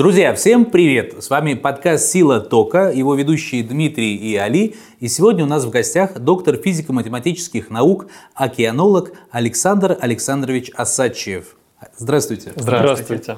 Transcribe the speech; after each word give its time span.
Друзья, 0.00 0.32
всем 0.32 0.64
привет! 0.64 1.22
С 1.22 1.28
вами 1.28 1.52
подкаст 1.52 2.06
«Сила 2.06 2.40
тока», 2.40 2.88
его 2.88 3.14
ведущие 3.14 3.62
Дмитрий 3.62 4.16
и 4.16 4.34
Али. 4.34 4.74
И 4.98 5.08
сегодня 5.08 5.44
у 5.44 5.46
нас 5.46 5.66
в 5.66 5.68
гостях 5.68 6.18
доктор 6.18 6.56
физико-математических 6.56 7.68
наук, 7.68 8.06
океанолог 8.32 9.12
Александр 9.30 9.98
Александрович 10.00 10.70
Асачев. 10.74 11.54
Здравствуйте. 11.98 12.52
Здравствуйте. 12.56 13.36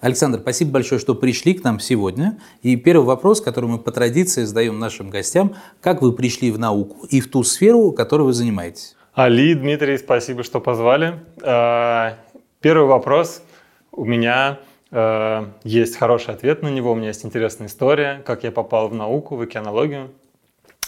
Александр, 0.00 0.38
спасибо 0.38 0.70
большое, 0.70 1.00
что 1.00 1.16
пришли 1.16 1.54
к 1.54 1.64
нам 1.64 1.80
сегодня. 1.80 2.38
И 2.62 2.76
первый 2.76 3.04
вопрос, 3.04 3.40
который 3.40 3.68
мы 3.68 3.80
по 3.80 3.90
традиции 3.90 4.44
задаем 4.44 4.78
нашим 4.78 5.10
гостям. 5.10 5.56
Как 5.80 6.00
вы 6.00 6.12
пришли 6.12 6.52
в 6.52 6.60
науку 6.60 7.08
и 7.10 7.20
в 7.20 7.28
ту 7.28 7.42
сферу, 7.42 7.90
которой 7.90 8.22
вы 8.22 8.34
занимаетесь? 8.34 8.94
Али, 9.14 9.52
Дмитрий, 9.52 9.98
спасибо, 9.98 10.44
что 10.44 10.60
позвали. 10.60 11.14
А, 11.42 12.18
первый 12.60 12.86
вопрос 12.86 13.42
у 13.90 14.04
меня 14.04 14.60
есть 14.90 15.96
хороший 15.96 16.34
ответ 16.34 16.62
на 16.62 16.68
него, 16.68 16.92
у 16.92 16.94
меня 16.94 17.08
есть 17.08 17.24
интересная 17.24 17.66
история, 17.68 18.22
как 18.24 18.44
я 18.44 18.50
попал 18.50 18.88
в 18.88 18.94
науку, 18.94 19.36
в 19.36 19.42
океанологию. 19.42 20.10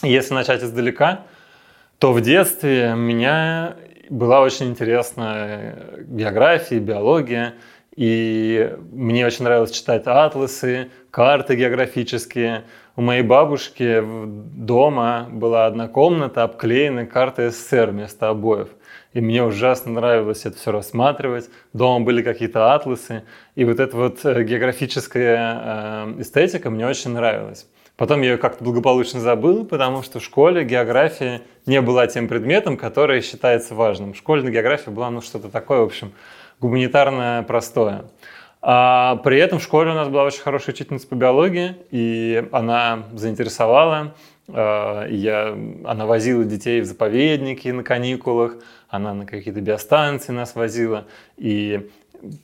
Если 0.02 0.32
начать 0.32 0.62
издалека, 0.62 1.26
то 1.98 2.12
в 2.12 2.20
детстве 2.22 2.94
меня 2.96 3.76
была 4.08 4.40
очень 4.40 4.68
интересна 4.68 5.74
география, 5.98 6.78
биология, 6.78 7.54
и 7.94 8.74
мне 8.90 9.26
очень 9.26 9.44
нравилось 9.44 9.72
читать 9.72 10.04
атласы, 10.06 10.90
карты 11.10 11.54
географические. 11.56 12.64
У 12.96 13.02
моей 13.02 13.22
бабушки 13.22 14.02
дома 14.02 15.28
была 15.30 15.66
одна 15.66 15.88
комната, 15.88 16.44
обклеена 16.44 17.04
картой 17.04 17.50
СССР 17.50 17.90
вместо 17.90 18.30
обоев 18.30 18.68
и 19.12 19.20
мне 19.20 19.42
ужасно 19.42 19.92
нравилось 19.92 20.46
это 20.46 20.56
все 20.56 20.70
рассматривать. 20.70 21.50
Дома 21.72 22.04
были 22.04 22.22
какие-то 22.22 22.74
атласы, 22.74 23.24
и 23.54 23.64
вот 23.64 23.80
эта 23.80 23.96
вот 23.96 24.24
э, 24.24 24.44
географическая 24.44 25.60
э, 26.16 26.20
эстетика 26.20 26.70
мне 26.70 26.86
очень 26.86 27.10
нравилась. 27.10 27.66
Потом 27.96 28.22
я 28.22 28.30
ее 28.30 28.38
как-то 28.38 28.64
благополучно 28.64 29.20
забыл, 29.20 29.66
потому 29.66 30.02
что 30.02 30.20
в 30.20 30.24
школе 30.24 30.64
география 30.64 31.42
не 31.66 31.82
была 31.82 32.06
тем 32.06 32.28
предметом, 32.28 32.76
который 32.78 33.20
считается 33.20 33.74
важным. 33.74 34.14
Школьная 34.14 34.50
география 34.50 34.90
была 34.90 35.10
ну 35.10 35.20
что-то 35.20 35.50
такое, 35.50 35.80
в 35.80 35.84
общем, 35.84 36.12
гуманитарное, 36.60 37.42
простое. 37.42 38.04
А 38.62 39.16
при 39.16 39.38
этом 39.38 39.58
в 39.58 39.62
школе 39.62 39.90
у 39.90 39.94
нас 39.94 40.08
была 40.08 40.24
очень 40.24 40.40
хорошая 40.40 40.74
учительница 40.74 41.08
по 41.08 41.14
биологии, 41.14 41.76
и 41.90 42.46
она 42.52 43.04
заинтересовала. 43.12 44.14
Э, 44.52 45.06
я, 45.10 45.56
она 45.84 46.06
возила 46.06 46.44
детей 46.44 46.80
в 46.80 46.84
заповедники 46.84 47.68
на 47.68 47.82
каникулах, 47.82 48.56
она 48.88 49.14
на 49.14 49.26
какие-то 49.26 49.60
биостанции 49.60 50.32
нас 50.32 50.54
возила. 50.54 51.06
И 51.36 51.88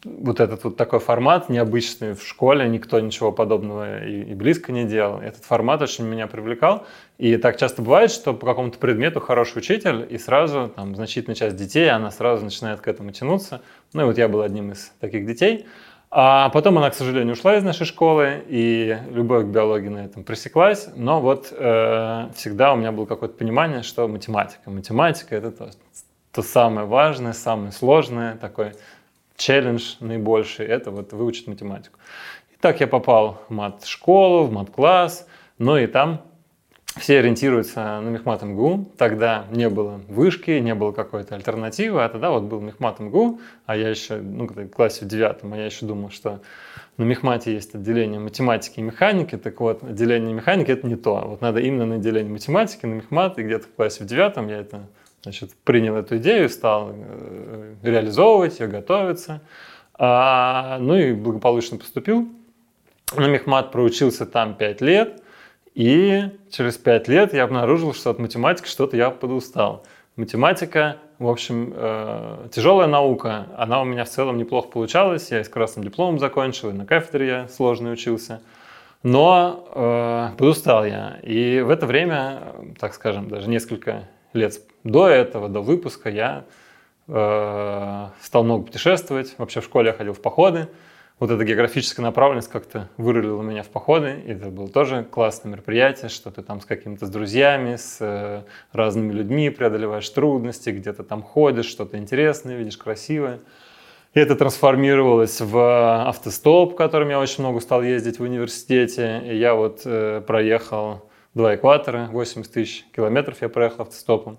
вот 0.04 0.40
этот 0.40 0.64
вот 0.64 0.76
такой 0.76 1.00
формат 1.00 1.48
необычный 1.48 2.14
в 2.14 2.22
школе, 2.22 2.68
никто 2.68 2.98
ничего 3.00 3.32
подобного 3.32 4.04
и, 4.04 4.22
и 4.22 4.34
близко 4.34 4.72
не 4.72 4.84
делал. 4.84 5.20
Этот 5.20 5.44
формат 5.44 5.82
очень 5.82 6.04
меня 6.04 6.26
привлекал. 6.26 6.86
И 7.18 7.36
так 7.36 7.58
часто 7.58 7.82
бывает, 7.82 8.10
что 8.10 8.34
по 8.34 8.46
какому-то 8.46 8.78
предмету 8.78 9.20
хороший 9.20 9.58
учитель, 9.58 10.06
и 10.08 10.18
сразу 10.18 10.72
там 10.74 10.94
значительная 10.94 11.34
часть 11.36 11.56
детей, 11.56 11.90
она 11.90 12.10
сразу 12.10 12.44
начинает 12.44 12.80
к 12.80 12.88
этому 12.88 13.12
тянуться. 13.12 13.62
Ну 13.92 14.02
и 14.02 14.04
вот 14.04 14.18
я 14.18 14.28
был 14.28 14.40
одним 14.40 14.72
из 14.72 14.92
таких 15.00 15.26
детей. 15.26 15.66
А 16.10 16.48
потом 16.50 16.78
она, 16.78 16.90
к 16.90 16.94
сожалению, 16.94 17.32
ушла 17.32 17.56
из 17.56 17.64
нашей 17.64 17.84
школы, 17.84 18.44
и 18.48 18.96
любовь 19.10 19.44
к 19.44 19.48
биологии 19.48 19.88
на 19.88 20.04
этом 20.04 20.24
пресеклась. 20.24 20.88
Но 20.94 21.20
вот 21.20 21.48
э, 21.50 22.28
всегда 22.34 22.72
у 22.72 22.76
меня 22.76 22.92
было 22.92 23.06
какое-то 23.06 23.36
понимание, 23.36 23.82
что 23.82 24.06
математика. 24.06 24.70
Математика— 24.70 25.34
это 25.36 25.50
то, 25.50 25.70
то 26.32 26.42
самое 26.42 26.86
важное, 26.86 27.32
самое 27.32 27.72
сложное, 27.72 28.36
такой 28.36 28.72
челлендж 29.36 29.96
наибольший, 30.00 30.66
это 30.66 30.90
вот 30.90 31.12
выучить 31.12 31.48
математику. 31.48 31.98
И 32.52 32.56
так 32.60 32.80
я 32.80 32.86
попал 32.86 33.42
в 33.48 33.52
мат-школу, 33.52 34.44
в 34.44 34.52
мат-класс, 34.52 35.26
ну 35.58 35.76
и 35.76 35.86
там 35.86 36.22
все 36.96 37.18
ориентируются 37.18 38.00
на 38.00 38.08
Мехмат 38.08 38.42
МГУ. 38.42 38.90
Тогда 38.96 39.44
не 39.50 39.68
было 39.68 40.00
вышки, 40.08 40.50
не 40.52 40.74
было 40.74 40.92
какой-то 40.92 41.34
альтернативы, 41.34 42.02
а 42.02 42.08
тогда 42.08 42.30
вот 42.30 42.44
был 42.44 42.60
Мехмат 42.60 43.00
МГУ, 43.00 43.40
а 43.66 43.76
я 43.76 43.88
еще, 43.90 44.16
ну, 44.16 44.46
в 44.46 44.68
классе 44.68 45.04
в 45.04 45.08
девятом, 45.08 45.52
а 45.52 45.56
я 45.56 45.66
еще 45.66 45.86
думал, 45.86 46.10
что 46.10 46.40
на 46.96 47.04
Мехмате 47.04 47.52
есть 47.52 47.74
отделение 47.74 48.18
математики 48.18 48.80
и 48.80 48.82
механики, 48.82 49.36
так 49.36 49.60
вот, 49.60 49.84
отделение 49.84 50.34
механики 50.34 50.70
это 50.70 50.86
не 50.86 50.96
то. 50.96 51.22
Вот 51.26 51.40
надо 51.40 51.60
именно 51.60 51.86
на 51.86 51.94
отделение 51.96 52.32
математики, 52.32 52.86
на 52.86 52.94
Мехмат, 52.94 53.38
и 53.38 53.42
где-то 53.42 53.66
в 53.66 53.72
классе 53.72 54.04
в 54.04 54.06
девятом 54.06 54.48
я 54.48 54.58
это 54.58 54.86
Значит, 55.26 55.54
принял 55.64 55.96
эту 55.96 56.18
идею, 56.18 56.48
стал 56.48 56.92
э, 56.92 57.74
реализовывать 57.82 58.60
ее, 58.60 58.68
готовиться. 58.68 59.40
А, 59.94 60.78
ну 60.78 60.94
и 60.94 61.14
благополучно 61.14 61.78
поступил. 61.78 62.28
На 63.16 63.26
Мехмат 63.26 63.72
проучился 63.72 64.24
там 64.24 64.54
5 64.54 64.80
лет. 64.82 65.20
И 65.76 66.30
через 66.50 66.78
5 66.78 67.06
лет 67.08 67.34
я 67.34 67.44
обнаружил, 67.44 67.92
что 67.92 68.08
от 68.08 68.18
математики 68.18 68.66
что-то 68.66 68.96
я 68.96 69.10
подустал. 69.10 69.84
Математика, 70.16 70.96
в 71.18 71.28
общем, 71.28 71.70
э, 71.76 72.48
тяжелая 72.50 72.88
наука. 72.88 73.48
Она 73.58 73.82
у 73.82 73.84
меня 73.84 74.04
в 74.04 74.08
целом 74.08 74.38
неплохо 74.38 74.68
получалась. 74.68 75.30
Я 75.30 75.40
и 75.40 75.44
с 75.44 75.50
красным 75.50 75.84
дипломом 75.84 76.18
закончил, 76.18 76.70
и 76.70 76.72
на 76.72 76.86
кафедре 76.86 77.26
я 77.26 77.48
сложно 77.48 77.90
учился. 77.90 78.40
Но 79.02 79.68
э, 79.74 80.38
подустал 80.38 80.86
я. 80.86 81.18
И 81.22 81.60
в 81.60 81.68
это 81.68 81.84
время, 81.84 82.54
так 82.80 82.94
скажем, 82.94 83.28
даже 83.28 83.50
несколько 83.50 84.08
лет 84.32 84.58
до 84.82 85.08
этого, 85.08 85.50
до 85.50 85.60
выпуска, 85.60 86.08
я 86.08 86.44
э, 87.06 88.06
стал 88.22 88.44
много 88.44 88.64
путешествовать. 88.64 89.34
Вообще 89.36 89.60
в 89.60 89.64
школе 89.64 89.88
я 89.88 89.92
ходил 89.92 90.14
в 90.14 90.22
походы. 90.22 90.68
Вот 91.18 91.30
эта 91.30 91.44
географическая 91.44 92.02
направленность 92.02 92.50
как-то 92.50 92.90
вырулила 92.98 93.40
меня 93.40 93.62
в 93.62 93.68
походы. 93.68 94.22
И 94.26 94.32
это 94.32 94.50
было 94.50 94.68
тоже 94.68 95.02
классное 95.02 95.50
мероприятие, 95.50 96.10
что 96.10 96.30
ты 96.30 96.42
там 96.42 96.60
с 96.60 96.66
какими-то 96.66 97.06
с 97.06 97.08
друзьями, 97.08 97.76
с 97.76 97.96
э, 98.00 98.42
разными 98.72 99.12
людьми 99.12 99.48
преодолеваешь 99.48 100.08
трудности, 100.10 100.68
где-то 100.68 101.04
там 101.04 101.22
ходишь, 101.22 101.66
что-то 101.66 101.96
интересное, 101.96 102.58
видишь 102.58 102.76
красивое. 102.76 103.40
И 104.12 104.20
это 104.20 104.36
трансформировалось 104.36 105.40
в 105.40 106.06
автостоп, 106.06 106.76
которым 106.76 107.08
я 107.08 107.18
очень 107.18 107.44
много 107.44 107.60
стал 107.60 107.82
ездить 107.82 108.18
в 108.18 108.22
университете. 108.22 109.22
И 109.24 109.38
я 109.38 109.54
вот 109.54 109.82
э, 109.86 110.20
проехал 110.20 111.08
два 111.32 111.54
экватора, 111.54 112.10
80 112.12 112.52
тысяч 112.52 112.84
километров 112.94 113.40
я 113.40 113.48
проехал 113.48 113.82
автостопом. 113.82 114.36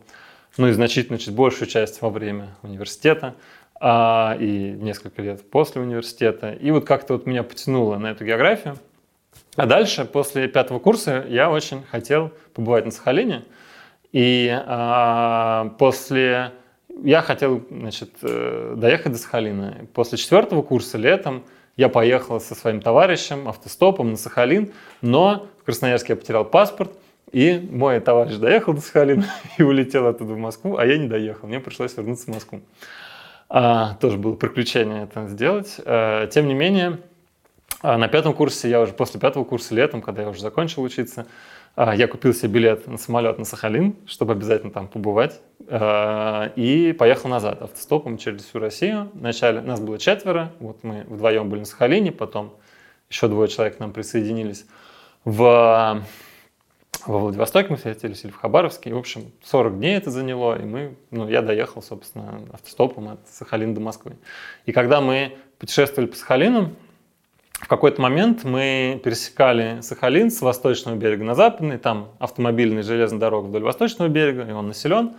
Ну 0.58 0.68
и 0.68 0.72
значительно 0.72 1.18
чуть 1.18 1.34
большую 1.34 1.68
часть 1.68 2.02
во 2.02 2.10
время 2.12 2.56
университета 2.62 3.36
а, 3.80 4.36
и 4.40 4.72
несколько 4.72 5.22
лет 5.22 5.50
после 5.50 5.82
университета. 5.82 6.52
И 6.52 6.72
вот 6.72 6.86
как-то 6.86 7.14
вот 7.14 7.26
меня 7.26 7.44
потянуло 7.44 7.98
на 7.98 8.08
эту 8.08 8.26
географию. 8.26 8.78
А 9.56 9.66
дальше, 9.66 10.06
после 10.06 10.48
пятого 10.48 10.80
курса, 10.80 11.26
я 11.28 11.50
очень 11.50 11.84
хотел 11.84 12.32
побывать 12.54 12.86
на 12.86 12.92
Сахалине. 12.92 13.44
И 14.12 14.50
а, 14.66 15.76
после... 15.78 16.52
Я 17.04 17.22
хотел, 17.22 17.64
значит, 17.70 18.10
э, 18.24 18.74
доехать 18.76 19.12
до 19.12 19.18
Сахалина. 19.20 19.86
После 19.94 20.18
четвертого 20.18 20.64
курса 20.64 20.98
летом 20.98 21.44
я 21.76 21.90
поехал 21.90 22.40
со 22.40 22.56
своим 22.56 22.82
товарищем 22.82 23.48
автостопом 23.48 24.10
на 24.10 24.18
Сахалин, 24.18 24.72
но 25.02 25.48
в 25.62 25.66
Красноярске 25.66 26.14
я 26.14 26.18
потерял 26.18 26.44
паспорт, 26.44 26.92
и 27.32 27.60
мой 27.72 28.00
товарищ 28.00 28.38
доехал 28.38 28.74
до 28.74 28.82
Сахалина 28.82 29.28
и 29.60 29.64
улетел 29.64 30.08
оттуда 30.08 30.34
в 30.34 30.38
Москву, 30.40 30.78
а 30.78 30.86
я 30.88 30.98
не 30.98 31.08
доехал, 31.08 31.48
мне 31.48 31.60
пришлось 31.60 31.96
вернуться 31.96 32.32
в 32.32 32.34
Москву. 32.34 32.62
А, 33.50 33.96
тоже 33.96 34.18
было 34.18 34.36
приключение 34.36 35.04
это 35.04 35.28
сделать. 35.28 35.80
А, 35.86 36.28
тем 36.28 36.48
не 36.48 36.54
менее, 36.54 37.00
а, 37.82 37.98
на 37.98 38.08
пятом 38.08 38.34
курсе, 38.34 38.70
я 38.70 38.82
уже 38.82 38.94
после 38.94 39.20
пятого 39.20 39.44
курса 39.44 39.76
летом, 39.76 40.02
когда 40.02 40.24
я 40.24 40.30
уже 40.30 40.42
закончил 40.42 40.82
учиться, 40.82 41.28
а, 41.76 41.96
я 41.96 42.08
купил 42.08 42.34
себе 42.34 42.54
билет 42.54 42.88
на 42.88 42.98
самолет 42.98 43.38
на 43.38 43.46
Сахалин, 43.46 43.96
чтобы 44.08 44.34
обязательно 44.34 44.72
там 44.72 44.88
побывать, 44.88 45.40
а, 45.68 46.52
и 46.56 46.92
поехал 46.92 47.30
назад 47.30 47.62
автостопом 47.62 48.18
через 48.18 48.46
всю 48.46 48.60
Россию. 48.60 49.12
Вначале 49.14 49.62
нас 49.62 49.80
было 49.80 50.00
четверо, 50.00 50.52
вот 50.60 50.84
мы 50.84 51.06
вдвоем 51.08 51.50
были 51.50 51.60
на 51.60 51.66
Сахалине, 51.66 52.12
потом 52.12 52.54
еще 53.10 53.28
двое 53.28 53.48
человек 53.48 53.78
к 53.78 53.80
нам 53.80 53.94
присоединились 53.94 54.66
в 55.24 56.04
во 57.06 57.20
Владивостоке 57.20 57.70
мы 57.70 57.78
встретились 57.78 58.24
или 58.24 58.32
в 58.32 58.38
Хабаровске. 58.38 58.90
И, 58.90 58.94
в 58.94 58.98
общем, 58.98 59.32
40 59.44 59.78
дней 59.78 59.98
это 59.98 60.12
заняло, 60.12 60.60
и 60.60 60.66
мы, 60.66 60.96
ну, 61.12 61.28
я 61.30 61.42
доехал, 61.42 61.82
собственно, 61.82 62.42
автостопом 62.52 63.10
от 63.10 63.20
Сахалина 63.30 63.74
до 63.74 63.82
Москвы. 63.82 64.18
И 64.66 64.72
когда 64.72 65.02
мы 65.02 65.38
путешествовали 65.58 66.10
по 66.10 66.16
Сахалину, 66.16 66.74
в 67.54 67.68
какой-то 67.68 68.02
момент 68.02 68.44
мы 68.44 69.02
пересекали 69.04 69.80
Сахалин 69.82 70.30
с 70.30 70.42
восточного 70.42 70.96
берега 70.96 71.24
на 71.24 71.34
западный, 71.34 71.78
там 71.78 72.10
автомобильная 72.20 72.84
железная 72.84 73.20
дорога 73.20 73.48
вдоль 73.48 73.64
восточного 73.64 74.10
берега, 74.10 74.44
и 74.44 74.52
он 74.52 74.68
населен. 74.68 75.16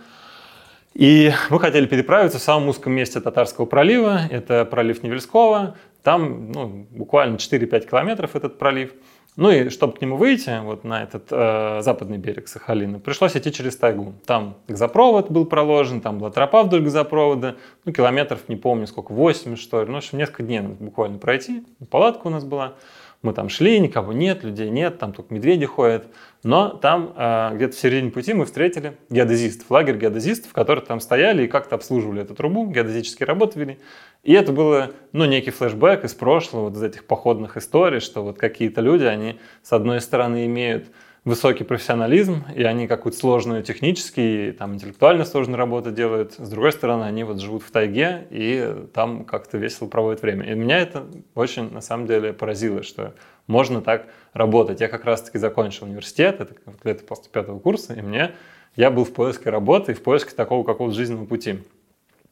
И 0.93 1.31
мы 1.49 1.59
хотели 1.59 1.85
переправиться 1.85 2.39
в 2.39 2.41
самом 2.41 2.69
узком 2.69 2.93
месте 2.93 3.19
Татарского 3.19 3.65
пролива, 3.65 4.21
это 4.29 4.65
пролив 4.65 5.03
Невельского, 5.03 5.75
там 6.01 6.51
ну, 6.51 6.87
буквально 6.91 7.35
4-5 7.35 7.89
километров 7.89 8.35
этот 8.35 8.57
пролив. 8.57 8.93
Ну 9.39 9.51
и 9.51 9.69
чтобы 9.69 9.93
к 9.93 10.01
нему 10.01 10.17
выйти, 10.17 10.59
вот 10.63 10.83
на 10.83 11.01
этот 11.01 11.27
э, 11.31 11.79
западный 11.81 12.17
берег 12.17 12.49
Сахалина, 12.49 12.99
пришлось 12.99 13.37
идти 13.37 13.53
через 13.53 13.77
тайгу. 13.77 14.13
Там 14.25 14.57
газопровод 14.67 15.31
был 15.31 15.45
проложен, 15.45 16.01
там 16.01 16.19
была 16.19 16.29
тропа 16.29 16.63
вдоль 16.63 16.81
газопровода, 16.81 17.55
ну 17.85 17.93
километров, 17.93 18.49
не 18.49 18.57
помню 18.57 18.85
сколько, 18.85 19.13
8 19.13 19.55
что 19.55 19.81
ли. 19.81 19.87
Ну, 19.87 19.93
в 19.93 19.97
общем, 19.99 20.17
несколько 20.17 20.43
дней 20.43 20.59
буквально 20.59 21.19
пройти. 21.19 21.63
Палатка 21.89 22.27
у 22.27 22.29
нас 22.29 22.43
была. 22.43 22.73
Мы 23.21 23.33
там 23.33 23.49
шли, 23.49 23.79
никого 23.79 24.13
нет, 24.13 24.45
людей 24.45 24.69
нет, 24.69 24.97
там 24.97 25.11
только 25.11 25.33
медведи 25.33 25.65
ходят. 25.65 26.07
Но 26.43 26.69
там 26.69 27.13
э, 27.17 27.51
где-то 27.55 27.75
в 27.75 27.79
середине 27.79 28.11
пути 28.11 28.33
мы 28.33 28.45
встретили 28.45 28.95
геодезистов, 29.09 29.69
лагерь 29.69 29.97
геодезистов, 29.97 30.53
которые 30.53 30.85
там 30.85 31.01
стояли 31.01 31.43
и 31.43 31.47
как-то 31.47 31.75
обслуживали 31.75 32.21
эту 32.21 32.33
трубу, 32.33 32.65
геодезические 32.67 33.27
работы 33.27 33.59
вели. 33.59 33.79
И 34.23 34.31
это 34.31 34.53
было, 34.53 34.91
ну, 35.11 35.25
некий 35.25 35.51
флешбэк 35.51 36.05
из 36.05 36.13
прошлого, 36.13 36.69
вот 36.69 36.77
из 36.77 36.83
этих 36.83 37.05
походных 37.05 37.57
историй, 37.57 37.99
что 37.99 38.23
вот 38.23 38.37
какие-то 38.37 38.79
люди, 38.79 39.03
они, 39.03 39.37
с 39.63 39.73
одной 39.73 39.99
стороны, 39.99 40.45
имеют 40.45 40.87
высокий 41.29 41.63
профессионализм, 41.63 42.43
и 42.55 42.63
они 42.63 42.87
какую-то 42.87 43.17
сложную 43.17 43.61
технически, 43.61 44.55
там, 44.57 44.73
интеллектуально 44.73 45.25
сложную 45.25 45.59
работу 45.59 45.91
делают. 45.91 46.33
С 46.33 46.49
другой 46.49 46.71
стороны, 46.71 47.03
они 47.03 47.23
вот 47.23 47.39
живут 47.39 47.61
в 47.61 47.69
тайге, 47.69 48.27
и 48.31 48.87
там 48.95 49.25
как-то 49.25 49.59
весело 49.59 49.87
проводят 49.87 50.23
время. 50.23 50.51
И 50.51 50.55
меня 50.55 50.79
это 50.79 51.05
очень, 51.35 51.71
на 51.71 51.81
самом 51.81 52.07
деле, 52.07 52.33
поразило, 52.33 52.81
что 52.81 53.13
можно 53.45 53.81
так 53.81 54.07
работать. 54.33 54.81
Я 54.81 54.87
как 54.87 55.05
раз-таки 55.05 55.37
закончил 55.37 55.85
университет, 55.85 56.41
это 56.41 56.55
где-то 56.83 57.03
после 57.03 57.31
пятого 57.31 57.59
курса, 57.59 57.93
и 57.93 58.01
мне, 58.01 58.31
я 58.75 58.89
был 58.89 59.05
в 59.05 59.13
поиске 59.13 59.51
работы 59.51 59.91
и 59.91 59.95
в 59.95 60.01
поиске 60.01 60.31
такого 60.35 60.63
какого-то 60.63 60.95
жизненного 60.95 61.25
пути, 61.25 61.59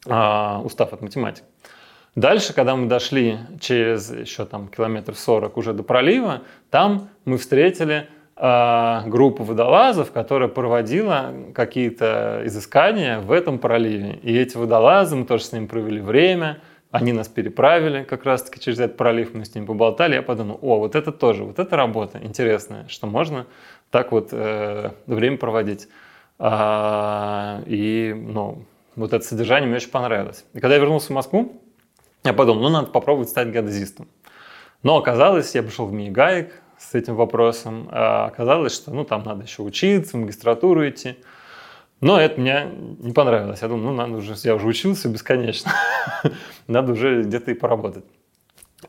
а, 0.08 0.60
устав 0.66 0.92
от 0.92 1.02
математики. 1.04 1.46
Дальше, 2.16 2.56
когда 2.56 2.76
мы 2.76 2.88
дошли 2.88 3.38
через 3.60 4.10
еще 4.10 4.46
там 4.46 4.70
километр 4.70 5.14
40 5.14 5.56
уже 5.56 5.74
до 5.74 5.84
пролива, 5.84 6.42
там 6.72 7.10
мы 7.26 7.38
встретили 7.38 8.10
э, 8.38 9.02
группу 9.08 9.44
водолазов, 9.44 10.12
которая 10.12 10.50
проводила 10.50 11.34
какие-то 11.54 12.42
изыскания 12.46 13.20
в 13.20 13.32
этом 13.32 13.60
проливе. 13.60 14.20
И 14.22 14.38
эти 14.38 14.58
водолазы, 14.58 15.16
мы 15.16 15.26
тоже 15.26 15.44
с 15.44 15.52
ними 15.52 15.66
провели 15.66 16.02
время, 16.02 16.62
они 16.92 17.12
нас 17.12 17.28
переправили 17.28 18.04
как 18.04 18.24
раз-таки 18.24 18.60
через 18.60 18.80
этот 18.80 18.98
пролив, 18.98 19.34
мы 19.34 19.46
с 19.46 19.54
ними 19.54 19.66
поболтали, 19.66 20.16
я 20.16 20.22
подумал, 20.22 20.58
о, 20.62 20.80
вот 20.80 20.96
это 20.96 21.12
тоже, 21.12 21.44
вот 21.44 21.60
это 21.60 21.76
работа 21.76 22.20
интересная, 22.22 22.88
что 22.88 23.08
можно 23.08 23.46
так 23.92 24.12
вот 24.12 24.30
э, 24.32 24.92
время 25.06 25.38
проводить. 25.38 25.88
А, 26.40 27.62
и, 27.66 28.14
ну, 28.16 28.64
вот 28.96 29.14
это 29.14 29.24
содержание 29.26 29.68
мне 29.68 29.78
очень 29.78 29.92
понравилось. 29.92 30.46
И 30.54 30.60
когда 30.60 30.76
я 30.76 30.82
вернулся 30.82 31.08
в 31.08 31.16
Москву, 31.16 31.62
я 32.24 32.34
подумал, 32.34 32.64
ну, 32.64 32.70
надо 32.70 32.88
попробовать 32.88 33.30
стать 33.30 33.50
геодезистом. 33.50 34.08
Но 34.84 34.98
оказалось, 34.98 35.54
я 35.56 35.64
пришел 35.64 35.86
в 35.88 35.94
МИГАИК 35.94 36.52
с 36.80 36.96
этим 36.96 37.16
вопросом, 37.16 37.88
а 37.92 38.26
оказалось, 38.26 38.74
что, 38.76 38.92
ну, 38.92 39.04
там 39.04 39.24
надо 39.24 39.44
еще 39.44 39.64
учиться, 39.64 40.18
в 40.18 40.20
магистратуру 40.20 40.88
идти. 40.88 41.16
Но 42.00 42.20
это 42.20 42.40
мне 42.40 42.68
не 43.00 43.12
понравилось. 43.12 43.62
Я 43.62 43.68
думаю, 43.68 43.88
ну, 43.88 43.94
надо 43.94 44.18
уже, 44.18 44.36
я 44.44 44.56
уже 44.56 44.68
учился 44.68 45.10
бесконечно. 45.10 45.72
надо 46.68 46.94
уже 46.94 47.24
где-то 47.24 47.52
и 47.52 47.54
поработать. 47.56 48.06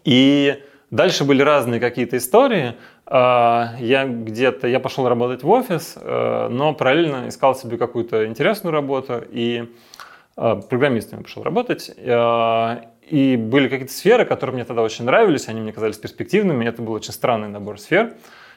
И 0.05 0.63
дальше 0.91 1.25
были 1.25 1.41
разные 1.41 1.81
какие-то 1.81 2.19
истории. 2.19 2.75
А, 3.07 3.75
я 3.79 4.07
где-то, 4.07 4.69
я 4.69 4.79
пошел 4.79 5.09
работать 5.09 5.43
в 5.43 5.49
офис, 5.49 5.95
э, 5.97 6.49
но 6.51 6.75
параллельно 6.75 7.29
искал 7.29 7.55
себе 7.55 7.79
какую-то 7.79 8.27
интересную 8.27 8.75
работу 8.75 9.23
и 9.31 9.75
а, 10.37 10.57
программистом 10.57 11.21
я 11.21 11.23
пошел 11.25 11.43
работать. 11.43 11.91
И 13.11 13.37
были 13.37 13.69
какие-то 13.69 13.93
сферы, 13.93 14.25
которые 14.25 14.55
мне 14.55 14.65
тогда 14.65 14.83
очень 14.83 15.05
нравились, 15.05 15.49
они 15.49 15.61
мне 15.61 15.73
казались 15.73 15.97
перспективными. 15.97 16.65
Это 16.65 16.83
был 16.83 16.93
очень 16.93 17.13
странный 17.13 17.49
набор 17.49 17.79
сфер. 17.81 18.15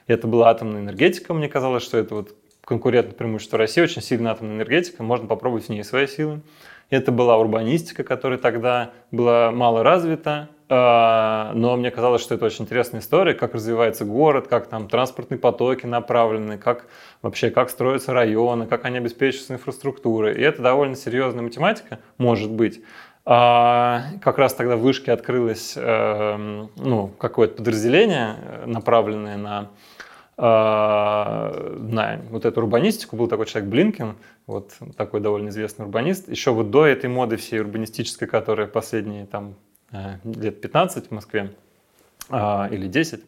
Это 0.07 0.27
была 0.27 0.49
атомная 0.49 0.81
энергетика, 0.81 1.33
мне 1.33 1.47
казалось, 1.47 1.83
что 1.83 1.97
это 1.97 2.15
вот 2.15 2.35
конкурентное 2.65 3.13
преимущество 3.13 3.57
России, 3.57 3.81
очень 3.81 4.01
сильная 4.01 4.33
атомная 4.33 4.55
энергетика, 4.55 5.03
можно 5.03 5.27
попробовать 5.27 5.65
в 5.65 5.69
ней 5.69 5.83
свои 5.83 6.07
силы. 6.07 6.41
Это 6.89 7.11
была 7.11 7.37
урбанистика, 7.37 8.03
которая 8.03 8.37
тогда 8.37 8.91
была 9.11 9.51
мало 9.51 9.83
развита, 9.83 10.49
а, 10.67 11.51
но 11.53 11.75
мне 11.75 11.91
казалось, 11.91 12.21
что 12.21 12.35
это 12.35 12.45
очень 12.45 12.63
интересная 12.63 13.01
история, 13.01 13.33
как 13.33 13.55
развивается 13.55 14.05
город, 14.05 14.47
как 14.47 14.67
там 14.67 14.87
транспортные 14.87 15.37
потоки 15.37 15.85
направлены, 15.85 16.57
как 16.57 16.85
вообще, 17.21 17.49
как 17.49 17.69
строятся 17.69 18.13
районы, 18.13 18.67
как 18.67 18.85
они 18.85 18.97
обеспечиваются 18.97 19.53
инфраструктурой. 19.53 20.37
И 20.37 20.41
это 20.41 20.61
довольно 20.61 20.95
серьезная 20.95 21.43
математика, 21.43 21.99
может 22.17 22.51
быть. 22.51 22.81
А, 23.23 24.03
как 24.21 24.37
раз 24.37 24.53
тогда 24.53 24.75
в 24.75 24.81
вышке 24.81 25.11
открылось 25.11 25.73
э, 25.75 26.67
ну, 26.75 27.07
какое-то 27.19 27.57
подразделение, 27.57 28.35
э, 28.41 28.65
направленное 28.65 29.37
на, 29.37 29.69
э, 30.37 30.41
на 30.41 32.19
вот 32.31 32.45
эту 32.45 32.61
урбанистику. 32.61 33.15
Был 33.15 33.27
такой 33.27 33.45
человек 33.45 33.69
Блинкин, 33.69 34.15
вот 34.47 34.71
такой 34.97 35.19
довольно 35.19 35.49
известный 35.49 35.85
урбанист. 35.85 36.29
Еще 36.29 36.51
вот 36.51 36.71
до 36.71 36.85
этой 36.85 37.09
моды 37.09 37.37
всей 37.37 37.59
урбанистической, 37.59 38.27
которая 38.27 38.65
последние 38.65 39.27
там, 39.27 39.53
лет 40.23 40.59
15 40.59 41.07
в 41.07 41.11
Москве 41.11 41.53
а, 42.29 42.67
или 42.71 42.87
10, 42.87 43.23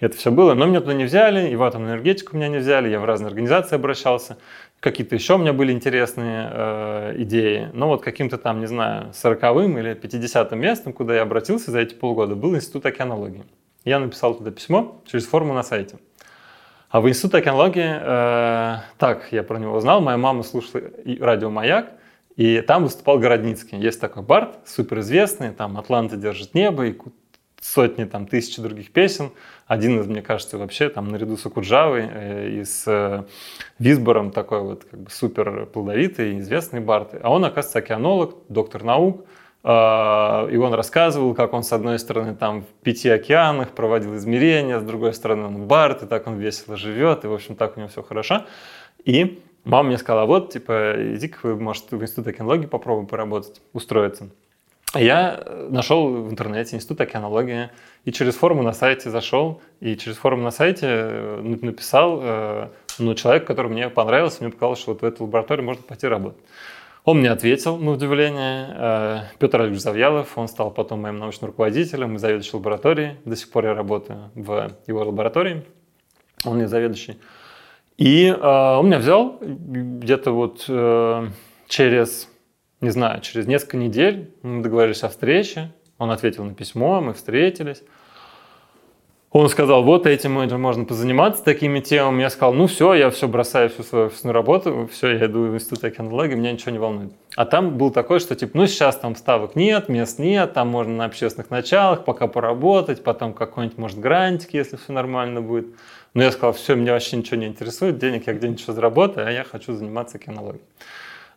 это 0.00 0.16
все 0.16 0.30
было. 0.30 0.54
Но 0.54 0.66
меня 0.66 0.80
туда 0.80 0.94
не 0.94 1.04
взяли, 1.04 1.50
и 1.50 1.56
в 1.56 1.62
атомную 1.62 1.92
энергетику 1.92 2.36
меня 2.36 2.48
не 2.48 2.58
взяли, 2.58 2.88
я 2.88 2.98
в 2.98 3.04
разные 3.04 3.28
организации 3.28 3.76
обращался. 3.76 4.38
Какие-то 4.80 5.14
еще 5.14 5.34
у 5.34 5.38
меня 5.38 5.52
были 5.52 5.72
интересные 5.72 6.50
э, 6.50 7.14
идеи. 7.18 7.68
Но 7.74 7.88
вот 7.88 8.02
каким-то 8.02 8.38
там, 8.38 8.60
не 8.60 8.66
знаю, 8.66 9.12
сороковым 9.12 9.78
или 9.78 9.94
50 9.94 10.52
местом, 10.52 10.94
куда 10.94 11.14
я 11.14 11.22
обратился 11.22 11.70
за 11.70 11.80
эти 11.80 11.94
полгода, 11.94 12.34
был 12.34 12.56
Институт 12.56 12.86
океанологии. 12.86 13.44
Я 13.84 13.98
написал 13.98 14.34
туда 14.34 14.50
письмо 14.50 15.02
через 15.06 15.26
форму 15.26 15.52
на 15.52 15.62
сайте. 15.62 15.98
А 16.88 17.00
в 17.00 17.08
Институт 17.08 17.34
океанологии, 17.34 17.98
э, 18.00 18.76
так, 18.98 19.28
я 19.32 19.42
про 19.42 19.58
него 19.58 19.76
узнал, 19.76 20.00
моя 20.00 20.16
мама 20.16 20.42
слушала 20.42 20.82
радио 21.20 21.50
«Маяк», 21.50 21.92
и 22.36 22.62
там 22.62 22.84
выступал 22.84 23.18
Городницкий. 23.18 23.78
Есть 23.78 24.00
такой 24.00 24.22
Барт, 24.22 24.66
суперизвестный, 24.66 25.50
там 25.50 25.76
«Атланта 25.76 26.16
держит 26.16 26.54
небо» 26.54 26.86
и 26.86 26.96
сотни, 27.60 28.04
там, 28.04 28.26
тысячи 28.26 28.60
других 28.60 28.90
песен. 28.90 29.30
Один 29.66 30.00
из, 30.00 30.06
мне 30.06 30.22
кажется, 30.22 30.58
вообще 30.58 30.88
там 30.88 31.08
наряду 31.10 31.36
с 31.36 31.46
Акуджавой 31.46 32.08
э, 32.10 32.48
и 32.48 32.64
с 32.64 32.84
э, 32.86 33.24
Висбором 33.78 34.30
такой 34.30 34.62
вот 34.62 34.84
как 34.84 35.00
бы 35.00 35.10
супер 35.10 35.66
плодовитый, 35.66 36.38
известный 36.40 36.80
Барт. 36.80 37.14
А 37.22 37.30
он, 37.30 37.44
оказывается, 37.44 37.78
океанолог, 37.78 38.34
доктор 38.48 38.82
наук. 38.82 39.26
Э, 39.62 40.48
и 40.50 40.56
он 40.56 40.72
рассказывал, 40.72 41.34
как 41.34 41.52
он, 41.52 41.62
с 41.62 41.72
одной 41.72 41.98
стороны, 41.98 42.34
там 42.34 42.62
в 42.62 42.82
пяти 42.82 43.10
океанах 43.10 43.70
проводил 43.70 44.16
измерения, 44.16 44.80
с 44.80 44.82
другой 44.82 45.12
стороны, 45.12 45.44
он 45.46 45.66
Барт, 45.66 46.02
и 46.02 46.06
так 46.06 46.26
он 46.26 46.38
весело 46.38 46.76
живет, 46.76 47.24
и, 47.24 47.28
в 47.28 47.34
общем, 47.34 47.56
так 47.56 47.76
у 47.76 47.80
него 47.80 47.90
все 47.90 48.02
хорошо. 48.02 48.46
И 49.04 49.42
мама 49.64 49.88
мне 49.88 49.98
сказала, 49.98 50.24
вот, 50.26 50.52
типа, 50.52 50.94
иди-ка 51.14 51.38
вы, 51.42 51.56
может, 51.56 51.90
в 51.92 52.02
институт 52.02 52.26
океанологии 52.28 52.66
попробуй 52.66 53.06
поработать, 53.06 53.60
устроиться. 53.72 54.30
Я 54.94 55.44
нашел 55.68 56.08
в 56.08 56.30
интернете 56.30 56.74
институт 56.74 57.00
океанологии 57.00 57.70
и 58.04 58.10
через 58.10 58.34
форум 58.34 58.64
на 58.64 58.72
сайте 58.72 59.08
зашел, 59.10 59.62
и 59.78 59.96
через 59.96 60.16
форум 60.16 60.42
на 60.42 60.50
сайте 60.50 60.86
э, 60.88 61.40
написал 61.42 62.18
э, 62.20 62.68
ну, 62.98 63.14
человек, 63.14 63.46
который 63.46 63.70
мне 63.70 63.88
понравился, 63.88 64.42
мне 64.42 64.50
показалось, 64.50 64.80
что 64.80 64.92
вот 64.92 65.02
в 65.02 65.04
эту 65.04 65.24
лабораторию 65.24 65.64
можно 65.64 65.82
пойти 65.84 66.08
работать. 66.08 66.42
Он 67.04 67.20
мне 67.20 67.30
ответил, 67.30 67.76
на 67.76 67.92
удивление, 67.92 68.74
э, 68.74 69.20
Петр 69.38 69.60
Олегович 69.60 69.80
Завьялов, 69.80 70.36
он 70.36 70.48
стал 70.48 70.72
потом 70.72 71.02
моим 71.02 71.18
научным 71.18 71.50
руководителем 71.50 72.16
и 72.16 72.18
заведующим 72.18 72.58
лабораторией. 72.58 73.14
До 73.24 73.36
сих 73.36 73.48
пор 73.48 73.66
я 73.66 73.74
работаю 73.74 74.32
в 74.34 74.72
его 74.88 75.04
лаборатории, 75.04 75.62
он 76.44 76.58
не 76.58 76.66
заведующий. 76.66 77.16
И 77.96 78.28
он 78.30 78.86
меня 78.86 78.98
взял 78.98 79.38
где-то 79.40 80.32
вот 80.32 80.64
через 81.68 82.29
не 82.80 82.90
знаю, 82.90 83.20
через 83.20 83.46
несколько 83.46 83.76
недель 83.76 84.30
мы 84.42 84.62
договорились 84.62 85.02
о 85.02 85.08
встрече, 85.08 85.72
он 85.98 86.10
ответил 86.10 86.44
на 86.44 86.54
письмо, 86.54 87.00
мы 87.00 87.12
встретились. 87.12 87.82
Он 89.32 89.48
сказал, 89.48 89.84
вот 89.84 90.06
этим 90.06 90.32
можно 90.32 90.84
позаниматься, 90.84 91.44
такими 91.44 91.78
темами. 91.78 92.22
Я 92.22 92.30
сказал, 92.30 92.52
ну 92.52 92.66
все, 92.66 92.94
я 92.94 93.10
все 93.10 93.28
бросаю, 93.28 93.70
всю 93.70 93.84
свою 93.84 94.06
офисную 94.06 94.34
работу, 94.34 94.88
все, 94.90 95.10
я 95.16 95.26
иду 95.26 95.44
в 95.44 95.54
институт 95.54 95.84
океанологии, 95.84 96.34
меня 96.34 96.50
ничего 96.50 96.72
не 96.72 96.80
волнует. 96.80 97.12
А 97.36 97.44
там 97.44 97.78
был 97.78 97.92
такой, 97.92 98.18
что 98.18 98.34
типа, 98.34 98.58
ну 98.58 98.66
сейчас 98.66 98.96
там 98.96 99.14
ставок 99.14 99.54
нет, 99.54 99.88
мест 99.88 100.18
нет, 100.18 100.52
там 100.54 100.66
можно 100.66 100.94
на 100.94 101.04
общественных 101.04 101.48
началах 101.48 102.04
пока 102.04 102.26
поработать, 102.26 103.04
потом 103.04 103.32
какой-нибудь, 103.32 103.78
может, 103.78 104.00
грантик, 104.00 104.52
если 104.52 104.76
все 104.76 104.92
нормально 104.92 105.40
будет. 105.40 105.66
Но 106.12 106.24
я 106.24 106.32
сказал, 106.32 106.52
все, 106.52 106.74
меня 106.74 106.94
вообще 106.94 107.16
ничего 107.16 107.36
не 107.36 107.46
интересует, 107.46 107.98
денег 107.98 108.26
я 108.26 108.32
где-нибудь 108.32 108.60
еще 108.60 108.72
заработаю, 108.72 109.28
а 109.28 109.30
я 109.30 109.44
хочу 109.44 109.74
заниматься 109.74 110.16
океанологией. 110.16 110.64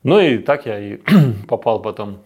Ну 0.04 0.20
и 0.20 0.38
так 0.38 0.66
я 0.66 0.80
и 0.80 1.00
попал 1.48 1.82
потом 1.82 2.20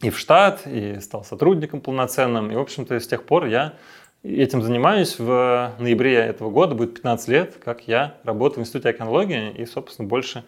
и 0.00 0.10
в 0.10 0.18
штат, 0.18 0.62
и 0.66 1.00
стал 1.00 1.24
сотрудником 1.24 1.80
полноценным. 1.80 2.52
И, 2.52 2.54
в 2.54 2.60
общем-то, 2.60 2.98
с 2.98 3.06
тех 3.06 3.24
пор 3.24 3.46
я 3.46 3.74
этим 4.22 4.62
занимаюсь. 4.62 5.18
В 5.18 5.72
ноябре 5.78 6.14
этого 6.14 6.50
года 6.50 6.74
будет 6.74 6.94
15 6.94 7.28
лет, 7.28 7.56
как 7.62 7.88
я 7.88 8.14
работаю 8.22 8.60
в 8.60 8.66
Институте 8.66 8.90
океанологии, 8.90 9.50
и, 9.50 9.66
собственно, 9.66 10.08
больше 10.08 10.44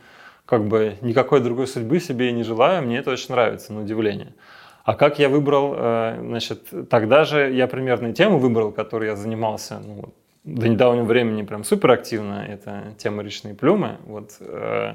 как 0.47 0.67
бы 0.67 0.97
никакой 1.01 1.41
другой 1.41 1.67
судьбы 1.67 2.01
себе 2.01 2.33
не 2.33 2.45
желаю. 2.45 2.83
Мне 2.83 2.99
это 2.99 3.11
очень 3.11 3.31
нравится, 3.31 3.73
на 3.73 3.83
удивление. 3.83 4.35
А 4.85 4.95
как 4.95 5.19
я 5.19 5.29
выбрал, 5.29 5.75
э, 5.77 6.17
значит, 6.21 6.69
тогда 6.89 7.25
же 7.25 7.53
я 7.53 7.67
примерно 7.67 8.13
тему 8.13 8.39
выбрал, 8.39 8.73
которой 8.73 9.11
я 9.11 9.17
занимался 9.17 9.79
ну, 9.79 10.13
до 10.45 10.69
недавнего 10.69 11.05
времени 11.05 11.43
прям 11.43 11.65
супер 11.65 11.91
активно, 11.91 12.45
это 12.49 12.95
тема 12.99 13.23
речные 13.23 13.55
плюмы. 13.55 13.99
Вот 14.07 14.37
э, 14.41 14.95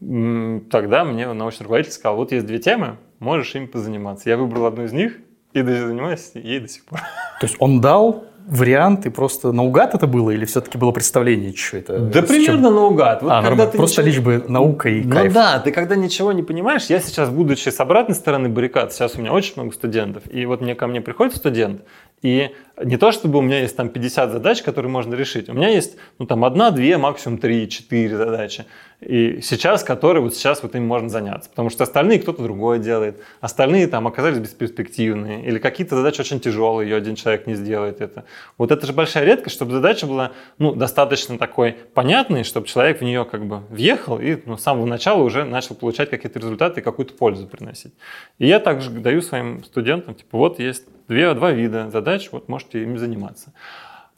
тогда 0.00 1.04
мне 1.04 1.32
научный 1.32 1.64
руководитель 1.64 1.92
сказал, 1.92 2.16
вот 2.16 2.32
есть 2.32 2.46
две 2.46 2.58
темы, 2.58 2.96
можешь 3.18 3.54
ими 3.54 3.66
позаниматься. 3.66 4.28
Я 4.28 4.36
выбрал 4.36 4.66
одну 4.66 4.84
из 4.84 4.92
них 4.92 5.18
и 5.52 5.62
занимаюсь 5.62 6.32
ей 6.34 6.60
до 6.60 6.68
сих 6.68 6.84
пор. 6.84 7.00
То 7.40 7.46
есть 7.46 7.56
он 7.58 7.80
дал 7.80 8.24
вариант, 8.46 9.06
и 9.06 9.10
просто 9.10 9.52
наугад 9.52 9.94
это 9.94 10.06
было, 10.06 10.30
или 10.30 10.44
все-таки 10.44 10.78
было 10.78 10.92
представление, 10.92 11.54
что 11.54 11.78
это? 11.78 11.98
Да 11.98 12.22
примерно 12.22 12.68
чем... 12.68 12.74
наугад. 12.76 13.22
Вот 13.22 13.32
а, 13.32 13.42
когда 13.42 13.66
ты 13.66 13.76
просто 13.76 14.02
ничего... 14.02 14.30
лишь 14.30 14.40
бы 14.40 14.48
наука 14.48 14.88
и 14.88 15.02
ну, 15.02 15.12
кайф. 15.12 15.32
да, 15.32 15.58
ты 15.58 15.72
когда 15.72 15.96
ничего 15.96 16.32
не 16.32 16.42
понимаешь, 16.42 16.86
я 16.86 17.00
сейчас, 17.00 17.28
будучи 17.28 17.68
с 17.68 17.80
обратной 17.80 18.14
стороны 18.14 18.48
баррикад, 18.48 18.92
сейчас 18.92 19.16
у 19.16 19.20
меня 19.20 19.32
очень 19.32 19.54
много 19.56 19.74
студентов, 19.74 20.22
и 20.30 20.46
вот 20.46 20.60
мне 20.60 20.74
ко 20.74 20.86
мне 20.86 21.00
приходит 21.00 21.34
студент, 21.34 21.82
и 22.22 22.52
не 22.82 22.98
то, 22.98 23.10
чтобы 23.10 23.38
у 23.38 23.42
меня 23.42 23.60
есть 23.60 23.74
там 23.74 23.88
50 23.88 24.32
задач, 24.32 24.62
которые 24.62 24.90
можно 24.90 25.14
решить. 25.14 25.48
У 25.48 25.54
меня 25.54 25.68
есть, 25.68 25.96
ну, 26.18 26.26
там, 26.26 26.44
одна, 26.44 26.70
две, 26.70 26.98
максимум 26.98 27.38
три, 27.38 27.68
четыре 27.70 28.16
задачи. 28.16 28.66
И 29.00 29.40
сейчас, 29.40 29.82
которые 29.82 30.22
вот 30.22 30.34
сейчас 30.34 30.62
вот 30.62 30.74
им 30.74 30.86
можно 30.86 31.08
заняться. 31.08 31.48
Потому 31.48 31.70
что 31.70 31.84
остальные 31.84 32.20
кто-то 32.20 32.42
другое 32.42 32.78
делает. 32.78 33.20
Остальные 33.40 33.86
там 33.86 34.06
оказались 34.06 34.38
бесперспективные. 34.38 35.44
Или 35.44 35.58
какие-то 35.58 35.96
задачи 35.96 36.20
очень 36.20 36.38
тяжелые, 36.38 36.90
ее 36.90 36.96
один 36.96 37.14
человек 37.14 37.46
не 37.46 37.54
сделает 37.54 38.02
это. 38.02 38.24
Вот 38.58 38.70
это 38.70 38.86
же 38.86 38.92
большая 38.92 39.24
редкость, 39.24 39.56
чтобы 39.56 39.72
задача 39.72 40.06
была, 40.06 40.32
ну, 40.58 40.74
достаточно 40.74 41.38
такой 41.38 41.76
понятной, 41.94 42.44
чтобы 42.44 42.66
человек 42.66 43.00
в 43.00 43.04
нее 43.04 43.24
как 43.24 43.46
бы 43.46 43.62
въехал 43.70 44.18
и 44.18 44.36
ну, 44.44 44.58
с 44.58 44.62
самого 44.62 44.84
начала 44.84 45.22
уже 45.22 45.44
начал 45.44 45.74
получать 45.74 46.10
какие-то 46.10 46.38
результаты 46.38 46.80
и 46.80 46.84
какую-то 46.84 47.14
пользу 47.14 47.46
приносить. 47.46 47.94
И 48.38 48.46
я 48.46 48.60
также 48.60 48.90
даю 48.90 49.22
своим 49.22 49.64
студентам, 49.64 50.14
типа, 50.14 50.36
вот 50.36 50.58
есть 50.58 50.84
две, 51.08 51.32
два 51.34 51.52
вида 51.52 51.90
задач, 51.90 52.28
вот 52.32 52.48
можете 52.48 52.82
ими 52.82 52.96
заниматься. 52.96 53.52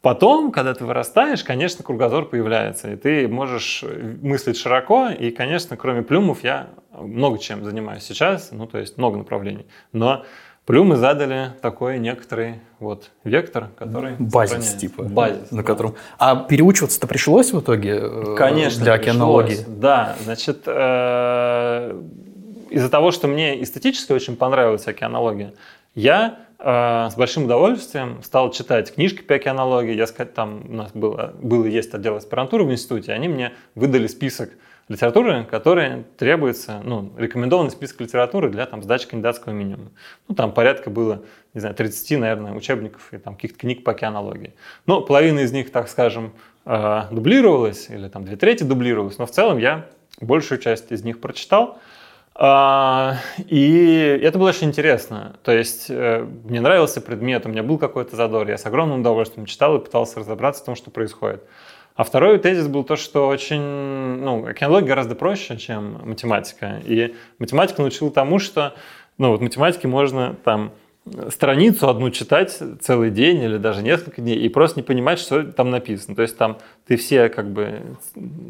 Потом, 0.01 0.51
когда 0.51 0.73
ты 0.73 0.85
вырастаешь, 0.85 1.43
конечно, 1.43 1.83
кругозор 1.83 2.25
появляется, 2.25 2.89
и 2.89 2.95
ты 2.95 3.27
можешь 3.27 3.83
мыслить 4.21 4.57
широко, 4.57 5.09
и, 5.09 5.29
конечно, 5.29 5.75
кроме 5.75 6.03
плюмов 6.03 6.41
я 6.43 6.67
много 6.97 7.37
чем 7.37 7.65
занимаюсь 7.65 8.03
сейчас, 8.03 8.49
ну, 8.51 8.65
то 8.65 8.77
есть 8.77 8.97
много 8.97 9.17
направлений. 9.17 9.65
Но 9.91 10.23
плюмы 10.65 10.95
задали 10.95 11.49
такой 11.61 11.99
некоторый 11.99 12.61
вот 12.79 13.11
вектор, 13.25 13.67
который... 13.77 14.13
Базис 14.19 14.73
типа. 14.75 15.03
Базис. 15.03 15.51
На 15.51 15.63
котором... 15.63 15.95
А 16.17 16.37
переучиваться-то 16.37 17.05
пришлось 17.05 17.51
в 17.51 17.59
итоге 17.59 17.99
э, 18.01 18.35
конечно, 18.37 18.81
для 18.81 18.93
океанологии? 18.93 19.57
Да, 19.67 20.15
значит, 20.23 20.63
э, 20.65 22.01
из-за 22.69 22.89
того, 22.89 23.11
что 23.11 23.27
мне 23.27 23.61
эстетически 23.61 24.13
очень 24.13 24.37
понравилась 24.37 24.87
океанология, 24.87 25.53
я 25.93 26.37
э, 26.37 26.48
с 26.59 27.13
большим 27.15 27.45
удовольствием 27.45 28.21
стал 28.21 28.51
читать 28.51 28.93
книжки 28.93 29.21
по 29.21 29.35
океанологии. 29.35 29.95
Я 29.95 30.07
сказать, 30.07 30.33
там 30.33 30.65
у 30.67 30.73
нас 30.73 30.91
было, 30.91 31.33
было 31.41 31.65
есть 31.65 31.93
отдел 31.93 32.17
аспирантуры 32.17 32.65
в 32.65 32.71
институте, 32.71 33.13
они 33.13 33.29
мне 33.29 33.53
выдали 33.75 34.07
список 34.07 34.49
литературы, 34.89 35.45
который 35.45 36.03
требуется, 36.17 36.81
ну, 36.83 37.13
рекомендованный 37.15 37.71
список 37.71 38.01
литературы 38.01 38.49
для 38.49 38.65
там, 38.65 38.83
сдачи 38.83 39.07
кандидатского 39.07 39.53
минимума. 39.53 39.91
Ну, 40.27 40.35
там 40.35 40.51
порядка 40.51 40.89
было, 40.89 41.23
не 41.53 41.61
знаю, 41.61 41.75
30, 41.75 42.19
наверное, 42.19 42.53
учебников 42.53 43.13
и 43.13 43.19
там 43.19 43.35
каких-то 43.35 43.59
книг 43.59 43.83
по 43.83 43.91
океанологии. 43.91 44.53
Но 44.87 45.01
половина 45.01 45.39
из 45.39 45.51
них, 45.51 45.71
так 45.71 45.87
скажем, 45.87 46.33
э, 46.65 47.03
дублировалась, 47.11 47.89
или 47.89 48.09
там 48.09 48.25
две 48.25 48.35
трети 48.35 48.63
дублировалась, 48.63 49.19
но 49.19 49.27
в 49.27 49.31
целом 49.31 49.59
я 49.59 49.85
большую 50.19 50.59
часть 50.59 50.91
из 50.91 51.03
них 51.03 51.21
прочитал. 51.21 51.79
А, 52.41 53.17
и 53.49 54.17
это 54.23 54.39
было 54.39 54.49
очень 54.49 54.69
интересно. 54.69 55.35
То 55.43 55.51
есть 55.51 55.87
э, 55.89 56.25
мне 56.45 56.61
нравился 56.61 57.01
предмет, 57.01 57.45
у 57.45 57.49
меня 57.49 57.63
был 57.63 57.77
какой-то 57.77 58.15
задор, 58.15 58.47
я 58.47 58.57
с 58.57 58.65
огромным 58.65 59.01
удовольствием 59.01 59.45
читал 59.45 59.75
и 59.75 59.83
пытался 59.83 60.21
разобраться 60.21 60.63
в 60.63 60.65
том, 60.65 60.75
что 60.75 60.89
происходит. 60.89 61.43
А 61.95 62.05
второй 62.05 62.39
тезис 62.39 62.69
был 62.69 62.85
то, 62.85 62.95
что 62.95 63.27
очень, 63.27 63.59
ну, 63.59 64.47
океанология 64.47 64.87
гораздо 64.87 65.15
проще, 65.15 65.57
чем 65.57 65.99
математика. 66.07 66.81
И 66.85 67.13
математика 67.39 67.81
научила 67.81 68.09
тому, 68.09 68.39
что, 68.39 68.73
ну, 69.17 69.31
вот 69.31 69.41
математике 69.41 69.89
можно 69.89 70.33
там 70.45 70.71
страницу 71.29 71.89
одну 71.89 72.11
читать 72.11 72.57
целый 72.81 73.09
день 73.09 73.41
или 73.41 73.57
даже 73.57 73.81
несколько 73.81 74.21
дней 74.21 74.37
и 74.37 74.49
просто 74.49 74.79
не 74.79 74.83
понимать, 74.83 75.19
что 75.19 75.43
там 75.43 75.69
написано. 75.69 76.15
То 76.15 76.21
есть 76.21 76.37
там 76.37 76.57
ты 76.85 76.97
все 76.97 77.29
как 77.29 77.51
бы 77.51 77.97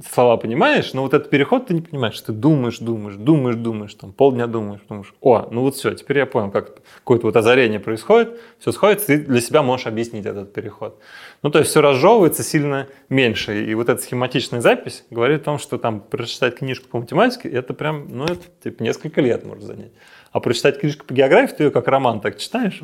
слова 0.10 0.38
понимаешь, 0.38 0.94
но 0.94 1.04
вот 1.04 1.14
этот 1.14 1.30
переход 1.30 1.68
ты 1.68 1.74
не 1.74 1.82
понимаешь. 1.82 2.20
Ты 2.20 2.34
думаешь, 2.34 2.80
думаешь, 2.80 3.16
думаешь, 3.16 3.56
думаешь, 3.56 3.94
там 3.94 4.12
полдня 4.12 4.48
думаешь, 4.48 4.82
думаешь. 4.88 5.14
О, 5.22 5.48
ну 5.52 5.62
вот 5.62 5.76
все, 5.76 5.94
теперь 5.94 6.20
я 6.20 6.26
понял, 6.26 6.52
как 6.52 6.82
какое-то 6.98 7.28
вот 7.28 7.36
озарение 7.36 7.80
происходит, 7.80 8.40
все 8.60 8.72
сходится, 8.72 9.08
ты 9.08 9.20
для 9.20 9.42
себя 9.42 9.62
можешь 9.62 9.88
объяснить 9.88 10.26
этот 10.26 10.54
переход. 10.54 11.00
Ну 11.44 11.50
то 11.50 11.60
есть 11.60 11.72
все 11.72 11.82
разжевывается 11.82 12.44
сильно 12.44 12.88
меньше. 13.10 13.64
И 13.66 13.74
вот 13.76 13.90
эта 13.90 14.02
схематичная 14.02 14.62
запись 14.62 15.06
говорит 15.10 15.42
о 15.42 15.46
том, 15.46 15.60
что 15.60 15.78
там 15.78 16.02
прочитать 16.02 16.56
книжку 16.56 16.88
по 16.90 17.00
математике, 17.00 17.50
это 17.50 17.74
прям, 17.74 18.08
ну 18.10 18.26
это 18.26 18.42
типа 18.64 18.84
несколько 18.84 19.22
лет 19.22 19.46
может 19.46 19.64
занять. 19.64 19.92
А 20.32 20.40
прочитать 20.40 20.80
книжку 20.80 21.06
по 21.06 21.14
географии, 21.14 21.56
ты 21.56 21.64
ее 21.66 21.72
как 21.72 21.88
роман 21.88 22.22
так 22.22 22.38
читаешь, 22.38 22.82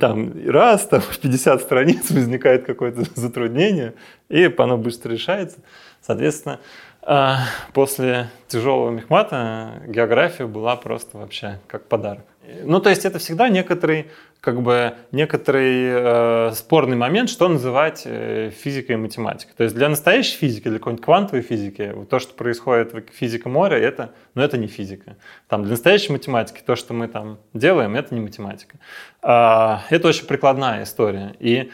там 0.00 0.32
раз, 0.48 0.86
там 0.86 1.02
50 1.22 1.60
страниц, 1.60 2.10
возникает 2.10 2.64
какое-то 2.64 3.04
затруднение, 3.14 3.94
и 4.28 4.52
оно 4.58 4.76
быстро 4.76 5.12
решается. 5.12 5.58
Соответственно, 6.00 6.58
а, 7.02 7.38
после 7.72 8.28
тяжелого 8.48 8.90
мехмата 8.90 9.82
география 9.86 10.46
была 10.46 10.76
просто 10.76 11.18
вообще 11.18 11.60
как 11.66 11.86
подарок. 11.86 12.24
Ну, 12.64 12.80
то 12.80 12.90
есть 12.90 13.04
это 13.04 13.18
всегда 13.18 13.48
некоторый 13.48 14.10
как 14.40 14.62
бы 14.62 14.94
некоторый 15.12 16.48
э, 16.48 16.52
спорный 16.54 16.96
момент, 16.96 17.28
что 17.28 17.48
называть 17.48 18.02
э, 18.06 18.50
физикой 18.50 18.92
и 18.92 18.98
математикой. 18.98 19.54
То 19.54 19.64
есть 19.64 19.76
для 19.76 19.88
настоящей 19.88 20.36
физики, 20.36 20.68
для 20.68 20.78
какой-нибудь 20.78 21.04
квантовой 21.04 21.42
физики, 21.42 21.92
вот 21.94 22.08
то, 22.08 22.18
что 22.18 22.32
происходит 22.34 22.94
в 22.94 23.02
физике 23.12 23.48
моря, 23.50 23.76
это, 23.76 24.12
ну, 24.34 24.42
это 24.42 24.56
не 24.56 24.66
физика. 24.66 25.16
Там, 25.48 25.62
для 25.62 25.72
настоящей 25.72 26.12
математики 26.12 26.62
то, 26.64 26.74
что 26.74 26.94
мы 26.94 27.08
там 27.08 27.38
делаем, 27.52 27.94
это 27.96 28.14
не 28.14 28.20
математика. 28.20 28.78
Э, 29.22 29.78
это 29.90 30.08
очень 30.08 30.26
прикладная 30.26 30.84
история. 30.84 31.34
И 31.38 31.70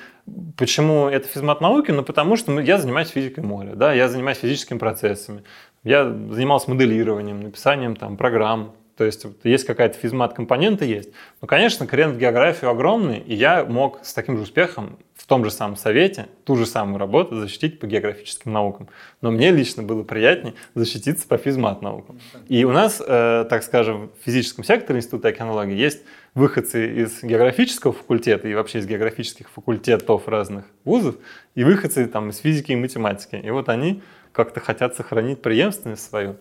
почему 0.56 1.08
это 1.08 1.28
физмат 1.28 1.60
науки? 1.60 1.92
Ну, 1.92 2.02
потому 2.02 2.36
что 2.36 2.58
я 2.60 2.78
занимаюсь 2.78 3.08
физикой 3.08 3.44
моря, 3.44 3.74
да, 3.76 3.92
я 3.92 4.08
занимаюсь 4.08 4.38
физическими 4.38 4.78
процессами, 4.78 5.44
я 5.84 6.04
занимался 6.04 6.68
моделированием, 6.70 7.40
написанием 7.42 7.94
там 7.94 8.16
программ, 8.16 8.72
то 8.96 9.04
есть 9.04 9.26
есть 9.44 9.66
какая-то 9.66 9.98
физмат-компонента 9.98 10.84
есть. 10.84 11.10
Но, 11.42 11.46
конечно, 11.46 11.86
крен 11.86 12.12
в 12.12 12.18
географию 12.18 12.70
огромный, 12.70 13.18
и 13.18 13.34
я 13.34 13.64
мог 13.64 14.00
с 14.02 14.14
таким 14.14 14.36
же 14.36 14.44
успехом 14.44 14.98
в 15.14 15.26
том 15.26 15.44
же 15.44 15.50
самом 15.50 15.76
совете 15.76 16.28
ту 16.44 16.56
же 16.56 16.64
самую 16.66 16.98
работу 16.98 17.38
защитить 17.38 17.78
по 17.78 17.86
географическим 17.86 18.52
наукам. 18.52 18.88
Но 19.20 19.30
мне 19.30 19.50
лично 19.50 19.82
было 19.82 20.02
приятнее 20.02 20.54
защититься 20.74 21.28
по 21.28 21.36
физмат-наукам. 21.36 22.20
И 22.48 22.64
у 22.64 22.72
нас, 22.72 23.02
э, 23.06 23.44
так 23.50 23.64
скажем, 23.64 24.10
в 24.20 24.24
физическом 24.24 24.64
секторе 24.64 24.98
Института 24.98 25.28
океанологии 25.28 25.76
есть 25.76 26.02
выходцы 26.34 27.02
из 27.02 27.22
географического 27.22 27.92
факультета 27.92 28.48
и 28.48 28.54
вообще 28.54 28.78
из 28.78 28.86
географических 28.86 29.50
факультетов 29.50 30.28
разных 30.28 30.64
вузов, 30.84 31.16
и 31.54 31.64
выходцы 31.64 32.06
там, 32.06 32.30
из 32.30 32.38
физики 32.38 32.72
и 32.72 32.76
математики. 32.76 33.36
И 33.36 33.50
вот 33.50 33.68
они 33.68 34.02
как-то 34.32 34.60
хотят 34.60 34.94
сохранить 34.96 35.42
преемственность 35.42 36.08
свою. 36.08 36.36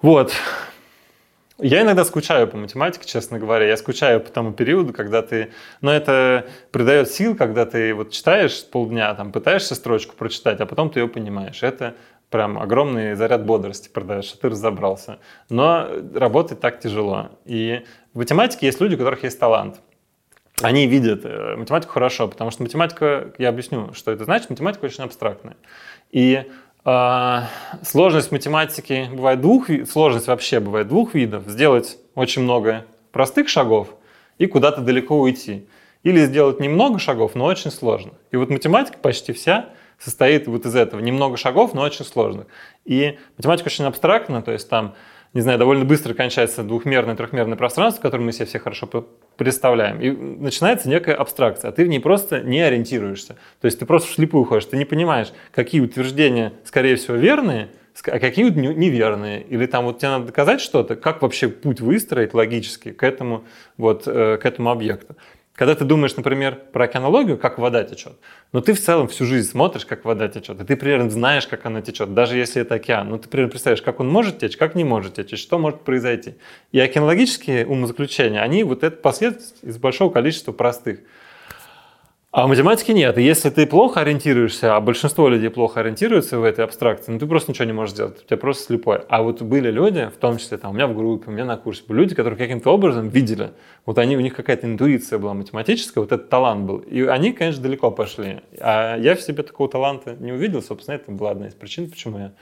Вот. 0.00 0.32
Я 1.58 1.80
иногда 1.80 2.04
скучаю 2.04 2.48
по 2.48 2.58
математике, 2.58 3.06
честно 3.06 3.38
говоря. 3.38 3.66
Я 3.66 3.78
скучаю 3.78 4.20
по 4.20 4.30
тому 4.30 4.52
периоду, 4.52 4.92
когда 4.92 5.22
ты... 5.22 5.52
Но 5.80 5.90
это 5.90 6.46
придает 6.70 7.10
сил, 7.10 7.34
когда 7.34 7.64
ты 7.64 7.94
вот 7.94 8.10
читаешь 8.10 8.62
полдня, 8.66 9.14
там, 9.14 9.32
пытаешься 9.32 9.74
строчку 9.74 10.14
прочитать, 10.16 10.60
а 10.60 10.66
потом 10.66 10.90
ты 10.90 11.00
ее 11.00 11.08
понимаешь. 11.08 11.62
Это 11.62 11.94
прям 12.28 12.58
огромный 12.58 13.14
заряд 13.14 13.46
бодрости 13.46 13.88
продаешь, 13.88 14.26
что 14.26 14.38
ты 14.38 14.48
разобрался. 14.50 15.18
Но 15.48 15.88
работать 16.14 16.60
так 16.60 16.78
тяжело. 16.78 17.30
И 17.46 17.86
в 18.12 18.18
математике 18.18 18.66
есть 18.66 18.80
люди, 18.82 18.94
у 18.94 18.98
которых 18.98 19.22
есть 19.22 19.40
талант. 19.40 19.80
Они 20.60 20.86
видят 20.86 21.24
э, 21.24 21.56
математику 21.56 21.92
хорошо, 21.92 22.28
потому 22.28 22.50
что 22.50 22.62
математика, 22.62 23.32
я 23.38 23.50
объясню, 23.50 23.92
что 23.92 24.10
это 24.10 24.24
значит, 24.24 24.50
математика 24.50 24.86
очень 24.86 25.04
абстрактная. 25.04 25.56
И 26.10 26.50
сложность 27.82 28.30
математики 28.30 29.08
бывает 29.12 29.40
двух, 29.40 29.66
сложность 29.90 30.28
вообще 30.28 30.60
бывает 30.60 30.88
двух 30.88 31.14
видов. 31.14 31.44
Сделать 31.46 31.98
очень 32.14 32.42
много 32.42 32.84
простых 33.10 33.48
шагов 33.48 33.88
и 34.38 34.46
куда-то 34.46 34.80
далеко 34.82 35.18
уйти. 35.18 35.66
Или 36.04 36.24
сделать 36.24 36.60
немного 36.60 37.00
шагов, 37.00 37.34
но 37.34 37.46
очень 37.46 37.72
сложно. 37.72 38.12
И 38.30 38.36
вот 38.36 38.50
математика 38.50 38.98
почти 38.98 39.32
вся 39.32 39.70
состоит 39.98 40.46
вот 40.46 40.64
из 40.64 40.76
этого. 40.76 41.00
Немного 41.00 41.36
шагов, 41.36 41.74
но 41.74 41.82
очень 41.82 42.04
сложных. 42.04 42.46
И 42.84 43.18
математика 43.36 43.66
очень 43.66 43.86
абстрактна, 43.86 44.42
то 44.42 44.52
есть 44.52 44.68
там 44.68 44.94
не 45.36 45.42
знаю, 45.42 45.58
довольно 45.58 45.84
быстро 45.84 46.14
кончается 46.14 46.62
двухмерное, 46.62 47.14
трехмерное 47.14 47.58
пространство, 47.58 48.00
которое 48.00 48.22
мы 48.22 48.32
себе 48.32 48.46
все 48.46 48.58
хорошо 48.58 48.86
представляем. 49.36 50.00
И 50.00 50.10
начинается 50.10 50.88
некая 50.88 51.14
абстракция, 51.14 51.68
а 51.68 51.72
ты 51.72 51.84
в 51.84 51.88
ней 51.88 52.00
просто 52.00 52.40
не 52.40 52.60
ориентируешься. 52.60 53.36
То 53.60 53.66
есть 53.66 53.78
ты 53.78 53.86
просто 53.86 54.10
вслепую 54.10 54.44
ходишь, 54.44 54.66
ты 54.66 54.76
не 54.76 54.84
понимаешь, 54.84 55.32
какие 55.54 55.80
утверждения, 55.80 56.52
скорее 56.64 56.96
всего, 56.96 57.16
верные, 57.16 57.68
а 58.04 58.18
какие 58.18 58.50
неверные. 58.50 59.42
Или 59.42 59.66
там 59.66 59.84
вот 59.84 59.98
тебе 59.98 60.10
надо 60.10 60.26
доказать 60.26 60.60
что-то, 60.60 60.96
как 60.96 61.22
вообще 61.22 61.48
путь 61.48 61.80
выстроить 61.80 62.34
логически 62.34 62.92
к 62.92 63.02
этому, 63.02 63.44
вот, 63.76 64.04
э, 64.06 64.36
к 64.36 64.44
этому 64.44 64.70
объекту. 64.70 65.16
Когда 65.56 65.74
ты 65.74 65.84
думаешь, 65.86 66.14
например, 66.16 66.60
про 66.70 66.84
океанологию, 66.84 67.38
как 67.38 67.58
вода 67.58 67.82
течет, 67.82 68.12
но 68.52 68.60
ты 68.60 68.74
в 68.74 68.80
целом 68.80 69.08
всю 69.08 69.24
жизнь 69.24 69.50
смотришь, 69.50 69.86
как 69.86 70.04
вода 70.04 70.28
течет, 70.28 70.60
и 70.60 70.64
ты 70.64 70.76
примерно 70.76 71.08
знаешь, 71.08 71.46
как 71.46 71.64
она 71.64 71.80
течет, 71.80 72.12
даже 72.12 72.36
если 72.36 72.60
это 72.60 72.74
океан. 72.74 73.08
Ну, 73.08 73.18
ты 73.18 73.28
примерно 73.28 73.50
представляешь, 73.50 73.82
как 73.82 73.98
он 73.98 74.08
может 74.08 74.38
течь, 74.38 74.58
как 74.58 74.74
не 74.74 74.84
может 74.84 75.14
течь, 75.14 75.40
что 75.40 75.58
может 75.58 75.80
произойти. 75.80 76.34
И 76.72 76.78
океанологические 76.78 77.66
умозаключения, 77.66 78.42
они 78.42 78.64
вот 78.64 78.84
это 78.84 78.96
последствия 78.96 79.70
из 79.70 79.78
большого 79.78 80.12
количества 80.12 80.52
простых. 80.52 81.00
А 82.36 82.44
в 82.44 82.50
математике 82.50 82.92
нет. 82.92 83.16
И 83.16 83.22
если 83.22 83.48
ты 83.48 83.66
плохо 83.66 84.00
ориентируешься, 84.00 84.76
а 84.76 84.80
большинство 84.82 85.26
людей 85.30 85.48
плохо 85.48 85.80
ориентируются 85.80 86.38
в 86.38 86.44
этой 86.44 86.66
абстракции, 86.66 87.10
ну 87.10 87.18
ты 87.18 87.26
просто 87.26 87.50
ничего 87.50 87.64
не 87.64 87.72
можешь 87.72 87.94
сделать, 87.94 88.22
у 88.22 88.26
тебя 88.26 88.36
просто 88.36 88.64
слепой. 88.64 89.00
А 89.08 89.22
вот 89.22 89.40
были 89.40 89.70
люди, 89.70 90.10
в 90.14 90.18
том 90.18 90.36
числе 90.36 90.58
там, 90.58 90.72
у 90.72 90.74
меня 90.74 90.86
в 90.86 90.94
группе, 90.94 91.30
у 91.30 91.32
меня 91.32 91.46
на 91.46 91.56
курсе, 91.56 91.82
были 91.88 92.00
люди, 92.00 92.14
которые 92.14 92.36
каким-то 92.36 92.74
образом 92.74 93.08
видели, 93.08 93.52
вот 93.86 93.96
они, 93.96 94.18
у 94.18 94.20
них 94.20 94.36
какая-то 94.36 94.66
интуиция 94.66 95.18
была 95.18 95.32
математическая, 95.32 96.02
вот 96.02 96.12
этот 96.12 96.28
талант 96.28 96.66
был. 96.66 96.76
И 96.80 97.04
они, 97.04 97.32
конечно, 97.32 97.62
далеко 97.62 97.90
пошли. 97.90 98.40
А 98.60 98.98
я 98.98 99.14
в 99.16 99.22
себе 99.22 99.42
такого 99.42 99.70
таланта 99.70 100.14
не 100.20 100.32
увидел, 100.32 100.60
собственно, 100.60 100.96
это 100.96 101.10
была 101.12 101.30
одна 101.30 101.48
из 101.48 101.54
причин, 101.54 101.88
почему 101.88 102.18
я 102.18 102.32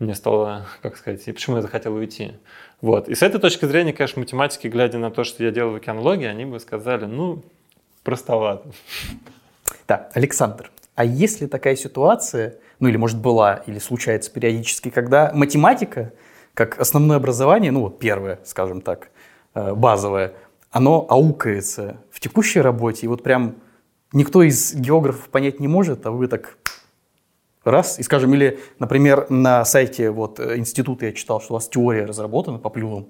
мне 0.00 0.16
стало, 0.16 0.66
как 0.82 0.96
сказать, 0.96 1.22
и 1.28 1.30
почему 1.30 1.54
я 1.54 1.62
захотел 1.62 1.94
уйти. 1.94 2.32
Вот. 2.80 3.08
И 3.08 3.14
с 3.14 3.22
этой 3.22 3.40
точки 3.40 3.64
зрения, 3.66 3.92
конечно, 3.92 4.18
математики, 4.18 4.66
глядя 4.66 4.98
на 4.98 5.12
то, 5.12 5.22
что 5.22 5.44
я 5.44 5.52
делал 5.52 5.70
в 5.70 5.76
океанологии, 5.76 6.26
они 6.26 6.46
бы 6.46 6.58
сказали, 6.58 7.04
ну, 7.04 7.44
простовато. 8.02 8.70
Так, 9.86 10.10
Александр, 10.14 10.70
а 10.94 11.04
есть 11.04 11.40
ли 11.40 11.46
такая 11.46 11.76
ситуация, 11.76 12.56
ну 12.78 12.88
или 12.88 12.96
может 12.96 13.18
была, 13.18 13.62
или 13.66 13.78
случается 13.78 14.30
периодически, 14.30 14.90
когда 14.90 15.32
математика, 15.34 16.12
как 16.54 16.78
основное 16.80 17.16
образование, 17.16 17.70
ну 17.72 17.80
вот 17.80 17.98
первое, 17.98 18.38
скажем 18.44 18.80
так, 18.80 19.10
э, 19.54 19.74
базовое, 19.74 20.34
оно 20.70 21.06
аукается 21.08 21.96
в 22.10 22.20
текущей 22.20 22.60
работе, 22.60 23.06
и 23.06 23.08
вот 23.08 23.22
прям 23.22 23.56
никто 24.12 24.42
из 24.42 24.74
географов 24.74 25.28
понять 25.28 25.60
не 25.60 25.68
может, 25.68 26.06
а 26.06 26.10
вы 26.10 26.28
так 26.28 26.58
раз, 27.64 27.98
и 27.98 28.02
скажем, 28.02 28.34
или, 28.34 28.60
например, 28.78 29.26
на 29.30 29.64
сайте 29.64 30.10
вот 30.10 30.40
э, 30.40 30.56
института 30.58 31.06
я 31.06 31.12
читал, 31.12 31.40
что 31.40 31.54
у 31.54 31.56
вас 31.56 31.68
теория 31.68 32.04
разработана 32.04 32.58
по 32.58 32.70
плюмам, 32.70 33.08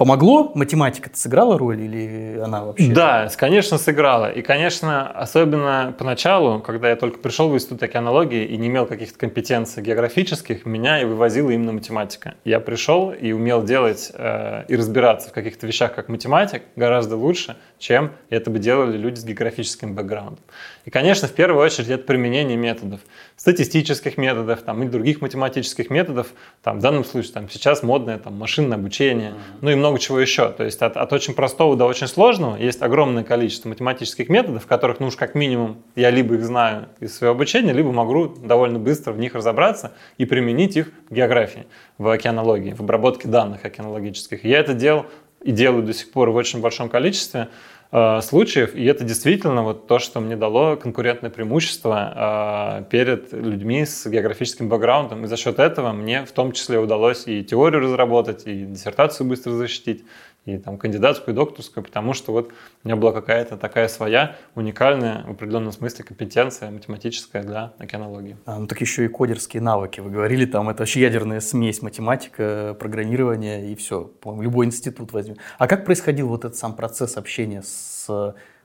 Помогло? 0.00 0.50
Математика 0.54 1.10
сыграла 1.12 1.58
роль 1.58 1.82
или 1.82 2.40
она 2.42 2.64
вообще? 2.64 2.90
Да, 2.90 3.28
конечно, 3.36 3.76
сыграла. 3.76 4.30
И, 4.30 4.40
конечно, 4.40 5.06
особенно 5.10 5.94
поначалу, 5.98 6.60
когда 6.60 6.88
я 6.88 6.96
только 6.96 7.18
пришел 7.18 7.50
в 7.50 7.54
институт 7.54 7.82
океанологии 7.82 8.46
и 8.46 8.56
не 8.56 8.68
имел 8.68 8.86
каких-то 8.86 9.18
компетенций 9.18 9.82
географических, 9.82 10.64
меня 10.64 11.02
и 11.02 11.04
вывозила 11.04 11.50
именно 11.50 11.72
математика. 11.72 12.36
Я 12.46 12.60
пришел 12.60 13.12
и 13.12 13.32
умел 13.32 13.62
делать 13.62 14.10
э, 14.14 14.64
и 14.68 14.74
разбираться 14.74 15.28
в 15.28 15.32
каких-то 15.32 15.66
вещах 15.66 15.94
как 15.94 16.08
математик 16.08 16.62
гораздо 16.76 17.16
лучше, 17.16 17.58
чем 17.78 18.12
это 18.30 18.48
бы 18.48 18.58
делали 18.58 18.96
люди 18.96 19.18
с 19.18 19.24
географическим 19.26 19.94
бэкграундом. 19.94 20.42
И, 20.86 20.90
конечно, 20.90 21.28
в 21.28 21.32
первую 21.32 21.62
очередь 21.62 21.90
это 21.90 22.04
применение 22.04 22.56
методов, 22.56 23.00
статистических 23.40 24.18
методов 24.18 24.60
там, 24.60 24.82
и 24.82 24.86
других 24.86 25.22
математических 25.22 25.88
методов. 25.88 26.34
Там, 26.62 26.78
в 26.78 26.82
данном 26.82 27.06
случае 27.06 27.32
там, 27.32 27.48
сейчас 27.48 27.82
модное 27.82 28.18
там, 28.18 28.34
машинное 28.34 28.76
обучение, 28.76 29.30
mm-hmm. 29.30 29.58
ну 29.62 29.70
и 29.70 29.74
много 29.76 29.98
чего 29.98 30.20
еще. 30.20 30.50
То 30.50 30.64
есть 30.64 30.82
от, 30.82 30.98
от 30.98 31.10
очень 31.14 31.32
простого 31.32 31.74
до 31.74 31.86
очень 31.86 32.06
сложного 32.06 32.56
есть 32.56 32.82
огромное 32.82 33.24
количество 33.24 33.70
математических 33.70 34.28
методов, 34.28 34.66
которых, 34.66 35.00
ну 35.00 35.06
уж 35.06 35.16
как 35.16 35.34
минимум, 35.34 35.82
я 35.96 36.10
либо 36.10 36.34
их 36.34 36.44
знаю 36.44 36.90
из 37.00 37.16
своего 37.16 37.34
обучения, 37.34 37.72
либо 37.72 37.90
могу 37.92 38.26
довольно 38.26 38.78
быстро 38.78 39.12
в 39.12 39.18
них 39.18 39.34
разобраться 39.34 39.92
и 40.18 40.26
применить 40.26 40.76
их 40.76 40.92
в 41.08 41.14
географии, 41.14 41.64
в 41.96 42.10
океанологии, 42.10 42.74
в 42.74 42.80
обработке 42.80 43.26
данных 43.26 43.64
океанологических. 43.64 44.44
Я 44.44 44.58
это 44.58 44.74
делал 44.74 45.06
и 45.42 45.50
делаю 45.50 45.82
до 45.82 45.94
сих 45.94 46.12
пор 46.12 46.28
в 46.28 46.34
очень 46.34 46.60
большом 46.60 46.90
количестве. 46.90 47.48
Э, 47.92 48.20
случаев, 48.22 48.76
и 48.76 48.84
это 48.84 49.02
действительно 49.02 49.64
вот 49.64 49.88
то, 49.88 49.98
что 49.98 50.20
мне 50.20 50.36
дало 50.36 50.76
конкурентное 50.76 51.28
преимущество 51.28 52.82
э, 52.82 52.84
перед 52.88 53.32
людьми 53.32 53.84
с 53.84 54.06
географическим 54.06 54.68
бэкграундом, 54.68 55.24
и 55.24 55.26
за 55.26 55.36
счет 55.36 55.58
этого 55.58 55.90
мне 55.92 56.24
в 56.24 56.30
том 56.30 56.52
числе 56.52 56.78
удалось 56.78 57.26
и 57.26 57.42
теорию 57.42 57.80
разработать, 57.80 58.46
и 58.46 58.64
диссертацию 58.64 59.26
быстро 59.26 59.50
защитить, 59.52 60.04
и 60.46 60.56
там 60.58 60.78
кандидатскую, 60.78 61.34
и 61.34 61.36
докторскую, 61.36 61.84
потому 61.84 62.14
что 62.14 62.32
вот 62.32 62.52
у 62.84 62.88
меня 62.88 62.96
была 62.96 63.12
какая-то 63.12 63.56
такая 63.56 63.88
своя 63.88 64.36
уникальная 64.54 65.24
в 65.26 65.32
определенном 65.32 65.72
смысле 65.72 66.04
компетенция 66.04 66.70
математическая 66.70 67.42
для 67.42 67.72
океанологии. 67.78 68.36
А, 68.46 68.58
ну 68.58 68.66
так 68.66 68.80
еще 68.80 69.04
и 69.04 69.08
кодерские 69.08 69.62
навыки. 69.62 70.00
Вы 70.00 70.10
говорили, 70.10 70.46
там 70.46 70.68
это 70.68 70.80
вообще 70.80 71.00
ядерная 71.00 71.40
смесь 71.40 71.82
математика, 71.82 72.76
программирование 72.78 73.70
и 73.70 73.74
все. 73.74 74.10
Любой 74.24 74.66
институт 74.66 75.12
возьми. 75.12 75.36
А 75.58 75.66
как 75.66 75.84
происходил 75.84 76.28
вот 76.28 76.44
этот 76.44 76.56
сам 76.56 76.74
процесс 76.74 77.16
общения 77.16 77.62
с, 77.62 78.06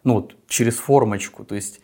ну 0.03 0.13
вот, 0.13 0.35
через 0.47 0.77
формочку? 0.77 1.43
То 1.43 1.55
есть 1.55 1.81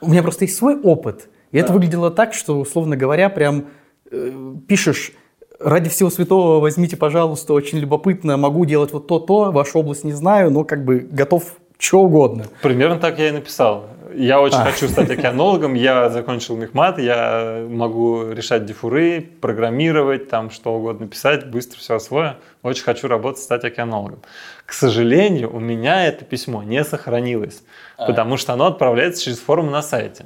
у 0.00 0.08
меня 0.08 0.22
просто 0.22 0.44
есть 0.44 0.56
свой 0.56 0.80
опыт, 0.80 1.28
и 1.52 1.58
да. 1.58 1.64
это 1.64 1.72
выглядело 1.72 2.10
так, 2.10 2.34
что, 2.34 2.58
условно 2.58 2.96
говоря, 2.96 3.28
прям 3.28 3.66
э, 4.10 4.54
пишешь 4.66 5.12
ради 5.60 5.88
всего 5.88 6.10
святого 6.10 6.60
возьмите, 6.60 6.96
пожалуйста, 6.96 7.52
очень 7.52 7.78
любопытно, 7.78 8.36
могу 8.36 8.64
делать 8.64 8.92
вот 8.92 9.06
то-то, 9.06 9.50
вашу 9.52 9.80
область 9.80 10.04
не 10.04 10.12
знаю, 10.12 10.50
но 10.50 10.64
как 10.64 10.84
бы 10.84 10.98
готов 10.98 11.56
что 11.78 12.00
угодно. 12.00 12.46
Примерно 12.62 12.98
так 12.98 13.18
я 13.18 13.28
и 13.28 13.32
написал. 13.32 13.86
Я 14.14 14.40
очень 14.40 14.58
а. 14.58 14.64
хочу 14.64 14.88
стать 14.88 15.10
океанологом, 15.10 15.74
я 15.74 16.08
закончил 16.08 16.56
мехмат, 16.56 16.98
я 16.98 17.66
могу 17.68 18.30
решать 18.30 18.64
дифуры, 18.64 19.20
программировать, 19.20 20.30
там 20.30 20.50
что 20.50 20.74
угодно 20.74 21.06
писать, 21.06 21.50
быстро 21.50 21.78
все 21.78 21.96
освою. 21.96 22.36
Очень 22.62 22.84
хочу 22.84 23.08
работать, 23.08 23.42
стать 23.42 23.64
океанологом. 23.64 24.20
К 24.64 24.72
сожалению, 24.72 25.54
у 25.54 25.60
меня 25.60 26.06
это 26.06 26.24
письмо 26.24 26.62
не 26.62 26.82
сохранилось, 26.82 27.62
а. 27.98 28.06
потому 28.06 28.38
что 28.38 28.54
оно 28.54 28.66
отправляется 28.66 29.22
через 29.22 29.38
форум 29.38 29.70
на 29.70 29.82
сайте. 29.82 30.24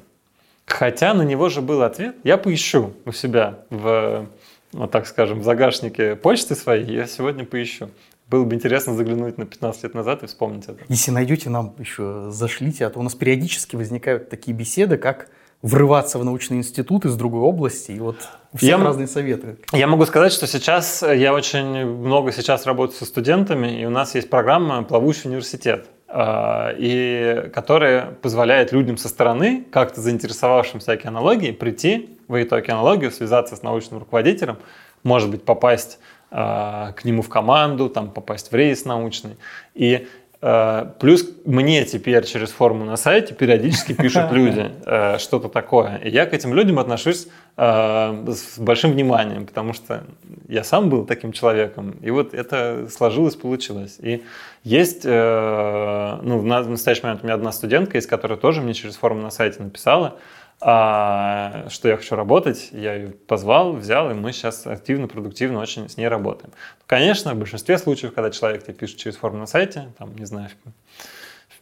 Хотя 0.67 1.13
на 1.13 1.23
него 1.23 1.49
же 1.49 1.61
был 1.61 1.83
ответ. 1.83 2.15
Я 2.23 2.39
поищу 2.39 2.93
у 3.05 3.11
себя 3.11 3.59
в 3.71 4.29
вот 4.73 4.91
так 4.91 5.07
скажем, 5.07 5.41
в 5.41 5.45
загашнике 5.45 6.17
почты 6.17 6.55
своей, 6.55 6.95
я 6.95 7.07
сегодня 7.07 7.45
поищу. 7.45 7.91
Было 8.29 8.45
бы 8.45 8.55
интересно 8.55 8.95
заглянуть 8.95 9.39
на 9.39 9.47
15 9.47 9.83
лет 9.83 9.95
назад 9.95 10.23
и 10.23 10.27
вспомнить 10.27 10.65
это. 10.65 10.79
Если 10.89 11.11
найдете, 11.11 11.51
нам 11.51 11.75
еще 11.79 12.31
зашлите, 12.31 12.87
а 12.87 12.91
то 12.91 13.01
у 13.01 13.03
нас 13.03 13.15
периодически 13.17 13.75
возникают 13.75 14.31
такие 14.31 14.57
беседы, 14.57 14.99
как 14.99 15.29
врываться 15.63 16.19
в 16.19 16.25
научный 16.25 16.59
институт 16.59 17.05
из 17.05 17.17
другой 17.17 17.43
области, 17.43 17.93
и 17.93 17.99
вот 17.99 18.17
я, 18.61 18.79
разные 18.79 19.07
советы. 19.07 19.59
Я 19.73 19.87
могу 19.89 20.07
сказать, 20.07 20.33
что 20.33 20.47
сейчас 20.47 21.03
я 21.03 21.35
очень 21.35 21.85
много 21.85 22.33
сейчас 22.33 22.67
работаю 22.67 22.97
со 22.97 23.05
студентами, 23.05 23.81
и 23.81 23.85
у 23.85 23.91
нас 23.91 24.15
есть 24.15 24.31
программа 24.31 24.83
«Плавучий 24.85 25.29
университет». 25.29 25.87
А, 26.13 26.75
и 26.77 27.51
которая 27.55 28.07
позволяет 28.21 28.73
людям 28.73 28.97
со 28.97 29.09
стороны, 29.09 29.65
как-то 29.71 30.01
заинтересовавшимся 30.01 30.93
океанологией, 30.93 31.53
прийти 31.53 32.19
в 32.27 32.35
эту 32.35 32.57
океанологию, 32.57 33.13
связаться 33.13 33.55
с 33.55 33.63
научным 33.63 34.01
руководителем, 34.01 34.57
может 35.05 35.31
быть, 35.31 35.45
попасть 35.45 36.01
а, 36.33 36.93
к 36.93 37.05
нему 37.05 37.23
в 37.23 37.29
команду, 37.29 37.89
там, 37.89 38.11
попасть 38.11 38.51
в 38.51 38.55
рейс 38.57 38.85
научный. 38.85 39.37
И 39.75 40.09
плюс 40.41 41.29
мне 41.45 41.85
теперь 41.85 42.25
через 42.25 42.51
форму 42.51 42.85
на 42.85 42.97
сайте 42.97 43.35
периодически 43.35 43.93
пишут 43.93 44.25
люди 44.33 44.71
э, 44.87 45.19
что-то 45.19 45.49
такое. 45.49 45.97
И 45.97 46.09
я 46.09 46.25
к 46.25 46.33
этим 46.33 46.55
людям 46.55 46.79
отношусь 46.79 47.29
э, 47.59 48.27
с 48.29 48.59
большим 48.59 48.93
вниманием, 48.93 49.47
потому 49.47 49.75
что 49.75 50.05
я 50.49 50.65
сам 50.65 50.89
был 50.89 51.05
таким 51.05 51.33
человеком. 51.33 51.97
И 52.01 52.11
вот 52.11 52.33
это 52.33 52.89
сложилось, 52.91 53.37
получилось. 53.37 53.99
И 54.01 54.23
есть, 54.65 55.05
ну, 55.05 56.39
в 56.39 56.45
настоящий 56.45 57.03
момент 57.03 57.23
у 57.23 57.25
меня 57.25 57.35
одна 57.35 57.53
студентка, 57.53 57.99
из 57.99 58.07
которой 58.07 58.37
тоже 58.37 58.61
мне 58.61 58.75
через 58.75 58.97
форму 58.97 59.23
на 59.23 59.31
сайте 59.31 59.63
написала, 59.63 60.17
а, 60.61 61.67
что 61.71 61.89
я 61.89 61.97
хочу 61.97 62.17
работать, 62.17 62.69
я 62.73 62.95
ее 62.95 63.09
позвал, 63.09 63.73
взял, 63.73 64.11
и 64.11 64.15
мы 64.15 64.33
сейчас 64.33 64.67
активно, 64.67 65.09
продуктивно 65.09 65.61
очень 65.61 65.89
с 65.89 65.97
ней 65.97 66.09
работаем. 66.09 66.53
Конечно, 66.87 67.35
в 67.35 67.39
большинстве 67.39 67.79
случаев, 67.79 68.13
когда 68.13 68.31
человек 68.31 68.65
тебе 68.65 68.75
пишет 68.75 68.99
через 68.99 69.17
форму 69.17 69.39
на 69.39 69.47
сайте, 69.47 69.93
там, 69.99 70.15
не 70.17 70.27
знаю, 70.27 70.51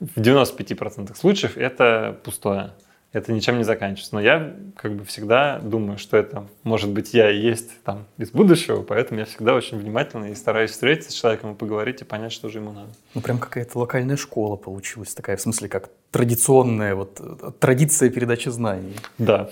в 0.00 0.16
95% 0.16 1.16
случаев 1.16 1.56
это 1.56 2.18
пустое 2.24 2.72
это 3.12 3.32
ничем 3.32 3.56
не 3.58 3.64
заканчивается. 3.64 4.14
Но 4.14 4.20
я 4.20 4.54
как 4.76 4.94
бы 4.94 5.04
всегда 5.04 5.58
думаю, 5.60 5.98
что 5.98 6.16
это 6.16 6.46
может 6.62 6.90
быть 6.90 7.14
я 7.14 7.30
и 7.30 7.38
есть 7.38 7.82
там 7.82 8.06
из 8.18 8.30
будущего, 8.30 8.82
поэтому 8.82 9.20
я 9.20 9.26
всегда 9.26 9.54
очень 9.54 9.78
внимательно 9.78 10.26
и 10.26 10.34
стараюсь 10.34 10.72
встретиться 10.72 11.10
с 11.10 11.14
человеком 11.14 11.52
и 11.52 11.54
поговорить 11.54 12.02
и 12.02 12.04
понять, 12.04 12.32
что 12.32 12.48
же 12.48 12.58
ему 12.58 12.72
надо. 12.72 12.90
Ну 13.14 13.20
прям 13.20 13.38
какая-то 13.38 13.78
локальная 13.78 14.16
школа 14.16 14.56
получилась 14.56 15.14
такая, 15.14 15.36
в 15.36 15.40
смысле 15.40 15.68
как 15.68 15.90
традиционная 16.10 16.94
вот 16.94 17.58
традиция 17.58 18.10
передачи 18.10 18.48
знаний. 18.48 18.96
Да. 19.18 19.50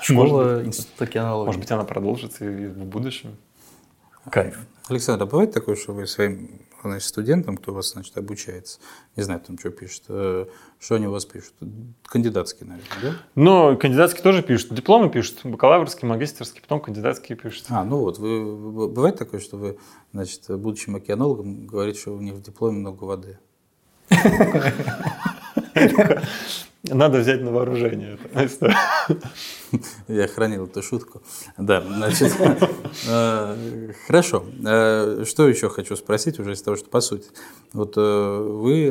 Школа 0.00 0.64
института 0.64 1.04
океанологии. 1.04 1.46
Может 1.46 1.60
быть, 1.60 1.70
она 1.70 1.84
продолжится 1.84 2.44
и 2.44 2.66
в 2.66 2.84
будущем. 2.84 3.36
Кайф. 4.30 4.58
Александр, 4.88 5.24
а 5.24 5.26
бывает 5.26 5.52
такое, 5.52 5.76
что 5.76 5.92
вы 5.92 6.06
своим 6.06 6.60
значит, 6.82 7.08
студентам, 7.08 7.56
кто 7.56 7.72
у 7.72 7.74
вас 7.74 7.92
значит, 7.92 8.16
обучается, 8.16 8.78
не 9.16 9.22
знаю, 9.22 9.40
там 9.40 9.58
что 9.58 9.70
пишет, 9.70 10.04
э, 10.08 10.46
что 10.78 10.94
они 10.94 11.06
у 11.06 11.10
вас 11.10 11.24
пишут? 11.24 11.52
Кандидатские, 12.04 12.68
наверное, 12.68 12.98
да? 13.02 13.18
Ну, 13.34 13.76
кандидатские 13.76 14.22
тоже 14.22 14.42
пишут, 14.42 14.74
дипломы 14.74 15.10
пишут, 15.10 15.40
бакалаврские, 15.44 16.08
магистрские, 16.08 16.62
потом 16.62 16.80
кандидатские 16.80 17.36
пишут. 17.36 17.66
А, 17.68 17.84
ну 17.84 17.98
вот, 17.98 18.18
вы, 18.18 18.88
бывает 18.88 19.16
такое, 19.16 19.40
что 19.40 19.56
вы, 19.56 19.78
значит, 20.12 20.44
будучи 20.48 20.88
океанологом, 20.94 21.66
говорите, 21.66 22.00
что 22.00 22.14
у 22.14 22.20
них 22.20 22.34
в 22.34 22.42
дипломе 22.42 22.78
много 22.78 23.04
воды? 23.04 23.38
Надо 26.84 27.18
взять 27.18 27.42
на 27.42 27.50
вооружение. 27.50 28.18
Я 30.06 30.28
хранил 30.28 30.66
эту 30.66 30.80
шутку. 30.80 31.22
Да, 31.58 31.80
значит, 31.80 32.32
э, 33.08 33.92
хорошо. 34.06 34.44
Э, 34.64 35.24
что 35.26 35.48
еще 35.48 35.68
хочу 35.70 35.96
спросить 35.96 36.38
уже 36.38 36.52
из 36.52 36.62
того, 36.62 36.76
что 36.76 36.88
по 36.88 37.00
сути. 37.00 37.28
Вот 37.72 37.94
э, 37.96 38.00
вы 38.00 38.86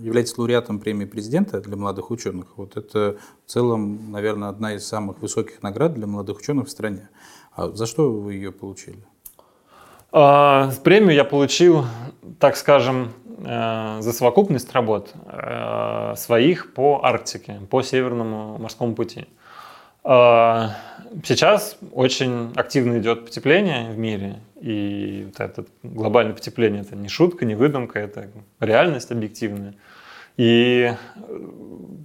являетесь 0.00 0.36
лауреатом 0.36 0.80
премии 0.80 1.04
президента 1.04 1.60
для 1.60 1.76
молодых 1.76 2.10
ученых. 2.10 2.48
Вот 2.56 2.76
это 2.76 3.16
в 3.46 3.50
целом, 3.50 4.10
наверное, 4.10 4.48
одна 4.48 4.74
из 4.74 4.86
самых 4.86 5.20
высоких 5.20 5.62
наград 5.62 5.94
для 5.94 6.08
молодых 6.08 6.38
ученых 6.38 6.66
в 6.66 6.70
стране. 6.70 7.08
А 7.54 7.70
за 7.70 7.86
что 7.86 8.12
вы 8.12 8.34
ее 8.34 8.50
получили? 8.50 9.04
А, 10.10 10.72
премию 10.82 11.14
я 11.14 11.24
получил, 11.24 11.84
так 12.40 12.56
скажем, 12.56 13.12
Э, 13.44 13.98
за 14.00 14.12
совокупность 14.12 14.72
работ 14.72 15.12
э, 15.26 16.14
своих 16.16 16.74
по 16.74 17.04
Арктике, 17.04 17.60
по 17.70 17.82
Северному 17.82 18.58
морскому 18.58 18.94
пути. 18.94 19.26
Э, 20.04 20.68
сейчас 21.24 21.78
очень 21.92 22.52
активно 22.56 22.98
идет 22.98 23.26
потепление 23.26 23.90
в 23.90 23.98
мире, 23.98 24.40
и 24.60 25.24
вот 25.26 25.40
это 25.40 25.64
глобальное 25.82 26.34
потепление 26.34 26.82
это 26.82 26.96
не 26.96 27.08
шутка, 27.08 27.44
не 27.44 27.54
выдумка, 27.54 28.00
это 28.00 28.28
реальность 28.58 29.12
объективная. 29.12 29.74
И 30.36 30.92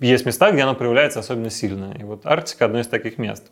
есть 0.01 0.25
места, 0.25 0.51
где 0.51 0.61
оно 0.63 0.75
проявляется 0.75 1.19
особенно 1.19 1.49
сильно. 1.49 1.95
И 1.99 2.03
вот 2.03 2.25
Арктика 2.25 2.65
одно 2.65 2.79
из 2.79 2.87
таких 2.87 3.17
мест. 3.17 3.51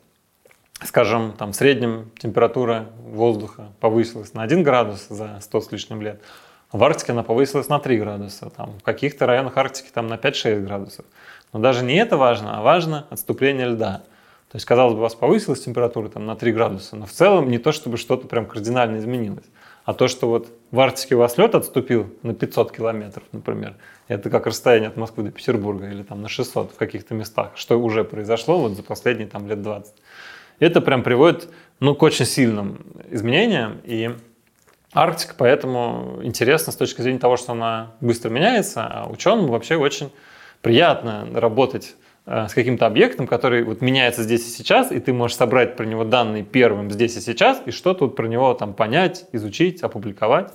Скажем, 0.84 1.34
там 1.38 1.52
в 1.52 1.56
среднем 1.56 2.12
температура 2.18 2.90
воздуха 3.06 3.70
повысилась 3.80 4.34
на 4.34 4.42
1 4.42 4.64
градус 4.64 5.08
за 5.10 5.40
100 5.40 5.62
с 5.62 5.72
лишним 5.72 6.02
лет, 6.02 6.20
в 6.72 6.84
Арктике 6.84 7.12
она 7.12 7.24
повысилась 7.24 7.70
на 7.70 7.80
3 7.80 7.98
градуса, 8.00 8.50
там, 8.50 8.78
в 8.80 8.84
каких-то 8.84 9.26
районах 9.26 9.58
Арктики 9.58 9.90
там 9.94 10.08
на 10.08 10.16
5-6 10.16 10.62
градусов. 10.62 11.06
Но 11.54 11.60
даже 11.60 11.84
не 11.84 11.96
это 11.96 12.18
важно, 12.18 12.58
а 12.58 12.62
важно 12.62 13.08
отступление 13.10 13.68
льда. 13.68 14.04
То 14.52 14.58
есть, 14.58 14.66
казалось 14.66 14.94
бы, 14.94 15.00
у 15.00 15.04
вас 15.04 15.16
повысилась 15.16 15.62
температура 15.62 16.10
там, 16.10 16.26
на 16.26 16.36
3 16.36 16.52
градуса, 16.52 16.96
но 16.96 17.06
в 17.06 17.12
целом 17.12 17.50
не 17.50 17.58
то, 17.58 17.72
чтобы 17.72 17.98
что-то 17.98 18.28
прям 18.28 18.46
кардинально 18.46 18.98
изменилось. 18.98 19.46
А 19.84 19.94
то, 19.94 20.08
что 20.08 20.28
вот 20.28 20.48
в 20.70 20.80
Арктике 20.80 21.16
у 21.16 21.20
вас 21.20 21.38
лед 21.38 21.56
отступил 21.56 22.14
на 22.22 22.34
500 22.34 22.72
километров, 22.72 23.24
например, 23.32 23.76
это 24.08 24.30
как 24.30 24.46
расстояние 24.46 24.90
от 24.90 24.98
Москвы 24.98 25.24
до 25.24 25.32
Петербурга 25.32 25.90
или 25.90 26.04
там 26.04 26.22
на 26.22 26.30
600 26.30 26.74
в 26.74 26.76
каких-то 26.76 27.16
местах, 27.16 27.52
что 27.56 27.80
уже 27.82 28.04
произошло 28.04 28.60
вот 28.60 28.74
за 28.74 28.84
последние 28.84 29.28
там 29.28 29.48
лет 29.48 29.62
20. 29.62 29.94
Это 30.60 30.82
прям 30.82 31.02
приводит 31.02 31.50
ну, 31.80 31.96
к 31.96 32.04
очень 32.04 32.26
сильным 32.26 32.86
изменениям. 33.10 33.82
И 33.84 34.16
Арктика, 34.94 35.36
поэтому 35.38 36.20
интересно 36.22 36.74
с 36.74 36.76
точки 36.76 37.02
зрения 37.02 37.20
того, 37.20 37.38
что 37.38 37.54
она 37.54 37.94
быстро 38.02 38.30
меняется, 38.30 38.86
а 38.86 39.08
ученым 39.10 39.48
вообще 39.48 39.78
очень 39.78 40.12
приятно 40.62 41.28
работать 41.34 41.96
э, 42.26 42.48
с 42.50 42.54
каким-то 42.54 42.88
объектом, 42.88 43.26
который 43.26 43.64
вот 43.64 43.80
меняется 43.80 44.24
здесь 44.24 44.46
и 44.46 44.50
сейчас, 44.50 44.92
и 44.92 45.00
ты 45.00 45.14
можешь 45.14 45.38
собрать 45.38 45.78
про 45.78 45.86
него 45.86 46.04
данные 46.04 46.44
первым 46.44 46.92
здесь 46.92 47.16
и 47.16 47.22
сейчас, 47.22 47.62
и 47.66 47.72
что 47.72 47.94
тут 47.94 48.18
про 48.18 48.28
него 48.28 48.54
там 48.54 48.74
понять, 48.74 49.26
изучить, 49.32 49.82
опубликовать. 49.82 50.52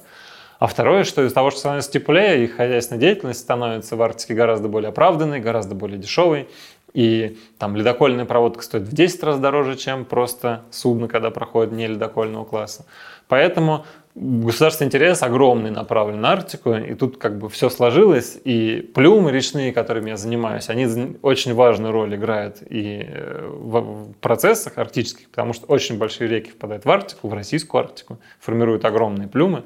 А 0.59 0.67
второе, 0.67 1.05
что 1.05 1.23
из-за 1.23 1.35
того, 1.35 1.51
что 1.51 1.61
становится 1.61 1.93
теплее, 1.93 2.45
их 2.45 2.57
хозяйственная 2.57 3.01
деятельность 3.01 3.41
становится 3.41 3.97
в 3.97 4.03
Арктике 4.03 4.35
гораздо 4.35 4.69
более 4.69 4.89
оправданной, 4.89 5.41
гораздо 5.41 5.75
более 5.75 5.99
дешевой. 5.99 6.49
И 6.95 7.39
там 7.59 7.77
ледокольная 7.77 8.25
проводка 8.25 8.63
стоит 8.63 8.85
в 8.85 8.95
10 8.95 9.23
раз 9.23 9.39
дороже, 9.39 9.77
чем 9.77 10.07
просто 10.07 10.63
судно, 10.71 11.09
когда 11.09 11.31
проходит 11.31 11.73
не 11.73 11.87
ледокольного 11.87 12.45
класса. 12.45 12.87
Поэтому 13.29 13.85
государственный 14.17 14.87
интерес 14.87 15.23
огромный 15.23 15.71
направлен 15.71 16.23
на 16.23 16.33
Арктику, 16.33 16.73
и 16.73 16.95
тут 16.95 17.19
как 17.19 17.39
бы 17.39 17.51
все 17.51 17.69
сложилось, 17.69 18.39
и 18.45 18.81
плюмы 18.95 19.31
речные, 19.31 19.75
которыми 19.75 20.09
я 20.09 20.17
занимаюсь, 20.17 20.71
они 20.71 20.87
очень 21.21 21.53
важную 21.53 21.93
роль 21.93 22.15
играют 22.15 22.63
и 22.63 23.05
э, 23.07 23.47
в 23.47 24.15
процессах 24.23 24.79
арктических, 24.79 25.29
потому 25.29 25.53
что 25.53 25.67
очень 25.67 25.99
большие 25.99 26.29
реки 26.29 26.51
впадают 26.51 26.87
в 26.87 26.91
Арктику, 26.91 27.29
в 27.29 27.35
российскую 27.35 27.83
Арктику, 27.83 28.19
формируют 28.41 28.87
огромные 28.87 29.29
плюмы. 29.29 29.65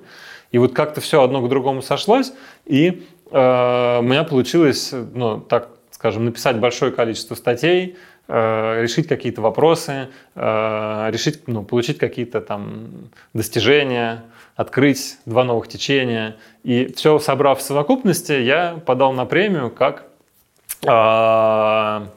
И 0.51 0.59
вот 0.59 0.75
как-то 0.75 1.01
все 1.01 1.23
одно 1.23 1.41
к 1.43 1.49
другому 1.49 1.81
сошлось, 1.81 2.33
и 2.67 3.07
э, 3.31 3.99
у 4.01 4.03
меня 4.03 4.25
получилось, 4.25 4.93
ну, 5.15 5.41
так 5.41 5.69
скажем, 5.93 6.25
написать 6.25 6.57
большое 6.57 6.91
количество 6.91 7.37
статей, 7.37 7.97
Э, 8.33 8.81
решить 8.81 9.09
какие-то 9.09 9.43
вопросы, 9.43 10.09
э, 10.37 11.11
решить, 11.11 11.49
ну, 11.49 11.65
получить 11.65 11.99
какие-то 11.99 12.41
там 12.41 13.11
достижения, 13.35 14.23
открыть 14.61 15.17
два 15.25 15.43
новых 15.45 15.69
течения. 15.69 16.37
И 16.65 16.93
все 16.93 17.19
собрав 17.19 17.61
в 17.61 17.63
совокупности, 17.63 18.33
я 18.33 18.79
подал 18.85 19.15
на 19.15 19.25
премию 19.25 19.71
как 19.71 20.05
а, 20.87 22.09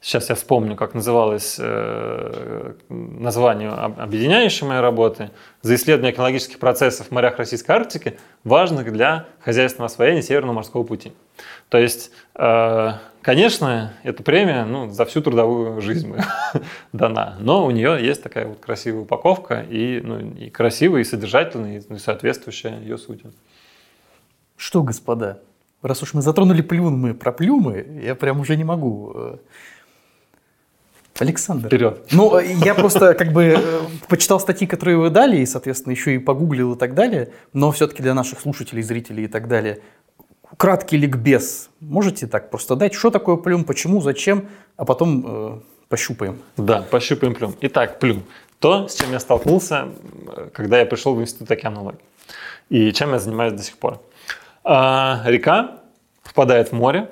сейчас 0.00 0.28
я 0.28 0.34
вспомню, 0.34 0.74
как 0.74 0.94
называлось 0.94 1.56
э, 1.60 2.72
название 2.88 3.70
объединяющей 3.70 4.66
моей 4.66 4.80
работы, 4.80 5.30
за 5.62 5.76
исследование 5.76 6.12
экологических 6.12 6.58
процессов 6.58 7.08
в 7.08 7.10
морях 7.12 7.38
Российской 7.38 7.70
Арктики, 7.70 8.18
важных 8.42 8.92
для 8.92 9.26
хозяйственного 9.40 9.86
освоения 9.86 10.22
Северного 10.22 10.54
морского 10.56 10.82
пути. 10.82 11.12
То 11.68 11.78
есть 11.78 12.10
Конечно, 13.22 13.94
эта 14.02 14.24
премия 14.24 14.64
ну, 14.64 14.90
за 14.90 15.04
всю 15.04 15.22
трудовую 15.22 15.80
жизнь 15.80 16.12
дана, 16.92 17.36
но 17.38 17.64
у 17.64 17.70
нее 17.70 17.96
есть 18.04 18.20
такая 18.20 18.48
вот 18.48 18.58
красивая 18.58 19.02
упаковка, 19.02 19.60
и, 19.62 20.00
ну, 20.02 20.18
и 20.18 20.50
красивая, 20.50 21.02
и 21.02 21.04
содержательная, 21.04 21.78
и 21.78 21.98
соответствующая 21.98 22.80
ее 22.80 22.98
сути. 22.98 23.26
Что, 24.56 24.82
господа, 24.82 25.40
раз 25.82 26.02
уж 26.02 26.14
мы 26.14 26.22
затронули 26.22 26.62
плюмы 26.62 27.14
про 27.14 27.30
плюмы, 27.30 27.86
я 28.02 28.16
прям 28.16 28.40
уже 28.40 28.56
не 28.56 28.64
могу. 28.64 29.12
Э, 29.14 29.36
Александр. 31.20 31.68
Вперед. 31.68 32.04
Ну, 32.10 32.40
я 32.40 32.74
просто 32.74 33.14
как 33.14 33.32
бы 33.32 33.54
э, 33.56 33.80
почитал 34.08 34.40
статьи, 34.40 34.66
которые 34.66 34.98
вы 34.98 35.10
дали, 35.10 35.36
и, 35.36 35.46
соответственно, 35.46 35.92
еще 35.92 36.16
и 36.16 36.18
погуглил 36.18 36.74
и 36.74 36.78
так 36.78 36.94
далее, 36.94 37.30
но 37.52 37.70
все-таки 37.70 38.02
для 38.02 38.14
наших 38.14 38.40
слушателей, 38.40 38.82
зрителей 38.82 39.24
и 39.24 39.28
так 39.28 39.46
далее– 39.46 39.78
краткий 40.56 40.98
ликбез. 40.98 41.70
Можете 41.80 42.26
так 42.26 42.50
просто 42.50 42.76
дать, 42.76 42.94
что 42.94 43.10
такое 43.10 43.36
плюм, 43.36 43.64
почему, 43.64 44.00
зачем, 44.00 44.48
а 44.76 44.84
потом 44.84 45.24
э, 45.26 45.60
пощупаем. 45.88 46.38
Да, 46.56 46.82
пощупаем 46.82 47.34
плюм. 47.34 47.54
Итак, 47.60 47.98
плюм. 47.98 48.22
То, 48.58 48.86
с 48.88 48.94
чем 48.94 49.10
я 49.12 49.20
столкнулся, 49.20 49.88
когда 50.52 50.78
я 50.78 50.86
пришел 50.86 51.14
в 51.14 51.20
Институт 51.20 51.50
океанологии. 51.50 51.98
И 52.68 52.92
чем 52.92 53.12
я 53.12 53.18
занимаюсь 53.18 53.54
до 53.54 53.62
сих 53.62 53.76
пор. 53.76 54.00
А, 54.64 55.22
река 55.26 55.80
впадает 56.22 56.68
в 56.68 56.72
море, 56.72 57.10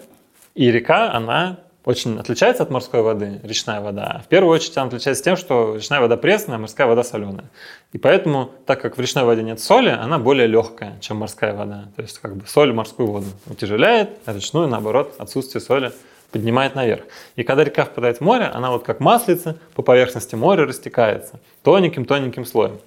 и 0.55 0.71
река, 0.71 1.13
она 1.13 1.59
очень 1.85 2.19
отличается 2.19 2.63
от 2.63 2.71
морской 2.71 3.03
воды, 3.03 3.41
речная 3.43 3.81
вода. 3.81 4.21
В 4.25 4.29
первую 4.29 4.55
очередь 4.55 4.77
она 4.77 4.89
отличается 4.89 5.25
тем, 5.25 5.37
что 5.37 5.77
речная 5.77 6.01
вода 6.01 6.17
пресная, 6.17 6.57
а 6.57 6.59
морская 6.59 6.87
вода 6.87 7.03
соленая. 7.03 7.47
И 7.93 7.99
поэтому, 7.99 8.51
так 8.67 8.81
как 8.83 8.99
в 8.99 9.01
речной 9.01 9.25
воде 9.25 9.43
нет 9.43 9.61
соли, 9.61 9.89
она 9.89 10.19
более 10.19 10.47
легкая, 10.47 10.99
чем 11.01 11.19
морская 11.19 11.55
вода. 11.55 11.89
То 11.97 12.03
есть 12.03 12.19
как 12.19 12.37
бы 12.37 12.47
соль 12.47 12.73
морскую 12.73 13.11
воду 13.11 13.27
утяжеляет, 13.47 14.11
а 14.27 14.35
речную, 14.35 14.69
наоборот, 14.69 15.15
отсутствие 15.19 15.63
соли 15.63 15.93
поднимает 16.31 16.75
наверх. 16.75 17.05
И 17.37 17.43
когда 17.43 17.65
река 17.65 17.85
впадает 17.85 18.19
в 18.19 18.21
море, 18.21 18.45
она 18.45 18.71
вот 18.71 18.85
как 18.85 19.01
маслица 19.01 19.57
по 19.75 19.83
поверхности 19.83 20.35
моря 20.35 20.67
растекается 20.67 21.41
тоненьким-тоненьким 21.63 22.45
слоем. 22.45 22.79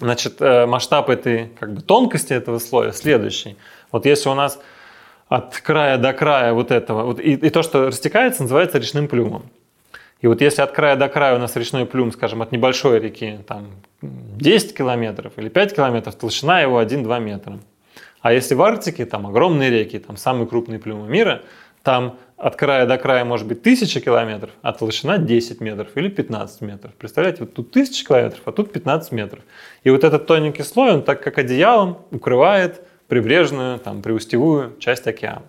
Значит, 0.00 0.40
э, 0.40 0.66
масштаб 0.66 1.10
этой 1.10 1.52
как 1.60 1.74
бы, 1.74 1.82
тонкости 1.82 2.32
этого 2.32 2.58
слоя 2.58 2.92
следующий. 2.92 3.56
Вот 3.92 4.06
если 4.06 4.30
у 4.30 4.34
нас 4.34 4.58
от 5.36 5.56
края 5.60 5.96
до 5.96 6.12
края 6.12 6.52
вот 6.52 6.70
этого. 6.70 7.04
Вот, 7.04 7.20
и, 7.20 7.32
и 7.32 7.50
то, 7.50 7.62
что 7.62 7.86
растекается, 7.86 8.42
называется 8.42 8.78
речным 8.78 9.08
плюмом. 9.08 9.44
И 10.20 10.26
вот 10.26 10.42
если 10.42 10.62
от 10.62 10.72
края 10.72 10.94
до 10.94 11.08
края 11.08 11.34
у 11.36 11.38
нас 11.38 11.56
речной 11.56 11.86
плюм, 11.86 12.12
скажем, 12.12 12.42
от 12.42 12.52
небольшой 12.52 13.00
реки 13.00 13.40
там, 13.48 13.68
10 14.02 14.76
километров 14.76 15.32
или 15.36 15.48
5 15.48 15.74
километров, 15.74 16.14
толщина 16.16 16.60
его 16.60 16.82
1-2 16.82 17.20
метра. 17.20 17.58
А 18.20 18.32
если 18.32 18.54
в 18.54 18.62
Арктике, 18.62 19.06
там 19.06 19.26
огромные 19.26 19.70
реки, 19.70 19.98
там 19.98 20.16
самые 20.16 20.46
крупные 20.46 20.78
плюмы 20.78 21.08
мира, 21.08 21.40
там 21.82 22.18
от 22.36 22.56
края 22.56 22.86
до 22.86 22.98
края 22.98 23.24
может 23.24 23.48
быть 23.48 23.60
1000 23.60 24.00
километров, 24.00 24.50
а 24.60 24.72
толщина 24.72 25.16
10 25.16 25.60
метров 25.60 25.88
или 25.94 26.08
15 26.08 26.60
метров. 26.60 26.92
Представляете, 26.94 27.40
вот 27.40 27.54
тут 27.54 27.70
1000 27.70 28.06
километров, 28.06 28.42
а 28.44 28.52
тут 28.52 28.70
15 28.70 29.12
метров. 29.12 29.42
И 29.82 29.90
вот 29.90 30.04
этот 30.04 30.26
тоненький 30.26 30.62
слой, 30.62 30.92
он 30.92 31.02
так 31.02 31.22
как 31.22 31.38
одеялом 31.38 31.98
укрывает 32.10 32.82
прибрежную, 33.12 33.78
там, 33.78 34.00
приустевую 34.00 34.74
часть 34.78 35.06
океана. 35.06 35.42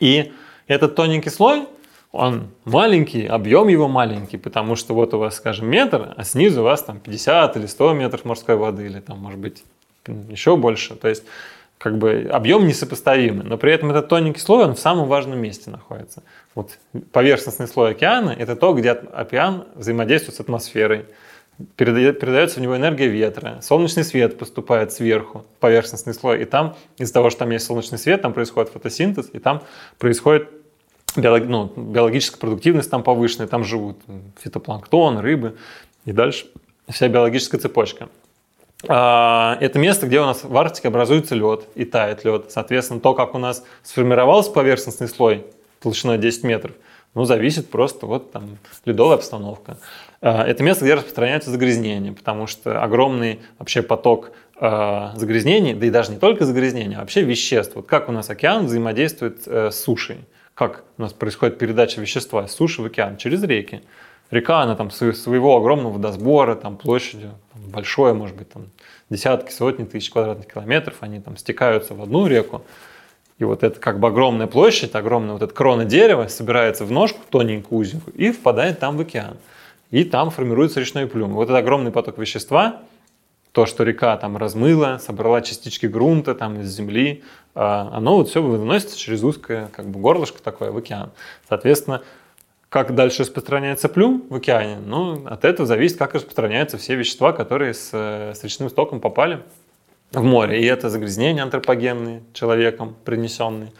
И 0.00 0.32
этот 0.66 0.96
тоненький 0.96 1.30
слой, 1.30 1.68
он 2.10 2.48
маленький, 2.64 3.28
объем 3.28 3.68
его 3.68 3.86
маленький, 3.86 4.38
потому 4.38 4.74
что 4.74 4.92
вот 4.92 5.14
у 5.14 5.18
вас, 5.18 5.36
скажем, 5.36 5.68
метр, 5.68 6.14
а 6.16 6.24
снизу 6.24 6.62
у 6.62 6.64
вас 6.64 6.82
там 6.82 6.98
50 6.98 7.58
или 7.58 7.66
100 7.66 7.92
метров 7.92 8.24
морской 8.24 8.56
воды, 8.56 8.86
или 8.86 8.98
там, 8.98 9.20
может 9.20 9.38
быть, 9.38 9.62
еще 10.28 10.56
больше. 10.56 10.96
То 10.96 11.06
есть, 11.06 11.22
как 11.78 11.96
бы 11.96 12.28
объем 12.28 12.66
несопоставимый, 12.66 13.44
но 13.44 13.56
при 13.56 13.72
этом 13.72 13.92
этот 13.92 14.08
тоненький 14.08 14.40
слой, 14.40 14.64
он 14.64 14.74
в 14.74 14.80
самом 14.80 15.06
важном 15.06 15.38
месте 15.38 15.70
находится. 15.70 16.24
Вот 16.56 16.78
поверхностный 17.12 17.68
слой 17.68 17.92
океана– 17.92 18.34
это 18.38 18.56
то, 18.56 18.74
где 18.74 18.90
океан 18.90 19.68
взаимодействует 19.76 20.34
с 20.36 20.40
атмосферой, 20.40 21.06
передается 21.76 22.58
в 22.58 22.62
него 22.62 22.76
энергия 22.76 23.06
ветра, 23.06 23.60
солнечный 23.62 24.04
свет 24.04 24.38
поступает 24.38 24.92
сверху, 24.92 25.44
поверхностный 25.60 26.14
слой, 26.14 26.42
и 26.42 26.44
там 26.44 26.76
из-за 26.98 27.12
того, 27.14 27.30
что 27.30 27.40
там 27.40 27.50
есть 27.50 27.66
солнечный 27.66 27.98
свет, 27.98 28.22
там 28.22 28.32
происходит 28.32 28.70
фотосинтез, 28.72 29.30
и 29.32 29.38
там 29.38 29.62
происходит 29.98 30.48
биолог, 31.16 31.44
ну, 31.46 31.72
биологическая 31.76 32.40
продуктивность 32.40 32.90
там 32.90 33.02
повышенная, 33.02 33.46
там 33.46 33.64
живут 33.64 33.98
фитопланктон, 34.42 35.18
рыбы, 35.18 35.56
и 36.04 36.12
дальше 36.12 36.46
вся 36.88 37.08
биологическая 37.08 37.60
цепочка. 37.60 38.08
А, 38.86 39.56
это 39.60 39.78
место, 39.78 40.06
где 40.06 40.20
у 40.20 40.24
нас 40.24 40.44
в 40.44 40.56
Арктике 40.56 40.88
образуется 40.88 41.34
лед 41.34 41.66
и 41.74 41.84
тает 41.84 42.24
лед. 42.24 42.50
Соответственно, 42.50 43.00
то, 43.00 43.14
как 43.14 43.34
у 43.34 43.38
нас 43.38 43.64
сформировался 43.82 44.50
поверхностный 44.50 45.08
слой 45.08 45.46
толщиной 45.80 46.18
10 46.18 46.44
метров, 46.44 46.72
ну, 47.14 47.24
зависит 47.24 47.70
просто 47.70 48.06
вот 48.06 48.32
там 48.32 48.58
ледовая 48.84 49.16
обстановка. 49.16 49.78
А, 50.26 50.42
это 50.42 50.62
место, 50.62 50.86
где 50.86 50.94
распространяются 50.94 51.50
загрязнения, 51.50 52.14
потому 52.14 52.46
что 52.46 52.82
огромный 52.82 53.40
вообще 53.58 53.82
поток 53.82 54.32
а, 54.56 55.12
загрязнений, 55.16 55.74
да 55.74 55.84
и 55.84 55.90
даже 55.90 56.12
не 56.12 56.18
только 56.18 56.46
загрязнения, 56.46 56.96
а 56.96 57.00
вообще 57.00 57.20
веществ. 57.20 57.76
Вот 57.76 57.86
как 57.86 58.08
у 58.08 58.12
нас 58.12 58.30
океан 58.30 58.64
взаимодействует 58.64 59.42
э, 59.46 59.70
с 59.70 59.82
сушей, 59.82 60.20
как 60.54 60.84
у 60.96 61.02
нас 61.02 61.12
происходит 61.12 61.58
передача 61.58 62.00
вещества 62.00 62.48
с 62.48 62.54
суши 62.54 62.80
в 62.80 62.86
океан 62.86 63.18
через 63.18 63.42
реки. 63.42 63.82
Река, 64.30 64.62
она 64.62 64.76
там 64.76 64.90
своего 64.90 65.58
огромного 65.58 65.92
водосбора, 65.92 66.54
там 66.54 66.78
площадью 66.78 67.32
там, 67.52 67.62
большое, 67.70 68.14
может 68.14 68.34
быть, 68.34 68.48
там 68.48 68.70
десятки, 69.10 69.52
сотни 69.52 69.84
тысяч 69.84 70.08
квадратных 70.08 70.50
километров, 70.50 70.96
они 71.00 71.20
там 71.20 71.36
стекаются 71.36 71.92
в 71.92 72.00
одну 72.02 72.26
реку. 72.26 72.62
И 73.38 73.44
вот 73.44 73.62
это 73.62 73.78
как 73.78 74.00
бы 74.00 74.08
огромная 74.08 74.46
площадь, 74.46 74.94
огромная 74.94 75.34
вот 75.34 75.42
эта 75.42 75.52
крона 75.52 75.84
дерева 75.84 76.28
собирается 76.28 76.86
в 76.86 76.90
ножку, 76.90 77.20
тоненькую 77.28 77.80
узенькую, 77.80 78.16
и 78.16 78.30
впадает 78.30 78.78
там 78.78 78.96
в 78.96 79.02
океан. 79.02 79.36
И 79.94 80.02
там 80.02 80.30
формируется 80.30 80.80
речной 80.80 81.06
плюм. 81.06 81.34
Вот 81.34 81.44
этот 81.44 81.58
огромный 81.58 81.92
поток 81.92 82.18
вещества, 82.18 82.82
то, 83.52 83.64
что 83.64 83.84
река 83.84 84.16
там 84.16 84.36
размыла, 84.36 84.98
собрала 85.00 85.40
частички 85.40 85.86
грунта 85.86 86.34
там 86.34 86.60
из 86.60 86.66
земли, 86.74 87.22
а, 87.54 87.90
оно 87.92 88.16
вот 88.16 88.28
все 88.28 88.42
выносится 88.42 88.98
через 88.98 89.22
узкое 89.22 89.68
как 89.68 89.86
бы 89.86 90.00
горлышко 90.00 90.42
такое 90.42 90.72
в 90.72 90.76
океан. 90.76 91.12
Соответственно, 91.48 92.02
как 92.70 92.96
дальше 92.96 93.22
распространяется 93.22 93.88
плюм 93.88 94.24
в 94.30 94.34
океане, 94.34 94.78
ну, 94.84 95.28
от 95.28 95.44
этого 95.44 95.64
зависит, 95.64 95.96
как 95.96 96.14
распространяются 96.14 96.76
все 96.76 96.96
вещества, 96.96 97.32
которые 97.32 97.72
с, 97.72 97.90
с 97.92 98.42
речным 98.42 98.70
стоком 98.70 98.98
попали 98.98 99.44
в 100.10 100.24
море. 100.24 100.60
И 100.60 100.66
это 100.66 100.90
загрязнения 100.90 101.44
антропогенные 101.44 102.24
человеком 102.32 102.96
принесенные, 103.04 103.72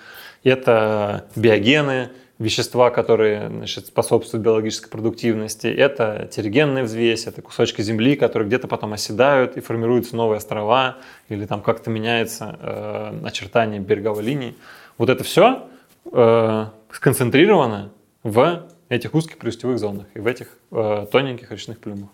это 0.44 1.26
биогены, 1.34 2.10
вещества, 2.38 2.90
которые 2.90 3.48
значит, 3.48 3.86
способствуют 3.86 4.44
биологической 4.44 4.90
продуктивности. 4.90 5.66
Это 5.68 6.28
терригенная 6.30 6.84
взвесь, 6.84 7.26
это 7.26 7.42
кусочки 7.42 7.80
земли, 7.82 8.16
которые 8.16 8.48
где-то 8.48 8.66
потом 8.66 8.92
оседают 8.92 9.56
и 9.56 9.60
формируются 9.60 10.16
новые 10.16 10.38
острова, 10.38 10.96
или 11.28 11.46
там 11.46 11.62
как-то 11.62 11.90
меняется 11.90 12.58
э, 12.60 13.20
очертание 13.24 13.80
береговой 13.80 14.22
линии. 14.24 14.54
Вот 14.98 15.10
это 15.10 15.22
все 15.22 15.68
э, 16.12 16.66
сконцентрировано 16.90 17.90
в 18.22 18.66
этих 18.88 19.14
узких 19.14 19.38
плюстевых 19.38 19.78
зонах 19.78 20.06
и 20.14 20.18
в 20.18 20.26
этих 20.26 20.48
э, 20.72 21.06
тоненьких 21.10 21.50
речных 21.52 21.78
плюмах. 21.78 22.08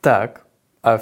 Так, 0.00 0.44
а 0.82 1.00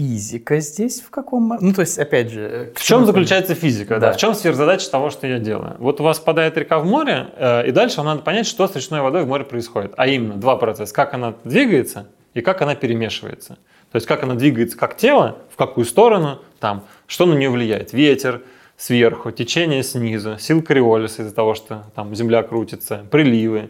физика 0.00 0.60
здесь 0.60 1.02
в 1.02 1.10
каком... 1.10 1.58
Ну, 1.60 1.74
то 1.74 1.82
есть, 1.82 1.98
опять 1.98 2.30
же... 2.30 2.72
В 2.74 2.82
чем 2.82 3.04
заключается 3.04 3.54
физика? 3.54 3.96
Да. 3.96 4.08
Да. 4.08 4.12
В 4.12 4.16
чем 4.16 4.34
сверхзадача 4.34 4.90
того, 4.90 5.10
что 5.10 5.26
я 5.26 5.38
делаю? 5.38 5.76
Вот 5.78 6.00
у 6.00 6.04
вас 6.04 6.18
падает 6.18 6.56
река 6.56 6.78
в 6.78 6.86
море, 6.86 7.28
э, 7.36 7.68
и 7.68 7.70
дальше 7.70 7.98
вам 7.98 8.06
надо 8.06 8.22
понять, 8.22 8.46
что 8.46 8.66
с 8.66 8.74
речной 8.74 9.02
водой 9.02 9.24
в 9.24 9.28
море 9.28 9.44
происходит. 9.44 9.92
А 9.98 10.06
именно, 10.06 10.36
два 10.36 10.56
процесса. 10.56 10.94
Как 10.94 11.12
она 11.12 11.34
двигается 11.44 12.06
и 12.32 12.40
как 12.40 12.62
она 12.62 12.74
перемешивается. 12.74 13.58
То 13.92 13.96
есть, 13.96 14.06
как 14.06 14.22
она 14.22 14.36
двигается 14.36 14.78
как 14.78 14.96
тело, 14.96 15.36
в 15.52 15.56
какую 15.56 15.84
сторону, 15.84 16.40
там, 16.60 16.86
что 17.06 17.26
на 17.26 17.34
нее 17.34 17.50
влияет. 17.50 17.92
Ветер, 17.92 18.40
сверху, 18.78 19.32
течение 19.32 19.82
снизу, 19.82 20.38
сил 20.38 20.62
криолиса 20.62 21.22
из-за 21.22 21.34
того, 21.34 21.54
что 21.54 21.84
там 21.94 22.14
земля 22.14 22.42
крутится, 22.42 23.04
приливы, 23.10 23.68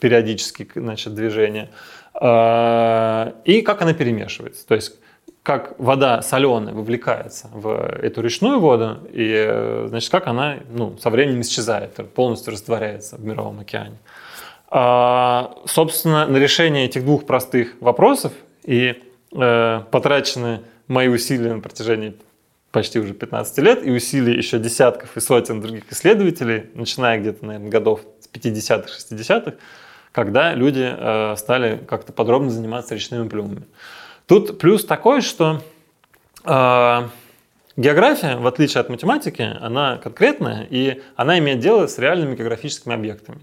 периодические 0.00 0.68
значит, 0.76 1.16
движения, 1.16 1.70
а, 2.14 3.34
и 3.44 3.62
как 3.62 3.82
она 3.82 3.92
перемешивается. 3.92 4.64
То 4.64 4.76
есть 4.76 4.92
как 5.42 5.78
вода 5.78 6.20
соленая 6.22 6.74
вовлекается 6.74 7.48
в 7.52 7.70
эту 8.02 8.20
речную 8.20 8.60
воду, 8.60 8.98
и 9.10 9.84
значит, 9.86 10.10
как 10.10 10.26
она 10.26 10.58
ну, 10.70 10.96
со 10.98 11.10
временем 11.10 11.40
исчезает, 11.40 11.94
полностью 12.14 12.52
растворяется 12.52 13.16
в 13.16 13.24
мировом 13.24 13.60
океане. 13.60 13.98
А, 14.70 15.54
собственно, 15.64 16.26
на 16.26 16.36
решение 16.36 16.84
этих 16.84 17.04
двух 17.04 17.24
простых 17.24 17.76
вопросов 17.80 18.32
и 18.64 19.02
э, 19.32 19.80
потрачены 19.90 20.60
мои 20.88 21.08
усилия 21.08 21.54
на 21.54 21.60
протяжении 21.60 22.14
почти 22.70 22.98
уже 22.98 23.14
15 23.14 23.58
лет 23.58 23.86
и 23.86 23.90
усилий 23.90 24.36
еще 24.36 24.58
десятков 24.58 25.16
и 25.16 25.20
сотен 25.20 25.62
других 25.62 25.90
исследователей, 25.90 26.66
начиная 26.74 27.18
где-то, 27.18 27.46
наверное, 27.46 27.70
годов 27.70 28.02
с 28.20 28.28
50-х, 28.28 28.88
60-х, 28.88 29.54
когда 30.12 30.52
люди 30.52 30.86
э, 30.86 31.34
стали 31.36 31.80
как-то 31.88 32.12
подробно 32.12 32.50
заниматься 32.50 32.94
речными 32.94 33.26
плюмами. 33.26 33.62
Тут 34.28 34.58
плюс 34.58 34.84
такой, 34.84 35.22
что 35.22 35.62
э, 36.44 37.08
география, 37.78 38.36
в 38.36 38.46
отличие 38.46 38.82
от 38.82 38.90
математики, 38.90 39.56
она 39.58 39.96
конкретная, 39.96 40.66
и 40.68 41.00
она 41.16 41.38
имеет 41.38 41.60
дело 41.60 41.86
с 41.86 41.98
реальными 41.98 42.36
географическими 42.36 42.94
объектами. 42.94 43.38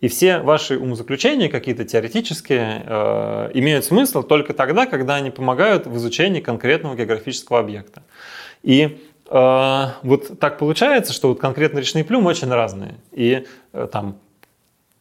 И 0.00 0.08
все 0.08 0.38
ваши 0.38 0.78
умозаключения, 0.78 1.50
какие-то 1.50 1.84
теоретические, 1.84 2.82
э, 2.86 3.50
имеют 3.52 3.84
смысл 3.84 4.22
только 4.22 4.54
тогда, 4.54 4.86
когда 4.86 5.16
они 5.16 5.30
помогают 5.30 5.86
в 5.86 5.94
изучении 5.98 6.40
конкретного 6.40 6.96
географического 6.96 7.58
объекта. 7.58 8.02
И 8.62 8.98
э, 9.28 9.86
вот 10.02 10.40
так 10.40 10.56
получается, 10.56 11.12
что 11.12 11.28
вот 11.28 11.38
конкретно 11.38 11.80
речные 11.80 12.02
плюмы 12.02 12.30
очень 12.30 12.48
разные. 12.48 12.94
И 13.12 13.46
э, 13.74 13.88
там 13.92 14.16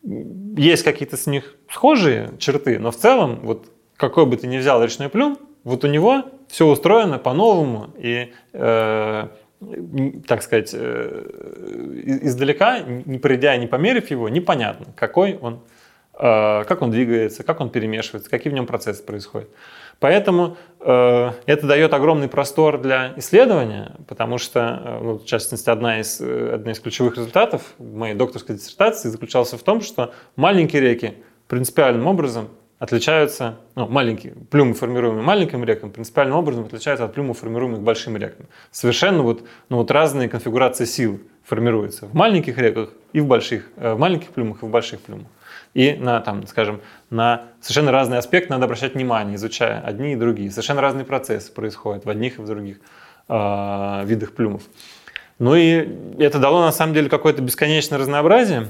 есть 0.04 0.84
какие-то 0.84 1.15
с 1.15 1.28
них 1.28 1.56
схожие 1.71 2.32
черты, 2.39 2.78
но 2.78 2.91
в 2.91 2.97
целом, 2.97 3.39
вот 3.43 3.67
какой 3.99 4.25
бы 4.25 4.38
ты 4.38 4.47
ни 4.47 4.57
взял 4.57 4.81
речной 4.81 5.09
плюм, 5.09 5.38
вот 5.65 5.83
у 5.83 5.88
него 5.88 6.23
все 6.47 6.65
устроено 6.65 7.19
по-новому 7.19 7.89
и, 7.97 8.31
э, 8.53 9.27
так 10.25 10.41
сказать, 10.41 10.71
э, 10.73 12.19
издалека, 12.23 12.79
не 12.79 13.19
придя, 13.19 13.57
не 13.57 13.67
померив 13.67 14.09
его, 14.09 14.29
непонятно, 14.29 14.88
какой 14.95 15.38
он, 15.38 15.59
э, 16.13 16.63
как 16.63 16.81
он 16.81 16.91
двигается, 16.91 17.43
как 17.43 17.59
он 17.59 17.69
перемешивается, 17.69 18.29
какие 18.29 18.51
в 18.51 18.55
нем 18.55 18.65
процессы 18.65 19.03
происходят. 19.03 19.49
Поэтому 19.99 20.55
э, 20.79 21.31
это 21.45 21.67
дает 21.67 21.93
огромный 21.93 22.29
простор 22.29 22.79
для 22.79 23.13
исследования, 23.17 23.97
потому 24.07 24.38
что, 24.38 24.81
э, 24.81 24.99
ну, 25.03 25.17
в 25.17 25.25
частности, 25.25 25.69
одна 25.69 25.99
из, 25.99 26.21
э, 26.21 26.53
одна 26.53 26.71
из 26.71 26.79
ключевых 26.79 27.17
результатов 27.17 27.73
моей 27.79 28.15
докторской 28.15 28.55
диссертации 28.55 29.09
заключался 29.09 29.57
в 29.57 29.63
том, 29.63 29.81
что 29.81 30.13
маленькие 30.38 30.81
реки 30.81 31.15
принципиальным 31.49 32.07
образом 32.07 32.47
отличаются, 32.79 33.57
ну, 33.75 33.87
маленькие, 33.87 34.33
плюмы, 34.49 34.73
формируемые 34.73 35.23
маленьким 35.23 35.63
рекам, 35.63 35.91
принципиальным 35.91 36.37
образом 36.37 36.65
отличаются 36.65 37.05
от 37.05 37.13
плюмов, 37.13 37.39
формируемых 37.39 37.81
большими 37.81 38.17
реками. 38.17 38.47
Совершенно 38.71 39.21
вот, 39.21 39.43
ну, 39.69 39.77
вот 39.77 39.91
разные 39.91 40.29
конфигурации 40.29 40.85
сил 40.85 41.19
формируются 41.43 42.07
в 42.07 42.13
маленьких 42.13 42.57
реках 42.57 42.89
и 43.13 43.19
в 43.19 43.27
больших, 43.27 43.69
в 43.75 43.97
маленьких 43.97 44.29
плюмах 44.29 44.63
и 44.63 44.65
в 44.65 44.69
больших 44.69 45.01
плюмах 45.01 45.27
и 45.73 45.93
на, 45.93 46.19
там, 46.21 46.45
скажем, 46.47 46.81
на 47.09 47.43
совершенно 47.61 47.91
разный 47.91 48.17
аспект 48.17 48.49
надо 48.49 48.65
обращать 48.65 48.95
внимание, 48.95 49.35
изучая 49.35 49.81
одни 49.81 50.13
и 50.13 50.15
другие. 50.15 50.49
Совершенно 50.51 50.81
разные 50.81 51.05
процессы 51.05 51.51
происходят 51.51 52.05
в 52.05 52.09
одних 52.09 52.39
и 52.39 52.41
в 52.41 52.45
других 52.45 52.77
э, 53.27 54.01
видах 54.05 54.33
плюмов. 54.33 54.63
Ну 55.37 55.55
и 55.55 55.87
это 56.17 56.39
дало 56.39 56.61
на 56.61 56.71
самом 56.71 56.93
деле 56.93 57.09
какое-то 57.09 57.41
бесконечное 57.41 57.97
разнообразие. 57.97 58.67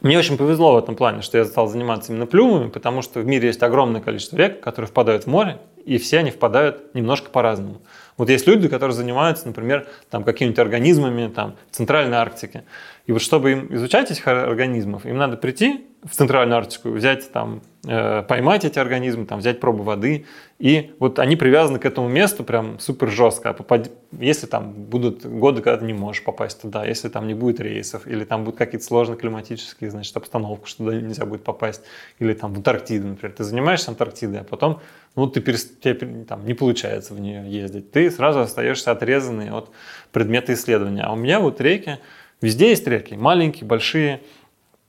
Мне 0.00 0.16
очень 0.16 0.36
повезло 0.36 0.74
в 0.74 0.78
этом 0.78 0.94
плане, 0.94 1.22
что 1.22 1.38
я 1.38 1.44
стал 1.44 1.66
заниматься 1.66 2.12
именно 2.12 2.26
плюмами, 2.26 2.68
потому 2.68 3.02
что 3.02 3.18
в 3.18 3.26
мире 3.26 3.48
есть 3.48 3.62
огромное 3.64 4.00
количество 4.00 4.36
рек, 4.36 4.60
которые 4.60 4.88
впадают 4.88 5.24
в 5.24 5.26
море, 5.26 5.58
и 5.84 5.98
все 5.98 6.18
они 6.18 6.30
впадают 6.30 6.94
немножко 6.94 7.30
по-разному. 7.30 7.82
Вот 8.18 8.28
есть 8.28 8.46
люди, 8.46 8.68
которые 8.68 8.94
занимаются, 8.94 9.46
например, 9.46 9.86
там, 10.10 10.24
какими-то 10.24 10.60
организмами 10.60 11.28
там, 11.28 11.56
в 11.70 11.76
Центральной 11.76 12.18
Арктике. 12.18 12.64
И 13.06 13.12
вот 13.12 13.22
чтобы 13.22 13.52
им 13.52 13.74
изучать 13.74 14.10
этих 14.10 14.26
организмов, 14.28 15.06
им 15.06 15.16
надо 15.16 15.38
прийти 15.38 15.86
в 16.04 16.14
Центральную 16.14 16.58
Арктику, 16.58 16.90
взять 16.90 17.32
там, 17.32 17.62
э, 17.84 18.22
поймать 18.22 18.64
эти 18.64 18.78
организмы, 18.78 19.24
там, 19.24 19.38
взять 19.40 19.60
пробу 19.60 19.82
воды. 19.82 20.26
И 20.58 20.92
вот 20.98 21.18
они 21.18 21.34
привязаны 21.34 21.78
к 21.78 21.86
этому 21.86 22.08
месту 22.08 22.44
прям 22.44 22.78
супер 22.78 23.08
жестко. 23.08 23.50
А 23.50 23.82
если 24.12 24.46
там 24.46 24.72
будут 24.72 25.24
годы, 25.24 25.62
когда 25.62 25.78
ты 25.78 25.84
не 25.86 25.92
можешь 25.92 26.22
попасть 26.22 26.60
туда, 26.60 26.84
если 26.84 27.08
там 27.08 27.26
не 27.26 27.34
будет 27.34 27.60
рейсов, 27.60 28.06
или 28.06 28.24
там 28.24 28.44
будут 28.44 28.58
какие-то 28.58 28.84
сложные 28.86 29.16
климатические, 29.16 29.90
значит, 29.90 30.16
обстановки, 30.16 30.68
что 30.68 30.84
туда 30.84 30.96
нельзя 30.96 31.24
будет 31.24 31.42
попасть, 31.42 31.82
или 32.18 32.32
там 32.34 32.52
в 32.52 32.58
Антарктиду, 32.58 33.08
например. 33.08 33.34
Ты 33.36 33.44
занимаешься 33.44 33.90
Антарктидой, 33.90 34.40
а 34.40 34.44
потом 34.44 34.80
ну, 35.16 35.26
ты 35.26 35.40
тебе 35.40 36.24
там, 36.24 36.46
не 36.46 36.54
получается 36.54 37.14
в 37.14 37.20
нее 37.20 37.44
ездить. 37.50 37.90
Ты 37.90 38.10
сразу 38.10 38.40
остаешься 38.40 38.90
отрезанный 38.90 39.50
от 39.50 39.70
предмета 40.12 40.54
исследования. 40.54 41.02
А 41.02 41.12
у 41.12 41.16
меня 41.16 41.40
вот 41.40 41.60
реки, 41.60 41.98
везде 42.40 42.70
есть 42.70 42.86
реки, 42.86 43.14
маленькие, 43.14 43.66
большие, 43.66 44.20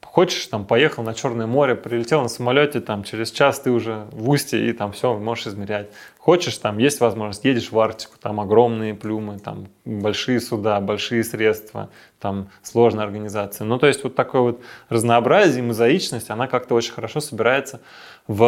хочешь, 0.09 0.47
там, 0.47 0.65
поехал 0.65 1.03
на 1.03 1.13
Черное 1.13 1.45
море, 1.45 1.75
прилетел 1.75 2.21
на 2.21 2.29
самолете, 2.29 2.79
там, 2.79 3.03
через 3.03 3.31
час 3.31 3.59
ты 3.59 3.71
уже 3.71 4.07
в 4.11 4.29
устье, 4.29 4.69
и 4.69 4.73
там 4.73 4.91
все, 4.91 5.17
можешь 5.17 5.47
измерять. 5.47 5.89
Хочешь, 6.17 6.57
там, 6.57 6.77
есть 6.79 6.99
возможность, 6.99 7.45
едешь 7.45 7.71
в 7.71 7.79
Арктику, 7.79 8.17
там, 8.19 8.39
огромные 8.39 8.95
плюмы, 8.95 9.39
там, 9.39 9.67
большие 9.85 10.39
суда, 10.39 10.79
большие 10.79 11.23
средства, 11.23 11.89
там, 12.19 12.49
сложная 12.63 13.05
организация. 13.05 13.65
Ну, 13.65 13.77
то 13.77 13.87
есть, 13.87 14.03
вот 14.03 14.15
такое 14.15 14.41
вот 14.41 14.61
разнообразие, 14.89 15.63
мозаичность, 15.63 16.29
она 16.29 16.47
как-то 16.47 16.75
очень 16.75 16.93
хорошо 16.93 17.19
собирается 17.19 17.79
в 18.27 18.43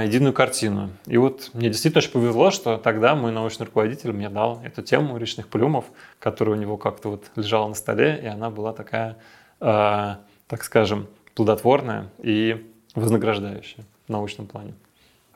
э, 0.00 0.06
единую 0.06 0.32
картину. 0.32 0.90
И 1.06 1.16
вот 1.16 1.50
мне 1.54 1.68
действительно 1.68 1.98
очень 1.98 2.12
повезло, 2.12 2.50
что 2.50 2.76
тогда 2.76 3.14
мой 3.14 3.32
научный 3.32 3.66
руководитель 3.66 4.12
мне 4.12 4.28
дал 4.28 4.60
эту 4.62 4.82
тему 4.82 5.16
речных 5.16 5.48
плюмов, 5.48 5.86
которая 6.18 6.56
у 6.56 6.58
него 6.58 6.76
как-то 6.76 7.10
вот 7.10 7.24
лежала 7.36 7.68
на 7.68 7.74
столе, 7.74 8.20
и 8.22 8.26
она 8.26 8.50
была 8.50 8.72
такая 8.72 9.16
э, 9.60 10.16
так 10.46 10.64
скажем, 10.64 11.08
плодотворная 11.34 12.08
и 12.18 12.70
вознаграждающая 12.94 13.84
в 14.06 14.10
научном 14.10 14.46
плане. 14.46 14.74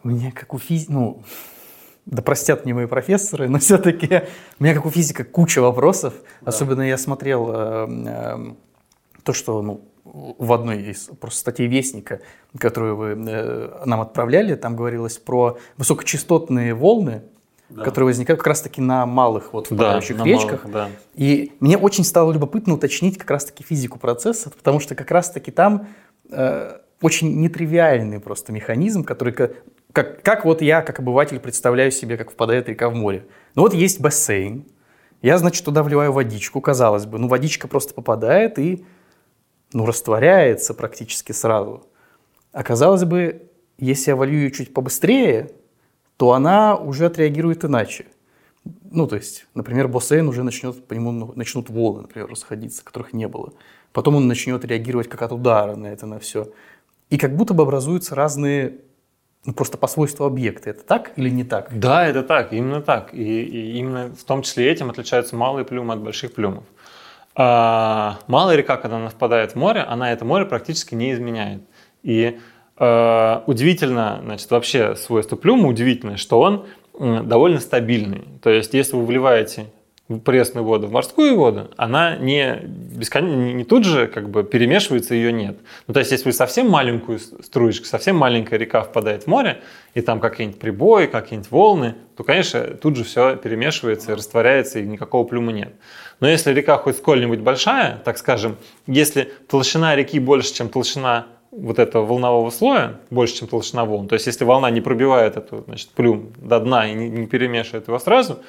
У 0.03 0.09
меня 0.09 0.33
как 0.33 0.55
у 0.55 0.59
физика, 0.59 0.93
ну, 0.93 1.23
да 2.07 2.23
простят 2.23 2.65
мне 2.65 2.75
мои 2.75 2.87
профессоры, 2.87 3.49
но 3.49 3.59
все-таки 3.61 4.23
у 4.59 4.65
меня 4.65 4.75
как 4.75 4.87
у 4.87 4.91
физика 4.91 5.25
куча 5.25 5.61
вопросов. 5.61 6.15
Да. 6.41 6.51
Особенно 6.51 6.83
я 6.83 6.97
смотрел 6.97 7.51
э, 7.53 7.89
э, 8.07 8.55
то, 9.25 9.33
что 9.33 9.63
ну, 9.63 9.81
в 10.13 10.53
одной 10.53 10.83
из 10.83 11.11
просто 11.21 11.41
статей 11.41 11.67
Вестника, 11.67 12.21
которую 12.59 12.97
вы 12.97 13.17
э, 13.27 13.83
нам 13.85 14.01
отправляли, 14.01 14.55
там 14.55 14.77
говорилось 14.77 15.19
про 15.19 15.59
высокочастотные 15.77 16.75
волны, 16.75 17.23
да. 17.69 17.85
которые 17.85 18.07
возникают 18.07 18.41
как 18.41 18.49
раз-таки 18.49 18.81
на 18.81 19.07
малых 19.07 19.53
вот 19.53 19.67
впадающих 19.67 20.17
да, 20.17 20.25
речках. 20.25 20.65
Малых, 20.65 20.73
да. 20.73 20.89
И 21.15 21.53
мне 21.61 21.79
очень 21.79 22.05
стало 22.05 22.33
любопытно 22.33 22.75
уточнить 22.75 23.19
как 23.19 23.31
раз-таки 23.31 23.63
физику 23.63 23.99
процесса, 23.99 24.51
потому 24.51 24.81
что 24.81 24.95
как 24.95 25.11
раз-таки 25.11 25.51
там 25.51 25.89
э, 26.31 26.79
очень 27.01 27.41
нетривиальный 27.41 28.21
просто 28.21 28.53
механизм, 28.53 29.05
который 29.05 29.33
как, 29.33 30.23
как 30.23 30.45
вот 30.45 30.63
я, 30.63 30.83
как 30.83 31.01
обыватель, 31.01 31.39
представляю 31.41 31.91
себе, 31.91 32.17
как 32.17 32.31
впадает 32.31 32.69
река 32.69 32.89
в 32.91 32.95
море. 32.95 33.25
Ну 33.55 33.63
вот 33.63 33.75
есть 33.75 34.01
бассейн, 34.01 34.67
я, 35.23 35.37
значит, 35.37 35.65
туда 35.65 35.83
вливаю 35.83 36.13
водичку, 36.13 36.61
казалось 36.61 37.07
бы, 37.07 37.19
ну 37.19 37.29
водичка 37.29 37.69
просто 37.69 37.95
попадает 37.95 38.59
и 38.59 38.85
ну, 39.73 39.87
растворяется 39.87 40.75
практически 40.75 41.33
сразу. 41.33 41.87
А 42.53 42.63
казалось 42.63 43.05
бы, 43.05 43.43
если 43.79 44.11
я 44.11 44.17
волью 44.17 44.41
ее 44.41 44.51
чуть 44.51 44.75
побыстрее, 44.75 45.51
то 46.17 46.33
она 46.33 46.77
уже 46.77 47.07
отреагирует 47.07 47.65
иначе. 47.65 48.07
Ну, 48.91 49.07
то 49.07 49.17
есть, 49.17 49.47
например, 49.55 49.89
бассейн 49.89 50.29
уже 50.29 50.43
начнет, 50.43 50.85
по 50.87 50.93
нему 50.93 51.13
ну, 51.13 51.33
начнут 51.35 51.71
волны, 51.71 52.03
например, 52.03 52.29
расходиться, 52.29 52.85
которых 52.85 53.13
не 53.13 53.27
было. 53.27 53.53
Потом 53.93 54.17
он 54.17 54.27
начнет 54.27 54.65
реагировать 54.65 55.09
как 55.09 55.23
от 55.23 55.33
удара 55.33 55.77
на 55.77 55.87
это, 55.87 56.07
на 56.07 56.19
все. 56.19 56.53
И 57.09 57.17
как 57.17 57.35
будто 57.35 57.55
бы 57.55 57.63
образуются 57.63 58.15
разные, 58.15 58.79
ну, 59.45 59.55
просто 59.55 59.79
по 59.79 59.87
свойству 59.87 60.27
объекты. 60.27 60.71
Это 60.71 60.85
так 60.85 61.13
или 61.17 61.31
не 61.31 61.45
так? 61.45 61.71
Да, 61.79 62.07
это 62.07 62.23
так, 62.23 62.53
именно 62.53 62.83
так. 62.83 63.15
И, 63.15 63.43
и 63.43 63.79
именно 63.79 64.15
в 64.15 64.25
том 64.25 64.43
числе 64.43 64.71
этим 64.71 64.91
отличаются 64.91 65.37
малые 65.37 65.65
плюмы 65.65 65.95
от 65.95 66.01
больших 66.01 66.35
плюмов. 66.35 66.65
А, 67.35 68.19
малая 68.27 68.57
река, 68.57 68.77
когда 68.77 68.97
она 68.97 69.09
впадает 69.09 69.53
в 69.53 69.57
море, 69.57 69.81
она 69.81 70.13
это 70.13 70.25
море 70.25 70.45
практически 70.45 70.95
не 70.95 71.13
изменяет. 71.13 71.63
И 72.03 72.39
Э, 72.81 73.43
удивительно, 73.47 74.21
значит, 74.25 74.51
вообще 74.51 74.97
свойство 74.97 75.37
плюма 75.37 75.69
удивительное, 75.69 76.17
что 76.17 76.41
он 76.41 76.67
довольно 76.99 77.61
стабильный. 77.61 78.25
То 78.43 78.49
есть, 78.49 78.73
если 78.73 78.97
вы 78.97 79.05
вливаете 79.05 79.67
пресную 80.19 80.65
воду 80.65 80.89
в 80.89 80.93
морскую 80.93 81.37
воду, 81.37 81.71
она 81.77 82.17
не, 82.17 82.57
бескон... 82.65 83.57
не 83.57 83.65
тут 83.65 83.85
же 83.85 84.09
как 84.09 84.29
бы 84.29 84.43
перемешивается, 84.43 85.15
ее 85.15 85.33
нет. 85.33 85.59
Ну, 85.87 85.95
то 85.95 86.01
есть, 86.01 86.11
если 86.11 86.33
совсем 86.33 86.69
маленькую 86.69 87.21
струечку, 87.21 87.87
совсем 87.87 88.17
маленькая 88.17 88.59
река 88.59 88.83
впадает 88.83 89.25
в 89.25 89.27
море, 89.29 89.61
и 89.95 90.01
там 90.01 90.19
какие-нибудь 90.19 90.59
прибои, 90.59 91.07
какие-нибудь 91.07 91.51
волны, 91.51 91.95
то, 92.17 92.25
конечно, 92.25 92.61
тут 92.63 92.97
же 92.97 93.05
все 93.05 93.37
перемешивается 93.37 94.17
растворяется, 94.17 94.81
и 94.81 94.83
никакого 94.83 95.25
плюма 95.25 95.53
нет. 95.53 95.73
Но 96.19 96.29
если 96.29 96.53
река 96.53 96.77
хоть 96.79 96.97
сколь-нибудь 96.97 97.41
большая, 97.41 98.01
так 98.05 98.19
скажем, 98.19 98.57
если 98.87 99.33
толщина 99.49 99.95
реки 99.95 100.19
больше, 100.19 100.53
чем 100.53 100.69
толщина 100.69 101.27
вот 101.51 101.79
этого 101.79 102.05
волнового 102.05 102.51
слоя 102.51 103.01
больше, 103.11 103.37
чем 103.37 103.49
толщина 103.49 103.85
волн. 103.85 104.09
То 104.09 104.15
есть, 104.15 104.27
если 104.27 104.45
волна 104.45 104.71
не 104.71 104.81
пробивает 104.81 105.37
эту, 105.37 105.65
значит, 105.67 105.89
плюм 105.91 106.33
до 106.37 106.61
дна 106.61 106.89
и 106.89 106.95
не 106.95 107.27
перемешивает 107.27 107.89
его 107.89 107.99
сразу, 107.99 108.41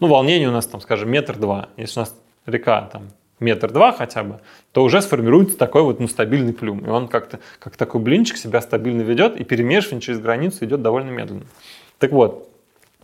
ну, 0.00 0.06
волнение 0.08 0.48
у 0.48 0.52
нас, 0.52 0.66
там, 0.66 0.80
скажем, 0.80 1.10
метр 1.10 1.36
два. 1.36 1.68
Если 1.76 2.00
у 2.00 2.02
нас 2.02 2.14
река 2.46 2.88
там 2.92 3.10
метр 3.38 3.70
два 3.70 3.92
хотя 3.92 4.22
бы, 4.22 4.40
то 4.72 4.82
уже 4.82 5.00
сформируется 5.02 5.56
такой 5.56 5.82
вот 5.82 6.00
ну, 6.00 6.08
стабильный 6.08 6.52
плюм. 6.52 6.80
И 6.80 6.88
он 6.88 7.08
как-то, 7.08 7.40
как 7.58 7.76
такой 7.76 8.00
блинчик 8.00 8.36
себя 8.36 8.60
стабильно 8.60 9.02
ведет, 9.02 9.36
и 9.36 9.44
перемешивание 9.44 10.00
через 10.00 10.20
границу 10.20 10.64
идет 10.64 10.82
довольно 10.82 11.10
медленно. 11.10 11.44
Так 11.98 12.12
вот, 12.12 12.48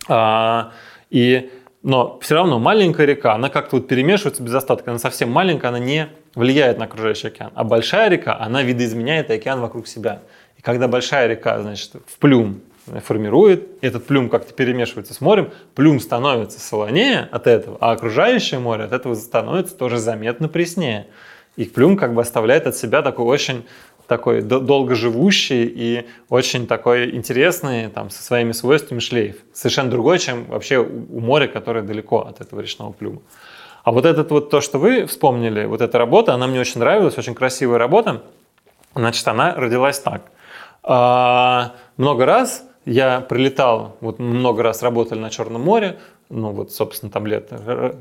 а, 0.07 0.71
и, 1.09 1.51
но 1.83 2.19
все 2.21 2.35
равно 2.35 2.59
маленькая 2.59 3.05
река, 3.05 3.33
она 3.33 3.49
как-то 3.49 3.77
вот 3.77 3.87
перемешивается 3.87 4.43
без 4.43 4.53
остатка. 4.53 4.91
Она 4.91 4.99
совсем 4.99 5.31
маленькая, 5.31 5.67
она 5.67 5.79
не 5.79 6.09
влияет 6.35 6.77
на 6.77 6.85
окружающий 6.85 7.27
океан. 7.27 7.51
А 7.55 7.63
большая 7.63 8.09
река, 8.09 8.37
она 8.39 8.61
видоизменяет 8.61 9.29
океан 9.31 9.59
вокруг 9.59 9.87
себя. 9.87 10.21
И 10.57 10.61
когда 10.61 10.87
большая 10.87 11.27
река, 11.27 11.61
значит, 11.61 11.93
в 12.05 12.17
плюм 12.19 12.61
формирует, 13.03 13.67
этот 13.81 14.05
плюм 14.05 14.29
как-то 14.29 14.53
перемешивается 14.53 15.13
с 15.13 15.21
морем, 15.21 15.51
плюм 15.75 15.99
становится 15.99 16.59
солонее 16.59 17.27
от 17.31 17.47
этого, 17.47 17.77
а 17.81 17.91
окружающее 17.91 18.59
море 18.59 18.85
от 18.85 18.93
этого 18.93 19.15
становится 19.15 19.75
тоже 19.75 19.97
заметно 19.97 20.47
преснее. 20.47 21.07
И 21.55 21.65
плюм 21.65 21.97
как 21.97 22.13
бы 22.13 22.21
оставляет 22.21 22.67
от 22.67 22.75
себя 22.75 23.01
такой 23.01 23.25
очень 23.25 23.65
такой 24.07 24.41
долгоживущий 24.41 25.65
и 25.65 26.07
очень 26.29 26.65
такой 26.65 27.13
интересный, 27.13 27.89
там, 27.89 28.09
со 28.09 28.23
своими 28.23 28.53
свойствами 28.53 28.99
шлейф. 28.99 29.35
Совершенно 29.53 29.91
другой, 29.91 30.19
чем 30.19 30.45
вообще 30.45 30.77
у 30.77 31.19
моря, 31.19 31.47
которое 31.47 31.81
далеко 31.83 32.19
от 32.19 32.39
этого 32.39 32.61
речного 32.61 32.93
плюма. 32.93 33.21
А 33.83 33.91
вот 33.91 34.05
этот 34.05 34.31
вот 34.31 34.49
то, 34.49 34.61
что 34.61 34.79
вы 34.79 35.05
вспомнили, 35.05 35.65
вот 35.65 35.81
эта 35.81 35.97
работа, 35.97 36.33
она 36.33 36.47
мне 36.47 36.59
очень 36.59 36.79
нравилась, 36.79 37.17
очень 37.17 37.35
красивая 37.35 37.77
работа. 37.77 38.23
Значит, 38.95 39.27
она 39.27 39.53
родилась 39.55 39.99
так. 39.99 40.23
А, 40.83 41.73
много 41.97 42.25
раз 42.25 42.66
я 42.87 43.19
прилетал, 43.19 43.97
вот 43.99 44.17
много 44.17 44.63
раз 44.63 44.81
работали 44.81 45.19
на 45.19 45.29
Черном 45.29 45.61
море, 45.61 45.99
ну 46.29 46.51
вот, 46.51 46.71
собственно, 46.71 47.11
там 47.11 47.27
лет, 47.27 47.51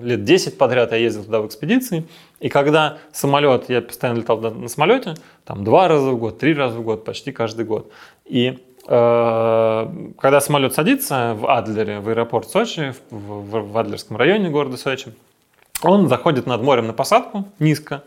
лет 0.00 0.22
10 0.22 0.56
подряд 0.56 0.92
я 0.92 0.98
ездил 0.98 1.24
туда 1.24 1.40
в 1.40 1.46
экспедиции, 1.46 2.04
и 2.38 2.48
когда 2.48 2.98
самолет, 3.12 3.68
я 3.68 3.82
постоянно 3.82 4.18
летал 4.18 4.38
на 4.40 4.68
самолете, 4.68 5.14
там 5.44 5.64
два 5.64 5.88
раза 5.88 6.10
в 6.10 6.18
год, 6.18 6.38
три 6.38 6.54
раза 6.54 6.78
в 6.78 6.84
год, 6.84 7.04
почти 7.04 7.32
каждый 7.32 7.64
год. 7.64 7.90
И 8.24 8.58
э, 8.86 10.12
когда 10.18 10.40
самолет 10.40 10.74
садится 10.74 11.36
в 11.36 11.50
Адлере, 11.50 11.98
в 11.98 12.08
аэропорт 12.08 12.48
Сочи, 12.48 12.94
в, 13.10 13.16
в, 13.16 13.72
в 13.72 13.78
Адлерском 13.78 14.16
районе 14.16 14.50
города 14.50 14.76
Сочи, 14.76 15.12
он 15.82 16.08
заходит 16.08 16.46
над 16.46 16.62
морем 16.62 16.86
на 16.86 16.92
посадку 16.92 17.44
низко, 17.58 18.04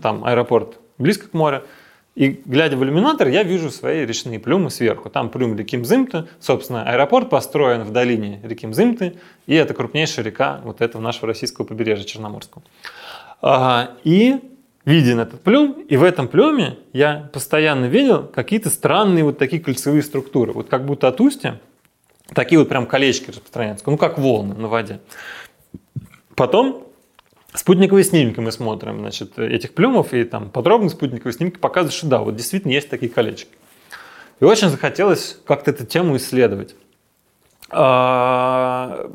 там 0.00 0.24
аэропорт 0.24 0.78
близко 0.98 1.28
к 1.28 1.34
морю, 1.34 1.64
и 2.14 2.42
глядя 2.44 2.76
в 2.76 2.84
иллюминатор, 2.84 3.28
я 3.28 3.42
вижу 3.42 3.70
свои 3.70 4.04
речные 4.04 4.38
плюмы 4.38 4.70
сверху. 4.70 5.08
Там 5.08 5.30
плюм 5.30 5.56
реки 5.56 5.76
Мзымты, 5.78 6.26
собственно, 6.40 6.82
аэропорт 6.84 7.30
построен 7.30 7.84
в 7.84 7.90
долине 7.90 8.40
реки 8.42 8.66
Мзымты, 8.66 9.14
и 9.46 9.54
это 9.54 9.72
крупнейшая 9.72 10.24
река 10.24 10.60
вот 10.62 10.82
этого 10.82 11.00
нашего 11.00 11.28
российского 11.28 11.64
побережья 11.64 12.04
Черноморского. 12.04 12.62
И 14.04 14.40
виден 14.84 15.20
этот 15.20 15.40
плюм, 15.42 15.72
и 15.88 15.96
в 15.96 16.02
этом 16.02 16.28
плюме 16.28 16.76
я 16.92 17.30
постоянно 17.32 17.86
видел 17.86 18.24
какие-то 18.24 18.68
странные 18.68 19.24
вот 19.24 19.38
такие 19.38 19.62
кольцевые 19.62 20.02
структуры, 20.02 20.52
вот 20.52 20.68
как 20.68 20.84
будто 20.84 21.08
от 21.08 21.20
устья 21.20 21.60
такие 22.34 22.58
вот 22.58 22.68
прям 22.68 22.86
колечки 22.86 23.30
распространяются, 23.30 23.84
ну 23.88 23.96
как 23.96 24.18
волны 24.18 24.54
на 24.54 24.68
воде. 24.68 25.00
Потом 26.34 26.86
Спутниковые 27.54 28.04
снимки 28.04 28.40
мы 28.40 28.50
смотрим, 28.50 29.00
значит, 29.00 29.38
этих 29.38 29.74
плюмов, 29.74 30.14
и 30.14 30.24
там 30.24 30.48
подробно 30.48 30.88
спутниковые 30.88 31.34
снимки 31.34 31.58
показывают, 31.58 31.94
что 31.94 32.06
да, 32.06 32.18
вот 32.20 32.34
действительно 32.34 32.72
есть 32.72 32.88
такие 32.88 33.12
колечки. 33.12 33.50
И 34.40 34.44
очень 34.44 34.68
захотелось 34.68 35.38
как-то 35.44 35.70
эту 35.70 35.84
тему 35.84 36.16
исследовать. 36.16 36.74
А, 37.70 39.10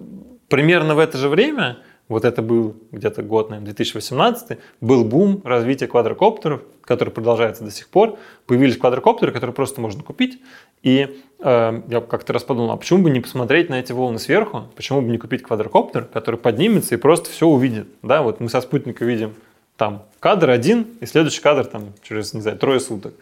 примерно 0.50 0.96
в 0.96 1.00
это 1.00 1.18
же 1.18 1.30
время 1.30 1.80
вот 2.08 2.24
это 2.24 2.42
был 2.42 2.76
где-то 2.92 3.22
год, 3.22 3.50
наверное, 3.50 3.74
2018, 3.74 4.60
был 4.80 5.04
бум 5.04 5.42
развития 5.44 5.88
квадрокоптеров, 5.88 6.62
который 6.82 7.10
продолжается 7.10 7.64
до 7.64 7.72
сих 7.72 7.90
пор. 7.90 8.18
Появились 8.46 8.78
квадрокоптеры, 8.78 9.34
которые 9.34 9.54
просто 9.54 9.82
можно 9.82 10.04
купить. 10.04 10.40
И 10.84 11.22
э, 11.40 11.82
я 11.88 12.02
как-то 12.02 12.34
раз 12.34 12.44
подумал, 12.44 12.72
а 12.72 12.78
почему 12.78 13.04
бы 13.04 13.10
не 13.10 13.20
посмотреть 13.20 13.70
на 13.70 13.80
эти 13.80 13.92
волны 13.92 14.20
сверху? 14.20 14.66
Почему 14.76 15.02
бы 15.02 15.10
не 15.10 15.18
купить 15.18 15.44
квадрокоптер, 15.44 16.06
который 16.06 16.40
поднимется 16.40 16.96
и 16.96 16.98
просто 16.98 17.30
все 17.30 17.48
увидит? 17.48 17.88
Да, 18.02 18.22
вот 18.22 18.40
мы 18.40 18.50
со 18.50 18.62
спутника 18.62 19.06
видим 19.06 19.34
там 19.76 20.04
кадр 20.20 20.50
один, 20.50 20.88
и 21.02 21.06
следующий 21.06 21.42
кадр 21.42 21.66
там 21.66 21.94
через, 22.02 22.34
не 22.34 22.42
знаю, 22.42 22.58
трое 22.58 22.80
суток 22.80 23.14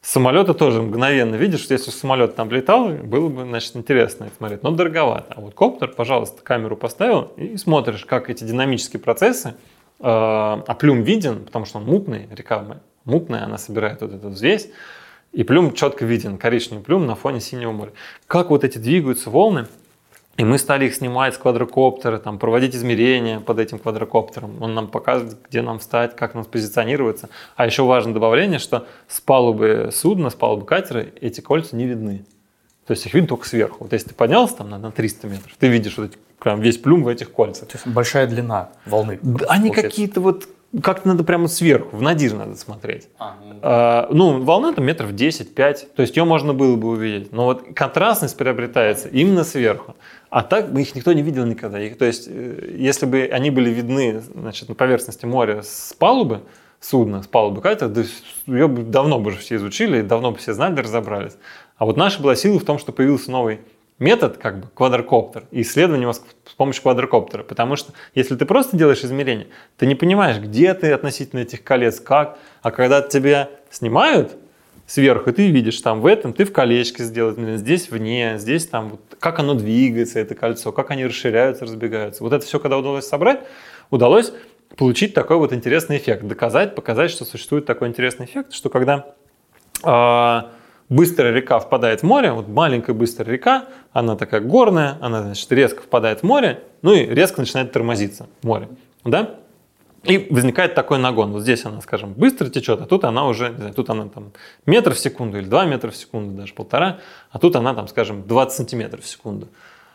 самолета 0.00 0.54
тоже 0.54 0.82
мгновенно 0.82 1.34
видишь, 1.34 1.60
что 1.60 1.74
если 1.74 1.90
самолет 1.90 2.36
там 2.36 2.50
летал, 2.50 2.88
было 2.88 3.28
бы, 3.28 3.42
значит, 3.42 3.76
интересно 3.76 4.24
это 4.24 4.36
смотреть, 4.36 4.62
но 4.62 4.70
дороговато. 4.70 5.34
А 5.34 5.40
вот 5.40 5.54
коптер, 5.54 5.88
пожалуйста, 5.88 6.42
камеру 6.42 6.76
поставил 6.76 7.32
и 7.36 7.56
смотришь, 7.56 8.04
как 8.04 8.30
эти 8.30 8.44
динамические 8.44 9.00
процессы, 9.00 9.48
э, 9.48 9.54
а 10.00 10.74
плюм 10.78 11.02
виден, 11.02 11.44
потому 11.44 11.64
что 11.64 11.78
он 11.78 11.84
мутный, 11.84 12.28
река 12.30 12.64
мутная, 13.04 13.44
она 13.44 13.58
собирает 13.58 14.00
вот 14.00 14.14
эту 14.14 14.28
взвесь, 14.28 14.70
и 15.32 15.44
плюм 15.44 15.72
четко 15.72 16.04
виден, 16.04 16.38
коричневый 16.38 16.84
плюм 16.84 17.06
на 17.06 17.14
фоне 17.14 17.40
синего 17.40 17.72
моря. 17.72 17.92
Как 18.26 18.50
вот 18.50 18.64
эти 18.64 18.78
двигаются 18.78 19.30
волны, 19.30 19.66
и 20.38 20.44
мы 20.44 20.58
стали 20.58 20.86
их 20.86 20.94
снимать 20.94 21.34
с 21.34 21.38
квадрокоптера, 21.38 22.18
там, 22.18 22.38
проводить 22.38 22.74
измерения 22.74 23.40
под 23.40 23.58
этим 23.58 23.80
квадрокоптером. 23.80 24.62
Он 24.62 24.72
нам 24.72 24.86
показывает, 24.86 25.36
где 25.48 25.62
нам 25.62 25.80
встать, 25.80 26.14
как 26.14 26.34
нам 26.34 26.44
позиционироваться. 26.44 27.28
А 27.56 27.66
еще 27.66 27.82
важное 27.82 28.14
добавление, 28.14 28.60
что 28.60 28.86
с 29.08 29.20
палубы 29.20 29.90
судна, 29.92 30.30
с 30.30 30.34
палубы 30.34 30.64
катера 30.64 31.04
эти 31.20 31.40
кольца 31.40 31.74
не 31.74 31.86
видны. 31.86 32.24
То 32.86 32.92
есть 32.92 33.04
их 33.04 33.14
видно 33.14 33.30
только 33.30 33.48
сверху. 33.48 33.78
Вот 33.80 33.92
если 33.92 34.10
ты 34.10 34.14
поднялся 34.14 34.58
там 34.58 34.70
на, 34.70 34.78
на 34.78 34.92
300 34.92 35.26
метров, 35.26 35.52
ты 35.58 35.66
видишь 35.66 35.98
вот 35.98 36.10
эти, 36.10 36.18
прям 36.38 36.60
весь 36.60 36.78
плюм 36.78 37.02
в 37.02 37.08
этих 37.08 37.32
кольцах. 37.32 37.68
То 37.68 37.76
есть 37.76 37.86
большая 37.88 38.28
длина 38.28 38.70
волны. 38.86 39.18
Да, 39.20 39.46
они 39.48 39.70
какие-то 39.70 40.20
вот 40.20 40.48
как-то 40.82 41.08
надо 41.08 41.24
прямо 41.24 41.48
сверху, 41.48 41.96
в 41.96 42.02
надир 42.02 42.34
надо 42.34 42.54
смотреть. 42.56 43.08
А, 43.18 43.36
ну, 43.40 43.60
а, 43.62 44.08
ну, 44.10 44.42
волна 44.42 44.74
там 44.74 44.84
метров 44.84 45.12
10-5, 45.12 45.94
то 45.96 46.02
есть 46.02 46.16
ее 46.16 46.24
можно 46.24 46.52
было 46.52 46.76
бы 46.76 46.88
увидеть. 46.88 47.32
Но 47.32 47.46
вот 47.46 47.62
контрастность 47.74 48.36
приобретается 48.36 49.08
именно 49.08 49.44
сверху. 49.44 49.96
А 50.28 50.42
так 50.42 50.70
бы 50.70 50.82
их 50.82 50.94
никто 50.94 51.12
не 51.14 51.22
видел 51.22 51.46
никогда. 51.46 51.80
Их, 51.80 51.96
то 51.96 52.04
есть, 52.04 52.28
э, 52.28 52.74
если 52.76 53.06
бы 53.06 53.22
они 53.32 53.50
были 53.50 53.70
видны 53.70 54.20
значит, 54.20 54.68
на 54.68 54.74
поверхности 54.74 55.24
моря 55.24 55.62
с 55.62 55.94
палубы, 55.98 56.42
судна, 56.80 57.22
с 57.22 57.26
палубы 57.26 57.62
катера, 57.62 57.88
да, 57.88 58.02
ее 58.46 58.68
бы 58.68 58.82
давно 58.82 59.18
бы 59.20 59.30
уже 59.30 59.38
все 59.38 59.56
изучили, 59.56 60.02
давно 60.02 60.32
бы 60.32 60.36
все 60.36 60.52
знали, 60.52 60.78
разобрались. 60.80 61.38
А 61.78 61.86
вот 61.86 61.96
наша 61.96 62.22
была 62.22 62.36
сила 62.36 62.58
в 62.58 62.64
том, 62.64 62.78
что 62.78 62.92
появился 62.92 63.30
новый 63.30 63.60
метод, 63.98 64.36
как 64.36 64.60
бы 64.60 64.68
квадрокоптер, 64.74 65.44
и 65.50 65.62
исследование 65.62 66.02
его 66.02 66.12
с 66.12 66.22
помощью 66.56 66.82
квадрокоптера. 66.82 67.42
Потому 67.42 67.76
что 67.76 67.92
если 68.14 68.36
ты 68.36 68.44
просто 68.44 68.76
делаешь 68.76 69.04
измерения, 69.04 69.48
ты 69.76 69.86
не 69.86 69.94
понимаешь, 69.94 70.38
где 70.38 70.72
ты 70.74 70.92
относительно 70.92 71.40
этих 71.40 71.64
колец, 71.64 72.00
как. 72.00 72.38
А 72.62 72.70
когда 72.70 73.02
тебя 73.02 73.50
снимают, 73.70 74.36
сверху, 74.88 75.32
ты 75.32 75.50
видишь 75.50 75.80
там 75.82 76.00
в 76.00 76.06
этом, 76.06 76.32
ты 76.32 76.44
в 76.44 76.52
колечке 76.52 77.04
сделать, 77.04 77.38
здесь 77.58 77.90
вне, 77.90 78.38
здесь 78.38 78.66
там, 78.66 78.88
вот, 78.88 79.00
как 79.20 79.38
оно 79.38 79.54
двигается, 79.54 80.18
это 80.18 80.34
кольцо, 80.34 80.72
как 80.72 80.90
они 80.90 81.04
расширяются, 81.04 81.66
разбегаются. 81.66 82.24
Вот 82.24 82.32
это 82.32 82.44
все, 82.44 82.58
когда 82.58 82.78
удалось 82.78 83.06
собрать, 83.06 83.40
удалось 83.90 84.32
получить 84.76 85.12
такой 85.12 85.36
вот 85.36 85.52
интересный 85.52 85.98
эффект, 85.98 86.24
доказать, 86.24 86.74
показать, 86.74 87.10
что 87.10 87.26
существует 87.26 87.66
такой 87.66 87.88
интересный 87.88 88.24
эффект, 88.24 88.54
что 88.54 88.70
когда 88.70 89.14
э, 89.84 90.57
быстрая 90.88 91.32
река 91.32 91.58
впадает 91.58 92.00
в 92.00 92.02
море, 92.04 92.32
вот 92.32 92.48
маленькая 92.48 92.92
быстрая 92.92 93.30
река, 93.30 93.66
она 93.92 94.16
такая 94.16 94.40
горная, 94.40 94.98
она, 95.00 95.22
значит, 95.22 95.50
резко 95.52 95.82
впадает 95.82 96.20
в 96.20 96.22
море, 96.22 96.62
ну 96.82 96.94
и 96.94 97.06
резко 97.06 97.40
начинает 97.40 97.72
тормозиться 97.72 98.26
море, 98.42 98.68
да? 99.04 99.36
И 100.04 100.28
возникает 100.30 100.74
такой 100.74 100.98
нагон. 100.98 101.32
Вот 101.32 101.42
здесь 101.42 101.64
она, 101.64 101.80
скажем, 101.80 102.14
быстро 102.14 102.48
течет, 102.48 102.80
а 102.80 102.86
тут 102.86 103.04
она 103.04 103.26
уже, 103.26 103.50
не 103.50 103.56
знаю, 103.56 103.74
тут 103.74 103.90
она 103.90 104.08
там 104.08 104.32
метр 104.64 104.94
в 104.94 104.98
секунду 104.98 105.38
или 105.38 105.46
два 105.46 105.66
метра 105.66 105.90
в 105.90 105.96
секунду, 105.96 106.34
даже 106.34 106.54
полтора, 106.54 107.00
а 107.30 107.38
тут 107.38 107.56
она 107.56 107.74
там, 107.74 107.88
скажем, 107.88 108.26
20 108.26 108.56
сантиметров 108.56 109.04
в 109.04 109.08
секунду. 109.08 109.48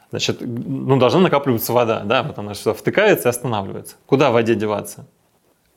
Значит, 0.09 0.41
ну, 0.41 0.97
должна 0.97 1.21
накапливаться 1.21 1.73
вода, 1.73 2.01
да, 2.01 2.21
вот 2.21 2.37
она 2.37 2.53
сюда 2.53 2.73
втыкается 2.75 3.29
и 3.29 3.31
останавливается. 3.31 3.95
Куда 4.05 4.29
в 4.29 4.33
воде 4.33 4.53
деваться? 4.53 5.07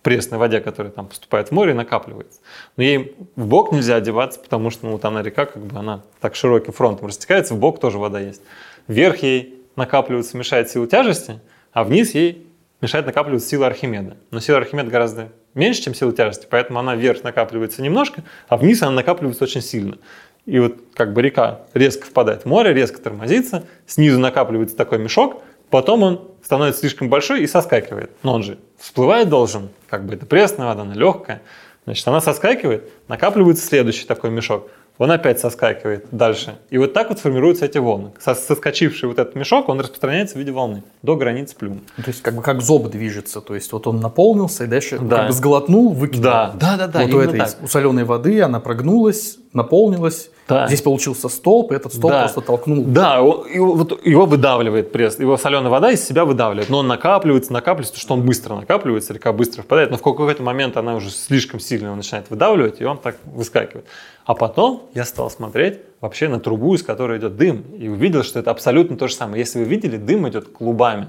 Пресной 0.06 0.38
воде, 0.38 0.60
которая 0.60 0.92
там 0.92 1.08
поступает 1.08 1.48
в 1.48 1.50
море, 1.50 1.74
накапливается. 1.74 2.38
Но 2.76 2.84
ей 2.84 3.16
в 3.34 3.44
бок 3.48 3.72
нельзя 3.72 3.96
одеваться, 3.96 4.38
потому 4.38 4.70
что 4.70 4.86
ну, 4.86 4.92
вот 4.92 5.04
она 5.04 5.20
река, 5.20 5.46
как 5.46 5.60
бы 5.60 5.76
она 5.76 6.02
так 6.20 6.36
широким 6.36 6.72
фронтом 6.72 7.08
растекается, 7.08 7.54
в 7.54 7.58
бок 7.58 7.80
тоже 7.80 7.98
вода 7.98 8.20
есть. 8.20 8.40
Вверх 8.86 9.24
ей 9.24 9.64
накапливается, 9.74 10.36
мешает 10.36 10.70
сила 10.70 10.86
тяжести, 10.86 11.40
а 11.72 11.82
вниз 11.82 12.14
ей 12.14 12.46
мешает 12.80 13.04
накапливаться 13.04 13.48
сила 13.48 13.66
Архимеда. 13.66 14.16
Но 14.30 14.38
сила 14.38 14.58
Архимеда 14.58 14.90
гораздо 14.92 15.32
меньше, 15.54 15.82
чем 15.82 15.92
сила 15.92 16.12
тяжести, 16.12 16.46
поэтому 16.48 16.78
она 16.78 16.94
вверх 16.94 17.24
накапливается 17.24 17.82
немножко, 17.82 18.22
а 18.46 18.58
вниз 18.58 18.82
она 18.82 18.92
накапливается 18.92 19.42
очень 19.42 19.60
сильно. 19.60 19.98
И 20.44 20.60
вот 20.60 20.76
как 20.94 21.14
бы 21.14 21.20
река 21.20 21.62
резко 21.74 22.06
впадает 22.06 22.42
в 22.42 22.46
море, 22.46 22.72
резко 22.72 23.00
тормозится, 23.00 23.64
снизу 23.88 24.20
накапливается 24.20 24.76
такой 24.76 24.98
мешок, 24.98 25.42
потом 25.70 26.02
он 26.02 26.30
становится 26.42 26.80
слишком 26.80 27.08
большой 27.08 27.42
и 27.42 27.46
соскакивает. 27.46 28.10
Но 28.22 28.34
он 28.34 28.42
же 28.42 28.58
всплывать 28.78 29.28
должен, 29.28 29.70
как 29.88 30.04
бы 30.04 30.14
это 30.14 30.26
пресная 30.26 30.66
вода, 30.66 30.82
она 30.82 30.94
легкая. 30.94 31.42
Значит, 31.84 32.06
она 32.08 32.20
соскакивает, 32.20 32.90
накапливается 33.08 33.64
следующий 33.64 34.06
такой 34.06 34.30
мешок 34.30 34.68
он 34.98 35.10
опять 35.10 35.38
соскакивает 35.38 36.06
дальше. 36.10 36.56
И 36.70 36.78
вот 36.78 36.94
так 36.94 37.10
вот 37.10 37.18
формируются 37.18 37.66
эти 37.66 37.78
волны. 37.78 38.12
Соскочивший 38.18 39.08
вот 39.08 39.18
этот 39.18 39.34
мешок, 39.34 39.68
он 39.68 39.80
распространяется 39.80 40.36
в 40.36 40.38
виде 40.38 40.52
волны 40.52 40.82
до 41.02 41.16
границ 41.16 41.52
плюма. 41.52 41.80
Ну, 41.96 42.04
то 42.04 42.10
есть 42.10 42.22
как 42.22 42.34
бы 42.34 42.42
как 42.42 42.62
зоб 42.62 42.88
движется, 42.88 43.40
то 43.40 43.54
есть 43.54 43.72
вот 43.72 43.86
он 43.86 44.00
наполнился 44.00 44.64
и 44.64 44.66
дальше 44.66 44.98
да. 44.98 45.16
как 45.16 45.26
бы 45.28 45.32
сглотнул, 45.32 45.92
выкинул. 45.92 46.24
Да, 46.24 46.54
да, 46.58 46.76
да, 46.76 46.86
да. 46.86 47.02
Вот 47.02 47.14
у 47.14 47.20
этой 47.20 47.40
так. 47.40 47.56
у 47.62 47.68
соленой 47.68 48.04
воды 48.04 48.40
она 48.40 48.60
прогнулась, 48.60 49.38
наполнилась. 49.56 50.30
Да. 50.48 50.68
Здесь 50.68 50.82
получился 50.82 51.28
столб, 51.28 51.72
и 51.72 51.74
этот 51.74 51.92
столб 51.92 52.12
да. 52.12 52.20
просто 52.20 52.40
толкнул. 52.40 52.84
Да, 52.84 53.16
его, 53.16 53.72
вот 53.74 54.06
его 54.06 54.26
выдавливает 54.26 54.92
пресс, 54.92 55.18
его 55.18 55.36
соленая 55.36 55.70
вода 55.70 55.90
из 55.90 56.06
себя 56.06 56.24
выдавливает, 56.24 56.68
но 56.68 56.78
он 56.78 56.86
накапливается, 56.86 57.52
накапливается, 57.52 57.98
что 57.98 58.14
он 58.14 58.22
быстро 58.24 58.54
накапливается, 58.54 59.12
река 59.12 59.32
быстро 59.32 59.62
впадает, 59.62 59.90
но 59.90 59.96
в 59.96 60.02
какой-то 60.02 60.44
момент 60.44 60.76
она 60.76 60.94
уже 60.94 61.10
слишком 61.10 61.58
сильно 61.58 61.86
его 61.86 61.96
начинает 61.96 62.30
выдавливать, 62.30 62.80
и 62.80 62.84
он 62.84 62.98
так 62.98 63.16
выскакивает. 63.24 63.86
А 64.24 64.34
потом 64.34 64.84
я 64.94 65.04
стал 65.04 65.30
смотреть 65.30 65.80
вообще 66.00 66.28
на 66.28 66.38
трубу, 66.38 66.74
из 66.74 66.84
которой 66.84 67.18
идет 67.18 67.36
дым, 67.36 67.64
и 67.76 67.88
увидел, 67.88 68.22
что 68.22 68.38
это 68.38 68.52
абсолютно 68.52 68.96
то 68.96 69.08
же 69.08 69.14
самое. 69.14 69.40
Если 69.40 69.58
вы 69.58 69.64
видели, 69.64 69.96
дым 69.96 70.28
идет 70.28 70.48
клубами. 70.48 71.08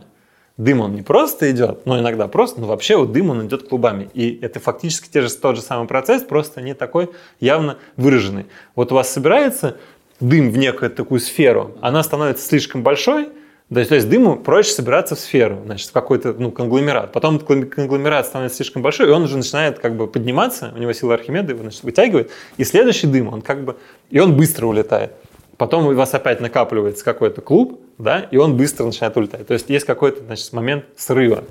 Дым 0.57 0.81
он 0.81 0.95
не 0.95 1.03
просто 1.03 1.51
идет, 1.51 1.85
но 1.85 1.99
иногда 1.99 2.27
просто, 2.27 2.59
но 2.59 2.67
вообще 2.67 2.97
вот 2.97 3.11
дым 3.11 3.29
он 3.29 3.45
идет 3.45 3.69
клубами. 3.69 4.09
И 4.15 4.39
это 4.41 4.59
фактически 4.59 5.07
те 5.07 5.21
же, 5.21 5.29
тот 5.29 5.55
же 5.55 5.61
самый 5.61 5.87
процесс, 5.87 6.23
просто 6.23 6.61
не 6.61 6.73
такой 6.73 7.11
явно 7.39 7.77
выраженный. 7.95 8.47
Вот 8.75 8.91
у 8.91 8.95
вас 8.95 9.11
собирается 9.11 9.77
дым 10.19 10.49
в 10.49 10.57
некую 10.57 10.89
такую 10.89 11.19
сферу, 11.19 11.77
она 11.79 12.01
становится 12.01 12.47
слишком 12.47 12.81
большой, 12.81 13.29
то 13.71 13.79
есть, 13.79 13.89
то 13.89 13.95
есть 13.95 14.09
дыму 14.09 14.37
проще 14.37 14.71
собираться 14.71 15.15
в 15.15 15.19
сферу, 15.19 15.61
значит, 15.65 15.89
в 15.89 15.91
какой-то 15.91 16.33
ну, 16.33 16.51
конгломерат. 16.51 17.11
Потом 17.11 17.37
конгломерат 17.37 18.25
становится 18.25 18.55
слишком 18.55 18.81
большой, 18.81 19.09
и 19.09 19.11
он 19.11 19.23
уже 19.23 19.35
начинает 19.35 19.79
как 19.79 19.97
бы 19.97 20.07
подниматься, 20.07 20.71
у 20.73 20.79
него 20.79 20.93
сила 20.93 21.15
Архимеда 21.15 21.51
его 21.51 21.63
значит, 21.63 21.83
вытягивает, 21.83 22.31
и 22.55 22.63
следующий 22.63 23.07
дым, 23.07 23.27
он 23.27 23.41
как 23.41 23.65
бы, 23.65 23.75
и 24.09 24.19
он 24.19 24.37
быстро 24.37 24.67
улетает. 24.67 25.11
Потом 25.57 25.87
у 25.87 25.93
вас 25.93 26.13
опять 26.13 26.39
накапливается 26.39 27.03
какой-то 27.03 27.41
клуб, 27.41 27.81
да, 27.97 28.19
и 28.19 28.37
он 28.37 28.55
быстро 28.55 28.85
начинает 28.85 29.17
улетать. 29.17 29.47
То 29.47 29.53
есть 29.53 29.69
есть 29.69 29.85
какой-то 29.85 30.23
значит, 30.23 30.53
момент 30.53 30.85
срыва. 30.95 31.43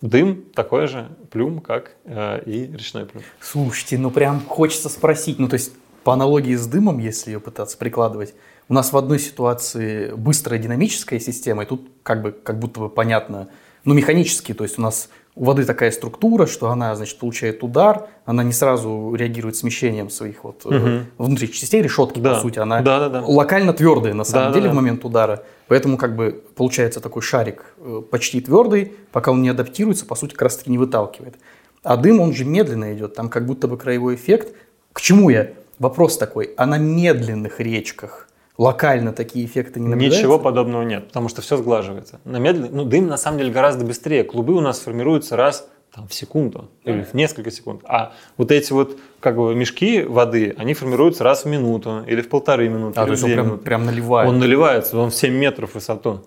Дым 0.00 0.44
такой 0.54 0.88
же 0.88 1.08
плюм, 1.30 1.60
как 1.60 1.92
э, 2.04 2.42
и 2.44 2.72
речной 2.72 3.06
плюм. 3.06 3.22
Слушайте, 3.40 3.98
ну 3.98 4.10
прям 4.10 4.40
хочется 4.40 4.88
спросить, 4.88 5.38
ну 5.38 5.48
то 5.48 5.54
есть 5.54 5.72
по 6.02 6.14
аналогии 6.14 6.54
с 6.56 6.66
дымом, 6.66 6.98
если 6.98 7.32
ее 7.32 7.40
пытаться 7.40 7.76
прикладывать, 7.76 8.34
у 8.68 8.74
нас 8.74 8.92
в 8.92 8.96
одной 8.96 9.18
ситуации 9.18 10.10
быстрая 10.12 10.58
динамическая 10.58 11.20
система, 11.20 11.64
и 11.64 11.66
тут 11.66 11.88
как 12.02 12.22
бы 12.22 12.32
как 12.32 12.58
будто 12.58 12.80
бы 12.80 12.88
понятно, 12.88 13.48
ну 13.84 13.94
механически, 13.94 14.54
то 14.54 14.64
есть 14.64 14.78
у 14.78 14.82
нас 14.82 15.10
у 15.40 15.44
воды 15.44 15.64
такая 15.64 15.90
структура, 15.90 16.44
что 16.44 16.68
она, 16.68 16.94
значит, 16.94 17.18
получает 17.18 17.62
удар, 17.62 18.08
она 18.26 18.44
не 18.44 18.52
сразу 18.52 19.14
реагирует 19.14 19.56
смещением 19.56 20.10
своих 20.10 20.44
вот 20.44 20.66
угу. 20.66 21.06
внутренних 21.16 21.54
частей 21.54 21.80
решетки, 21.80 22.18
да. 22.18 22.34
по 22.34 22.40
сути, 22.40 22.58
она 22.58 22.82
да, 22.82 22.98
да, 23.00 23.08
да. 23.08 23.22
локально 23.26 23.72
твердая 23.72 24.12
на 24.12 24.24
самом 24.24 24.52
да, 24.52 24.58
деле 24.58 24.66
да, 24.68 24.72
в 24.72 24.76
момент 24.76 25.02
удара, 25.02 25.42
поэтому 25.66 25.96
как 25.96 26.14
бы 26.14 26.44
получается 26.56 27.00
такой 27.00 27.22
шарик 27.22 27.64
э, 27.78 28.02
почти 28.10 28.42
твердый, 28.42 28.92
пока 29.12 29.32
он 29.32 29.40
не 29.40 29.48
адаптируется, 29.48 30.04
по 30.04 30.14
сути, 30.14 30.32
как 30.32 30.42
раз 30.42 30.58
таки 30.58 30.70
не 30.70 30.76
выталкивает. 30.76 31.36
А 31.82 31.96
дым, 31.96 32.20
он 32.20 32.34
же 32.34 32.44
медленно 32.44 32.92
идет, 32.92 33.14
там 33.14 33.30
как 33.30 33.46
будто 33.46 33.66
бы 33.66 33.78
краевой 33.78 34.16
эффект. 34.16 34.54
К 34.92 35.00
чему 35.00 35.30
я? 35.30 35.52
Вопрос 35.78 36.18
такой, 36.18 36.52
а 36.58 36.66
на 36.66 36.76
медленных 36.76 37.60
речках 37.60 38.28
локально 38.60 39.14
такие 39.14 39.46
эффекты 39.46 39.80
не 39.80 39.88
наблюдаются? 39.88 40.18
Ничего 40.18 40.38
подобного 40.38 40.82
нет, 40.82 41.08
потому 41.08 41.30
что 41.30 41.40
все 41.40 41.56
сглаживается. 41.56 42.20
На 42.24 42.36
медленно, 42.36 42.68
ну, 42.70 42.84
дым 42.84 43.06
на 43.06 43.16
самом 43.16 43.38
деле 43.38 43.50
гораздо 43.50 43.86
быстрее. 43.86 44.22
Клубы 44.22 44.54
у 44.54 44.60
нас 44.60 44.80
формируются 44.80 45.34
раз 45.34 45.66
там, 45.94 46.06
в 46.06 46.12
секунду 46.12 46.68
или 46.84 47.02
в 47.02 47.14
несколько 47.14 47.50
секунд. 47.50 47.80
А 47.84 48.12
вот 48.36 48.52
эти 48.52 48.72
вот 48.74 48.98
как 49.18 49.36
бы 49.36 49.54
мешки 49.54 50.02
воды, 50.02 50.54
они 50.58 50.74
формируются 50.74 51.24
раз 51.24 51.44
в 51.44 51.48
минуту 51.48 52.04
или 52.06 52.20
в 52.20 52.28
полторы 52.28 52.68
минуты. 52.68 53.00
А, 53.00 53.06
то 53.06 53.12
есть 53.12 53.24
он 53.24 53.32
прям, 53.32 53.58
прям 53.58 53.86
наливает? 53.86 54.28
Он 54.28 54.38
наливается, 54.38 54.98
он 54.98 55.10
в 55.10 55.14
7 55.14 55.32
метров 55.32 55.70
в 55.70 55.74
высоту. 55.76 56.20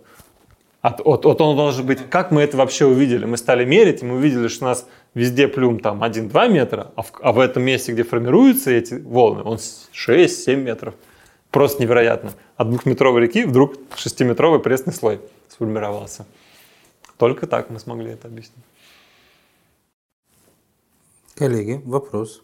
От, 0.81 1.01
от, 1.05 1.25
от 1.27 1.39
он 1.39 1.55
должен 1.55 1.85
быть... 1.85 1.99
Как 2.09 2.31
мы 2.31 2.41
это 2.41 2.57
вообще 2.57 2.85
увидели? 2.85 3.25
Мы 3.25 3.37
стали 3.37 3.63
мерить, 3.63 4.01
и 4.01 4.05
мы 4.05 4.15
увидели, 4.15 4.47
что 4.47 4.65
у 4.65 4.67
нас 4.69 4.87
везде 5.13 5.47
плюм 5.47 5.79
там 5.79 6.03
1-2 6.03 6.49
метра, 6.49 6.91
а 6.95 7.03
в, 7.03 7.11
а 7.21 7.31
в 7.31 7.39
этом 7.39 7.63
месте, 7.63 7.93
где 7.93 8.03
формируются 8.03 8.71
эти 8.71 8.95
волны, 8.95 9.43
он 9.43 9.57
6-7 9.57 10.55
метров. 10.55 10.95
Просто 11.53 11.83
невероятно. 11.83 12.33
От 12.57 12.71
двухметровой 12.71 13.21
реки 13.21 13.45
вдруг 13.45 13.75
шестиметровый 13.95 14.59
пресный 14.59 14.91
слой 14.91 15.21
сформировался. 15.47 16.25
Только 17.17 17.45
так 17.45 17.69
мы 17.69 17.79
смогли 17.79 18.09
это 18.09 18.27
объяснить. 18.27 18.65
Коллеги, 21.35 21.79
вопрос. 21.85 22.41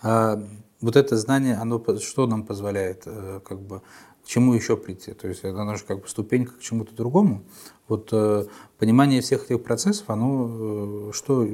А 0.00 0.40
вот 0.80 0.94
это 0.94 1.16
знание, 1.16 1.56
оно 1.56 1.82
что 1.98 2.28
нам 2.28 2.44
позволяет, 2.44 3.02
э, 3.06 3.40
как 3.44 3.60
бы, 3.60 3.80
к 4.24 4.28
чему 4.28 4.54
еще 4.54 4.76
прийти? 4.76 5.12
То 5.12 5.26
есть 5.26 5.44
оно 5.44 5.74
же 5.74 5.82
как 5.82 6.02
бы 6.02 6.08
ступенька 6.08 6.52
к 6.52 6.60
чему-то 6.60 6.94
другому. 6.94 7.42
Вот 7.88 8.10
э, 8.12 8.46
понимание 8.78 9.22
всех 9.22 9.46
этих 9.46 9.64
процессов, 9.64 10.08
оно 10.08 11.08
э, 11.08 11.12
что 11.12 11.44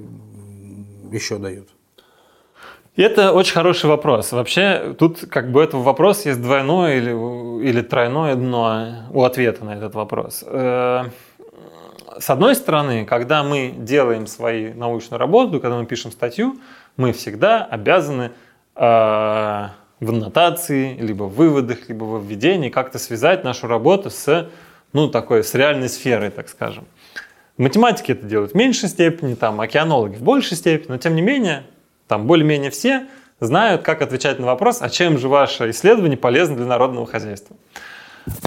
еще 1.11 1.39
дает? 1.39 1.71
Это 2.95 3.33
очень 3.33 3.55
хороший 3.55 3.87
вопрос. 3.87 4.33
Вообще, 4.33 4.95
тут 4.99 5.21
как 5.31 5.51
бы 5.51 5.63
этого 5.63 5.83
вопрос 5.83 6.27
есть 6.27 6.43
двойное 6.43 6.99
или, 6.99 7.11
или 7.67 7.81
тройное 7.81 8.35
дно 8.35 9.07
у 9.11 9.23
ответа 9.23 9.65
на 9.65 9.77
этот 9.77 9.95
вопрос. 9.95 10.45
Э, 10.47 11.05
с 12.19 12.29
одной 12.29 12.55
стороны, 12.55 13.07
когда 13.07 13.43
мы 13.45 13.73
делаем 13.75 14.27
свою 14.27 14.75
научную 14.75 15.19
работу, 15.19 15.59
когда 15.59 15.79
мы 15.79 15.87
пишем 15.87 16.13
статью, 16.13 16.59
мы 16.99 17.15
всегда 17.15 17.65
обязаны 17.65 18.33
э, 18.77 18.81
в 20.01 20.11
аннотации, 20.11 20.95
либо 20.99 21.25
в 21.25 21.35
выводах, 21.35 21.89
либо 21.89 22.05
в 22.05 22.27
введении 22.27 22.69
как-то 22.69 22.99
связать 22.99 23.43
нашу 23.43 23.69
работу 23.69 24.11
с, 24.11 24.51
ну, 24.93 25.09
такой, 25.09 25.45
с 25.45 25.55
реальной 25.55 25.89
сферой, 25.89 26.29
так 26.29 26.51
скажем. 26.51 26.85
Математики 27.57 28.13
это 28.13 28.27
делают 28.27 28.53
в 28.53 28.55
меньшей 28.55 28.91
степени, 28.91 29.35
там, 29.35 29.63
океанологи 29.63 30.17
в 30.17 30.23
большей 30.23 30.59
степени, 30.59 30.93
но 30.93 30.99
тем 30.99 31.15
не 31.15 31.23
менее, 31.23 31.63
там 32.13 32.27
более-менее 32.27 32.71
все 32.71 33.07
знают, 33.41 33.81
как 33.81 34.03
отвечать 34.03 34.39
на 34.39 34.45
вопрос, 34.45 34.83
а 34.83 34.91
чем 34.91 35.17
же 35.17 35.29
ваше 35.29 35.71
исследование 35.71 36.19
полезно 36.19 36.57
для 36.57 36.67
народного 36.67 37.07
хозяйства. 37.07 37.57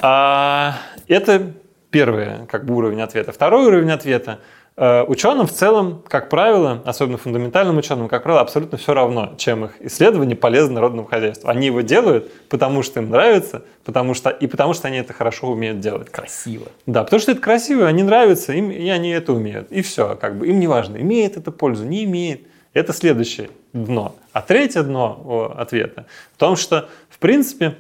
А, 0.04 0.78
это 1.08 1.54
первый 1.90 2.46
как 2.48 2.66
бы, 2.66 2.76
уровень 2.76 3.02
ответа. 3.02 3.32
Второй 3.32 3.66
уровень 3.66 3.90
ответа 3.90 4.38
Э, 4.78 5.04
ученым 5.04 5.48
в 5.48 5.54
целом, 5.54 6.04
как 6.06 6.28
правило, 6.28 6.82
особенно 6.84 7.18
фундаментальным 7.18 7.78
ученым, 7.78 8.10
как 8.10 8.24
правило, 8.24 8.42
абсолютно 8.42 8.78
все 8.78 8.94
равно, 8.94 9.34
чем 9.38 9.66
их 9.66 9.72
исследование 9.80 10.36
полезно 10.36 10.76
народному 10.76 11.08
хозяйству. 11.08 11.48
Они 11.48 11.68
его 11.68 11.80
делают, 11.80 12.30
потому 12.50 12.84
что 12.84 13.00
им 13.00 13.10
нравится, 13.10 13.64
потому 13.86 14.14
что, 14.14 14.30
и 14.32 14.48
потому 14.48 14.74
что 14.74 14.90
они 14.90 14.98
это 14.98 15.14
хорошо 15.14 15.48
умеют 15.48 15.80
делать. 15.80 16.10
Красиво. 16.10 16.68
Да, 16.86 17.06
потому 17.06 17.22
что 17.22 17.32
это 17.32 17.40
красиво, 17.40 17.88
они 17.88 18.04
нравятся, 18.04 18.52
им, 18.52 18.70
и 18.70 18.90
они 18.90 19.12
это 19.12 19.32
умеют. 19.32 19.72
И 19.72 19.82
все, 19.82 20.18
как 20.20 20.38
бы 20.38 20.48
им 20.48 20.60
не 20.60 20.68
важно, 20.68 20.98
имеет 20.98 21.38
это 21.38 21.52
пользу, 21.52 21.86
не 21.86 22.04
имеет. 22.04 22.42
Это 22.76 22.92
следующее 22.92 23.50
дно. 23.72 24.18
А 24.34 24.42
третье 24.42 24.84
дно 24.84 25.54
ответа 25.58 26.06
в 26.34 26.38
том, 26.38 26.58
что, 26.58 26.90
в 27.10 27.20
принципе, 27.20 27.78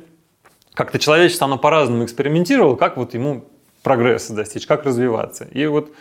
как-то 0.73 0.99
человечество, 0.99 1.45
оно 1.45 1.57
по-разному 1.57 2.05
экспериментировало, 2.05 2.77
как 2.77 2.95
вот 2.95 3.13
ему 3.13 3.43
прогресса 3.83 4.33
достичь, 4.33 4.65
как 4.65 4.85
развиваться. 4.85 5.43
И 5.51 5.65
вот 5.65 5.91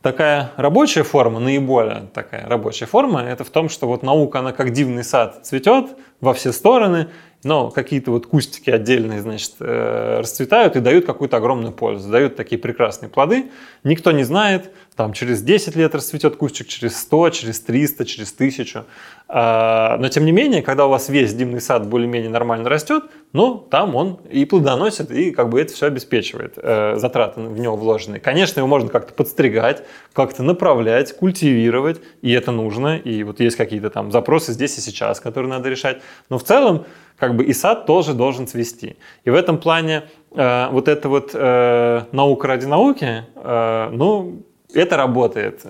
такая 0.00 0.52
рабочая 0.56 1.02
форма, 1.02 1.40
наиболее 1.40 2.08
такая 2.14 2.46
рабочая 2.46 2.86
форма, 2.86 3.20
это 3.20 3.42
в 3.42 3.50
том, 3.50 3.68
что 3.68 3.88
вот 3.88 4.04
наука, 4.04 4.38
она 4.38 4.52
как 4.52 4.70
дивный 4.70 5.02
сад 5.02 5.44
цветет 5.44 5.90
во 6.20 6.32
все 6.32 6.52
стороны, 6.52 7.08
но 7.42 7.70
какие-то 7.70 8.10
вот 8.10 8.26
кустики 8.26 8.70
отдельные, 8.70 9.20
значит, 9.20 9.54
э, 9.60 10.18
расцветают 10.20 10.76
и 10.76 10.80
дают 10.80 11.06
какую-то 11.06 11.38
огромную 11.38 11.72
пользу, 11.72 12.10
дают 12.10 12.36
такие 12.36 12.58
прекрасные 12.58 13.08
плоды. 13.08 13.50
Никто 13.82 14.12
не 14.12 14.24
знает, 14.24 14.70
там 14.94 15.14
через 15.14 15.40
10 15.40 15.76
лет 15.76 15.94
расцветет 15.94 16.36
кустик, 16.36 16.68
через 16.68 16.98
100, 16.98 17.30
через 17.30 17.60
300, 17.60 18.04
через 18.04 18.32
1000. 18.32 18.84
А, 19.28 19.96
но 19.98 20.08
тем 20.08 20.26
не 20.26 20.32
менее, 20.32 20.60
когда 20.60 20.86
у 20.86 20.90
вас 20.90 21.08
весь 21.08 21.32
дивный 21.32 21.62
сад 21.62 21.86
более-менее 21.86 22.28
нормально 22.28 22.68
растет, 22.68 23.04
ну, 23.32 23.54
там 23.56 23.94
он 23.94 24.20
и 24.28 24.44
плодоносит, 24.44 25.10
и 25.10 25.30
как 25.30 25.48
бы 25.48 25.60
это 25.60 25.72
все 25.72 25.86
обеспечивает, 25.86 26.54
э, 26.56 26.96
затраты 26.96 27.40
в 27.40 27.58
него 27.58 27.76
вложенные. 27.76 28.20
Конечно, 28.20 28.60
его 28.60 28.68
можно 28.68 28.90
как-то 28.90 29.14
подстригать, 29.14 29.84
как-то 30.12 30.42
направлять, 30.42 31.16
культивировать, 31.16 32.00
и 32.20 32.32
это 32.32 32.50
нужно, 32.50 32.98
и 32.98 33.22
вот 33.22 33.40
есть 33.40 33.56
какие-то 33.56 33.88
там 33.88 34.12
запросы 34.12 34.52
здесь 34.52 34.76
и 34.76 34.80
сейчас, 34.82 35.20
которые 35.20 35.48
надо 35.48 35.70
решать. 35.70 36.02
Но 36.28 36.36
в 36.36 36.42
целом, 36.42 36.84
как 37.20 37.36
бы 37.36 37.44
и 37.44 37.52
сад 37.52 37.84
тоже 37.84 38.14
должен 38.14 38.46
цвести. 38.46 38.96
И 39.24 39.30
в 39.30 39.34
этом 39.34 39.58
плане 39.58 40.04
э, 40.32 40.68
вот 40.70 40.88
эта 40.88 41.08
вот 41.10 41.32
э, 41.34 42.04
наука 42.12 42.48
ради 42.48 42.64
науки, 42.64 43.24
э, 43.36 43.88
ну, 43.92 44.42
это 44.72 44.96
работает. 44.96 45.60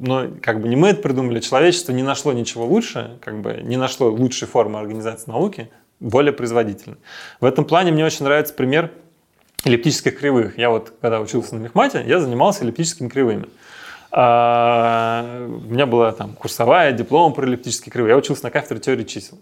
Но 0.00 0.28
как 0.40 0.62
бы 0.62 0.68
не 0.68 0.76
мы 0.76 0.88
это 0.88 1.02
придумали, 1.02 1.40
человечество 1.40 1.92
не 1.92 2.02
нашло 2.02 2.32
ничего 2.32 2.64
лучше, 2.64 3.18
как 3.20 3.42
бы 3.42 3.60
не 3.62 3.76
нашло 3.76 4.08
лучшей 4.10 4.48
формы 4.48 4.78
организации 4.78 5.30
науки, 5.30 5.70
более 6.00 6.32
производительной. 6.32 6.96
В 7.38 7.44
этом 7.44 7.66
плане 7.66 7.92
мне 7.92 8.04
очень 8.04 8.24
нравится 8.24 8.54
пример 8.54 8.90
эллиптических 9.64 10.18
кривых. 10.18 10.56
Я 10.56 10.70
вот, 10.70 10.94
когда 11.02 11.20
учился 11.20 11.54
на 11.54 11.60
мехмате, 11.60 12.02
я 12.06 12.18
занимался 12.18 12.64
эллиптическими 12.64 13.08
кривыми. 13.08 13.46
А, 14.10 15.48
у 15.48 15.70
меня 15.70 15.84
была 15.84 16.12
там 16.12 16.32
курсовая, 16.32 16.92
диплом 16.92 17.34
про 17.34 17.46
эллиптические 17.46 17.92
кривые. 17.92 18.12
Я 18.12 18.16
учился 18.16 18.44
на 18.44 18.50
кафедре 18.50 18.80
теории 18.80 19.04
чисел. 19.04 19.38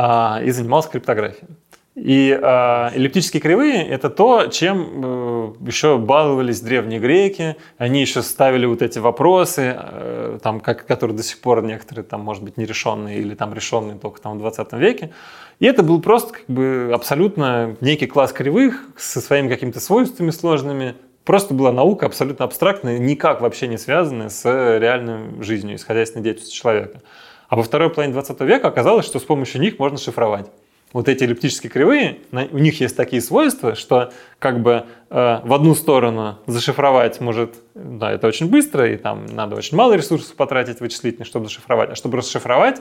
А, 0.00 0.40
и 0.44 0.50
занимался 0.52 0.90
криптографией. 0.90 1.48
И 1.96 2.30
э, 2.30 2.90
эллиптические 2.94 3.40
кривые– 3.40 3.84
это 3.88 4.10
то, 4.10 4.46
чем 4.46 4.86
э, 4.94 5.52
еще 5.66 5.98
баловались 5.98 6.60
древние 6.60 7.00
греки. 7.00 7.56
Они 7.78 8.00
еще 8.00 8.22
ставили 8.22 8.64
вот 8.66 8.80
эти 8.80 9.00
вопросы, 9.00 9.76
э, 9.76 10.38
там, 10.40 10.60
как, 10.60 10.86
которые 10.86 11.16
до 11.16 11.24
сих 11.24 11.40
пор 11.40 11.64
некоторые, 11.64 12.04
там, 12.04 12.20
может 12.20 12.44
быть, 12.44 12.56
нерешенные 12.56 13.18
или 13.18 13.34
там 13.34 13.52
решенные 13.52 13.98
только 13.98 14.20
там, 14.20 14.36
в 14.36 14.38
20 14.38 14.72
веке. 14.74 15.10
И 15.58 15.66
это 15.66 15.82
был 15.82 16.00
просто 16.00 16.34
как 16.34 16.44
бы 16.46 16.92
абсолютно 16.94 17.74
некий 17.80 18.06
класс 18.06 18.32
кривых 18.32 18.84
со 18.96 19.20
своими 19.20 19.48
какими-то 19.48 19.80
свойствами 19.80 20.30
сложными. 20.30 20.94
Просто 21.24 21.54
была 21.54 21.72
наука 21.72 22.06
абсолютно 22.06 22.44
абстрактная, 22.44 22.98
никак 22.98 23.40
вообще 23.40 23.66
не 23.66 23.78
связанная 23.78 24.28
с 24.28 24.44
реальной 24.44 25.42
жизнью 25.42 25.74
и 25.74 25.78
с 25.78 25.82
хозяйственной 25.82 26.22
деятельностью 26.22 26.56
человека. 26.56 27.00
А 27.48 27.56
во 27.56 27.62
второй 27.62 27.90
половине 27.90 28.12
20 28.12 28.40
века 28.42 28.68
оказалось, 28.68 29.06
что 29.06 29.18
с 29.18 29.24
помощью 29.24 29.60
них 29.60 29.78
можно 29.78 29.98
шифровать. 29.98 30.46
Вот 30.92 31.08
эти 31.08 31.24
эллиптические 31.24 31.70
кривые, 31.70 32.18
у 32.32 32.58
них 32.58 32.80
есть 32.80 32.96
такие 32.96 33.20
свойства, 33.20 33.74
что 33.74 34.10
как 34.38 34.62
бы 34.62 34.86
э, 35.10 35.40
в 35.44 35.52
одну 35.52 35.74
сторону 35.74 36.38
зашифровать 36.46 37.20
может, 37.20 37.56
да, 37.74 38.12
это 38.12 38.26
очень 38.26 38.48
быстро, 38.48 38.90
и 38.90 38.96
там 38.96 39.26
надо 39.26 39.54
очень 39.56 39.76
мало 39.76 39.92
ресурсов 39.94 40.34
потратить 40.34 40.80
вычислительных, 40.80 41.26
чтобы 41.26 41.46
зашифровать. 41.46 41.90
А 41.90 41.94
чтобы 41.94 42.16
расшифровать, 42.18 42.80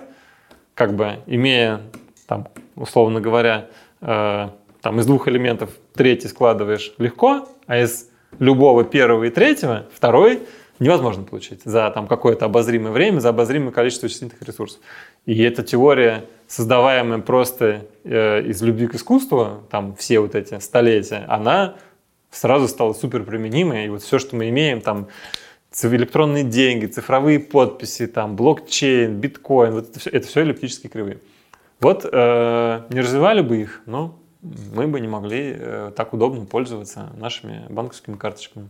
как 0.73 0.95
бы 0.95 1.17
имея, 1.25 1.81
там, 2.27 2.47
условно 2.77 3.19
говоря, 3.19 3.67
э, 3.99 4.49
там 4.81 4.99
из 4.99 5.05
двух 5.05 5.27
элементов 5.27 5.71
третий 5.93 6.29
складываешь 6.29 6.93
легко, 6.97 7.49
а 7.65 7.77
из 7.77 8.09
любого 8.39 8.85
первого 8.85 9.25
и 9.25 9.29
третьего 9.29 9.85
второй 9.93 10.43
невозможно 10.79 11.23
получить 11.23 11.61
за 11.63 11.89
там, 11.91 12.07
какое-то 12.07 12.45
обозримое 12.45 12.91
время, 12.91 13.19
за 13.19 13.29
обозримое 13.29 13.71
количество 13.71 14.07
вычислительных 14.07 14.41
ресурсов. 14.41 14.79
И 15.25 15.41
эта 15.41 15.63
теория, 15.63 16.25
создаваемая 16.47 17.19
просто 17.19 17.85
э, 18.03 18.43
из 18.43 18.61
любви 18.61 18.87
к 18.87 18.95
искусству, 18.95 19.63
там 19.69 19.95
все 19.95 20.19
вот 20.19 20.35
эти 20.35 20.59
столетия, 20.59 21.25
она 21.27 21.75
сразу 22.31 22.67
стала 22.67 22.93
супер 22.93 23.23
применимой. 23.23 23.85
И 23.85 23.89
вот 23.89 24.03
все, 24.03 24.19
что 24.19 24.35
мы 24.35 24.49
имеем, 24.49 24.81
там 24.81 25.07
электронные 25.83 26.43
деньги, 26.43 26.85
цифровые 26.85 27.39
подписи, 27.39 28.07
там 28.07 28.35
блокчейн, 28.35 29.15
биткоин, 29.15 29.73
вот 29.73 29.89
это 29.89 29.99
все, 29.99 30.09
это 30.09 30.27
все 30.27 30.41
эллиптические 30.41 30.89
кривые. 30.89 31.19
Вот 31.79 32.07
э, 32.11 32.81
не 32.89 33.01
развивали 33.01 33.41
бы 33.41 33.61
их, 33.61 33.81
но 33.85 34.17
мы 34.41 34.87
бы 34.87 34.99
не 34.99 35.07
могли 35.07 35.55
э, 35.55 35.91
так 35.95 36.13
удобно 36.13 36.45
пользоваться 36.45 37.11
нашими 37.17 37.65
банковскими 37.69 38.15
карточками. 38.15 38.69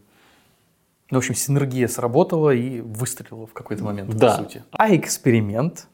Ну, 1.09 1.17
в 1.17 1.19
общем, 1.19 1.35
синергия 1.35 1.87
сработала 1.87 2.49
и 2.49 2.81
выстрелила 2.81 3.47
в 3.47 3.53
какой-то 3.53 3.83
момент, 3.83 4.13
да. 4.15 4.31
по 4.31 4.43
сути. 4.43 4.63
А 4.71 4.93
эксперимент? 4.95 5.87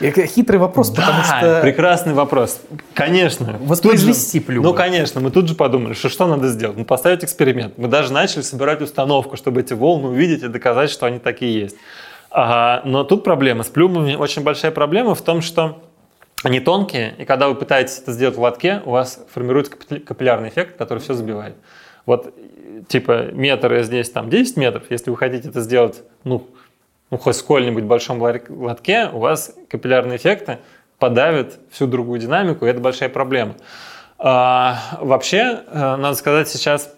Хитрый 0.00 0.58
вопрос, 0.58 0.90
да, 0.90 1.02
потому 1.02 1.22
что... 1.22 1.60
прекрасный 1.62 2.14
вопрос. 2.14 2.60
Конечно. 2.94 3.56
Воспроизвести 3.60 4.40
плюс. 4.40 4.64
Ну, 4.64 4.74
конечно. 4.74 5.20
Мы 5.20 5.30
тут 5.30 5.46
же 5.46 5.54
подумали, 5.54 5.94
что 5.94 6.08
что 6.08 6.26
надо 6.26 6.48
сделать? 6.48 6.76
Ну, 6.76 6.84
поставить 6.84 7.22
эксперимент. 7.22 7.78
Мы 7.78 7.86
даже 7.86 8.12
начали 8.12 8.42
собирать 8.42 8.82
установку, 8.82 9.36
чтобы 9.36 9.60
эти 9.60 9.72
волны 9.72 10.08
увидеть 10.08 10.42
и 10.42 10.48
доказать, 10.48 10.90
что 10.90 11.06
они 11.06 11.20
такие 11.20 11.60
есть. 11.60 11.76
Ага, 12.30 12.82
но 12.84 13.04
тут 13.04 13.22
проблема. 13.22 13.62
С 13.62 13.68
плюмами 13.68 14.16
очень 14.16 14.42
большая 14.42 14.72
проблема 14.72 15.14
в 15.14 15.22
том, 15.22 15.40
что 15.40 15.80
они 16.42 16.58
тонкие, 16.58 17.14
и 17.16 17.24
когда 17.24 17.48
вы 17.48 17.54
пытаетесь 17.54 18.00
это 18.00 18.10
сделать 18.12 18.36
в 18.36 18.40
лотке, 18.40 18.82
у 18.84 18.90
вас 18.90 19.24
формируется 19.32 19.72
капиллярный 19.76 20.48
эффект, 20.48 20.76
который 20.76 20.98
все 20.98 21.14
забивает. 21.14 21.54
Вот 22.04 22.34
типа 22.88 23.30
метр 23.32 23.82
здесь 23.82 24.10
там 24.10 24.30
10 24.30 24.56
метров, 24.56 24.84
если 24.90 25.10
вы 25.10 25.16
хотите 25.16 25.48
это 25.48 25.60
сделать, 25.60 26.02
ну, 26.24 26.46
ну 27.10 27.18
хоть 27.18 27.36
в 27.36 27.38
сколь-нибудь 27.38 27.84
большом 27.84 28.20
лотке, 28.20 29.08
у 29.12 29.18
вас 29.18 29.54
капиллярные 29.68 30.16
эффекты 30.16 30.58
подавят 30.98 31.58
всю 31.70 31.86
другую 31.86 32.20
динамику, 32.20 32.66
и 32.66 32.68
это 32.68 32.80
большая 32.80 33.08
проблема. 33.08 33.56
А, 34.18 34.98
вообще, 35.00 35.62
э, 35.66 35.96
надо 35.96 36.14
сказать, 36.14 36.48
сейчас 36.48 36.94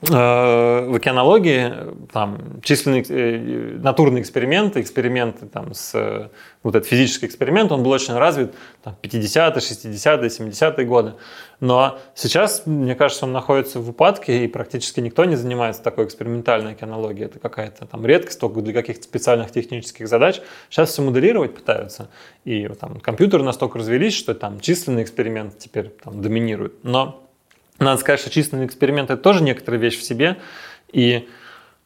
в 0.00 0.94
океанологии 0.94 1.72
там 2.12 2.60
численные 2.62 3.04
э, 3.08 3.78
натурные 3.82 4.22
эксперименты, 4.22 4.80
эксперименты 4.80 5.46
там 5.46 5.74
с 5.74 6.30
вот 6.62 6.76
этот 6.76 6.88
физический 6.88 7.26
эксперимент, 7.26 7.72
он 7.72 7.82
был 7.82 7.90
очень 7.90 8.14
развит 8.14 8.54
там 8.84 8.96
50-е, 9.02 9.56
60-е, 9.56 10.28
70-е 10.28 10.86
годы. 10.86 11.14
Но 11.58 11.98
сейчас, 12.14 12.62
мне 12.66 12.94
кажется, 12.94 13.24
он 13.24 13.32
находится 13.32 13.80
в 13.80 13.90
упадке, 13.90 14.44
и 14.44 14.48
практически 14.48 15.00
никто 15.00 15.24
не 15.24 15.34
занимается 15.34 15.82
такой 15.82 16.04
экспериментальной 16.04 16.72
океанологией. 16.72 17.26
Это 17.26 17.40
какая-то 17.40 17.86
там 17.86 18.06
редкость 18.06 18.38
только 18.38 18.60
для 18.60 18.72
каких-то 18.72 19.02
специальных 19.02 19.50
технических 19.50 20.06
задач. 20.06 20.40
Сейчас 20.70 20.90
все 20.90 21.02
моделировать 21.02 21.56
пытаются. 21.56 22.08
И 22.44 22.68
там 22.68 23.00
компьютеры 23.00 23.42
настолько 23.42 23.78
развелись, 23.78 24.14
что 24.14 24.34
там 24.34 24.60
численные 24.60 25.02
эксперименты 25.02 25.58
теперь 25.58 25.88
там 25.88 26.22
доминируют. 26.22 26.84
Но 26.84 27.27
надо 27.78 28.00
сказать, 28.00 28.20
что 28.20 28.30
численный 28.30 28.66
эксперимент– 28.66 29.10
это 29.10 29.22
тоже 29.22 29.42
некоторая 29.42 29.80
вещь 29.80 29.98
в 29.98 30.02
себе. 30.02 30.36
И 30.92 31.28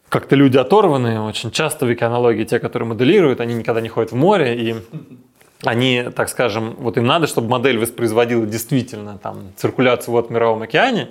как-то 0.09 0.36
люди 0.36 0.59
оторванные 0.59 1.20
очень 1.20 1.51
часто 1.51 1.86
в 1.86 1.90
океанологии, 1.90 2.45
те, 2.45 2.59
которые 2.59 2.88
моделируют, 2.88 3.40
они 3.40 3.55
никогда 3.55 3.80
не 3.80 3.88
ходят 3.88 4.12
в 4.12 4.14
море, 4.14 4.55
и 4.61 4.76
они, 5.64 6.05
так 6.14 6.28
скажем, 6.28 6.74
вот 6.78 6.97
им 6.97 7.07
надо, 7.07 7.26
чтобы 7.26 7.49
модель 7.49 7.78
воспроизводила 7.78 8.47
действительно 8.47 9.18
там 9.18 9.53
циркуляцию 9.57 10.12
вот 10.12 10.28
в 10.28 10.32
мировом 10.32 10.62
океане, 10.62 11.11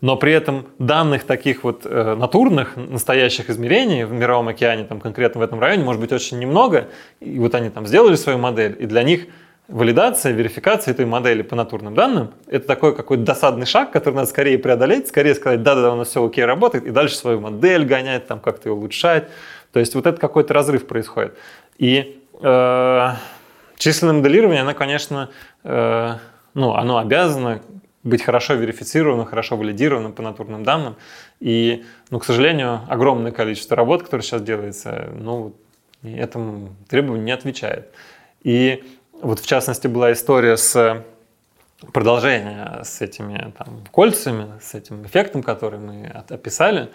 но 0.00 0.16
при 0.16 0.32
этом 0.32 0.66
данных 0.78 1.24
таких 1.24 1.64
вот 1.64 1.84
э, 1.84 2.14
натурных, 2.14 2.76
настоящих 2.76 3.50
измерений 3.50 4.04
в 4.04 4.12
Мировом 4.12 4.48
океане, 4.48 4.84
там 4.84 5.00
конкретно 5.00 5.40
в 5.40 5.44
этом 5.44 5.58
районе, 5.58 5.82
может 5.82 6.00
быть 6.00 6.12
очень 6.12 6.38
немного, 6.38 6.88
и 7.18 7.38
вот 7.40 7.54
они 7.56 7.70
там 7.70 7.86
сделали 7.86 8.14
свою 8.14 8.38
модель, 8.38 8.76
и 8.78 8.86
для 8.86 9.02
них 9.02 9.26
валидация, 9.68 10.32
верификация 10.32 10.92
этой 10.92 11.04
модели 11.04 11.42
по 11.42 11.54
натурным 11.54 11.94
данным– 11.94 12.32
это 12.46 12.66
такой 12.66 12.96
какой-то 12.96 13.22
досадный 13.22 13.66
шаг, 13.66 13.92
который 13.92 14.14
надо 14.14 14.28
скорее 14.28 14.58
преодолеть, 14.58 15.08
скорее 15.08 15.34
сказать, 15.34 15.62
да-да-да, 15.62 15.92
у 15.92 15.96
нас 15.96 16.08
все 16.08 16.24
окей 16.24 16.44
работает, 16.44 16.86
и 16.86 16.90
дальше 16.90 17.16
свою 17.16 17.40
модель 17.40 17.84
гонять, 17.84 18.26
там 18.26 18.40
как-то 18.40 18.70
ее 18.70 18.74
улучшать. 18.74 19.28
То 19.72 19.80
есть 19.80 19.94
вот 19.94 20.06
это 20.06 20.18
какой-то 20.18 20.54
разрыв 20.54 20.86
происходит. 20.86 21.36
И 21.76 22.22
э, 22.40 23.08
численное 23.76 24.14
моделирование, 24.14 24.62
оно, 24.62 24.72
конечно, 24.72 25.28
э, 25.64 26.14
ну, 26.54 26.74
оно 26.74 26.96
обязано 26.96 27.60
быть 28.02 28.22
хорошо 28.22 28.54
верифицированным, 28.54 29.26
хорошо 29.26 29.56
валидированным 29.56 30.14
по 30.14 30.22
натурным 30.22 30.64
данным. 30.64 30.96
И, 31.40 31.84
ну, 32.08 32.18
к 32.18 32.24
сожалению, 32.24 32.80
огромное 32.88 33.32
количество 33.32 33.76
работ, 33.76 34.02
которые 34.02 34.22
сейчас 34.22 34.40
делается, 34.40 35.10
ну, 35.12 35.54
этому 36.02 36.70
требованию 36.88 37.24
не 37.24 37.32
отвечает. 37.32 37.92
И 38.42 38.82
вот 39.20 39.40
в 39.40 39.46
частности 39.46 39.86
была 39.86 40.12
история 40.12 40.56
с 40.56 41.04
продолжение 41.92 42.80
с 42.82 43.00
этими 43.00 43.52
там, 43.56 43.84
кольцами, 43.90 44.58
с 44.60 44.74
этим 44.74 45.04
эффектом, 45.04 45.42
который 45.42 45.78
мы 45.78 46.06
описали. 46.28 46.90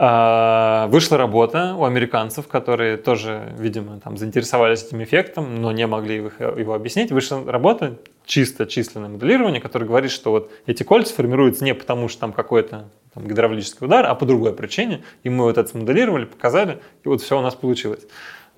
А, 0.00 0.86
вышла 0.88 1.16
работа 1.18 1.74
у 1.74 1.84
американцев, 1.84 2.46
которые 2.46 2.98
тоже, 2.98 3.52
видимо, 3.58 3.98
там, 3.98 4.16
заинтересовались 4.16 4.84
этим 4.84 5.02
эффектом, 5.02 5.60
но 5.60 5.72
не 5.72 5.86
могли 5.86 6.16
его 6.16 6.74
объяснить. 6.74 7.10
Вышла 7.10 7.42
работа 7.50 7.96
чисто 8.24 8.66
численное 8.66 9.08
моделирование, 9.08 9.60
которое 9.60 9.86
говорит, 9.86 10.12
что 10.12 10.30
вот 10.30 10.52
эти 10.66 10.84
кольца 10.84 11.14
формируются 11.14 11.64
не 11.64 11.74
потому, 11.74 12.08
что 12.08 12.20
там 12.20 12.32
какой-то 12.32 12.84
там, 13.12 13.26
гидравлический 13.26 13.86
удар, 13.86 14.06
а 14.06 14.14
по 14.14 14.24
другой 14.24 14.52
причине. 14.52 15.02
И 15.24 15.30
мы 15.30 15.44
вот 15.44 15.58
это 15.58 15.68
смоделировали, 15.68 16.26
показали, 16.26 16.80
и 17.02 17.08
вот 17.08 17.20
все 17.20 17.36
у 17.36 17.42
нас 17.42 17.54
получилось. 17.54 18.06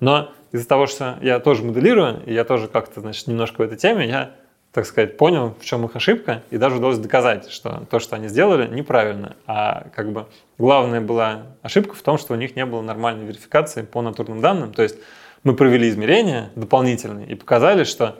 Но 0.01 0.33
из-за 0.51 0.67
того, 0.67 0.87
что 0.87 1.17
я 1.21 1.39
тоже 1.39 1.63
моделирую, 1.63 2.21
и 2.25 2.33
я 2.33 2.43
тоже 2.43 2.67
как-то, 2.67 2.99
значит, 2.99 3.27
немножко 3.27 3.61
в 3.61 3.61
этой 3.61 3.77
теме, 3.77 4.07
я 4.07 4.31
так 4.73 4.85
сказать, 4.85 5.17
понял, 5.17 5.55
в 5.59 5.65
чем 5.65 5.85
их 5.85 5.95
ошибка, 5.95 6.43
и 6.49 6.57
даже 6.57 6.77
удалось 6.77 6.97
доказать, 6.97 7.49
что 7.49 7.85
то, 7.89 7.99
что 7.99 8.15
они 8.15 8.29
сделали, 8.29 8.73
неправильно. 8.73 9.35
А 9.45 9.87
как 9.93 10.11
бы 10.13 10.27
главная 10.57 11.01
была 11.01 11.43
ошибка 11.61 11.93
в 11.93 12.01
том, 12.01 12.17
что 12.17 12.33
у 12.33 12.37
них 12.37 12.55
не 12.55 12.65
было 12.65 12.81
нормальной 12.81 13.25
верификации 13.25 13.81
по 13.81 14.01
натурным 14.01 14.39
данным. 14.39 14.71
То 14.73 14.83
есть 14.83 14.97
мы 15.43 15.55
провели 15.55 15.89
измерения 15.89 16.51
дополнительные 16.55 17.27
и 17.27 17.35
показали, 17.35 17.83
что 17.83 18.17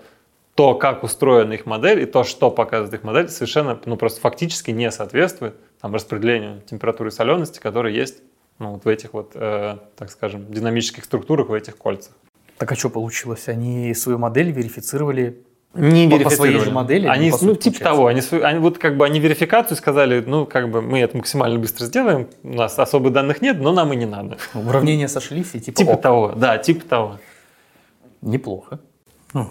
то, 0.55 0.75
как 0.75 1.03
устроена 1.03 1.53
их 1.53 1.65
модель, 1.65 2.01
и 2.01 2.05
то, 2.05 2.25
что 2.25 2.51
показывает 2.51 2.93
их 2.93 3.03
модель, 3.03 3.29
совершенно, 3.29 3.79
ну, 3.85 3.95
просто 3.95 4.19
фактически 4.19 4.71
не 4.71 4.91
соответствует 4.91 5.55
там, 5.79 5.95
распределению 5.95 6.61
температуры 6.69 7.09
и 7.09 7.13
солености, 7.13 7.59
которые 7.61 7.95
есть 7.95 8.21
ну, 8.61 8.73
вот 8.73 8.85
в 8.85 8.87
этих 8.87 9.13
вот, 9.13 9.31
э, 9.33 9.77
так 9.95 10.11
скажем, 10.11 10.45
динамических 10.51 11.03
структурах, 11.03 11.49
в 11.49 11.53
этих 11.53 11.77
кольцах. 11.77 12.13
Так 12.57 12.71
а 12.71 12.75
что 12.75 12.91
получилось? 12.91 13.47
Они 13.47 13.93
свою 13.95 14.19
модель 14.19 14.51
верифицировали 14.51 15.41
не 15.73 16.07
по, 16.07 16.19
по 16.23 16.29
своей 16.29 16.59
же 16.59 16.69
модели? 16.69 17.07
Они, 17.07 17.33
ну, 17.41 17.55
типа 17.55 17.79
того, 17.79 18.05
они, 18.05 18.21
они 18.43 18.59
вот 18.59 18.77
как 18.77 18.97
бы 18.97 19.05
они 19.05 19.19
верификацию 19.19 19.77
сказали, 19.77 20.23
ну, 20.25 20.45
как 20.45 20.69
бы 20.69 20.83
мы 20.83 20.99
это 20.99 21.17
максимально 21.17 21.57
быстро 21.57 21.85
сделаем, 21.85 22.27
у 22.43 22.53
нас 22.53 22.77
особых 22.77 23.13
данных 23.13 23.41
нет, 23.41 23.59
но 23.59 23.71
нам 23.71 23.91
и 23.93 23.95
не 23.95 24.05
надо. 24.05 24.37
Уравнения 24.53 25.07
сошлись 25.07 25.55
и 25.55 25.59
типа 25.59 25.77
Типа 25.79 25.91
ок. 25.91 26.01
того, 26.01 26.33
да, 26.35 26.59
типа 26.59 26.85
того. 26.85 27.19
Неплохо. 28.21 28.79
Ну. 29.33 29.49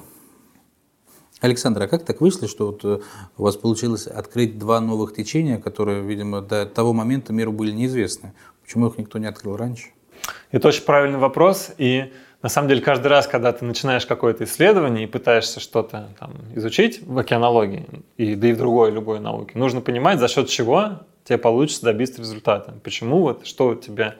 Александр, 1.40 1.82
а 1.82 1.88
как 1.88 2.04
так 2.04 2.20
вышло, 2.20 2.46
что 2.46 2.66
вот 2.66 2.84
э, 2.84 3.00
у 3.38 3.42
вас 3.42 3.56
получилось 3.56 4.06
открыть 4.06 4.58
два 4.58 4.78
новых 4.80 5.14
течения, 5.14 5.58
которые, 5.58 6.02
видимо, 6.02 6.42
до 6.42 6.66
того 6.66 6.92
момента 6.92 7.32
миру 7.32 7.50
были 7.50 7.72
неизвестны? 7.72 8.34
Почему 8.70 8.86
их 8.86 8.98
никто 8.98 9.18
не 9.18 9.26
открыл 9.26 9.56
раньше? 9.56 9.88
Это 10.52 10.68
очень 10.68 10.84
правильный 10.84 11.18
вопрос, 11.18 11.72
и 11.76 12.12
на 12.40 12.48
самом 12.48 12.68
деле, 12.68 12.80
каждый 12.80 13.08
раз, 13.08 13.26
когда 13.26 13.50
ты 13.50 13.64
начинаешь 13.64 14.06
какое-то 14.06 14.44
исследование 14.44 15.02
и 15.02 15.06
пытаешься 15.08 15.58
что-то 15.58 16.10
там, 16.20 16.34
изучить 16.54 17.02
в 17.04 17.18
океанологии, 17.18 17.88
и, 18.16 18.36
да 18.36 18.46
и 18.46 18.52
в 18.52 18.58
другой 18.58 18.92
любой 18.92 19.18
науке, 19.18 19.58
нужно 19.58 19.80
понимать, 19.80 20.20
за 20.20 20.28
счет 20.28 20.48
чего 20.48 21.00
тебе 21.24 21.36
получится 21.36 21.82
добиться 21.82 22.20
результата. 22.20 22.72
Почему 22.84 23.22
вот, 23.22 23.44
что 23.44 23.70
у 23.70 23.74
тебя, 23.74 24.14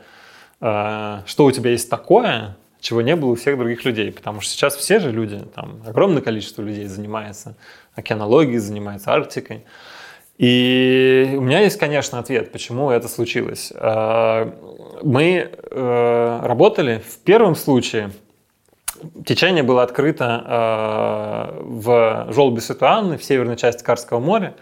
э, 0.61 1.21
что 1.27 1.45
у 1.45 1.53
тебя 1.53 1.71
есть 1.71 1.89
такое, 1.89 2.57
чего 2.81 3.03
не 3.03 3.15
было 3.15 3.31
у 3.31 3.35
всех 3.37 3.57
других 3.57 3.85
людей. 3.85 4.11
Потому 4.11 4.41
что 4.41 4.51
сейчас 4.51 4.75
все 4.75 4.99
же 4.99 5.13
люди, 5.13 5.39
там 5.55 5.81
огромное 5.87 6.23
количество 6.23 6.63
людей 6.63 6.87
занимается 6.87 7.55
океанологией, 7.95 8.59
занимается 8.59 9.13
Арктикой. 9.13 9.65
И 10.41 11.35
у 11.37 11.43
меня 11.43 11.61
есть, 11.61 11.79
конечно, 11.79 12.19
ответ, 12.19 12.51
почему 12.51 12.91
это 12.91 13.09
случилось. 13.09 13.71
Э, 13.75 14.51
мы 15.03 15.51
э, 15.53 16.41
работали 16.43 17.03
в 17.07 17.19
первом 17.19 17.55
случае, 17.55 18.13
течение 19.27 19.63
было 19.63 19.83
открыто 19.83 21.51
э, 21.53 21.63
в 21.63 22.33
желобе 22.33 22.63
Ситуанны, 22.63 23.19
в 23.19 23.23
северной 23.23 23.57
части 23.57 23.85
Карского 23.85 24.19
моря. 24.19 24.55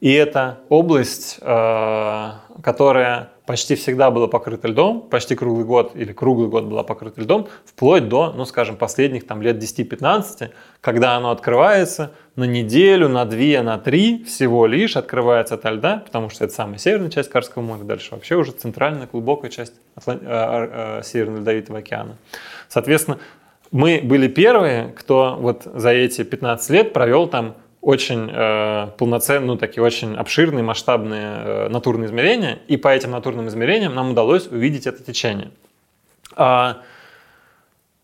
И 0.00 0.12
это 0.12 0.60
область, 0.68 1.38
которая 1.40 3.28
почти 3.44 3.74
всегда 3.74 4.10
была 4.10 4.28
покрыта 4.28 4.68
льдом, 4.68 5.02
почти 5.02 5.34
круглый 5.34 5.66
год 5.66 5.92
или 5.94 6.12
круглый 6.12 6.48
год 6.48 6.64
была 6.64 6.84
покрыта 6.84 7.20
льдом, 7.20 7.48
вплоть 7.66 8.08
до, 8.08 8.32
ну 8.32 8.46
скажем, 8.46 8.76
последних 8.76 9.26
там 9.26 9.42
лет 9.42 9.62
10-15, 9.62 10.52
когда 10.80 11.16
оно 11.16 11.30
открывается 11.30 12.12
на 12.40 12.44
неделю, 12.44 13.08
на 13.08 13.24
две, 13.24 13.62
на 13.62 13.78
три 13.78 14.24
всего 14.24 14.66
лишь 14.66 14.96
открывается 14.96 15.54
от 15.54 15.64
льда, 15.64 16.02
потому 16.04 16.30
что 16.30 16.44
это 16.44 16.54
самая 16.54 16.78
северная 16.78 17.10
часть 17.10 17.30
Карского 17.30 17.62
моря, 17.62 17.84
дальше 17.84 18.08
вообще 18.12 18.34
уже 18.36 18.52
центральная 18.52 19.06
глубокая 19.06 19.50
часть 19.50 19.74
Атлан... 19.94 20.18
э, 20.22 20.98
э, 21.00 21.02
Северного 21.04 21.40
Ледовитого 21.40 21.78
океана. 21.78 22.16
Соответственно, 22.68 23.18
мы 23.70 24.00
были 24.02 24.26
первые, 24.26 24.88
кто 24.96 25.36
вот 25.38 25.62
за 25.64 25.90
эти 25.90 26.24
15 26.24 26.70
лет 26.70 26.92
провел 26.92 27.28
там 27.28 27.54
очень 27.80 28.30
э, 28.32 28.88
полноценные, 28.98 29.46
ну, 29.46 29.56
такие 29.56 29.82
очень 29.82 30.16
обширные, 30.16 30.62
масштабные 30.62 31.36
э, 31.36 31.68
натурные 31.68 32.08
измерения, 32.08 32.58
и 32.68 32.76
по 32.76 32.88
этим 32.88 33.10
натурным 33.10 33.48
измерениям 33.48 33.94
нам 33.94 34.10
удалось 34.10 34.46
увидеть 34.46 34.86
это 34.86 35.02
течение. 35.02 35.50
А, 36.36 36.78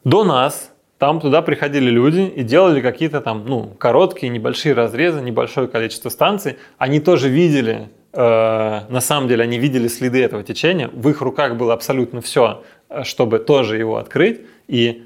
до 0.04 0.24
нас 0.24 0.72
там 0.98 1.20
туда 1.20 1.42
приходили 1.42 1.90
люди 1.90 2.20
и 2.20 2.42
делали 2.42 2.80
какие-то 2.80 3.20
там, 3.20 3.44
ну, 3.46 3.74
короткие, 3.78 4.30
небольшие 4.30 4.74
разрезы, 4.74 5.20
небольшое 5.20 5.68
количество 5.68 6.08
станций. 6.08 6.56
Они 6.78 7.00
тоже 7.00 7.28
видели, 7.28 7.90
э, 8.12 8.80
на 8.88 9.00
самом 9.00 9.28
деле, 9.28 9.44
они 9.44 9.58
видели 9.58 9.88
следы 9.88 10.22
этого 10.22 10.42
течения. 10.42 10.88
В 10.92 11.08
их 11.10 11.20
руках 11.20 11.56
было 11.56 11.74
абсолютно 11.74 12.22
все, 12.22 12.62
э, 12.88 13.04
чтобы 13.04 13.38
тоже 13.38 13.76
его 13.76 13.98
открыть. 13.98 14.40
И 14.68 15.02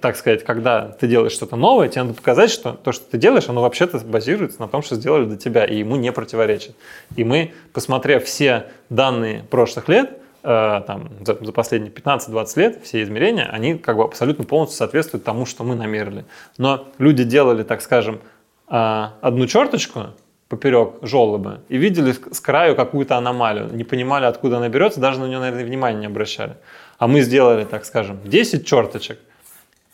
так 0.00 0.16
сказать, 0.16 0.44
когда 0.44 0.88
ты 0.88 1.06
делаешь 1.06 1.32
что-то 1.32 1.56
новое, 1.56 1.88
тебе 1.88 2.02
надо 2.02 2.14
показать, 2.14 2.50
что 2.50 2.72
то, 2.72 2.92
что 2.92 3.10
ты 3.10 3.18
делаешь, 3.18 3.48
оно 3.48 3.62
вообще-то 3.62 3.98
базируется 3.98 4.60
на 4.60 4.68
том, 4.68 4.82
что 4.82 4.96
сделали 4.96 5.24
до 5.24 5.36
тебя, 5.36 5.64
и 5.64 5.76
ему 5.76 5.96
не 5.96 6.12
противоречит. 6.12 6.74
И 7.16 7.24
мы, 7.24 7.52
посмотрев 7.72 8.24
все 8.24 8.66
данные 8.88 9.44
прошлых 9.50 9.88
лет, 9.88 10.19
там, 10.42 11.10
за, 11.24 11.34
последние 11.52 11.92
15-20 11.92 12.58
лет, 12.58 12.80
все 12.84 13.02
измерения, 13.02 13.48
они 13.50 13.74
как 13.74 13.96
бы 13.96 14.04
абсолютно 14.04 14.44
полностью 14.44 14.78
соответствуют 14.78 15.24
тому, 15.24 15.46
что 15.46 15.64
мы 15.64 15.74
намерили. 15.74 16.24
Но 16.58 16.88
люди 16.98 17.24
делали, 17.24 17.62
так 17.62 17.82
скажем, 17.82 18.20
э, 18.68 19.06
одну 19.20 19.46
черточку, 19.46 20.08
поперек 20.48 20.94
желоба 21.02 21.60
и 21.68 21.76
видели 21.76 22.12
с 22.12 22.40
краю 22.40 22.74
какую-то 22.74 23.16
аномалию, 23.16 23.68
не 23.72 23.84
понимали, 23.84 24.24
откуда 24.24 24.56
она 24.56 24.68
берется, 24.68 24.98
даже 24.98 25.20
на 25.20 25.26
нее, 25.26 25.38
наверное, 25.38 25.64
внимания 25.64 26.00
не 26.00 26.06
обращали. 26.06 26.56
А 26.98 27.06
мы 27.06 27.20
сделали, 27.20 27.64
так 27.64 27.84
скажем, 27.84 28.18
10 28.24 28.66
черточек, 28.66 29.18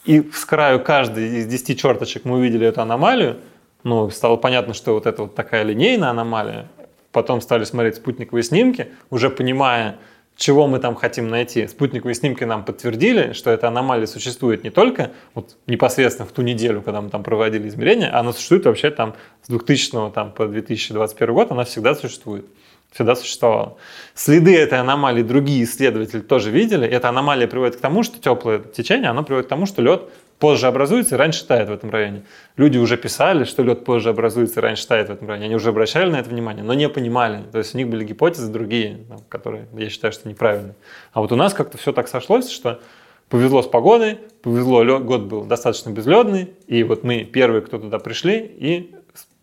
и 0.07 0.23
с 0.33 0.45
краю 0.45 0.83
каждой 0.83 1.39
из 1.39 1.47
10 1.47 1.79
черточек 1.79 2.25
мы 2.25 2.39
увидели 2.39 2.67
эту 2.67 2.81
аномалию. 2.81 3.37
Ну, 3.83 4.09
стало 4.11 4.37
понятно, 4.37 4.73
что 4.73 4.95
вот 4.95 5.05
это 5.05 5.23
вот 5.23 5.35
такая 5.35 5.65
линейная 5.65 6.11
аномалия. 6.11 6.69
Потом 7.13 7.41
стали 7.41 7.65
смотреть 7.65 7.97
спутниковые 7.97 8.45
снимки, 8.45 8.89
уже 9.11 9.31
понимая, 9.31 9.97
чего 10.37 10.67
мы 10.69 10.79
там 10.79 10.95
хотим 10.95 11.29
найти. 11.29 11.67
Спутниковые 11.67 12.15
снимки 12.15 12.45
нам 12.45 12.65
подтвердили, 12.65 13.33
что 13.33 13.51
эта 13.51 13.69
аномалия 13.69 14.07
существует 14.07 14.65
не 14.65 14.71
только 14.71 15.13
вот 15.35 15.57
непосредственно 15.67 16.29
в 16.29 16.33
ту 16.33 16.43
неделю, 16.43 16.83
когда 16.83 17.01
мы 17.01 17.09
там 17.09 17.23
проводили 17.23 17.67
измерения, 17.69 18.11
а 18.13 18.21
она 18.21 18.33
существует 18.33 18.67
вообще 18.67 18.91
там 18.91 19.15
с 19.43 19.49
2000 19.49 20.13
там, 20.13 20.33
по 20.33 20.47
2021 20.47 21.35
год, 21.35 21.51
она 21.51 21.65
всегда 21.65 21.95
существует 21.95 22.47
всегда 22.93 23.15
существовала. 23.15 23.77
Следы 24.15 24.57
этой 24.57 24.79
аномалии 24.79 25.23
другие 25.23 25.65
исследователи 25.65 26.21
тоже 26.21 26.51
видели. 26.51 26.87
Эта 26.87 27.11
аномалия 27.11 27.47
приводит 27.47 27.77
к 27.77 27.81
тому, 27.81 28.03
что 28.03 28.19
теплое 28.19 28.61
течение, 28.61 29.11
оно 29.11 29.23
приводит 29.23 29.47
к 29.47 29.51
тому, 29.51 29.67
что 29.67 29.83
лед 29.83 30.09
позже 30.39 30.67
образуется 30.67 31.15
и 31.15 31.19
раньше 31.19 31.47
тает 31.47 31.69
в 31.69 31.73
этом 31.73 31.91
районе. 31.91 32.23
Люди 32.57 32.79
уже 32.79 32.97
писали, 32.97 33.45
что 33.45 33.63
лед 33.63 33.85
позже 33.85 34.11
образуется 34.11 34.61
и 34.61 34.63
раньше 34.63 34.87
тает 34.87 35.09
в 35.09 35.13
этом 35.13 35.29
районе. 35.29 35.47
Они 35.47 35.55
уже 35.55 35.71
обращали 35.71 36.11
на 36.11 36.17
это 36.17 36.31
внимание, 36.31 36.65
но 36.65 36.75
не 36.75 36.89
понимали. 36.89 37.43
То 37.53 37.59
есть 37.59 37.75
у 37.75 37.79
них 37.79 37.89
были 37.89 38.05
гипотезы 38.05 38.53
другие, 38.53 39.01
которые 39.29 39.67
я 39.75 39.89
считаю, 39.89 40.13
что 40.13 40.29
неправильные. 40.29 40.75
А 41.13 41.21
вот 41.21 41.33
у 41.33 41.37
нас 41.37 41.55
как-то 41.55 41.79
все 41.79 41.93
так 41.93 42.09
сошлось, 42.09 42.51
что 42.51 42.81
Повезло 43.29 43.61
с 43.61 43.67
погодой, 43.67 44.19
повезло, 44.43 44.85
год 45.01 45.23
был 45.23 45.45
достаточно 45.45 45.91
безлюдный, 45.91 46.53
и 46.69 46.85
вот 46.85 47.03
мы 47.03 47.25
первые, 47.25 47.61
кто 47.61 47.79
туда 47.79 47.99
пришли, 47.99 48.39
и 48.39 48.95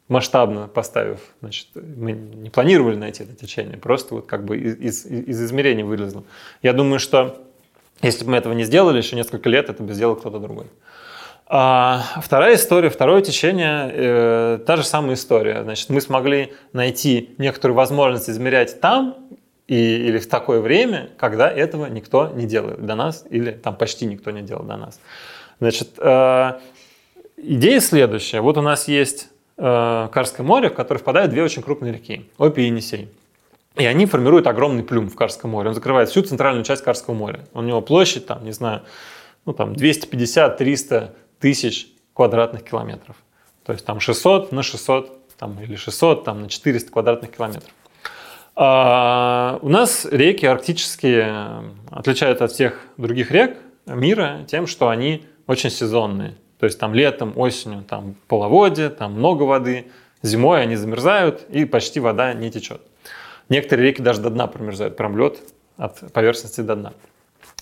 масштабно 0.07 0.69
поставив, 0.69 1.19
значит, 1.41 1.67
мы 1.75 2.13
не 2.13 2.49
планировали 2.49 2.95
найти 2.95 3.23
это 3.23 3.33
течение, 3.35 3.77
просто 3.77 4.15
вот 4.15 4.25
как 4.25 4.45
бы 4.45 4.57
из, 4.57 4.77
из, 4.77 5.05
из 5.05 5.43
измерений 5.43 5.83
вылезло. 5.83 6.23
Я 6.61 6.71
думаю, 6.71 6.99
что 6.99 7.45
если 8.01 8.25
бы 8.25 8.31
мы 8.31 8.37
этого 8.37 8.53
не 8.53 8.63
сделали, 8.63 8.97
еще 8.97 9.15
несколько 9.15 9.49
лет 9.49 9.69
это 9.69 9.83
бы 9.83 9.93
сделал 9.93 10.15
кто-то 10.15 10.39
другой. 10.39 10.67
А 11.45 12.03
вторая 12.21 12.55
история, 12.55 12.89
второе 12.89 13.21
течение, 13.21 13.91
э, 13.93 14.59
та 14.65 14.77
же 14.77 14.83
самая 14.83 15.13
история. 15.13 15.63
Значит, 15.63 15.89
мы 15.89 16.01
смогли 16.01 16.53
найти 16.71 17.35
некоторую 17.37 17.75
возможность 17.75 18.29
измерять 18.29 18.79
там 18.79 19.17
и, 19.67 19.75
или 19.75 20.17
в 20.17 20.27
такое 20.27 20.61
время, 20.61 21.11
когда 21.17 21.49
этого 21.49 21.85
никто 21.87 22.29
не 22.29 22.45
делает 22.45 22.85
до 22.85 22.95
нас, 22.95 23.25
или 23.29 23.51
там 23.51 23.75
почти 23.75 24.05
никто 24.05 24.31
не 24.31 24.41
делал 24.41 24.63
до 24.63 24.77
нас. 24.77 24.99
Значит, 25.59 25.89
э, 25.97 26.53
идея 27.37 27.79
следующая. 27.81 28.41
Вот 28.41 28.57
у 28.57 28.61
нас 28.61 28.87
есть 28.87 29.27
э, 29.57 30.09
Карское 30.11 30.45
море, 30.45 30.69
в 30.69 30.73
которое 30.73 30.99
впадают 30.99 31.31
две 31.31 31.43
очень 31.43 31.61
крупные 31.61 31.93
реки, 31.93 32.25
Опи 32.37 32.63
и 32.63 32.65
Енисей. 32.65 33.09
И 33.75 33.85
они 33.85 34.05
формируют 34.05 34.45
огромный 34.47 34.83
плюм 34.83 35.09
в 35.09 35.15
Карском 35.15 35.51
море. 35.51 35.69
Он 35.69 35.75
закрывает 35.75 36.09
всю 36.09 36.21
центральную 36.21 36.63
часть 36.63 36.83
Карского 36.83 37.15
моря. 37.15 37.45
У 37.53 37.61
него 37.61 37.81
площадь, 37.81 38.27
там, 38.27 38.43
не 38.45 38.51
знаю, 38.51 38.83
ну, 39.45 39.53
там 39.53 39.73
250-300 39.73 41.11
тысяч 41.39 41.87
квадратных 42.13 42.63
километров. 42.63 43.15
То 43.65 43.73
есть 43.73 43.85
там 43.85 43.99
600 43.99 44.51
на 44.51 44.61
600 44.61 45.35
там, 45.37 45.59
или 45.59 45.75
600 45.75 46.23
там, 46.23 46.41
на 46.41 46.49
400 46.49 46.91
квадратных 46.91 47.35
километров. 47.35 47.71
А 48.55 49.57
у 49.63 49.69
нас 49.69 50.05
реки 50.09 50.45
арктические 50.45 51.63
отличаются 51.89 52.45
от 52.45 52.51
всех 52.51 52.79
других 52.97 53.31
рек 53.31 53.57
мира 53.87 54.45
тем, 54.47 54.67
что 54.67 54.89
они 54.89 55.25
очень 55.47 55.71
сезонные. 55.71 56.35
То 56.59 56.65
есть 56.65 56.79
там 56.79 56.93
летом, 56.93 57.33
осенью 57.35 57.83
там 57.83 58.15
половодье, 58.27 58.89
там 58.89 59.13
много 59.13 59.43
воды, 59.43 59.87
зимой 60.21 60.61
они 60.61 60.75
замерзают 60.75 61.41
и 61.49 61.65
почти 61.65 61.99
вода 61.99 62.33
не 62.33 62.51
течет. 62.51 62.81
Некоторые 63.53 63.89
реки 63.89 64.01
даже 64.01 64.19
до 64.19 64.31
дна 64.31 64.47
промерзают, 64.47 64.97
прям 64.97 65.15
лед 65.15 65.37
от 65.77 66.11
поверхности 66.11 66.61
до 66.61 66.75
дна. 66.75 66.93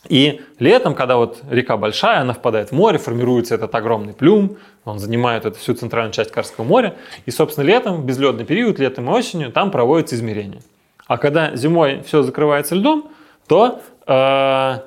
И 0.07 0.39
летом, 0.57 0.95
когда 0.95 1.17
вот 1.17 1.41
река 1.49 1.75
большая, 1.75 2.21
она 2.21 2.31
впадает 2.31 2.69
в 2.69 2.71
море, 2.71 2.97
формируется 2.97 3.55
этот 3.55 3.75
огромный 3.75 4.13
плюм, 4.13 4.55
он 4.85 4.99
занимает 4.99 5.45
эту 5.45 5.59
всю 5.59 5.73
центральную 5.73 6.13
часть 6.13 6.31
Карского 6.31 6.63
моря. 6.63 6.95
И, 7.25 7.31
собственно, 7.31 7.65
летом, 7.65 8.05
безледный 8.05 8.45
период, 8.45 8.79
летом 8.79 9.09
и 9.09 9.11
осенью, 9.11 9.51
там 9.51 9.69
проводятся 9.69 10.15
измерения. 10.15 10.61
А 11.07 11.17
когда 11.17 11.57
зимой 11.57 12.01
все 12.07 12.23
закрывается 12.23 12.73
льдом, 12.75 13.09
то 13.47 13.81
э, 14.07 14.79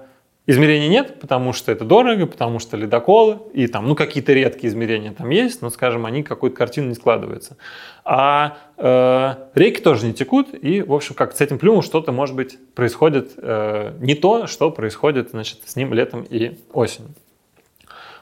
измерений 0.47 0.89
нет, 0.89 1.21
потому 1.21 1.53
что 1.53 1.73
это 1.73 1.85
дорого, 1.85 2.27
потому 2.27 2.59
что 2.59 2.77
ледоколы, 2.77 3.39
и 3.53 3.67
там, 3.67 3.89
ну, 3.89 3.95
какие-то 3.95 4.33
редкие 4.33 4.69
измерения 4.69 5.13
там 5.13 5.31
есть, 5.31 5.63
но, 5.63 5.71
скажем, 5.71 6.07
они 6.07 6.23
какую-то 6.23 6.57
картину 6.57 6.89
не 6.89 6.95
складываются. 6.95 7.57
А 8.05 8.59
э, 8.77 9.35
реки 9.55 9.81
тоже 9.81 10.07
не 10.07 10.13
текут, 10.13 10.49
и, 10.53 10.83
в 10.83 10.93
общем, 10.93 11.15
как 11.15 11.35
с 11.35 11.41
этим 11.41 11.59
плюмом 11.59 11.83
что-то, 11.83 12.13
может 12.13 12.37
быть, 12.37 12.59
происходит 12.75 13.33
э, 13.37 13.95
не 14.01 14.15
то, 14.15 14.47
что 14.47 14.71
происходит, 14.71 15.31
значит, 15.31 15.61
с 15.65 15.77
ним 15.77 15.95
летом 15.95 16.27
и 16.29 16.59
осенью. 16.73 17.11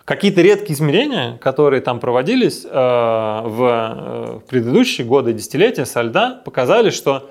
Какие-то 0.04 0.42
редкие 0.42 0.74
измерения, 0.74 1.38
которые 1.38 1.80
там 1.80 2.00
проводились 2.00 2.64
э, 2.64 2.68
в, 2.68 3.62
э, 3.62 4.38
в 4.38 4.42
предыдущие 4.48 5.06
годы, 5.06 5.32
десятилетия 5.32 5.86
со 5.86 6.02
льда, 6.02 6.40
показали, 6.44 6.90
что 6.90 7.30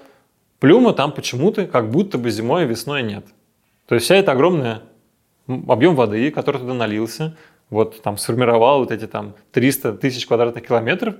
Плюма 0.61 0.93
там 0.93 1.11
почему-то 1.11 1.65
как 1.65 1.89
будто 1.89 2.19
бы 2.19 2.29
зимой 2.29 2.65
и 2.65 2.67
весной 2.67 3.01
нет. 3.01 3.25
То 3.91 3.95
есть 3.95 4.05
вся 4.05 4.15
эта 4.15 4.31
огромная 4.31 4.83
объем 5.67 5.95
воды, 5.95 6.31
который 6.31 6.61
туда 6.61 6.73
налился, 6.73 7.35
вот 7.69 8.01
там 8.01 8.17
сформировал 8.17 8.79
вот 8.79 8.89
эти 8.89 9.05
там 9.05 9.35
300 9.51 9.95
тысяч 9.95 10.25
квадратных 10.27 10.65
километров 10.65 11.15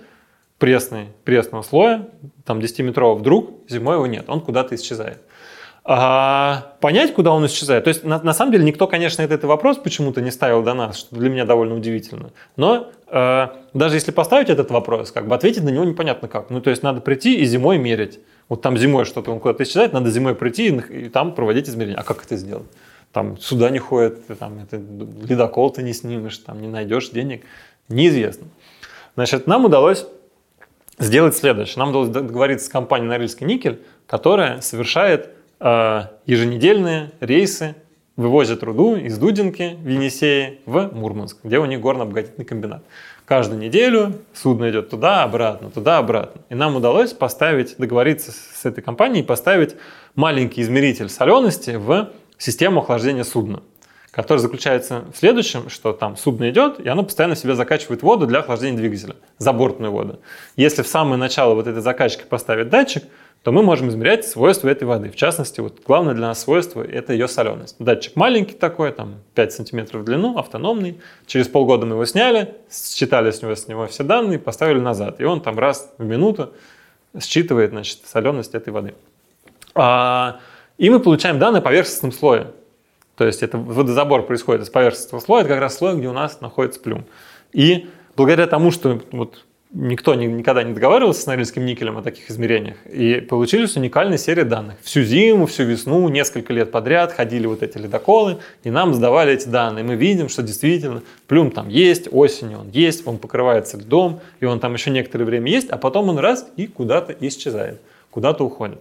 пресной, 0.58 1.08
пресного 1.26 1.64
слоя, 1.64 2.08
там 2.46 2.60
10-метрового, 2.60 3.16
вдруг 3.16 3.50
зимой 3.68 3.96
его 3.96 4.08
нет, 4.08 4.24
он 4.30 4.40
куда-то 4.40 4.74
исчезает. 4.76 5.18
А 5.84 6.78
понять, 6.80 7.14
куда 7.14 7.34
он 7.34 7.46
исчезает, 7.46 7.84
то 7.84 7.90
есть 7.90 8.06
на, 8.06 8.24
на 8.24 8.34
самом 8.34 8.54
деле 8.54 8.64
никто, 8.64 8.88
конечно, 8.88 9.22
этот, 9.22 9.40
этот 9.40 9.50
вопрос 9.50 9.76
почему-то 9.78 10.22
не 10.22 10.32
ставил 10.32 10.64
до 10.64 10.74
нас, 10.74 10.98
что 10.98 11.14
для 11.18 11.30
меня 11.30 11.44
довольно 11.44 11.76
удивительно. 11.76 12.32
Но 12.56 12.90
э, 13.08 13.48
даже 13.74 13.96
если 13.98 14.12
поставить 14.12 14.50
этот 14.50 14.72
вопрос, 14.72 15.12
как 15.12 15.28
бы 15.28 15.36
ответить 15.36 15.64
на 15.64 15.70
него 15.72 15.84
непонятно 15.84 16.30
как. 16.30 16.50
Ну 16.50 16.62
то 16.62 16.70
есть 16.70 16.84
надо 16.84 17.02
прийти 17.02 17.36
и 17.36 17.44
зимой 17.44 17.80
мерить. 17.80 18.22
Вот 18.52 18.62
там 18.62 18.78
зимой 18.78 19.06
что-то 19.06 19.32
он 19.32 19.40
куда-то 19.40 19.64
исчезает, 19.64 19.94
надо 19.94 20.10
зимой 20.10 20.36
прийти 20.36 20.68
и, 20.68 21.06
и 21.06 21.08
там 21.10 21.34
проводить 21.34 21.70
измерения. 21.70 21.96
А 21.96 22.04
как 22.04 22.26
это 22.26 22.36
сделать? 22.36 22.68
Там 23.14 23.38
сюда 23.38 23.70
не 23.70 23.80
ходят, 23.80 24.28
там 24.40 24.60
это, 24.60 24.76
ледокол 24.76 25.72
ты 25.72 25.84
не 25.84 25.94
снимешь, 25.94 26.38
там 26.40 26.62
не 26.62 26.68
найдешь 26.68 27.12
денег. 27.12 27.46
Неизвестно. 27.88 28.48
Значит, 29.16 29.48
нам 29.48 29.64
удалось 29.64 30.06
сделать 31.00 31.34
следующее. 31.34 31.78
Нам 31.78 31.92
удалось 31.92 32.10
договориться 32.10 32.66
с 32.66 32.70
компанией 32.70 33.08
Норильский 33.08 33.48
никель, 33.48 33.80
которая 34.06 34.60
совершает 34.60 35.30
э, 35.62 36.02
еженедельные 36.26 37.12
рейсы, 37.22 37.76
вывозит 38.18 38.64
руду 38.64 38.98
из 38.98 39.18
Дудинки 39.18 39.78
в 39.82 39.88
Енисее 39.88 40.60
в 40.66 40.90
Мурманск, 40.94 41.38
где 41.42 41.58
у 41.58 41.64
них 41.64 41.80
горно-обогатительный 41.80 42.44
комбинат 42.44 42.84
каждую 43.32 43.62
неделю 43.62 44.16
судно 44.34 44.70
идет 44.70 44.90
туда, 44.90 45.24
обратно, 45.24 45.70
туда, 45.70 46.00
обратно. 46.00 46.42
И 46.50 46.54
нам 46.54 46.76
удалось 46.76 47.14
поставить, 47.14 47.78
договориться 47.78 48.34
с 48.34 48.66
этой 48.66 48.82
компанией, 48.84 49.24
поставить 49.24 49.78
маленький 50.16 50.62
измеритель 50.62 51.08
солености 51.08 51.78
в 51.78 52.10
систему 52.38 52.82
охлаждения 52.82 53.24
судна, 53.24 53.64
который 54.12 54.40
заключается 54.40 55.06
в 55.14 55.18
следующем, 55.18 55.70
что 55.70 55.94
там 55.94 56.18
судно 56.18 56.50
идет, 56.50 56.82
и 56.82 56.90
оно 56.90 57.04
постоянно 57.04 57.36
в 57.36 57.38
себя 57.38 57.56
закачивает 57.56 58.02
воду 58.02 58.28
для 58.28 58.40
охлаждения 58.40 58.78
двигателя, 58.78 59.16
забортную 59.38 59.94
воду. 59.94 60.20
Если 60.58 60.82
в 60.82 60.88
самое 60.88 61.16
начало 61.16 61.56
вот 61.56 61.68
этой 61.68 61.82
закачки 61.82 62.24
поставить 62.28 62.68
датчик, 62.68 63.06
то 63.44 63.52
мы 63.52 63.64
можем 63.64 63.90
измерять 63.90 64.28
свойства 64.28 64.70
этой 64.70 64.84
воды. 64.84 65.10
В 65.10 65.16
частности, 65.16 65.62
вот 65.62 65.80
главное 65.86 66.14
для 66.14 66.28
нас 66.28 66.42
свойство– 66.42 66.84
это 66.88 67.14
ее 67.14 67.28
соленость. 67.28 67.76
Датчик 67.80 68.16
маленький 68.16 68.54
такой, 68.54 68.92
там 68.92 69.16
5 69.34 69.54
сантиметров 69.54 70.02
в 70.02 70.06
длину, 70.06 70.38
автономный. 70.38 71.02
Через 71.26 71.48
полгода 71.48 71.88
мы 71.88 71.96
его 71.96 72.06
сняли, 72.06 72.54
считали 72.72 73.32
с 73.32 73.42
него, 73.42 73.56
с 73.56 73.68
него 73.68 73.88
все 73.88 74.04
данные, 74.04 74.38
поставили 74.38 74.80
назад. 74.80 75.20
И 75.20 75.24
он 75.24 75.42
там 75.42 75.58
раз 75.58 75.92
в 75.98 76.06
минуту 76.06 76.54
считывает 77.20 77.72
значит, 77.72 78.02
соленость 78.06 78.54
этой 78.54 78.72
воды. 78.72 78.94
А, 79.74 80.40
и 80.78 80.92
мы 80.92 81.00
получаем 81.00 81.40
данные 81.40 81.60
о 81.60 81.64
поверхностном 81.64 82.12
слое. 82.12 82.52
То 83.16 83.26
есть 83.26 83.42
это 83.42 83.58
водозабор 83.58 84.24
происходит 84.24 84.64
из 84.64 84.70
поверхностного 84.70 85.20
слоя, 85.20 85.42
это 85.42 85.50
как 85.50 85.60
раз 85.60 85.78
слой, 85.78 85.98
где 85.98 86.08
у 86.08 86.14
нас 86.14 86.42
находится 86.42 86.80
плюм. 86.80 87.06
И 87.54 87.90
благодаря 88.16 88.46
тому, 88.46 88.70
что 88.72 89.02
вот 89.12 89.46
никто 89.74 90.16
никогда 90.16 90.64
не 90.64 90.74
договаривался 90.74 91.22
с 91.22 91.26
Норильским 91.26 91.66
никелем 91.66 91.98
о 91.98 92.02
таких 92.02 92.30
измерениях. 92.30 92.76
И 92.86 93.22
получились 93.22 93.76
уникальная 93.78 94.18
серия 94.18 94.44
данных. 94.44 94.76
Всю 94.82 95.04
зиму, 95.04 95.46
всю 95.46 95.64
весну, 95.64 96.08
несколько 96.10 96.54
лет 96.54 96.72
подряд 96.72 97.14
ходили 97.14 97.48
вот 97.48 97.64
эти 97.64 97.78
ледоколы, 97.78 98.38
и 98.64 98.70
нам 98.70 98.94
сдавали 98.94 99.34
эти 99.34 99.48
данные. 99.48 99.84
Мы 99.84 99.96
видим, 99.96 100.30
что 100.30 100.44
действительно 100.44 101.04
плюм 101.28 101.52
там 101.52 101.70
есть, 101.70 102.10
осенью 102.12 102.60
он 102.60 102.70
есть, 102.70 103.08
он 103.08 103.18
покрывается 103.18 103.78
льдом, 103.78 104.20
и 104.40 104.46
он 104.46 104.60
там 104.60 104.74
еще 104.74 104.92
некоторое 104.92 105.26
время 105.26 105.50
есть, 105.50 105.70
а 105.70 105.78
потом 105.78 106.10
он 106.10 106.20
раз 106.20 106.48
и 106.58 106.68
куда-то 106.68 107.16
исчезает, 107.20 107.82
куда-то 108.10 108.44
уходит. 108.46 108.80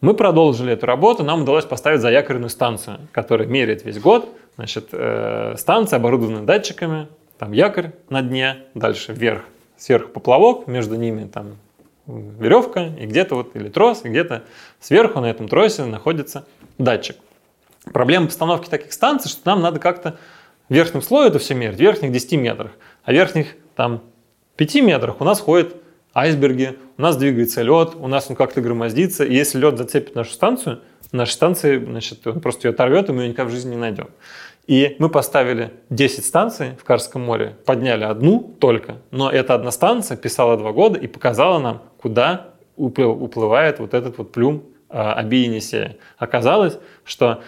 Мы 0.00 0.14
продолжили 0.14 0.72
эту 0.72 0.86
работу, 0.86 1.22
нам 1.22 1.42
удалось 1.42 1.64
поставить 1.64 2.00
заякоренную 2.00 2.50
станцию, 2.50 2.98
которая 3.12 3.48
меряет 3.48 3.84
весь 3.84 3.98
год. 3.98 4.28
Значит, 4.56 4.88
э, 4.92 5.54
станция 5.56 5.96
оборудована 5.96 6.44
датчиками, 6.44 7.08
там 7.38 7.52
якорь 7.52 7.92
на 8.10 8.22
дне, 8.22 8.58
дальше 8.74 9.12
вверх 9.12 9.42
сверху 9.84 10.08
поплавок, 10.08 10.66
между 10.66 10.96
ними 10.96 11.26
там 11.26 11.58
веревка, 12.06 12.86
и 12.98 13.04
где-то 13.04 13.34
вот 13.34 13.54
или 13.54 13.68
трос, 13.68 14.02
и 14.04 14.08
где-то 14.08 14.44
сверху 14.80 15.20
на 15.20 15.26
этом 15.26 15.46
тросе 15.46 15.84
находится 15.84 16.46
датчик. 16.78 17.16
Проблема 17.92 18.28
постановки 18.28 18.70
таких 18.70 18.94
станций, 18.94 19.30
что 19.30 19.42
нам 19.44 19.60
надо 19.60 19.80
как-то 19.80 20.18
в 20.70 20.74
верхнем 20.74 21.02
слое 21.02 21.28
это 21.28 21.38
все 21.38 21.54
мерить, 21.54 21.78
верхних 21.78 22.12
10 22.12 22.32
метрах, 22.32 22.70
а 23.04 23.12
верхних 23.12 23.56
там 23.76 24.02
5 24.56 24.74
метрах 24.76 25.20
у 25.20 25.24
нас 25.24 25.38
ходят 25.38 25.76
айсберги, 26.14 26.78
у 26.96 27.02
нас 27.02 27.18
двигается 27.18 27.60
лед, 27.60 27.90
у 27.94 28.08
нас 28.08 28.30
он 28.30 28.36
как-то 28.36 28.62
громоздится, 28.62 29.22
и 29.24 29.34
если 29.34 29.58
лед 29.58 29.76
зацепит 29.76 30.14
нашу 30.14 30.32
станцию, 30.32 30.80
наша 31.12 31.34
станция, 31.34 31.78
значит, 31.78 32.26
он 32.26 32.40
просто 32.40 32.68
ее 32.68 32.72
оторвет, 32.72 33.10
и 33.10 33.12
мы 33.12 33.24
ее 33.24 33.28
никогда 33.28 33.50
в 33.50 33.52
жизни 33.52 33.72
не 33.72 33.80
найдем. 33.80 34.08
И 34.66 34.96
мы 34.98 35.10
поставили 35.10 35.72
10 35.90 36.24
станций 36.24 36.76
в 36.80 36.84
Карском 36.84 37.22
море, 37.22 37.56
подняли 37.66 38.04
одну 38.04 38.56
только, 38.58 38.96
но 39.10 39.30
эта 39.30 39.54
одна 39.54 39.70
станция 39.70 40.16
писала 40.16 40.56
два 40.56 40.72
года 40.72 40.98
и 40.98 41.06
показала 41.06 41.58
нам, 41.58 41.82
куда 42.00 42.48
уплывает 42.76 43.78
вот 43.78 43.94
этот 43.94 44.18
вот 44.18 44.32
плюм 44.32 44.64
э, 44.88 44.96
Аби 44.96 45.44
Енисея. 45.44 45.96
Оказалось, 46.18 46.78
что 47.04 47.42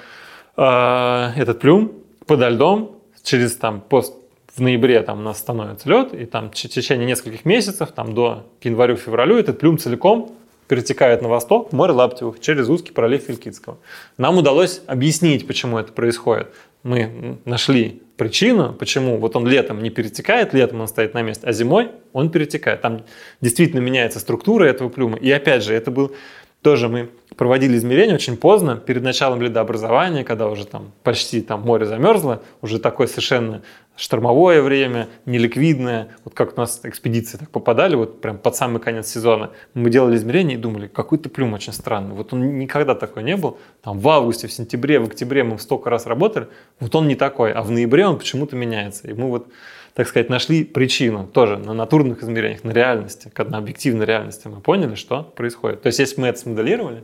э, 0.57 1.33
этот 1.37 1.59
плюм 1.59 1.93
подо 2.27 2.49
льдом 2.49 2.97
через 3.23 3.57
там 3.57 3.81
пост 3.81 4.15
в 4.55 4.61
ноябре 4.61 5.03
там 5.03 5.21
у 5.21 5.23
нас 5.23 5.39
становится 5.39 5.89
лед, 5.89 6.15
и 6.15 6.27
там 6.27 6.51
в 6.51 6.55
течение 6.55 7.07
нескольких 7.07 7.45
месяцев, 7.45 7.93
там 7.93 8.15
до 8.15 8.47
январю-февралю 8.63 9.37
этот 9.39 9.59
плюм 9.59 9.79
целиком 9.79 10.33
перетекает 10.69 11.23
на 11.23 11.29
восток, 11.29 11.73
море 11.73 11.93
Лаптевых, 11.93 12.41
через 12.41 12.69
узкий 12.69 12.93
пролив 12.93 13.23
Филькитского. 13.25 13.79
Нам 14.19 14.39
удалось 14.39 14.83
объяснить, 14.87 15.47
почему 15.47 15.79
это 15.79 15.93
происходит. 15.93 16.49
Мы 16.87 17.39
нашли 17.45 18.01
причину, 18.17 18.73
почему 18.73 19.19
вот 19.19 19.35
он 19.35 19.45
летом 19.45 19.83
не 19.83 19.91
перетекает, 19.91 20.55
летом 20.55 20.81
он 20.81 20.87
стоит 20.87 21.15
на 21.15 21.23
месте, 21.23 21.45
а 21.45 21.53
зимой 21.53 21.91
он 22.13 22.31
перетекает. 22.31 22.81
Там 22.81 23.05
действительно 23.41 23.81
меняется 23.81 24.21
структура 24.21 24.67
этого 24.67 24.89
плюма. 24.89 25.19
И 25.19 25.29
опять 25.33 25.65
же, 25.65 25.75
это 25.75 25.91
был 25.91 26.15
тоже 26.63 26.89
мы 26.89 27.11
проводили 27.37 27.77
измерения 27.77 28.15
очень 28.15 28.37
поздно, 28.37 28.77
перед 28.77 29.03
началом 29.03 29.43
ледообразования, 29.43 30.23
когда 30.23 30.49
уже 30.49 30.65
там 30.65 30.93
почти 31.03 31.41
там 31.41 31.63
море 31.63 31.87
замерзло, 31.87 32.43
уже 32.63 32.79
такое 32.79 33.09
совершенно 33.09 33.63
штормовое 33.97 34.63
время, 34.63 35.09
неликвидное, 35.25 36.09
вот 36.25 36.35
как 36.35 36.57
у 36.57 36.61
нас 36.61 36.81
экспедиции 36.85 37.39
так 37.39 37.51
попадали, 37.51 37.97
вот 37.97 38.21
прям 38.21 38.39
под 38.39 38.55
самый 38.55 38.81
конец 38.81 39.09
сезона, 39.09 39.51
мы 39.75 39.91
делали 39.91 40.17
измерения 40.17 40.57
и 40.57 40.59
думали, 40.59 40.87
какой-то 40.87 41.29
плюм 41.29 41.55
очень 41.55 41.73
странный, 41.73 42.15
вот 42.15 42.33
он 42.33 42.59
никогда 42.59 42.95
такой 42.95 43.23
не 43.23 43.37
был, 43.37 43.59
там 43.83 43.99
в 43.99 44.09
августе, 44.09 44.47
в 44.47 44.53
сентябре, 44.53 45.01
в 45.01 45.07
октябре 45.07 45.45
мы 45.45 45.59
столько 45.59 45.91
раз 45.91 46.07
работали, 46.07 46.49
вот 46.79 46.95
он 46.95 47.09
не 47.09 47.15
такой, 47.15 47.53
а 47.53 47.63
в 47.63 47.71
ноябре 47.71 48.07
он 48.07 48.19
почему-то 48.19 48.55
меняется, 48.57 49.09
и 49.09 49.13
мы 49.13 49.29
вот 49.29 49.49
так 49.95 50.07
сказать, 50.07 50.29
нашли 50.29 50.63
причину 50.63 51.27
тоже 51.27 51.57
на 51.57 51.73
натурных 51.73 52.23
измерениях, 52.23 52.65
на 52.65 52.71
реальности, 52.73 53.33
на 53.39 53.57
объективной 53.57 54.05
реальности. 54.05 54.47
Мы 54.47 54.61
поняли, 54.61 54.95
что 54.95 55.23
происходит. 55.23 55.81
То 55.81 55.87
есть, 55.87 55.99
если 55.99 56.21
мы 56.21 56.27
это 56.27 56.39
смоделировали, 56.39 57.03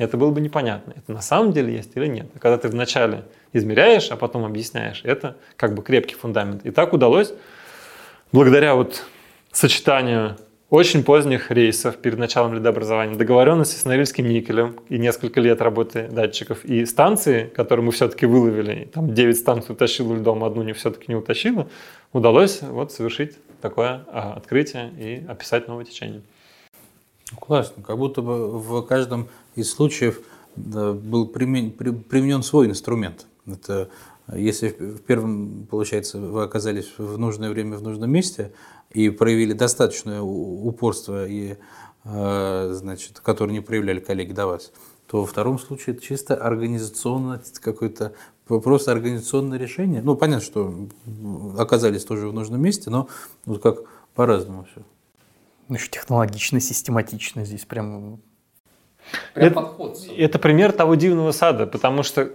это 0.00 0.16
было 0.16 0.30
бы 0.30 0.40
непонятно, 0.40 0.94
это 0.96 1.12
на 1.12 1.20
самом 1.20 1.52
деле 1.52 1.74
есть 1.74 1.96
или 1.96 2.06
нет. 2.06 2.26
А 2.34 2.38
когда 2.38 2.56
ты 2.56 2.68
вначале 2.68 3.24
измеряешь, 3.52 4.10
а 4.10 4.16
потом 4.16 4.44
объясняешь, 4.44 5.02
это 5.04 5.36
как 5.56 5.74
бы 5.74 5.82
крепкий 5.82 6.14
фундамент. 6.14 6.64
И 6.64 6.70
так 6.70 6.92
удалось, 6.92 7.32
благодаря 8.32 8.74
вот 8.74 9.04
сочетанию 9.52 10.36
очень 10.70 11.02
поздних 11.02 11.50
рейсов 11.50 11.96
перед 11.96 12.18
началом 12.18 12.54
ледообразования, 12.54 13.16
договоренности 13.16 13.76
с 13.76 13.84
Норильским 13.84 14.26
никелем 14.26 14.76
и 14.88 14.98
несколько 14.98 15.40
лет 15.40 15.60
работы 15.60 16.08
датчиков, 16.10 16.64
и 16.64 16.86
станции, 16.86 17.50
которые 17.54 17.84
мы 17.84 17.92
все-таки 17.92 18.24
выловили, 18.24 18.88
там 18.94 19.12
9 19.12 19.36
станций 19.36 19.72
утащила 19.72 20.14
льдом, 20.14 20.44
одну 20.44 20.62
не 20.62 20.72
все-таки 20.72 21.06
не 21.08 21.16
утащила, 21.16 21.68
удалось 22.12 22.62
вот 22.62 22.92
совершить 22.92 23.36
такое 23.60 24.04
а, 24.06 24.34
открытие 24.34 24.90
и 24.98 25.24
описать 25.28 25.66
новое 25.68 25.84
течение. 25.84 26.22
Классно, 27.38 27.82
как 27.82 27.98
будто 27.98 28.22
бы 28.22 28.58
в 28.58 28.82
каждом 28.82 29.28
из 29.60 29.70
случаев 29.70 30.20
был 30.56 31.26
применен, 31.28 31.70
применен 31.72 32.42
свой 32.42 32.66
инструмент. 32.66 33.26
Это 33.46 33.88
если 34.34 34.68
в 34.68 35.02
первом, 35.02 35.66
получается, 35.68 36.18
вы 36.18 36.42
оказались 36.42 36.92
в 36.98 37.18
нужное 37.18 37.50
время 37.50 37.76
в 37.76 37.82
нужном 37.82 38.10
месте 38.10 38.52
и 38.90 39.10
проявили 39.10 39.52
достаточное 39.52 40.20
упорство, 40.20 41.26
и, 41.26 41.56
э, 42.04 42.70
значит, 42.72 43.20
которое 43.20 43.52
не 43.52 43.60
проявляли 43.60 44.00
коллеги 44.00 44.32
до 44.32 44.46
вас, 44.46 44.72
то 45.06 45.20
во 45.20 45.26
втором 45.26 45.58
случае 45.58 45.96
это 45.96 46.04
чисто 46.04 46.36
организационно 46.36 47.42
какое-то 47.60 48.12
просто 48.46 48.92
организационное 48.92 49.58
решение. 49.58 50.02
Ну, 50.02 50.16
понятно, 50.16 50.44
что 50.44 50.88
оказались 51.56 52.04
тоже 52.04 52.28
в 52.28 52.32
нужном 52.32 52.60
месте, 52.60 52.90
но 52.90 53.08
вот 53.44 53.62
как 53.62 53.78
по-разному 54.14 54.66
все. 54.70 54.82
Ну, 55.68 55.76
еще 55.76 55.88
технологично, 55.88 56.58
систематично 56.60 57.44
здесь 57.44 57.64
прям 57.64 58.20
это, 59.34 59.54
подход. 59.54 59.98
Это 60.16 60.38
пример 60.38 60.72
того 60.72 60.94
дивного 60.94 61.32
сада, 61.32 61.66
потому 61.66 62.02
что 62.02 62.30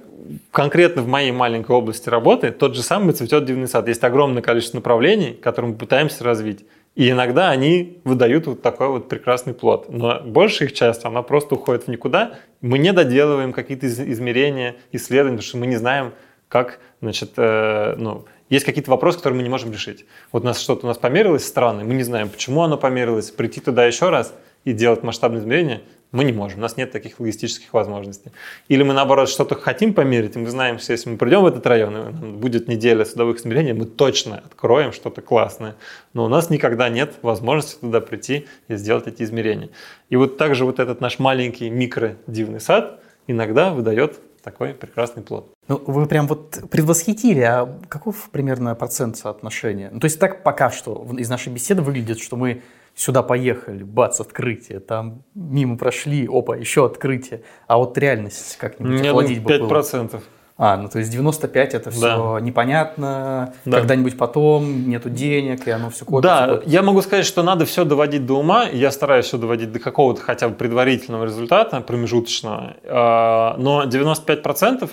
конкретно 0.52 1.02
в 1.02 1.08
моей 1.08 1.32
маленькой 1.32 1.76
области 1.76 2.10
работы 2.10 2.52
тот 2.52 2.76
же 2.76 2.82
самый 2.82 3.14
цветет 3.14 3.46
дивный 3.46 3.68
сад. 3.68 3.88
Есть 3.88 4.04
огромное 4.04 4.42
количество 4.42 4.78
направлений, 4.78 5.34
которые 5.34 5.72
мы 5.72 5.78
пытаемся 5.78 6.24
развить. 6.24 6.66
И 6.96 7.10
иногда 7.10 7.50
они 7.50 8.00
выдают 8.06 8.48
вот 8.48 8.62
такой 8.62 8.88
вот 8.88 9.10
прекрасный 9.10 9.54
плод. 9.54 9.88
Но 9.90 10.22
большая 10.22 10.70
их 10.70 10.74
часть, 10.74 11.04
она 11.04 11.22
просто 11.22 11.56
уходит 11.56 11.84
в 11.84 11.88
никуда. 11.90 12.36
Мы 12.62 12.78
не 12.80 12.94
доделываем 12.94 13.52
какие-то 13.52 13.88
измерения, 13.88 14.76
исследования, 14.94 15.38
потому 15.38 15.48
что 15.48 15.58
мы 15.58 15.68
не 15.68 15.76
знаем, 15.76 16.14
как, 16.48 16.80
значит, 17.02 17.34
э, 17.36 17.96
ну, 17.98 18.26
есть 18.50 18.64
какие-то 18.64 18.92
вопросы, 18.92 19.18
которые 19.18 19.38
мы 19.38 19.44
не 19.44 19.50
можем 19.50 19.74
решить. 19.74 20.06
Вот 20.32 20.44
у 20.44 20.46
нас 20.46 20.62
что-то 20.62 20.86
у 20.86 20.88
нас 20.88 20.98
померилось 20.98 21.46
странно, 21.46 21.84
мы 21.84 21.96
не 21.96 22.04
знаем, 22.04 22.30
почему 22.30 22.62
оно 22.62 22.78
померилось. 22.78 23.32
Прийти 23.32 23.60
туда 23.60 23.86
еще 23.86 24.10
раз 24.10 24.34
и 24.64 24.72
делать 24.72 25.04
масштабные 25.04 25.42
измерения 25.42 25.82
мы 26.16 26.24
не 26.24 26.32
можем, 26.32 26.60
у 26.60 26.62
нас 26.62 26.78
нет 26.78 26.92
таких 26.92 27.20
логистических 27.20 27.74
возможностей. 27.74 28.32
Или 28.70 28.84
мы, 28.84 28.94
наоборот, 28.94 29.30
что-то 29.30 29.56
хотим 29.56 29.94
померить, 29.94 30.36
и 30.36 30.40
мы 30.40 30.50
знаем, 30.50 30.80
что 30.80 30.94
если 30.94 31.10
мы 31.10 31.18
придем 31.18 31.42
в 31.42 31.46
этот 31.46 31.68
район, 31.68 32.38
будет 32.40 32.68
неделя 32.68 33.04
судовых 33.04 33.38
измерений, 33.38 33.74
мы 33.74 33.86
точно 33.86 34.38
откроем 34.38 34.94
что-то 34.94 35.22
классное. 35.22 35.76
Но 36.14 36.26
у 36.26 36.30
нас 36.30 36.50
никогда 36.50 36.88
нет 36.90 37.16
возможности 37.22 37.80
туда 37.82 38.00
прийти 38.00 38.48
и 38.70 38.76
сделать 38.76 39.08
эти 39.08 39.24
измерения. 39.24 39.70
И 40.10 40.16
вот 40.16 40.38
также 40.38 40.64
вот 40.64 40.80
этот 40.80 41.02
наш 41.02 41.20
маленький 41.20 41.70
микро-дивный 41.70 42.62
сад 42.62 43.02
иногда 43.28 43.74
выдает 43.74 44.20
такой 44.42 44.74
прекрасный 44.74 45.24
плод. 45.24 45.52
Ну, 45.68 45.82
вы 45.86 46.06
прям 46.06 46.28
вот 46.28 46.70
предвосхитили, 46.72 47.42
а 47.42 47.80
каков 47.90 48.30
примерно 48.30 48.74
процент 48.76 49.18
соотношения? 49.18 49.90
Ну, 49.92 50.00
то 50.00 50.06
есть 50.06 50.20
так 50.20 50.44
пока 50.44 50.70
что 50.70 51.06
из 51.18 51.30
нашей 51.30 51.52
беседы 51.52 51.82
выглядит, 51.82 52.20
что 52.20 52.38
мы 52.38 52.62
сюда 52.96 53.22
поехали, 53.24 53.84
бац, 53.84 54.20
открытие, 54.22 54.80
там 54.80 55.24
мимо 55.36 55.78
прошли, 55.78 56.28
опа, 56.28 56.56
еще 56.56 56.86
открытие. 56.86 57.44
А 57.68 57.78
вот 57.78 57.98
реальность 57.98 58.58
как-нибудь 58.58 59.02
Нет, 59.02 59.08
охладить 59.08 59.44
ну, 59.44 59.50
5%. 59.50 60.04
бы 60.04 60.08
было. 60.08 60.22
А, 60.58 60.78
ну 60.78 60.88
то 60.88 61.00
есть 61.00 61.12
95 61.12 61.74
это 61.74 61.92
все 61.92 62.00
да. 62.00 62.40
непонятно, 62.40 63.54
да. 63.66 63.80
когда-нибудь 63.80 64.18
потом 64.18 64.88
нету 64.88 65.10
денег, 65.10 65.68
и 65.68 65.72
оно 65.72 65.90
все 65.90 66.06
копится. 66.06 66.22
Да, 66.22 66.48
копится. 66.48 66.70
я 66.70 66.82
могу 66.82 67.02
сказать, 67.02 67.26
что 67.26 67.44
надо 67.44 67.66
все 67.66 67.84
доводить 67.84 68.26
до 68.26 68.40
ума, 68.40 68.64
я 68.64 68.92
стараюсь 68.92 69.26
все 69.26 69.38
доводить 69.38 69.74
до 69.74 69.80
какого-то 69.80 70.22
хотя 70.22 70.48
бы 70.48 70.56
предварительного 70.56 71.26
результата, 71.26 71.82
промежуточного, 71.82 72.78
а, 72.86 73.58
но 73.58 73.84
95%, 73.84 74.90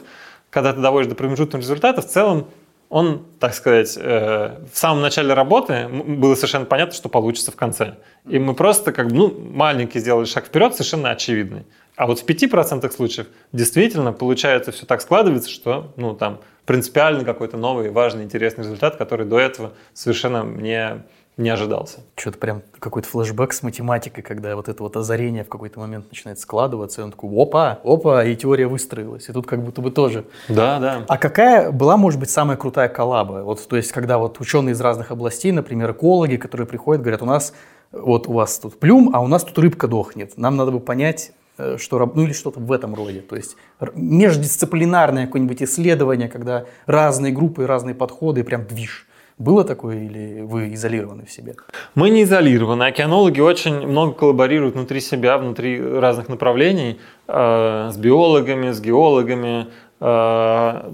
когда 0.51 0.73
ты 0.73 0.81
доводишь 0.81 1.09
до 1.09 1.15
промежуточного 1.15 1.63
результата, 1.63 2.03
в 2.03 2.07
целом 2.07 2.49
он, 2.93 3.25
так 3.41 3.55
сказать, 3.55 3.97
э, 3.99 4.59
в 4.71 4.77
самом 4.77 5.01
начале 5.01 5.33
работы 5.33 5.89
было 5.89 6.35
совершенно 6.35 6.67
понятно, 6.67 6.93
что 6.93 7.09
получится 7.09 7.51
в 7.51 7.57
конце. 7.57 7.95
И 8.29 8.39
мы 8.39 8.53
просто 8.53 8.93
как 8.93 9.09
бы, 9.09 9.15
ну, 9.15 9.35
маленький 9.35 9.99
сделали 9.99 10.27
шаг 10.27 10.45
вперед, 10.45 10.75
совершенно 10.75 11.11
очевидный. 11.11 11.65
А 11.97 12.07
вот 12.07 12.21
в 12.21 12.27
5% 12.27 12.93
случаев 12.93 13.29
действительно 13.51 14.13
получается 14.13 14.73
все 14.73 14.85
так 14.85 15.01
складывается, 15.01 15.49
что, 15.49 15.95
ну, 15.97 16.13
там, 16.15 16.41
принципиально 16.67 17.25
какой-то 17.25 17.57
новый, 17.57 17.89
важный, 17.89 18.25
интересный 18.25 18.65
результат, 18.65 18.97
который 18.97 19.25
до 19.25 19.39
этого 19.39 19.73
совершенно 19.95 20.45
мне 20.45 21.05
не 21.37 21.49
ожидался. 21.49 22.01
Что-то 22.15 22.39
прям 22.39 22.63
какой-то 22.79 23.09
флешбэк 23.09 23.53
с 23.53 23.63
математикой, 23.63 24.23
когда 24.23 24.55
вот 24.55 24.69
это 24.69 24.83
вот 24.83 24.97
озарение 24.97 25.45
в 25.45 25.49
какой-то 25.49 25.81
момент 25.81 26.07
начинает 26.11 26.39
складываться, 26.39 27.01
и 27.01 27.05
он 27.05 27.11
такой, 27.11 27.31
опа, 27.35 27.79
опа, 27.85 28.25
и 28.25 28.37
теория 28.37 28.67
выстроилась. 28.67 29.29
И 29.29 29.33
тут 29.33 29.47
как 29.47 29.63
будто 29.65 29.81
бы 29.81 29.91
тоже. 29.91 30.27
Да, 30.49 30.79
да. 30.79 31.05
А 31.09 31.17
какая 31.17 31.71
была, 31.71 31.97
может 31.97 32.21
быть, 32.21 32.31
самая 32.31 32.57
крутая 32.57 32.89
коллаба? 32.89 33.43
Вот, 33.45 33.67
то 33.67 33.77
есть, 33.77 33.93
когда 33.93 34.19
вот 34.19 34.41
ученые 34.41 34.73
из 34.73 34.81
разных 34.81 35.11
областей, 35.11 35.53
например, 35.53 35.93
экологи, 35.93 36.37
которые 36.37 36.67
приходят, 36.67 37.01
говорят, 37.03 37.23
у 37.23 37.27
нас, 37.27 37.55
вот 37.93 38.29
у 38.29 38.33
вас 38.33 38.59
тут 38.59 38.79
плюм, 38.79 39.11
а 39.15 39.21
у 39.21 39.27
нас 39.27 39.43
тут 39.43 39.59
рыбка 39.59 39.89
дохнет. 39.89 40.37
Нам 40.37 40.57
надо 40.57 40.71
бы 40.71 40.81
понять, 40.81 41.33
э, 41.57 41.79
что, 41.79 41.99
ну 42.15 42.25
или 42.25 42.33
что-то 42.33 42.61
в 42.61 42.71
этом 42.71 42.95
роде. 42.95 43.21
То 43.21 43.37
есть 43.37 43.57
междисциплинарное 43.95 45.27
какое-нибудь 45.27 45.63
исследование, 45.63 46.29
когда 46.29 46.67
разные 46.85 47.33
группы, 47.33 47.67
разные 47.67 47.95
подходы, 47.95 48.45
прям 48.45 48.67
движ. 48.67 49.07
Было 49.39 49.65
такое 49.65 50.05
или 50.05 50.43
вы 50.43 50.75
изолированы 50.75 51.25
в 51.25 51.31
себе? 51.31 51.55
Мы 51.95 52.11
не 52.11 52.23
изолированы. 52.23 52.85
Океанологи 52.85 53.41
очень 53.41 53.87
много 53.87 54.13
коллаборируют 54.13 54.75
внутри 54.75 55.01
себя, 55.01 55.39
внутри 55.39 55.81
разных 55.83 56.29
направлений 56.29 57.01
э, 57.29 57.91
с 57.93 57.97
биологами, 57.97 58.71
с 58.71 58.81
геологами, 58.81 59.69
э, 60.01 60.91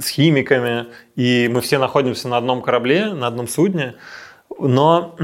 с 0.00 0.08
химиками. 0.08 0.86
И 1.16 1.48
мы 1.52 1.60
все 1.60 1.78
находимся 1.78 2.28
на 2.28 2.38
одном 2.38 2.62
корабле, 2.62 3.12
на 3.12 3.26
одном 3.26 3.46
судне. 3.46 3.94
Но 4.58 5.14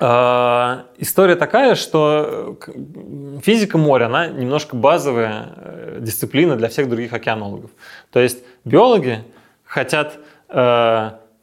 э, 0.00 0.78
история 0.98 1.36
такая, 1.36 1.74
что 1.74 2.58
физика 3.42 3.78
моря, 3.78 4.06
она 4.06 4.28
немножко 4.28 4.76
базовая 4.76 6.00
дисциплина 6.00 6.56
для 6.56 6.68
всех 6.68 6.88
других 6.88 7.12
океанологов. 7.12 7.70
То 8.10 8.20
есть 8.20 8.38
биологи 8.64 9.24
хотят 9.64 10.18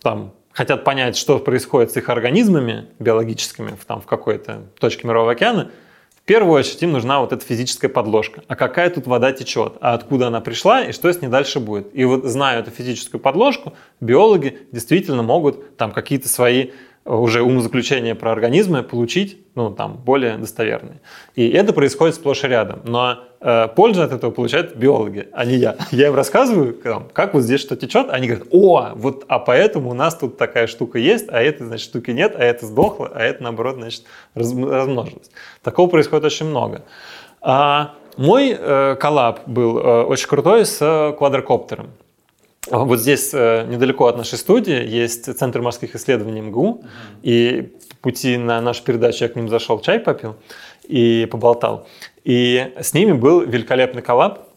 там, 0.01 0.33
хотят 0.51 0.83
понять, 0.83 1.15
что 1.15 1.39
происходит 1.39 1.91
с 1.91 1.97
их 1.97 2.09
организмами 2.09 2.87
биологическими 2.99 3.75
в, 3.79 3.85
там, 3.85 4.01
в 4.01 4.05
какой-то 4.05 4.63
точке 4.79 5.07
Мирового 5.07 5.31
океана, 5.31 5.71
в 6.15 6.23
первую 6.23 6.53
очередь 6.53 6.83
им 6.83 6.91
нужна 6.91 7.19
вот 7.19 7.33
эта 7.33 7.43
физическая 7.43 7.89
подложка. 7.89 8.43
А 8.47 8.55
какая 8.55 8.89
тут 8.91 9.07
вода 9.07 9.31
течет? 9.31 9.73
А 9.81 9.95
откуда 9.95 10.27
она 10.27 10.39
пришла 10.39 10.83
и 10.83 10.91
что 10.91 11.11
с 11.11 11.19
ней 11.19 11.29
дальше 11.29 11.59
будет? 11.59 11.89
И 11.93 12.05
вот 12.05 12.25
зная 12.25 12.59
эту 12.59 12.69
физическую 12.69 13.19
подложку, 13.19 13.73
биологи 13.99 14.59
действительно 14.71 15.23
могут 15.23 15.77
там 15.77 15.91
какие-то 15.91 16.29
свои 16.29 16.71
уже 17.03 17.41
умозаключения 17.41 18.13
про 18.13 18.31
организмы 18.31 18.83
получить, 18.83 19.37
ну, 19.55 19.71
там, 19.71 19.97
более 19.97 20.37
достоверные. 20.37 21.01
И 21.35 21.49
это 21.49 21.73
происходит 21.73 22.15
сплошь 22.15 22.43
и 22.43 22.47
рядом. 22.47 22.81
Но 22.83 23.19
э, 23.39 23.67
пользу 23.75 24.03
от 24.03 24.11
этого 24.11 24.29
получают 24.31 24.75
биологи, 24.75 25.27
а 25.33 25.45
не 25.45 25.55
я. 25.55 25.77
Я 25.91 26.07
им 26.07 26.15
рассказываю, 26.15 26.77
как 27.13 27.33
вот 27.33 27.41
здесь 27.41 27.61
что 27.61 27.75
течет, 27.75 28.09
они 28.09 28.27
говорят, 28.27 28.47
о, 28.51 28.91
вот, 28.95 29.25
а 29.27 29.39
поэтому 29.39 29.89
у 29.89 29.93
нас 29.93 30.15
тут 30.15 30.37
такая 30.37 30.67
штука 30.67 30.99
есть, 30.99 31.25
а 31.29 31.41
этой, 31.41 31.65
значит, 31.65 31.89
штуки 31.89 32.11
нет, 32.11 32.35
а 32.35 32.43
это 32.43 32.65
сдохло, 32.65 33.11
а 33.13 33.21
это, 33.21 33.43
наоборот, 33.43 33.75
значит, 33.75 34.03
раз, 34.35 34.53
размножилось. 34.53 35.31
Такого 35.63 35.89
происходит 35.89 36.25
очень 36.25 36.45
много. 36.45 36.83
А 37.41 37.95
мой 38.17 38.55
э, 38.57 38.95
коллаб 38.99 39.47
был 39.47 39.79
э, 39.79 40.03
очень 40.03 40.27
крутой 40.27 40.65
с 40.65 40.77
э, 40.81 41.13
квадрокоптером. 41.17 41.91
Вот 42.69 42.99
здесь 42.99 43.31
э, 43.33 43.65
недалеко 43.67 44.05
от 44.05 44.17
нашей 44.17 44.37
студии 44.37 44.87
есть 44.87 45.35
Центр 45.35 45.61
морских 45.61 45.95
исследований 45.95 46.41
МГУ, 46.41 46.83
uh-huh. 46.83 47.19
и 47.23 47.73
по 47.89 48.09
пути 48.09 48.37
на 48.37 48.61
нашу 48.61 48.83
передачу 48.83 49.23
я 49.23 49.29
к 49.29 49.35
ним 49.35 49.49
зашел, 49.49 49.79
чай 49.79 49.99
попил 49.99 50.35
и 50.83 51.27
поболтал. 51.31 51.87
И 52.23 52.71
с 52.79 52.93
ними 52.93 53.13
был 53.13 53.41
великолепный 53.41 54.03
коллаб 54.03 54.47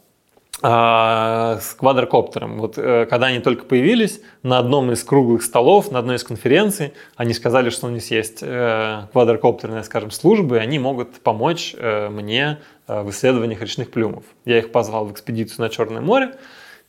а, 0.61 1.59
с 1.62 1.72
квадрокоптером. 1.72 2.59
Вот 2.59 2.76
э, 2.76 3.07
когда 3.07 3.28
они 3.28 3.38
только 3.38 3.64
появились, 3.64 4.20
на 4.42 4.59
одном 4.59 4.92
из 4.92 5.02
круглых 5.02 5.42
столов, 5.42 5.90
на 5.90 5.98
одной 5.98 6.16
из 6.16 6.24
конференций, 6.24 6.92
они 7.16 7.32
сказали, 7.32 7.70
что 7.70 7.86
у 7.86 7.90
них 7.90 8.11
есть 8.11 8.40
э, 8.42 9.07
квадрокоптерные, 9.12 9.82
скажем, 9.82 10.11
службы, 10.11 10.57
и 10.57 10.59
они 10.59 10.78
могут 10.78 11.20
помочь 11.20 11.74
мне 11.74 12.59
в 12.86 13.09
исследованиях 13.09 13.62
речных 13.62 13.90
плюмов. 13.90 14.24
Я 14.44 14.59
их 14.59 14.72
позвал 14.72 15.07
в 15.07 15.12
экспедицию 15.12 15.62
на 15.62 15.70
Черное 15.70 16.02
море, 16.02 16.34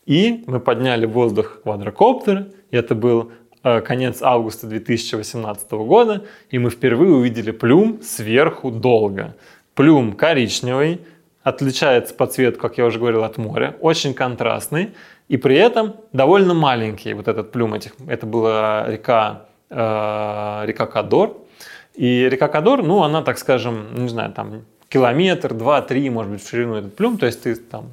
и 0.06 0.44
мы 0.48 0.60
подняли 0.60 1.06
в 1.06 1.12
воздух 1.12 1.62
квадрокоптер. 1.64 2.48
И 2.70 2.78
это 2.78 2.94
был 2.94 3.32
э, 3.64 3.82
конец 3.82 4.22
августа 4.22 4.68
2018 4.68 5.72
года. 5.72 6.24
И 6.50 6.60
мы 6.60 6.70
впервые 6.70 7.14
увидели 7.14 7.52
плюм 7.52 8.00
сверху 8.04 8.72
долго. 8.72 9.36
Плюм 9.74 10.14
коричневый, 10.14 11.02
отличается 11.44 12.14
по 12.14 12.28
цвету, 12.28 12.60
как 12.60 12.78
я 12.78 12.86
уже 12.86 13.00
говорил, 13.00 13.24
от 13.24 13.38
моря. 13.38 13.76
Очень 13.82 14.14
контрастный. 14.14 14.94
И 15.28 15.38
при 15.38 15.56
этом 15.56 15.96
довольно 16.14 16.54
маленький 16.54 17.14
вот 17.14 17.28
этот 17.28 17.52
плюм. 17.52 17.74
Этих, 17.74 17.94
это 18.08 18.28
была 18.28 18.86
река, 18.88 19.48
э, 19.72 20.62
река 20.66 20.86
Кадор. 20.86 21.38
И 21.96 22.30
река 22.30 22.48
Кадор, 22.48 22.84
ну, 22.84 23.02
она, 23.02 23.24
так 23.24 23.40
скажем, 23.40 23.88
не 23.96 24.10
знаю, 24.10 24.34
там 24.34 24.66
километр, 24.88 25.56
два, 25.56 25.82
три, 25.82 26.10
может 26.12 26.32
быть, 26.32 26.44
в 26.44 26.50
ширину 26.50 26.76
этот 26.76 26.96
плюм. 26.96 27.18
То 27.18 27.26
есть 27.26 27.42
ты 27.42 27.56
там 27.56 27.86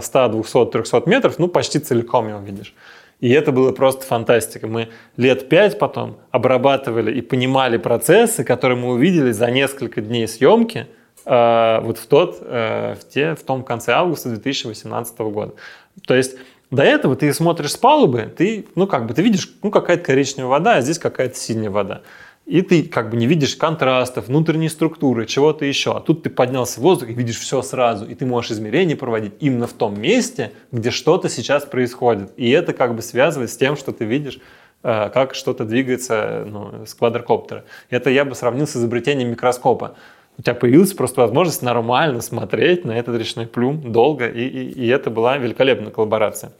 100, 0.00 0.28
200, 0.28 0.66
300 0.66 1.02
метров, 1.06 1.38
ну, 1.38 1.48
почти 1.48 1.78
целиком 1.78 2.28
его 2.28 2.40
видишь. 2.40 2.74
И 3.20 3.30
это 3.30 3.52
было 3.52 3.70
просто 3.72 4.04
фантастика. 4.04 4.66
Мы 4.66 4.88
лет 5.16 5.48
пять 5.48 5.78
потом 5.78 6.18
обрабатывали 6.32 7.16
и 7.16 7.20
понимали 7.20 7.76
процессы, 7.76 8.42
которые 8.42 8.76
мы 8.76 8.92
увидели 8.92 9.30
за 9.30 9.48
несколько 9.50 10.00
дней 10.00 10.26
съемки 10.26 10.88
э, 11.24 11.80
вот 11.82 11.98
в, 11.98 12.06
тот, 12.06 12.38
э, 12.40 12.96
в, 13.00 13.08
те, 13.08 13.36
в 13.36 13.42
том 13.44 13.62
конце 13.62 13.92
августа 13.92 14.30
2018 14.30 15.18
года. 15.18 15.54
То 16.04 16.14
есть 16.14 16.36
до 16.72 16.82
этого 16.82 17.14
ты 17.14 17.32
смотришь 17.32 17.72
с 17.72 17.76
палубы, 17.76 18.32
ты, 18.36 18.66
ну, 18.74 18.88
как 18.88 19.06
бы, 19.06 19.14
ты 19.14 19.22
видишь, 19.22 19.54
ну, 19.62 19.70
какая-то 19.70 20.02
коричневая 20.02 20.50
вода, 20.50 20.74
а 20.76 20.80
здесь 20.80 20.98
какая-то 20.98 21.36
синяя 21.36 21.70
вода 21.70 22.02
и 22.44 22.60
ты 22.62 22.82
как 22.82 23.10
бы 23.10 23.16
не 23.16 23.26
видишь 23.26 23.54
контрастов, 23.54 24.26
внутренней 24.26 24.68
структуры, 24.68 25.26
чего-то 25.26 25.64
еще. 25.64 25.96
А 25.96 26.00
тут 26.00 26.24
ты 26.24 26.30
поднялся 26.30 26.80
в 26.80 26.82
воздух 26.82 27.08
и 27.08 27.14
видишь 27.14 27.38
все 27.38 27.62
сразу, 27.62 28.04
и 28.04 28.14
ты 28.14 28.26
можешь 28.26 28.50
измерения 28.50 28.96
проводить 28.96 29.34
именно 29.38 29.66
в 29.66 29.72
том 29.72 30.00
месте, 30.00 30.52
где 30.72 30.90
что-то 30.90 31.28
сейчас 31.28 31.64
происходит. 31.64 32.32
И 32.36 32.50
это 32.50 32.72
как 32.72 32.96
бы 32.96 33.02
связывает 33.02 33.50
с 33.50 33.56
тем, 33.56 33.76
что 33.76 33.92
ты 33.92 34.04
видишь, 34.04 34.40
э, 34.82 35.10
как 35.14 35.34
что-то 35.34 35.64
двигается 35.64 36.44
ну, 36.46 36.84
с 36.84 36.94
квадрокоптера. 36.94 37.64
Это 37.90 38.10
я 38.10 38.24
бы 38.24 38.34
сравнил 38.34 38.66
с 38.66 38.76
изобретением 38.76 39.30
микроскопа. 39.30 39.94
У 40.36 40.42
тебя 40.42 40.54
появилась 40.54 40.92
просто 40.94 41.20
возможность 41.20 41.62
нормально 41.62 42.22
смотреть 42.22 42.84
на 42.84 42.92
этот 42.98 43.16
речной 43.16 43.46
плюм 43.46 43.92
долго, 43.92 44.26
и, 44.26 44.42
и, 44.42 44.70
и 44.70 44.88
это 44.88 45.10
была 45.10 45.36
великолепная 45.36 45.92
коллаборация. 45.92 46.52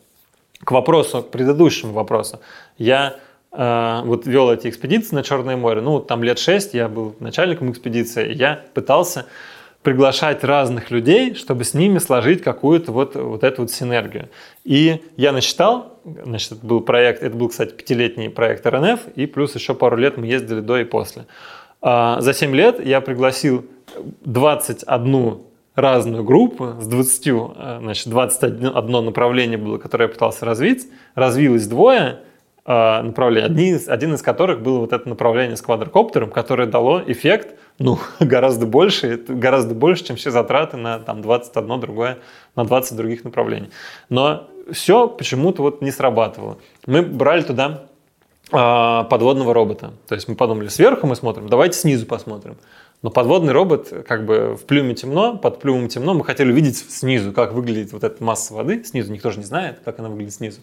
К 0.62 0.70
вопросу, 0.70 1.22
к 1.22 1.30
предыдущему 1.30 1.92
вопросу. 1.92 2.40
Я 2.78 3.16
вот 3.52 4.26
вел 4.26 4.50
эти 4.50 4.68
экспедиции 4.68 5.14
на 5.14 5.22
Черное 5.22 5.56
море. 5.56 5.82
Ну, 5.82 6.00
там 6.00 6.22
лет 6.24 6.38
шесть 6.38 6.72
я 6.72 6.88
был 6.88 7.14
начальником 7.20 7.70
экспедиции, 7.70 8.32
я 8.32 8.64
пытался 8.72 9.26
приглашать 9.82 10.44
разных 10.44 10.90
людей, 10.90 11.34
чтобы 11.34 11.64
с 11.64 11.74
ними 11.74 11.98
сложить 11.98 12.42
какую-то 12.42 12.92
вот, 12.92 13.16
вот 13.16 13.42
эту 13.42 13.62
вот 13.62 13.70
синергию. 13.70 14.28
И 14.64 15.02
я 15.16 15.32
насчитал, 15.32 15.98
значит, 16.04 16.52
это 16.52 16.66
был 16.66 16.80
проект, 16.80 17.22
это 17.22 17.36
был, 17.36 17.48
кстати, 17.48 17.72
пятилетний 17.72 18.30
проект 18.30 18.64
РНФ, 18.64 19.00
и 19.16 19.26
плюс 19.26 19.54
еще 19.54 19.74
пару 19.74 19.96
лет 19.96 20.16
мы 20.16 20.26
ездили 20.26 20.60
до 20.60 20.78
и 20.78 20.84
после. 20.84 21.26
А, 21.80 22.20
за 22.20 22.32
7 22.32 22.54
лет 22.54 22.84
я 22.84 23.00
пригласил 23.00 23.66
21 24.24 25.38
разную 25.74 26.22
группу 26.22 26.74
с 26.80 26.86
20, 26.86 27.26
э, 27.26 27.78
значит, 27.80 28.08
21 28.08 29.04
направление 29.04 29.58
было, 29.58 29.78
которое 29.78 30.04
я 30.04 30.08
пытался 30.08 30.44
развить. 30.44 30.86
Развилось 31.14 31.66
двое– 31.66 32.20
а, 32.28 32.31
направлений. 32.64 33.46
Одни, 33.46 33.76
один 33.88 34.14
из 34.14 34.22
которых 34.22 34.62
было 34.62 34.78
вот 34.78 34.92
это 34.92 35.08
направление 35.08 35.56
с 35.56 35.62
квадрокоптером, 35.62 36.30
которое 36.30 36.66
дало 36.66 37.02
эффект 37.04 37.56
ну, 37.78 37.98
гораздо 38.20 38.66
больше, 38.66 39.22
гораздо 39.26 39.74
больше, 39.74 40.04
чем 40.04 40.16
все 40.16 40.30
затраты 40.30 40.76
на 40.76 40.98
там, 40.98 41.22
21 41.22 41.80
другое, 41.80 42.18
на 42.56 42.64
20 42.64 42.96
других 42.96 43.24
направлений. 43.24 43.70
Но 44.08 44.48
все 44.70 45.08
почему-то 45.08 45.62
вот 45.62 45.82
не 45.82 45.90
срабатывало. 45.90 46.58
Мы 46.86 47.02
брали 47.02 47.42
туда 47.42 47.84
э, 48.50 49.04
подводного 49.08 49.54
робота. 49.54 49.92
То 50.08 50.14
есть 50.14 50.28
мы 50.28 50.36
подумали, 50.36 50.68
сверху 50.68 51.06
мы 51.06 51.16
смотрим, 51.16 51.48
давайте 51.48 51.78
снизу 51.78 52.06
посмотрим. 52.06 52.56
Но 53.02 53.10
подводный 53.10 53.52
робот, 53.52 53.92
как 54.06 54.24
бы 54.24 54.54
в 54.54 54.64
плюме 54.64 54.94
темно, 54.94 55.36
под 55.36 55.58
плюмом 55.58 55.88
темно, 55.88 56.14
мы 56.14 56.24
хотели 56.24 56.52
увидеть 56.52 56.76
снизу, 56.76 57.32
как 57.32 57.52
выглядит 57.52 57.92
вот 57.92 58.04
эта 58.04 58.22
масса 58.22 58.54
воды 58.54 58.84
снизу. 58.84 59.12
Никто 59.12 59.32
же 59.32 59.38
не 59.38 59.44
знает, 59.44 59.80
как 59.84 59.98
она 59.98 60.08
выглядит 60.08 60.34
снизу. 60.34 60.60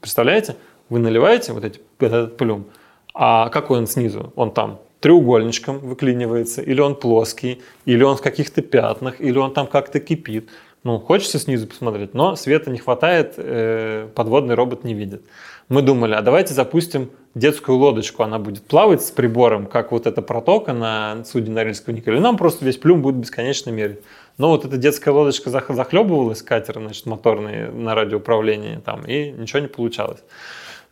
Представляете? 0.00 0.54
Вы 0.90 0.98
наливаете 0.98 1.52
вот 1.52 1.64
эти, 1.64 1.80
этот 1.98 2.36
плюм, 2.36 2.66
а 3.14 3.48
какой 3.48 3.78
он 3.78 3.86
снизу? 3.86 4.32
Он 4.36 4.52
там 4.52 4.80
треугольничком 5.00 5.78
выклинивается, 5.78 6.60
или 6.60 6.80
он 6.80 6.94
плоский, 6.94 7.62
или 7.86 8.02
он 8.02 8.16
в 8.16 8.22
каких-то 8.22 8.60
пятнах, 8.60 9.20
или 9.20 9.38
он 9.38 9.54
там 9.54 9.66
как-то 9.66 9.98
кипит. 9.98 10.50
Ну, 10.82 10.98
хочется 10.98 11.38
снизу 11.38 11.66
посмотреть, 11.66 12.14
но 12.14 12.36
света 12.36 12.70
не 12.70 12.78
хватает, 12.78 13.34
э, 13.36 14.08
подводный 14.14 14.54
робот 14.54 14.82
не 14.84 14.94
видит. 14.94 15.22
Мы 15.68 15.82
думали, 15.82 16.14
а 16.14 16.22
давайте 16.22 16.54
запустим 16.54 17.10
детскую 17.34 17.76
лодочку, 17.78 18.22
она 18.22 18.38
будет 18.38 18.62
плавать 18.62 19.02
с 19.02 19.10
прибором, 19.10 19.66
как 19.66 19.92
вот 19.92 20.06
эта 20.06 20.22
протока 20.22 20.72
на 20.72 21.22
судне 21.24 21.52
Норильского 21.52 21.94
никеля, 21.94 22.18
нам 22.18 22.36
просто 22.36 22.64
весь 22.64 22.78
плюм 22.78 23.02
будет 23.02 23.16
бесконечно 23.16 23.70
мерить. 23.70 24.00
Но 24.38 24.48
вот 24.48 24.64
эта 24.64 24.78
детская 24.78 25.10
лодочка 25.10 25.50
захлебывалась, 25.50 26.42
катер, 26.42 26.78
значит, 26.78 27.04
моторный 27.04 27.70
на 27.70 27.94
радиоуправлении, 27.94 28.80
там, 28.84 29.04
и 29.04 29.30
ничего 29.30 29.60
не 29.60 29.68
получалось. 29.68 30.20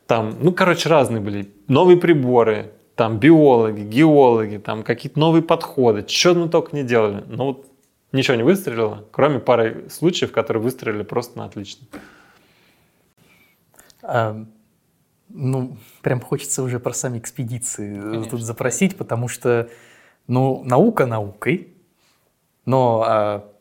Там, 0.09 0.39
ну, 0.41 0.53
короче, 0.53 0.89
разные 0.89 1.21
были. 1.21 1.53
Новые 1.69 1.99
приборы, 1.99 2.73
там 2.95 3.19
биологи, 3.19 3.83
геологи, 3.83 4.57
там 4.57 4.83
какие-то 4.83 5.21
новые 5.21 5.43
подходы. 5.43 6.09
Что 6.09 6.35
мы 6.35 6.49
только 6.49 6.75
не 6.75 6.83
делали. 6.83 7.23
Но 7.29 7.49
вот 7.49 7.67
ничего 8.13 8.35
не 8.35 8.43
выстрелило, 8.43 9.05
кроме 9.13 9.39
пары 9.39 9.91
случаев, 9.91 10.33
которые 10.33 10.63
выстрелили 10.63 11.03
просто 11.03 11.37
на 11.37 11.45
отлично. 11.45 11.87
А, 14.03 14.47
ну, 15.29 15.77
прям 16.01 16.23
хочется 16.23 16.63
уже 16.63 16.81
про 16.81 16.95
сами 16.95 17.19
экспедиции 17.19 18.01
Конечно. 18.01 18.31
тут 18.31 18.41
запросить, 18.41 18.97
потому 18.97 19.29
что, 19.29 19.69
ну, 20.27 20.65
наука 20.65 21.05
наукой, 21.05 21.75
но 22.65 23.05
а, 23.07 23.53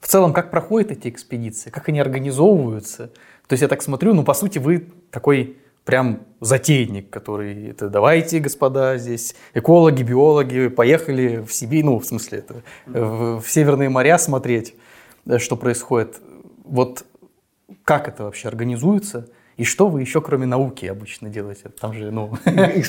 в 0.00 0.08
целом, 0.08 0.32
как 0.32 0.50
проходят 0.50 0.92
эти 0.92 1.10
экспедиции, 1.10 1.68
как 1.68 1.90
они 1.90 2.00
организовываются. 2.00 3.08
То 3.46 3.52
есть 3.52 3.60
я 3.60 3.68
так 3.68 3.82
смотрю, 3.82 4.14
ну, 4.14 4.24
по 4.24 4.32
сути, 4.32 4.58
вы 4.58 4.88
такой 5.10 5.58
прям 5.84 6.20
затейник, 6.40 7.10
который 7.10 7.70
это 7.70 7.88
давайте, 7.88 8.40
господа, 8.40 8.96
здесь 8.98 9.34
экологи, 9.54 10.02
биологи, 10.02 10.68
поехали 10.68 11.44
в 11.46 11.52
Сибирь, 11.52 11.84
ну, 11.84 11.98
в 11.98 12.04
смысле, 12.04 12.38
это, 12.38 12.62
в, 12.86 13.40
в 13.40 13.50
Северные 13.50 13.88
моря 13.88 14.18
смотреть, 14.18 14.74
э, 15.26 15.38
что 15.38 15.56
происходит. 15.56 16.20
Вот 16.64 17.04
как 17.84 18.08
это 18.08 18.24
вообще 18.24 18.48
организуется? 18.48 19.28
И 19.56 19.62
что 19.62 19.88
вы 19.88 20.00
еще, 20.00 20.20
кроме 20.20 20.46
науки, 20.46 20.86
обычно 20.86 21.28
делаете? 21.28 21.68
Там 21.80 21.94
же, 21.94 22.10
ну, 22.10 22.36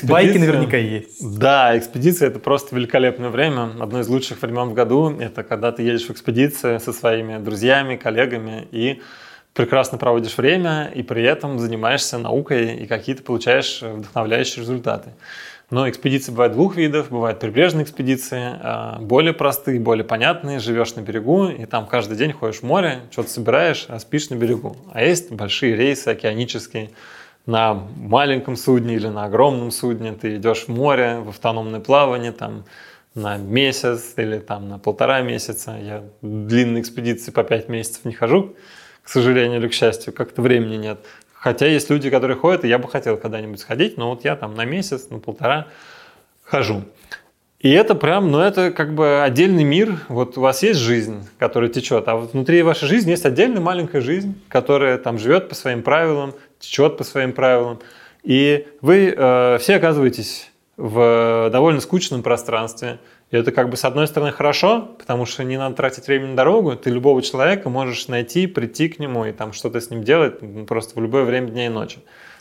байки 0.02 0.38
наверняка 0.38 0.76
есть. 0.76 1.38
Да, 1.38 1.78
экспедиция– 1.78 2.28
это 2.30 2.40
просто 2.40 2.74
великолепное 2.74 3.30
время. 3.30 3.70
Одно 3.80 4.00
из 4.00 4.08
лучших 4.08 4.42
времен 4.42 4.70
в 4.70 4.74
году– 4.74 5.16
это 5.20 5.44
когда 5.44 5.70
ты 5.70 5.84
едешь 5.84 6.06
в 6.06 6.10
экспедицию 6.10 6.80
со 6.80 6.92
своими 6.92 7.38
друзьями, 7.38 7.94
коллегами 7.94 8.66
и 8.72 9.00
прекрасно 9.56 9.98
проводишь 9.98 10.36
время 10.36 10.92
и 10.94 11.02
при 11.02 11.24
этом 11.24 11.58
занимаешься 11.58 12.18
наукой 12.18 12.76
и 12.76 12.86
какие-то 12.86 13.22
получаешь 13.22 13.80
вдохновляющие 13.82 14.60
результаты. 14.60 15.14
Но 15.70 15.88
экспедиции 15.88 16.30
бывают 16.30 16.52
двух 16.52 16.76
видов. 16.76 17.08
Бывают 17.10 17.40
прибрежные 17.40 17.82
экспедиции, 17.82 18.40
а, 18.60 18.98
более 19.00 19.32
простые, 19.32 19.80
более 19.80 20.04
понятные. 20.04 20.60
Живешь 20.60 20.94
на 20.94 21.00
берегу, 21.00 21.48
и 21.48 21.64
там 21.64 21.86
каждый 21.86 22.16
день 22.16 22.32
ходишь 22.32 22.60
в 22.60 22.62
море, 22.62 23.00
что-то 23.10 23.30
собираешь, 23.30 23.86
а 23.88 23.98
спишь 23.98 24.30
на 24.30 24.36
берегу. 24.36 24.76
А 24.92 25.02
есть 25.02 25.32
большие 25.32 25.74
рейсы 25.74 26.08
океанические, 26.08 26.90
на 27.46 27.74
маленьком 27.74 28.56
судне 28.56 28.96
или 28.96 29.06
на 29.06 29.24
огромном 29.24 29.70
судне, 29.70 30.12
ты 30.12 30.36
идешь 30.36 30.64
в 30.64 30.68
море, 30.68 31.20
в 31.20 31.28
автономное 31.28 31.80
плавание, 31.80 32.32
там, 32.32 32.64
на 33.14 33.36
месяц 33.36 34.14
или 34.16 34.38
там 34.38 34.68
на 34.68 34.78
полтора 34.78 35.22
месяца. 35.22 35.76
Я 35.80 36.02
длинные 36.22 36.82
экспедиции 36.82 37.30
по 37.30 37.44
пять 37.44 37.68
месяцев 37.68 38.04
не 38.04 38.12
хожу, 38.12 38.56
к 39.06 39.08
сожалению 39.08 39.60
или 39.60 39.68
к 39.68 39.72
счастью, 39.72 40.12
как-то 40.12 40.42
времени 40.42 40.76
нет. 40.76 40.98
Хотя 41.32 41.66
есть 41.66 41.88
люди, 41.90 42.10
которые 42.10 42.36
ходят, 42.36 42.64
и 42.64 42.68
я 42.68 42.76
бы 42.76 42.88
хотел 42.88 43.16
когда-нибудь 43.16 43.60
сходить, 43.60 43.96
но 43.96 44.10
вот 44.10 44.24
я 44.24 44.34
там 44.34 44.56
на 44.56 44.64
месяц, 44.64 45.10
на 45.10 45.20
полтора 45.20 45.68
хожу. 46.42 46.82
И 47.60 47.70
это 47.70 47.94
прям, 47.94 48.32
ну 48.32 48.40
это 48.40 48.72
как 48.72 48.96
бы 48.96 49.22
отдельный 49.22 49.62
мир. 49.62 50.00
Вот 50.08 50.36
у 50.36 50.40
вас 50.40 50.64
есть 50.64 50.80
жизнь, 50.80 51.24
которая 51.38 51.70
течет, 51.70 52.08
а 52.08 52.16
вот 52.16 52.32
внутри 52.32 52.62
вашей 52.62 52.88
жизни 52.88 53.12
есть 53.12 53.24
отдельная 53.24 53.60
маленькая 53.60 54.00
жизнь, 54.00 54.42
которая 54.48 54.98
там 54.98 55.20
живет 55.20 55.48
по 55.48 55.54
своим 55.54 55.84
правилам, 55.84 56.34
течет 56.58 56.98
по 56.98 57.04
своим 57.04 57.32
правилам. 57.32 57.78
И 58.24 58.66
вы 58.80 59.14
э, 59.16 59.58
все 59.60 59.76
оказываетесь 59.76 60.50
в 60.76 61.48
довольно 61.52 61.80
скучном 61.80 62.24
пространстве. 62.24 62.98
И 63.30 63.36
это 63.36 63.50
как 63.50 63.70
бы 63.70 63.76
с 63.76 63.84
одной 63.84 64.06
стороны 64.06 64.30
хорошо, 64.30 64.94
потому 64.98 65.26
что 65.26 65.42
не 65.42 65.58
надо 65.58 65.74
тратить 65.74 66.06
время 66.06 66.28
на 66.28 66.36
дорогу, 66.36 66.76
ты 66.76 66.90
любого 66.90 67.22
человека 67.22 67.68
можешь 67.68 68.06
найти, 68.08 68.46
прийти 68.46 68.88
к 68.88 68.98
нему 68.98 69.24
и 69.24 69.32
там 69.32 69.52
что-то 69.52 69.80
с 69.80 69.90
ним 69.90 70.04
делать 70.04 70.38
просто 70.66 70.98
в 70.98 71.02
любое 71.02 71.24
время 71.24 71.48
дня 71.48 71.66
и 71.66 71.68
ночи. 71.68 71.98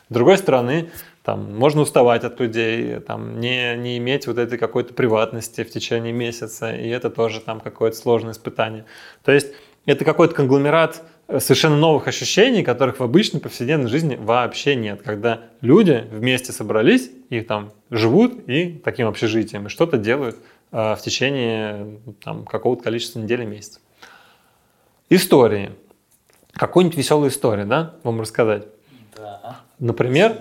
С 0.10 0.14
другой 0.14 0.38
стороны, 0.38 0.92
там, 1.24 1.58
можно 1.58 1.82
уставать 1.82 2.24
от 2.24 2.40
людей, 2.40 3.00
там, 3.00 3.40
не, 3.40 3.76
не 3.76 3.98
иметь 3.98 4.28
вот 4.28 4.38
этой 4.38 4.60
какой-то 4.60 4.94
приватности 4.94 5.64
в 5.64 5.72
течение 5.72 6.14
месяца, 6.14 6.76
и 6.76 6.88
это 6.90 7.10
тоже 7.10 7.42
там 7.42 7.60
какое-то 7.60 7.98
сложное 7.98 8.34
испытание. 8.34 8.86
То 9.24 9.32
есть 9.32 9.48
это 9.88 10.06
какой-то 10.06 10.36
конгломерат 10.36 11.02
совершенно 11.28 11.78
новых 11.78 12.08
ощущений, 12.08 12.64
которых 12.64 13.00
в 13.00 13.04
обычной 13.04 13.40
повседневной 13.40 13.90
жизни 13.90 14.16
вообще 14.20 14.76
нет. 14.76 15.02
Когда 15.04 15.42
люди 15.62 16.06
вместе 16.12 16.52
собрались 16.52 17.10
и 17.30 17.42
там 17.42 17.72
живут 17.90 18.48
и 18.48 18.80
таким 18.84 19.08
общежитием, 19.08 19.66
и 19.66 19.70
что-то 19.70 19.98
делают 19.98 20.36
э, 20.36 20.40
в 20.72 21.00
течение 21.02 22.00
там, 22.24 22.46
какого-то 22.46 22.84
количества 22.84 23.20
недель 23.20 23.44
и 23.44 23.46
месяцев. 23.46 23.82
Истории. 25.10 25.72
Какую-нибудь 26.54 26.98
веселую 26.98 27.30
историю, 27.30 27.66
да, 27.66 27.94
вам 28.04 28.22
рассказать? 28.22 28.68
Да. 29.16 29.62
Например. 29.80 30.36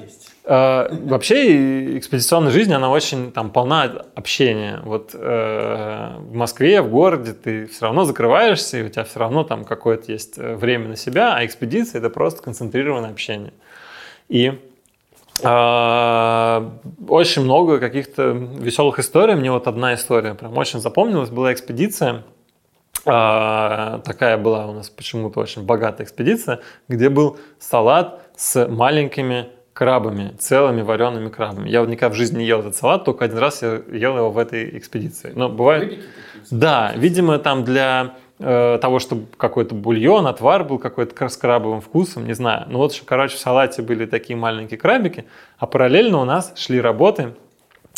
Э, 0.47 0.89
вообще 0.91 1.99
экспедиционная 1.99 2.53
жизнь, 2.53 2.73
она 2.73 2.91
очень 2.91 3.33
там 3.33 3.51
полна 3.51 3.85
общения. 4.15 4.81
Вот 4.85 5.13
э, 5.15 6.17
в 6.19 6.35
Москве, 6.35 6.83
в 6.83 6.91
городе 6.91 7.33
ты 7.33 7.67
все 7.67 7.87
равно 7.87 8.05
закрываешься, 8.05 8.79
и 8.79 8.83
у 8.83 8.89
тебя 8.91 9.05
все 9.05 9.21
равно 9.21 9.45
там 9.45 9.65
какое-то 9.65 10.13
есть 10.13 10.35
э, 10.37 10.55
время 10.55 10.89
на 10.89 10.97
себя, 10.97 11.35
а 11.35 11.47
экспедиция 11.47 11.99
это 11.99 12.11
просто 12.11 12.43
концентрированное 12.43 13.11
общение. 13.11 13.55
И 14.29 14.49
э, 14.49 14.55
очень 15.43 17.43
много 17.43 17.79
каких-то 17.79 18.31
веселых 18.31 18.99
историй. 18.99 19.35
Мне 19.35 19.51
вот 19.51 19.67
одна 19.67 19.95
история 19.95 20.35
прям 20.35 20.57
очень 20.57 20.81
запомнилась. 20.81 21.31
Была 21.31 21.53
экспедиция, 21.53 22.23
э, 23.05 24.01
такая 24.05 24.39
была 24.39 24.67
у 24.67 24.73
нас 24.73 24.91
почему-то 24.91 25.41
очень 25.41 25.65
богатая 25.65 26.05
экспедиция, 26.05 26.61
где 26.89 27.09
был 27.09 27.39
салат 27.59 28.21
с 28.37 28.67
маленькими 28.69 29.49
крабами, 29.73 30.35
целыми 30.39 30.83
вареными 30.83 31.29
крабами. 31.29 31.69
Я 31.69 31.81
вот 31.81 31.91
никогда 31.91 32.15
в 32.15 32.17
жизни 32.17 32.39
не 32.39 32.47
ел 32.47 32.61
этот 32.61 32.77
салат, 32.77 33.05
только 33.05 33.25
один 33.25 33.39
раз 33.39 33.63
я 33.63 33.83
ел 33.93 34.17
его 34.17 34.31
в 34.31 34.39
этой 34.39 34.79
экспедиции. 34.79 35.33
Но 35.35 35.49
бывает... 35.49 36.01
Да, 36.51 36.93
видимо, 36.95 37.39
там 37.39 37.65
для 37.65 38.15
того, 38.39 38.99
чтобы 38.99 39.27
какой-то 39.37 39.75
бульон, 39.75 40.27
отвар 40.27 40.65
был 40.65 40.79
какой-то 40.79 41.29
с 41.29 41.37
крабовым 41.37 41.81
вкусом, 41.81 42.27
не 42.27 42.35
знаю. 42.35 42.67
Ну 42.69 42.79
вот, 42.79 43.01
короче, 43.07 43.37
в 43.37 43.39
салате 43.39 43.81
были 43.81 44.07
такие 44.07 44.37
маленькие 44.37 44.79
крабики, 44.79 45.25
а 45.59 45.67
параллельно 45.67 46.21
у 46.21 46.25
нас 46.25 46.53
шли 46.57 46.81
работы 46.81 47.35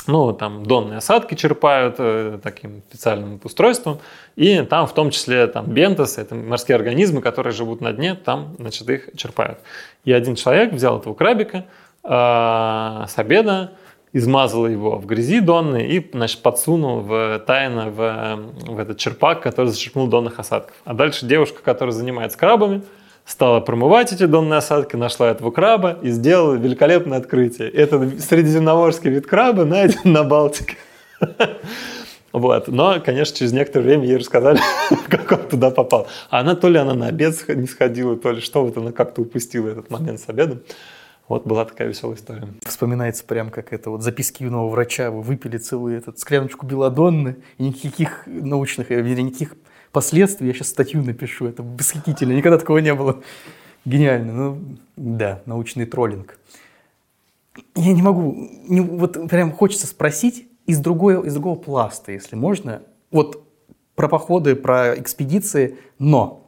ну, 0.07 0.33
там 0.33 0.65
донные 0.65 0.99
осадки 0.99 1.35
черпают 1.35 1.97
э, 1.99 2.39
таким 2.43 2.83
специальным 2.89 3.41
устройством, 3.43 3.99
и 4.37 4.63
там 4.63 4.87
в 4.87 4.95
том 4.95 5.11
числе 5.11 5.47
там 5.49 5.67
бентосы, 5.67 6.21
это 6.21 6.35
морские 6.35 6.77
организмы, 6.77 7.21
которые 7.21 7.53
живут 7.53 7.81
на 7.81 7.93
дне, 7.93 8.15
там, 8.15 8.55
значит, 8.59 8.89
их 8.89 9.11
черпают. 9.17 9.59
И 10.05 10.13
один 10.13 10.37
человек 10.37 10.73
взял 10.73 10.99
этого 10.99 11.15
крабика 11.15 11.65
э, 12.05 12.09
с 12.09 13.15
обеда, 13.17 13.73
измазал 14.17 14.67
его 14.67 14.97
в 14.99 15.07
грязи 15.07 15.41
донной 15.41 15.87
и, 15.87 16.11
значит, 16.13 16.41
подсунул 16.41 17.01
в, 17.01 17.43
тайно 17.47 17.91
в, 17.91 18.73
в 18.73 18.79
этот 18.79 18.99
черпак, 18.99 19.43
который 19.43 19.69
зачерпнул 19.69 20.07
донных 20.07 20.39
осадков. 20.39 20.75
А 20.85 20.95
дальше 20.95 21.27
девушка, 21.27 21.61
которая 21.63 21.93
занимается 21.93 22.39
крабами, 22.39 22.83
стала 23.27 23.61
промывать 23.61 24.13
эти 24.13 24.25
донные 24.25 24.59
осадки, 24.59 24.97
нашла 24.97 25.31
этого 25.31 25.51
краба 25.51 25.99
и 26.03 26.11
сделала 26.11 26.55
великолепное 26.55 27.19
открытие. 27.19 27.69
Это 27.69 27.99
средиземноморский 28.21 29.11
вид 29.11 29.27
краба 29.27 29.65
найден 29.65 30.13
на 30.13 30.25
Балтике. 30.25 30.77
Вот. 32.33 32.69
Но, 32.69 33.01
конечно, 33.03 33.35
через 33.35 33.53
некоторое 33.53 33.85
время 33.85 34.05
ей 34.05 34.19
рассказали, 34.19 34.61
как 35.09 35.33
он 35.33 35.49
туда 35.49 35.71
попал. 35.71 36.07
А 36.29 36.41
она 36.41 36.55
то 36.55 36.69
ли 36.69 36.77
она 36.77 36.93
на 36.93 37.07
обед 37.07 37.35
не 37.49 37.67
сходила, 37.67 38.15
то 38.15 38.31
ли 38.31 38.43
что, 38.43 38.63
вот 38.63 38.77
она 38.77 38.93
как-то 38.93 39.23
упустила 39.23 39.71
этот 39.71 39.89
момент 39.89 40.21
с 40.21 40.29
обедом. 40.29 40.61
Вот 41.29 41.45
была 41.45 41.65
такая 41.65 41.89
веселая 41.89 42.17
история. 42.17 42.49
Вспоминается 42.65 43.25
прям 43.25 43.51
как 43.51 43.73
это 43.73 43.91
вот 43.91 44.03
записки 44.03 44.45
юного 44.45 44.69
врача. 44.69 45.11
Вы 45.11 45.23
выпили 45.23 45.59
целую 45.59 45.99
этот 45.99 46.19
скляночку 46.21 46.67
белодонны, 46.67 47.37
и 47.59 47.65
никаких 47.65 48.25
научных, 48.27 48.93
или 48.93 49.21
никаких 49.21 49.57
последствий. 49.91 50.47
Я 50.47 50.55
сейчас 50.55 50.69
статью 50.69 51.03
напишу. 51.03 51.47
Это 51.47 51.63
восхитительно. 51.63 52.33
Никогда 52.33 52.59
такого 52.59 52.79
не 52.79 52.95
было. 52.95 53.23
Гениально. 53.85 54.33
Ну, 54.33 54.59
да, 54.97 55.43
научный 55.47 55.87
троллинг. 55.87 56.39
Я 57.75 57.93
не 57.93 58.03
могу, 58.03 58.51
не, 58.69 58.81
вот 58.81 59.29
прям 59.29 59.51
хочется 59.51 59.87
спросить 59.87 60.47
из, 60.67 60.79
другой, 60.79 61.27
из 61.27 61.33
другого 61.33 61.57
пласта, 61.57 62.13
если 62.13 62.37
можно. 62.37 62.83
Вот 63.11 63.43
про 63.95 64.09
походы, 64.09 64.55
про 64.55 64.99
экспедиции, 64.99 65.79
но 65.99 66.46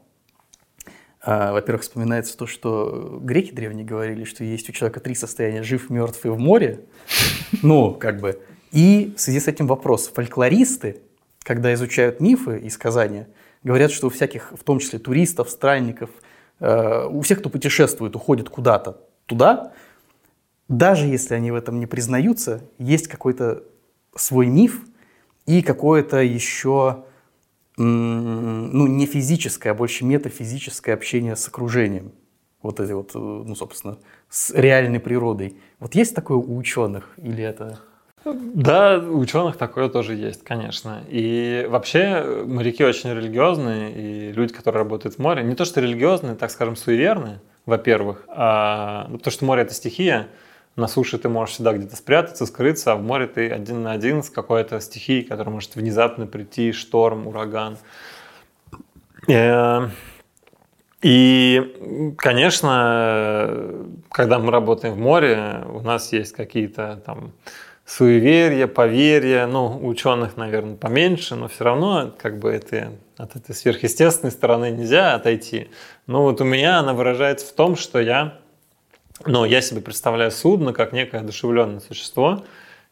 во-первых, 1.29 1.83
вспоминается 1.83 2.37
то, 2.39 2.47
что 2.47 3.19
греки 3.23 3.53
древние 3.53 3.85
говорили, 3.85 4.25
что 4.25 4.45
есть 4.45 4.69
у 4.71 4.73
человека 4.73 5.01
три 5.01 5.15
состояния– 5.15 5.63
жив, 5.65 5.91
мертв 5.91 6.25
и 6.25 6.29
в 6.29 6.39
море. 6.39 6.87
Ну, 7.63 7.93
как 7.95 8.21
бы. 8.21 8.41
И 8.73 9.15
в 9.17 9.21
связи 9.21 9.41
с 9.41 9.49
этим 9.49 9.67
вопрос. 9.67 10.09
Фольклористы, 10.09 11.03
когда 11.43 11.75
изучают 11.75 12.21
мифы 12.21 12.59
и 12.59 12.71
сказания, 12.71 13.29
говорят, 13.63 13.91
что 13.91 14.07
у 14.07 14.11
всяких, 14.11 14.53
в 14.53 14.65
том 14.65 14.79
числе 14.79 14.99
туристов, 14.99 15.51
странников, 15.51 16.11
э, 16.61 17.07
у 17.11 17.21
всех, 17.21 17.41
кто 17.41 17.51
путешествует, 17.51 18.17
уходит 18.17 18.49
куда-то 18.49 19.01
туда, 19.27 19.73
даже 20.69 21.07
если 21.07 21.35
они 21.35 21.51
в 21.51 21.55
этом 21.55 21.81
не 21.81 21.87
признаются, 21.87 22.63
есть 22.79 23.09
какой-то 23.09 23.65
свой 24.15 24.47
миф 24.47 24.83
и 25.47 25.63
какое-то 25.63 26.19
еще 26.19 27.05
ну, 27.83 28.87
не 28.87 29.07
физическое, 29.07 29.71
а 29.71 29.75
больше 29.75 30.05
метафизическое 30.05 30.95
общение 30.95 31.37
с 31.37 31.47
окружением. 31.49 32.13
Вот 32.63 32.81
эти 32.81 32.93
вот, 32.93 33.13
э, 33.15 33.19
ну, 33.19 33.55
собственно, 33.55 33.99
с 34.29 34.53
реальной 34.53 34.99
природой. 34.99 35.57
Вот 35.79 35.95
есть 35.95 36.15
такое 36.15 36.37
у 36.37 36.57
ученых 36.57 37.11
или 37.17 37.43
это... 37.43 37.79
Да, 38.25 38.99
у 38.99 39.19
ученых 39.19 39.57
такое 39.57 39.89
тоже 39.89 40.15
есть, 40.15 40.43
конечно. 40.43 41.03
И 41.09 41.67
вообще 41.71 42.45
моряки 42.47 42.85
очень 42.85 43.11
религиозные, 43.11 43.93
и 43.93 44.33
люди, 44.33 44.53
которые 44.53 44.83
работают 44.83 45.15
в 45.15 45.19
море, 45.19 45.45
не 45.45 45.55
то 45.55 45.65
что 45.65 45.81
религиозные, 45.81 46.35
так 46.35 46.51
скажем, 46.51 46.75
суеверные, 46.75 47.41
во-первых, 47.65 48.25
а, 48.29 49.07
ну, 49.09 49.19
потому 49.19 49.33
что 49.33 49.45
море– 49.45 49.63
это 49.65 49.73
стихия, 49.73 50.29
на 50.79 50.89
суше 50.89 51.19
ты 51.19 51.29
можешь 51.29 51.57
всегда 51.57 51.73
где-то 51.73 51.97
спрятаться, 51.97 52.47
скрыться, 52.47 52.93
а 52.93 52.97
в 52.97 53.03
море 53.03 53.27
ты 53.27 53.51
один 53.51 53.83
на 53.83 53.93
один 53.93 54.23
с 54.23 54.31
какой-то 54.31 54.81
стихией, 54.81 55.25
которая 55.25 55.53
может 55.53 55.77
внезапно 55.77 56.27
прийти, 56.27 56.73
шторм, 56.73 57.27
ураган. 57.27 57.77
Э, 59.29 59.89
и, 61.03 62.15
конечно, 62.17 63.87
когда 64.11 64.39
мы 64.39 64.51
работаем 64.51 64.95
в 64.95 64.99
море, 64.99 65.65
у 65.73 65.81
нас 65.81 66.13
есть 66.13 66.33
какие-то 66.33 67.03
там 67.05 67.33
суеверия, 67.89 68.67
поверья, 68.67 69.47
ну, 69.47 69.79
ученых, 69.87 70.37
наверное, 70.37 70.77
поменьше, 70.77 71.37
но 71.37 71.49
все 71.49 71.65
равно 71.65 72.13
как 72.19 72.39
бы 72.39 72.51
это, 72.51 72.93
от 73.17 73.35
этой 73.35 73.55
сверхъестественной 73.55 74.31
стороны 74.31 74.71
нельзя 74.71 75.15
отойти. 75.15 75.71
Но 76.07 76.23
вот 76.23 76.41
у 76.41 76.45
меня 76.45 76.81
она 76.81 76.93
выражается 76.93 77.47
в 77.47 77.53
том, 77.53 77.77
что 77.77 77.99
я, 78.01 78.39
ну, 79.27 79.45
я 79.45 79.61
себе 79.61 79.81
представляю 79.81 80.31
судно 80.31 80.73
как 80.73 80.93
некое 80.93 81.19
одушевленное 81.21 81.81
существо, 81.81 82.45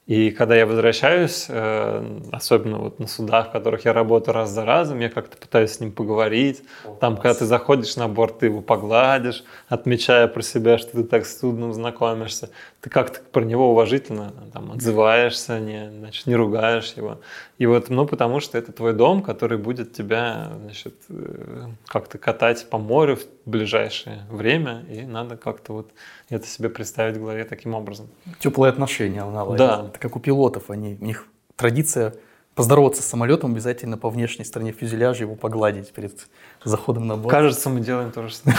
И 0.07 0.31
когда 0.31 0.55
я 0.55 0.67
возвращаюсь, 0.67 1.47
э, 1.49 2.21
особенно 2.31 2.79
вот 2.79 3.01
на 3.01 3.09
судах, 3.09 3.49
в 3.49 3.53
которых 3.53 3.85
я 3.87 3.93
работаю 3.93 4.35
раз 4.35 4.51
за 4.51 4.65
разом, 4.65 5.01
я 5.01 5.09
как-то 5.11 5.37
пытаюсь 5.37 5.73
с 5.73 5.81
ним 5.81 5.91
поговорить. 5.91 6.63
Там, 7.01 7.17
когда 7.17 7.35
ты 7.35 7.45
заходишь 7.45 7.97
на 7.97 8.07
борт, 8.07 8.39
ты 8.39 8.47
его 8.47 8.61
погладишь, 8.63 9.43
отмечая 9.69 10.29
про 10.29 10.43
себя, 10.43 10.79
что 10.79 10.93
ты 10.93 11.05
так 11.05 11.27
с 11.27 11.41
судном 11.41 11.73
знакомишься. 11.73 12.51
Ты 12.81 12.91
как-то 12.91 13.21
про 13.21 13.43
него 13.43 13.73
уважительно 13.73 14.33
там, 14.53 14.73
отзываешься, 14.73 15.59
не, 15.59 15.91
значит, 15.91 16.27
не 16.27 16.37
ругаешь 16.37 16.93
его. 16.93 17.21
И 17.59 17.67
вот, 17.67 17.89
ну, 17.91 18.07
потому 18.07 18.41
что 18.41 18.59
это 18.59 18.71
твой 18.71 18.93
дом, 18.93 19.23
который 19.23 19.59
будет 19.59 19.93
тебя, 19.93 20.53
значит, 20.63 20.95
э, 21.09 21.67
как-то 21.87 22.19
катать 22.19 22.69
по 22.71 22.79
морю 22.79 23.17
в 23.17 23.51
ближайшее 23.51 24.23
время, 24.31 24.85
и 24.91 25.03
надо 25.03 25.37
как-то 25.37 25.73
вот 25.73 25.91
это 26.29 26.47
себе 26.47 26.69
представить 26.69 27.17
в 27.17 27.21
голове 27.21 27.45
таким 27.45 27.75
образом. 27.75 28.09
Теплые 28.39 28.71
отношения 28.71 29.25
наладить. 29.25 29.59
Да. 29.59 29.87
Это 29.89 29.99
как 29.99 30.15
у 30.15 30.21
пилотов, 30.21 30.71
они, 30.71 30.97
у 31.01 31.05
них 31.05 31.27
традиция 31.57 32.15
поздороваться 32.57 33.03
с 33.03 33.07
самолетом, 33.07 33.53
обязательно 33.53 33.99
по 33.99 34.09
внешней 34.09 34.45
стороне 34.45 34.73
фюзеляжа 34.73 35.25
его 35.25 35.35
погладить 35.35 35.93
перед 35.93 36.27
заходом 36.69 37.07
на 37.07 37.17
борт. 37.17 37.31
Кажется, 37.31 37.71
мы 37.71 37.81
делаем 37.81 38.11
то 38.13 38.27
же 38.27 38.35
самое. 38.35 38.59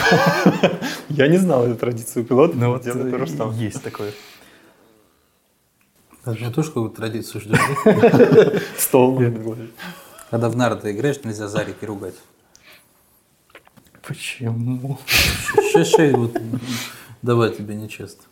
Я 1.08 1.28
не 1.28 1.38
знал 1.38 1.66
эту 1.66 1.76
традицию 1.76 2.24
пилота, 2.24 2.54
Ну 2.54 2.60
но 2.60 2.70
вот 2.72 2.82
делаем 2.82 3.10
то 3.10 3.26
же 3.26 3.34
э, 3.34 3.36
самое. 3.36 3.60
есть 3.60 3.82
такое. 3.82 4.12
Даже 6.24 6.44
я 6.44 6.50
тоже 6.50 6.68
какую-то 6.68 6.96
традицию 6.96 7.40
жду. 7.40 7.54
Стол. 8.76 9.22
Когда 10.30 10.48
в 10.50 10.56
нарды 10.56 10.92
играешь, 10.92 11.24
нельзя 11.24 11.48
зарики 11.48 11.84
ругать. 11.86 12.16
Почему? 14.06 14.98
Сейчас 15.06 16.16
вот 16.16 16.36
давай 17.22 17.54
тебе 17.54 17.74
нечестно. 17.74 18.24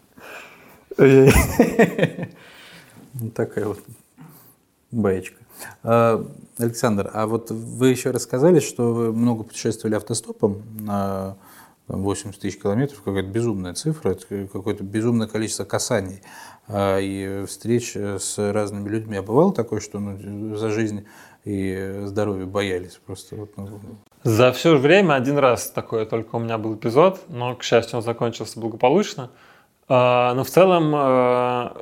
Вот 0.99 1.35
такая 3.35 3.67
вот 3.67 3.81
баечка. 4.91 5.43
А, 5.83 6.25
Александр, 6.59 7.11
а 7.13 7.27
вот 7.27 7.51
вы 7.51 7.89
еще 7.89 8.11
рассказали, 8.11 8.61
что 8.61 8.93
вы 8.93 9.13
много 9.13 9.45
путешествовали 9.45 9.97
автостопом 9.97 10.63
на 10.81 11.37
там, 11.87 12.03
80 12.03 12.41
тысяч 12.41 12.61
километров, 12.61 13.03
какая-то 13.03 13.29
безумная 13.29 13.75
цифра, 13.75 14.11
это 14.11 14.47
какое-то 14.47 14.83
безумное 14.83 15.29
количество 15.29 15.65
касаний 15.65 16.23
а, 16.69 16.99
и 16.99 17.45
встреч 17.47 17.97
с 17.97 18.53
разными 18.53 18.89
людьми. 18.89 19.17
А 19.17 19.23
бывало 19.23 19.53
такое, 19.53 19.81
что 19.81 19.99
ну, 19.99 20.57
за 20.57 20.71
жизнь 20.71 21.07
и 21.45 22.03
здоровье 22.07 22.45
боялись 22.45 22.99
просто? 23.07 23.37
Вот, 23.37 23.57
ну, 23.57 23.79
За 24.25 24.53
все 24.53 24.77
время 24.77 25.15
один 25.15 25.39
раз 25.39 25.71
такой 25.71 26.05
только 26.05 26.35
у 26.35 26.39
меня 26.41 26.59
был 26.59 26.75
эпизод, 26.75 27.21
но, 27.29 27.55
к 27.55 27.63
счастью, 27.63 27.99
он 27.99 28.03
закончился 28.03 28.59
благополучно. 28.59 29.31
А, 29.89 30.35
Но 30.35 30.43
в 30.43 30.51
целом 30.51 30.93
а, 30.95 31.77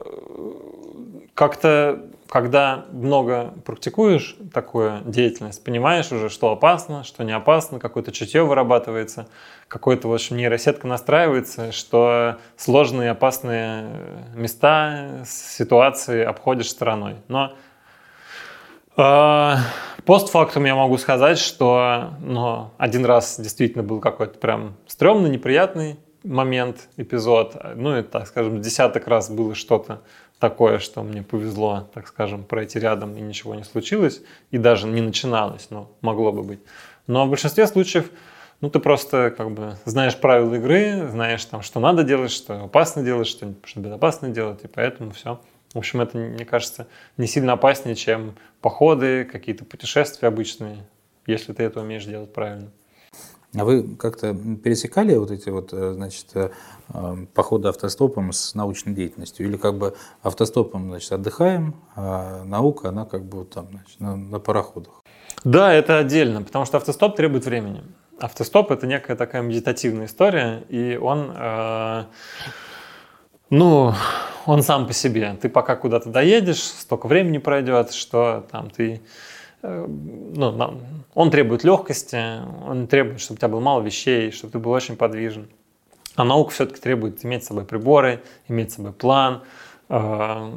как-то, 1.32 2.10
когда 2.35 2.86
много 2.90 3.55
практикуешь 3.65 4.35
такую 4.52 5.02
деятельность, 5.05 5.62
понимаешь 5.62 6.11
уже, 6.11 6.28
что 6.28 6.51
опасно, 6.51 7.05
что 7.05 7.23
не 7.23 7.31
опасно, 7.31 7.78
какое-то 7.78 8.11
чутье 8.11 8.43
вырабатывается, 8.43 9.28
какой-то, 9.69 10.09
в 10.09 10.12
общем, 10.12 10.36
нейросетка 10.36 10.89
настраивается, 10.89 11.70
что 11.70 12.39
сложные 12.56 13.12
опасные 13.12 13.86
места, 14.35 15.23
ситуации 15.24 16.24
обходишь 16.24 16.70
стороной. 16.70 17.15
Но 17.28 17.52
а, 18.97 19.59
Постфактум 20.05 20.65
я 20.65 20.74
могу 20.74 20.98
сказать, 20.98 21.39
что 21.39 22.15
ну, 22.19 22.73
один 22.78 23.05
раз 23.05 23.39
действительно 23.39 23.85
был 23.85 24.01
какой-то 24.01 24.40
прям 24.40 24.74
стрёмный, 24.89 25.31
неприятный 25.31 26.01
момент, 26.24 26.89
эпизод. 26.97 27.55
Ну 27.77 27.98
и, 27.98 28.02
так 28.02 28.27
скажем, 28.27 28.61
десяток 28.61 29.06
раз 29.06 29.31
было 29.31 29.55
что-то 29.55 30.01
такое, 30.49 30.79
что 30.79 31.03
мне 31.03 31.23
повезло, 31.23 31.89
так 31.95 32.07
скажем, 32.07 32.45
пройти 32.45 32.79
рядом 32.79 33.16
и 33.16 33.21
ничего 33.23 33.55
не 33.55 33.65
случилось, 33.65 34.21
и 34.51 34.59
даже 34.59 34.87
не 34.87 35.01
начиналось, 35.01 35.69
но 35.71 35.91
могло 36.03 36.33
бы 36.33 36.43
быть. 36.43 36.61
Но 37.07 37.25
в 37.27 37.31
большинстве 37.31 37.66
случаев, 37.66 38.11
ну 38.61 38.69
ты 38.69 38.79
просто 38.79 39.33
как 39.35 39.53
бы 39.53 39.79
знаешь 39.87 40.15
правила 40.19 40.55
игры, 40.57 41.09
знаешь 41.09 41.43
там, 41.47 41.62
что 41.62 41.81
надо 41.81 42.05
делать, 42.05 42.31
что 42.31 42.65
опасно 42.65 43.03
делать, 43.03 43.27
что, 43.27 43.55
что 43.65 43.81
безопасно 43.81 44.29
делать, 44.29 44.62
и 44.65 44.69
поэтому 44.69 45.12
все. 45.12 45.41
В 45.73 45.79
общем, 45.79 46.03
это, 46.03 46.19
мне 46.19 46.45
кажется, 46.45 46.89
не 47.16 47.27
сильно 47.27 47.55
опаснее, 47.55 47.97
чем 47.97 48.35
походы, 48.61 49.25
какие-то 49.25 49.65
путешествия 49.65 50.29
обычные, 50.29 50.85
если 51.27 51.55
ты 51.55 51.62
это 51.62 51.81
умеешь 51.81 52.05
делать 52.05 52.35
правильно. 52.35 52.71
А 53.56 53.64
вы 53.64 53.82
как-то 53.97 54.35
пересекали 54.35 55.14
вот 55.14 55.31
эти 55.31 55.48
вот, 55.48 55.72
э, 55.72 55.93
значит, 55.93 56.26
э, 56.35 56.51
э, 56.93 57.16
походы 57.35 57.68
автостопом 57.68 58.32
с 58.32 58.55
научной 58.55 58.94
деятельностью? 58.94 59.47
Или 59.47 59.56
как 59.56 59.78
бы 59.78 59.94
автостопом, 60.22 60.89
значит, 60.89 61.12
отдыхаем, 61.12 61.76
а 61.94 62.43
наука, 62.44 62.89
она 62.89 63.05
как 63.05 63.24
бы 63.24 63.39
вот 63.39 63.51
там, 63.51 63.68
значит, 63.70 64.01
на, 64.01 64.16
на 64.16 64.40
пароходах? 64.40 65.02
Да, 65.44 65.72
это 65.72 65.98
отдельно, 65.98 66.43
потому 66.43 66.64
что 66.64 66.78
автостоп 66.78 67.16
требует 67.16 67.44
времени. 67.44 67.85
Автостоп 68.18 68.70
это 68.72 68.86
некая 68.86 69.16
такая 69.16 69.43
медитативная 69.43 70.06
история, 70.06 70.64
и 70.68 70.97
он, 71.01 71.32
э, 71.36 72.05
ну, 73.51 73.93
он 74.47 74.62
сам 74.62 74.86
по 74.86 74.93
себе. 74.93 75.36
Ты 75.40 75.48
пока 75.48 75.76
куда-то 75.76 76.10
доедешь, 76.10 76.62
столько 76.62 77.06
времени 77.06 77.39
пройдет, 77.39 77.93
что 77.93 78.47
там 78.51 78.70
ты 78.70 79.01
ну, 79.65 80.51
на- 80.53 80.74
он 81.15 81.31
требует 81.31 81.65
легкости, 81.65 82.20
он 82.66 82.86
требует, 82.86 83.20
чтобы 83.20 83.36
у 83.36 83.39
тебя 83.39 83.49
было 83.49 83.61
мало 83.61 83.82
вещей, 83.82 84.31
чтобы 84.31 84.53
ты 84.53 84.59
был 84.59 84.73
очень 84.73 84.97
подвижен. 84.97 85.49
А 86.16 86.24
наука 86.24 86.53
все-таки 86.53 86.81
требует 86.81 87.24
иметь 87.24 87.45
с 87.45 87.49
собой 87.49 87.65
приборы, 87.65 88.23
иметь 88.49 88.73
с 88.73 88.77
собой 88.77 88.93
план, 88.93 89.43
э, 89.89 90.53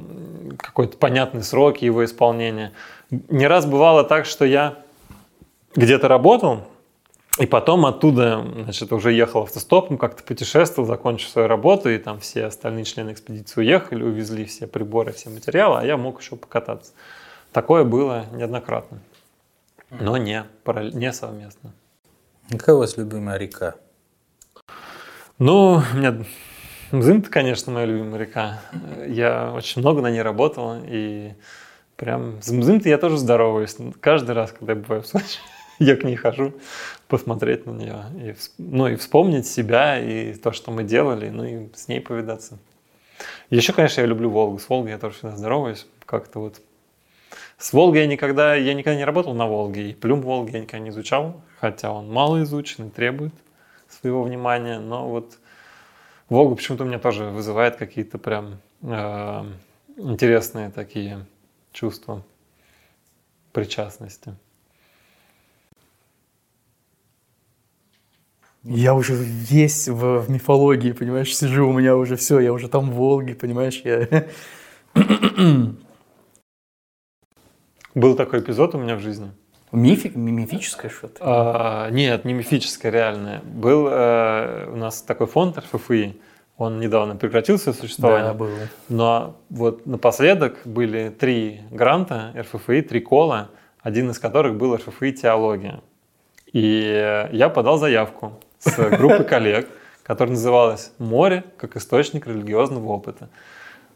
какой-то 0.57 0.97
понятный 0.97 1.43
сроки 1.43 1.85
его 1.85 2.03
исполнения. 2.05 2.73
Не 3.09 3.47
раз 3.47 3.65
бывало 3.65 4.03
так, 4.03 4.25
что 4.25 4.45
я 4.45 4.75
где-то 5.75 6.07
работал, 6.07 6.61
и 7.39 7.45
потом 7.45 7.85
оттуда, 7.85 8.43
значит, 8.63 8.91
уже 8.91 9.13
ехал 9.13 9.43
автостопом, 9.43 9.97
как-то 9.97 10.23
путешествовал, 10.23 10.87
закончил 10.87 11.29
свою 11.29 11.47
работу, 11.47 11.89
и 11.89 11.97
там 11.97 12.19
все 12.19 12.45
остальные 12.45 12.85
члены 12.85 13.11
экспедиции 13.11 13.61
уехали, 13.61 14.03
увезли 14.03 14.45
все 14.45 14.65
приборы, 14.65 15.11
все 15.11 15.29
материалы, 15.29 15.79
а 15.79 15.85
я 15.85 15.97
мог 15.97 16.19
еще 16.19 16.35
покататься. 16.35 16.93
Такое 17.51 17.83
было 17.83 18.25
неоднократно, 18.33 18.99
но 19.89 20.17
не, 20.17 20.45
не 20.93 21.13
совместно. 21.13 21.73
Какая 22.49 22.75
у 22.75 22.79
вас 22.79 22.97
любимая 22.97 23.37
река? 23.37 23.75
Ну, 25.39 25.81
у 25.93 25.97
меня 25.97 26.25
Мзым-то, 26.91 27.29
конечно, 27.29 27.73
моя 27.73 27.85
любимая 27.85 28.17
река. 28.17 28.61
Я 29.07 29.51
очень 29.53 29.81
много 29.81 30.01
на 30.01 30.09
ней 30.09 30.21
работал, 30.21 30.77
и 30.85 31.33
прям 31.97 32.41
с 32.41 32.49
Мзым-то 32.49 32.87
я 32.87 32.97
тоже 32.97 33.17
здороваюсь. 33.17 33.75
Каждый 33.99 34.31
раз, 34.31 34.53
когда 34.53 34.71
я 34.71 34.79
бываю 34.79 35.01
в 35.01 35.07
Сочи, 35.07 35.39
я 35.79 35.97
к 35.97 36.03
ней 36.05 36.15
хожу 36.15 36.53
посмотреть 37.09 37.65
на 37.65 37.71
нее. 37.71 38.05
И, 38.15 38.35
ну, 38.57 38.87
и 38.87 38.95
вспомнить 38.95 39.45
себя, 39.45 39.99
и 39.99 40.33
то, 40.33 40.53
что 40.53 40.71
мы 40.71 40.85
делали, 40.85 41.27
ну 41.27 41.43
и 41.43 41.75
с 41.75 41.89
ней 41.89 41.99
повидаться. 41.99 42.57
Еще, 43.49 43.73
конечно, 43.73 43.99
я 43.99 44.07
люблю 44.07 44.29
Волгу. 44.29 44.57
С 44.57 44.69
Волгой 44.69 44.91
я 44.91 44.97
тоже 44.97 45.15
всегда 45.15 45.35
здороваюсь. 45.35 45.85
Как-то 46.05 46.39
вот 46.39 46.61
с 47.57 47.73
Волгой 47.73 48.01
я 48.01 48.07
никогда, 48.07 48.55
я 48.55 48.73
никогда 48.73 48.97
не 48.97 49.05
работал 49.05 49.33
на 49.33 49.47
Волге, 49.47 49.89
и 49.89 49.93
плюм 49.93 50.21
Волги 50.21 50.51
я 50.51 50.59
никогда 50.59 50.83
не 50.83 50.89
изучал, 50.89 51.41
хотя 51.59 51.91
он 51.91 52.11
мало 52.11 52.43
изучен 52.43 52.87
и 52.87 52.89
требует 52.89 53.33
своего 53.89 54.23
внимания, 54.23 54.79
но 54.79 55.07
вот 55.07 55.37
Волга 56.29 56.55
почему-то 56.55 56.83
у 56.83 56.87
меня 56.87 56.99
тоже 56.99 57.25
вызывает 57.25 57.77
какие-то 57.77 58.17
прям 58.17 58.59
э, 58.81 59.45
интересные 59.97 60.69
такие 60.69 61.25
чувства 61.71 62.23
причастности. 63.53 64.35
Я 68.63 68.93
уже 68.93 69.15
весь 69.15 69.87
в, 69.87 70.19
в 70.19 70.29
мифологии, 70.29 70.91
понимаешь, 70.91 71.35
сижу, 71.35 71.69
у 71.69 71.73
меня 71.73 71.95
уже 71.95 72.17
все, 72.17 72.39
я 72.39 72.51
уже 72.51 72.67
там 72.67 72.91
в 72.91 72.95
Волге, 72.95 73.33
понимаешь, 73.33 73.81
я... 73.83 74.27
Был 77.97 78.15
такой 78.15 78.41
эпизод 78.41 78.75
у 78.75 78.77
меня 78.77 78.95
в 78.95 78.99
жизни. 78.99 79.31
Мифи- 79.71 80.11
ми- 80.13 80.31
мифическое 80.31 80.91
что-то? 80.91 81.17
А, 81.19 81.89
нет, 81.89 82.25
не 82.25 82.33
мифическое, 82.33 82.91
реальное. 82.91 83.41
Был 83.43 83.87
э, 83.89 84.69
у 84.71 84.75
нас 84.75 85.01
такой 85.01 85.25
фонд 85.25 85.57
РФФИ, 85.57 86.15
он 86.57 86.79
недавно 86.79 87.15
прекратил 87.15 87.57
свое 87.57 87.75
существование. 87.75 88.27
Да, 88.29 88.33
было. 88.35 88.51
Но 88.87 89.37
вот 89.49 89.87
напоследок 89.87 90.59
были 90.63 91.09
три 91.09 91.61
гранта 91.71 92.33
РФФИ, 92.37 92.83
три 92.83 93.01
кола, 93.01 93.49
один 93.81 94.11
из 94.11 94.19
которых 94.19 94.57
был 94.57 94.75
РФФИ 94.75 95.13
«Теология». 95.13 95.81
И 96.53 97.27
я 97.31 97.49
подал 97.49 97.79
заявку 97.79 98.39
с 98.59 98.75
группой 98.95 99.23
коллег, 99.33 99.67
которая 100.03 100.35
называлась 100.35 100.91
«Море 100.99 101.43
как 101.57 101.75
источник 101.75 102.27
религиозного 102.27 102.89
опыта». 102.89 103.29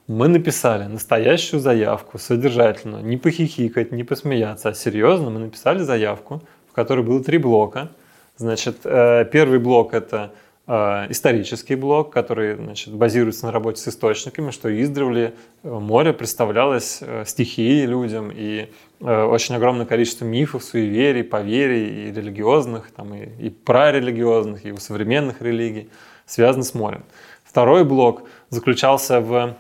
Мы 0.08 0.28
написали 0.28 0.86
настоящую 0.86 1.60
заявку, 1.60 2.18
содержательную, 2.18 3.04
не 3.04 3.18
похихикать, 3.18 3.92
не 3.92 4.04
посмеяться, 4.04 4.70
а 4.70 4.74
серьезно 4.74 5.30
мы 5.30 5.40
написали 5.40 5.80
заявку, 5.80 6.42
в 6.70 6.74
которой 6.74 7.06
было 7.06 7.24
три 7.24 7.38
блока. 7.38 7.90
Значит, 8.36 8.78
э, 8.84 9.26
первый 9.32 9.60
блок– 9.60 9.94
это 9.94 10.32
э, 10.66 11.06
исторический 11.10 11.76
блок, 11.76 12.12
который 12.12 12.56
значит, 12.56 12.94
базируется 12.94 13.46
на 13.46 13.52
работе 13.52 13.80
с 13.80 13.88
источниками, 13.88 14.50
что 14.50 14.70
издревле 14.82 15.36
э, 15.64 15.70
море 15.70 16.14
представлялось 16.14 17.02
стихией 17.26 17.86
людям, 17.86 18.32
и 18.34 18.70
очень 19.00 19.56
огромное 19.56 19.86
количество 19.86 20.26
мифов, 20.26 20.64
суеверий, 20.64 21.24
поверий, 21.24 22.10
и 22.10 22.12
религиозных, 22.12 22.92
там, 22.92 23.14
и, 23.14 23.30
и 23.40 23.50
прарелигиозных, 23.50 24.66
и 24.66 24.72
у 24.72 24.78
современных 24.78 25.42
религий 25.42 25.90
связаны 26.26 26.64
с 26.64 26.74
морем. 26.74 27.04
Второй 27.44 27.84
блок 27.84 28.24
заключался 28.50 29.20
в 29.20 29.56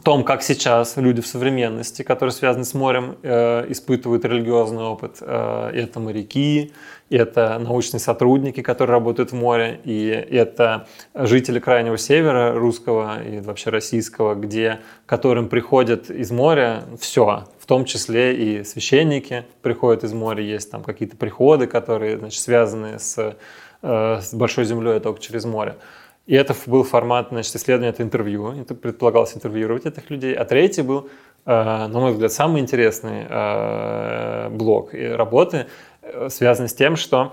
том, 0.00 0.24
как 0.24 0.42
сейчас 0.42 0.96
люди 0.96 1.20
в 1.20 1.26
современности, 1.26 2.02
которые 2.02 2.32
связаны 2.32 2.64
с 2.64 2.72
морем, 2.72 3.18
э, 3.22 3.66
испытывают 3.70 4.24
религиозный 4.24 4.84
опыт. 4.84 5.18
Э, 5.20 5.70
это 5.74 6.00
моряки, 6.00 6.72
это 7.10 7.58
научные 7.58 8.00
сотрудники, 8.00 8.62
которые 8.62 8.94
работают 8.94 9.32
в 9.32 9.34
море, 9.34 9.80
и 9.84 10.06
это 10.08 10.86
жители 11.14 11.58
Крайнего 11.58 11.98
Севера, 11.98 12.54
русского 12.54 13.22
и 13.22 13.40
вообще 13.40 13.68
российского, 13.68 14.34
где, 14.34 14.80
которым 15.04 15.50
приходят 15.50 16.08
из 16.10 16.30
моря 16.30 16.84
все, 16.98 17.44
в 17.58 17.66
том 17.66 17.84
числе 17.84 18.34
и 18.34 18.64
священники 18.64 19.44
приходят 19.60 20.04
из 20.04 20.14
моря, 20.14 20.42
есть 20.42 20.70
там 20.70 20.82
какие-то 20.82 21.18
приходы, 21.18 21.66
которые 21.66 22.16
значит, 22.16 22.40
связаны 22.40 22.98
с, 22.98 23.36
э, 23.82 24.20
с 24.22 24.32
Большой 24.32 24.64
Землей 24.64 24.98
только 25.00 25.20
через 25.20 25.44
море. 25.44 25.76
И 26.26 26.34
это 26.34 26.54
был 26.66 26.84
формат 26.84 27.28
значит, 27.30 27.54
исследования, 27.56 27.90
это 27.90 28.02
интервью. 28.02 28.52
Это 28.52 28.74
предполагалось 28.74 29.34
интервьюировать 29.34 29.86
этих 29.86 30.08
людей. 30.10 30.34
А 30.34 30.44
третий 30.44 30.82
был, 30.82 31.08
э, 31.46 31.86
на 31.86 31.98
мой 32.00 32.12
взгляд, 32.12 32.32
самый 32.32 32.60
интересный 32.60 33.26
э, 33.28 34.48
блок 34.50 34.90
работы, 34.92 35.66
э, 36.02 36.28
связанный 36.30 36.68
с 36.68 36.74
тем, 36.74 36.96
что 36.96 37.32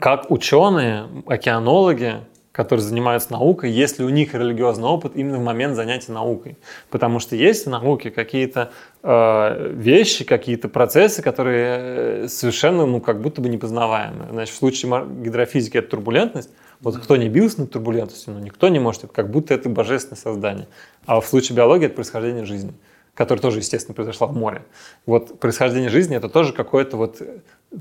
как 0.00 0.30
ученые, 0.30 1.08
океанологи, 1.26 2.16
которые 2.58 2.84
занимаются 2.84 3.30
наукой, 3.30 3.70
есть 3.70 4.00
ли 4.00 4.04
у 4.04 4.08
них 4.08 4.34
религиозный 4.34 4.88
опыт 4.88 5.12
именно 5.14 5.38
в 5.38 5.44
момент 5.44 5.76
занятия 5.76 6.10
наукой. 6.10 6.58
Потому 6.90 7.20
что 7.20 7.36
есть 7.36 7.66
в 7.66 7.70
науке 7.70 8.10
какие-то 8.10 8.72
э, 9.04 9.72
вещи, 9.74 10.24
какие-то 10.24 10.68
процессы, 10.68 11.22
которые 11.22 12.28
совершенно, 12.28 12.84
ну, 12.84 13.00
как 13.00 13.22
будто 13.22 13.40
бы 13.40 13.48
непознаваемы. 13.48 14.26
Значит, 14.32 14.56
в 14.56 14.58
случае 14.58 15.06
гидрофизики 15.22 15.76
это 15.76 15.90
турбулентность, 15.90 16.50
вот 16.80 16.96
кто 16.98 17.16
не 17.16 17.28
бился 17.28 17.60
над 17.60 17.70
турбулентностью, 17.70 18.32
но 18.32 18.40
никто 18.40 18.68
не 18.68 18.80
может, 18.80 19.02
как 19.12 19.30
будто 19.30 19.54
это 19.54 19.68
божественное 19.68 20.18
создание. 20.18 20.66
А 21.06 21.20
в 21.20 21.26
случае 21.28 21.54
биологии 21.54 21.86
это 21.86 21.94
происхождение 21.94 22.44
жизни, 22.44 22.72
которая 23.14 23.40
тоже, 23.40 23.58
естественно, 23.58 23.94
произошла 23.94 24.26
в 24.26 24.34
море. 24.34 24.62
Вот 25.06 25.38
происхождение 25.38 25.90
жизни 25.90 26.16
это 26.16 26.28
тоже 26.28 26.52
какое-то 26.52 26.96
вот, 26.96 27.22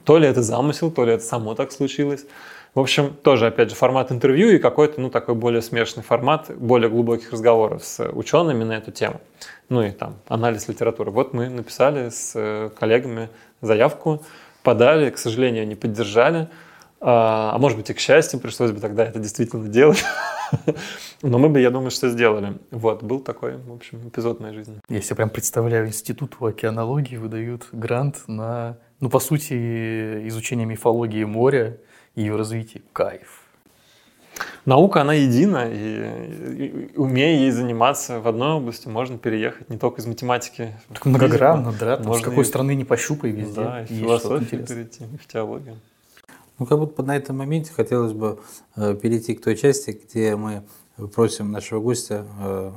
то 0.04 0.20
ли 0.20 0.28
это 0.28 0.44
замысел, 0.44 0.92
то 0.92 1.04
ли 1.04 1.14
это 1.14 1.24
само 1.24 1.56
так 1.56 1.72
случилось. 1.72 2.28
В 2.78 2.80
общем, 2.80 3.16
тоже, 3.16 3.48
опять 3.48 3.72
же, 3.72 3.76
формат 3.76 4.12
интервью 4.12 4.50
и 4.50 4.60
какой-то, 4.60 5.02
ну, 5.02 5.10
такой 5.10 5.34
более 5.34 5.64
смешанный 5.64 6.04
формат, 6.04 6.52
более 6.56 6.92
глубоких 6.92 7.32
разговоров 7.32 7.84
с 7.84 8.08
учеными 8.08 8.64
на 8.64 8.74
эту 8.74 8.92
тему. 8.92 9.20
Ну 9.68 9.82
и 9.82 9.90
там 9.90 10.18
анализ 10.28 10.68
литературы. 10.68 11.10
Вот 11.10 11.34
мы 11.34 11.50
написали 11.50 12.10
с 12.10 12.34
э, 12.36 12.70
коллегами 12.80 13.30
заявку, 13.62 14.22
подали, 14.62 15.10
к 15.10 15.18
сожалению, 15.18 15.68
не 15.68 15.74
поддержали. 15.74 16.50
А, 17.02 17.50
а 17.56 17.58
может 17.58 17.80
быть 17.80 17.90
и 17.90 17.96
к 17.96 18.00
счастью, 18.00 18.40
пришлось 18.40 18.70
бы 18.70 18.80
тогда 18.80 19.06
это 19.06 19.18
действительно 19.18 19.68
делать. 19.68 20.06
Но 21.24 21.40
мы 21.40 21.50
бы, 21.50 21.60
я 21.60 21.72
думаю, 21.72 21.90
что 21.90 22.10
сделали. 22.10 22.60
Вот, 22.70 23.02
был 23.02 23.22
такой, 23.22 23.58
в 23.58 23.74
общем, 23.74 24.08
эпизод 24.08 24.40
моей 24.40 24.54
жизни. 24.54 24.76
Я 24.88 25.02
себе 25.02 25.16
прям 25.16 25.32
представляю, 25.32 25.88
институт 25.88 26.36
океанологии 26.40 27.18
выдают 27.18 27.70
грант 27.72 28.18
на, 28.28 28.78
ну, 29.00 29.10
по 29.10 29.18
сути, 29.18 30.28
изучение 30.28 30.68
мифологии 30.68 31.24
моря 31.24 31.80
ее 32.18 32.36
развитие. 32.36 32.84
Кайф. 32.94 33.44
Наука, 34.66 35.02
она 35.02 35.14
едина, 35.14 35.68
и, 35.72 36.92
и 36.92 36.98
умея 36.98 37.40
ей 37.40 37.52
заниматься 37.52 38.20
в 38.20 38.28
одной 38.28 38.54
области, 38.54 38.88
можно 38.88 39.18
переехать 39.18 39.70
не 39.70 39.78
только 39.78 40.02
из 40.02 40.06
математики. 40.06 40.76
Так 40.94 41.06
многогранно, 41.06 41.74
да, 41.80 41.98
там 41.98 42.14
с 42.14 42.22
какой 42.22 42.44
и, 42.44 42.46
страны 42.46 42.76
не 42.76 42.86
пощупай 42.86 43.32
везде. 43.32 43.62
Да, 43.62 43.82
и 43.82 43.86
в 43.86 43.88
философию 43.88 44.66
перейти, 44.66 45.06
и 45.06 45.18
в 45.18 45.26
теологию. 45.26 45.80
Ну, 46.60 46.66
как 46.66 46.80
будто 46.80 47.02
на 47.04 47.16
этом 47.16 47.38
моменте 47.38 47.72
хотелось 47.72 48.14
бы 48.14 48.40
э, 48.76 48.96
перейти 48.96 49.36
к 49.36 49.44
той 49.44 49.56
части, 49.56 49.92
где 49.92 50.36
мы 50.36 50.64
просим 51.16 51.52
нашего 51.52 51.80
гостя 51.80 52.26
э, 52.40 52.72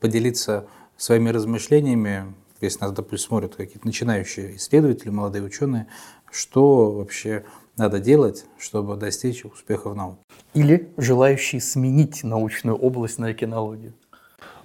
поделиться 0.00 0.66
своими 0.96 1.30
размышлениями, 1.30 2.32
если 2.60 2.80
нас, 2.80 2.92
допустим, 2.92 3.28
смотрят 3.28 3.56
какие-то 3.56 3.86
начинающие 3.86 4.56
исследователи, 4.56 5.10
молодые 5.10 5.42
ученые, 5.42 5.88
что 6.30 6.92
вообще 6.92 7.44
надо 7.76 7.98
делать, 7.98 8.46
чтобы 8.58 8.96
достичь 8.96 9.44
успеха 9.44 9.90
в 9.90 9.96
науке. 9.96 10.18
Или 10.54 10.92
желающие 10.96 11.60
сменить 11.60 12.24
научную 12.24 12.76
область 12.76 13.18
на 13.18 13.28
океанологию. 13.28 13.94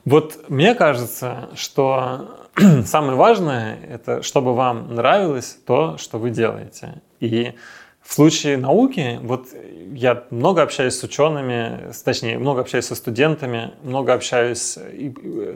Вот 0.06 0.50
мне 0.50 0.76
кажется, 0.76 1.50
что 1.56 2.50
самое 2.86 3.16
важное– 3.16 3.80
это 3.90 4.22
чтобы 4.24 4.56
вам 4.56 4.96
нравилось 4.96 5.58
то, 5.66 5.98
что 5.98 6.18
вы 6.18 6.30
делаете. 6.30 7.02
И 7.20 7.54
в 8.02 8.14
случае 8.14 8.58
науки, 8.58 9.20
вот 9.22 9.50
я 9.94 10.24
много 10.32 10.62
общаюсь 10.62 10.96
с 10.96 11.04
учеными, 11.04 11.92
точнее, 12.04 12.40
много 12.40 12.62
общаюсь 12.62 12.86
со 12.86 12.96
студентами, 12.96 13.74
много 13.84 14.14
общаюсь, 14.14 14.80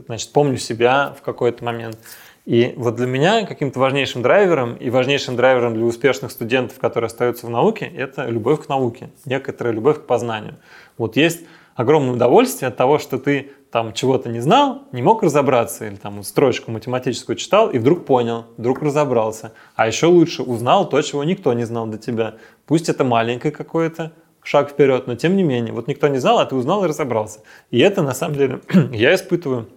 значит, 0.06 0.32
помню 0.34 0.58
себя 0.58 1.16
в 1.18 1.22
какой-то 1.24 1.64
момент. 1.64 1.98
И 2.46 2.74
вот 2.76 2.96
для 2.96 3.08
меня 3.08 3.46
каким-то 3.46 3.80
важнейшим 3.80 4.22
драйвером 4.22 4.76
и 4.76 4.90
важнейшим 4.90 5.38
драйвером 5.38 5.76
для 5.76 5.86
успешных 5.86 6.32
студентов, 6.32 6.78
которые 6.78 7.08
остаются 7.08 7.48
в 7.48 7.50
науке, 7.50 7.86
это 7.86 8.26
любовь 8.26 8.66
к 8.66 8.70
науке, 8.70 9.12
некоторая 9.26 9.74
любовь 9.74 10.00
к 10.00 10.06
познанию. 10.06 10.56
Вот 10.98 11.16
есть 11.16 11.42
огромное 11.76 12.14
удовольствие 12.14 12.68
от 12.68 12.76
того, 12.76 13.00
что 13.00 13.18
ты 13.18 13.52
там 13.72 13.94
чего-то 13.94 14.30
не 14.30 14.42
знал, 14.42 14.84
не 14.92 15.02
мог 15.02 15.24
разобраться, 15.24 15.88
или 15.88 15.96
там 15.96 16.22
строчку 16.24 16.70
математическую 16.70 17.38
читал 17.38 17.70
и 17.70 17.80
вдруг 17.80 18.06
понял, 18.06 18.46
вдруг 18.58 18.82
разобрался. 18.82 19.54
А 19.76 19.88
еще 19.88 20.08
лучше 20.08 20.44
узнал 20.44 20.88
то, 20.88 21.02
чего 21.02 21.24
никто 21.24 21.54
не 21.54 21.64
знал 21.64 21.88
до 21.88 21.98
тебя. 21.98 22.36
Пусть 22.68 22.90
это 22.90 23.06
маленький 23.06 23.52
какой-то 23.52 24.12
шаг 24.44 24.70
вперед, 24.70 25.08
но 25.08 25.16
тем 25.16 25.38
не 25.38 25.44
менее, 25.44 25.74
вот 25.74 25.88
никто 25.88 26.10
не 26.10 26.20
знал, 26.20 26.40
а 26.40 26.46
ты 26.46 26.56
узнал 26.56 26.84
и 26.84 26.88
разобрался. 26.90 27.40
И 27.72 27.80
это 27.80 28.02
на 28.04 28.14
самом 28.14 28.36
деле 28.36 28.62
я 28.92 29.16
испытываю 29.16 29.70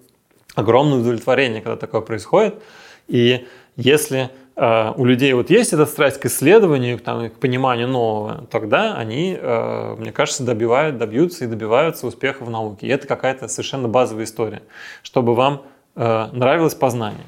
огромное 0.56 0.98
удовлетворение, 0.98 1.60
когда 1.60 1.76
такое 1.76 2.00
происходит. 2.00 2.60
И 3.06 3.46
если 3.76 4.30
э, 4.56 4.92
у 4.96 5.04
людей 5.04 5.32
вот 5.34 5.50
есть 5.50 5.72
эта 5.72 5.86
страсть 5.86 6.18
к 6.18 6.26
исследованию, 6.26 6.98
там, 6.98 7.30
к 7.30 7.34
пониманию 7.34 7.86
нового, 7.86 8.46
тогда 8.50 8.96
они, 8.96 9.38
э, 9.40 9.94
мне 9.98 10.10
кажется, 10.10 10.42
добивают, 10.42 10.98
добьются 10.98 11.44
и 11.44 11.46
добиваются 11.46 12.06
успеха 12.06 12.42
в 12.44 12.50
науке. 12.50 12.86
И 12.86 12.90
это 12.90 13.06
какая-то 13.06 13.46
совершенно 13.46 13.86
базовая 13.86 14.24
история, 14.24 14.62
чтобы 15.02 15.34
вам 15.34 15.62
э, 15.94 16.28
нравилось 16.32 16.74
познание. 16.74 17.26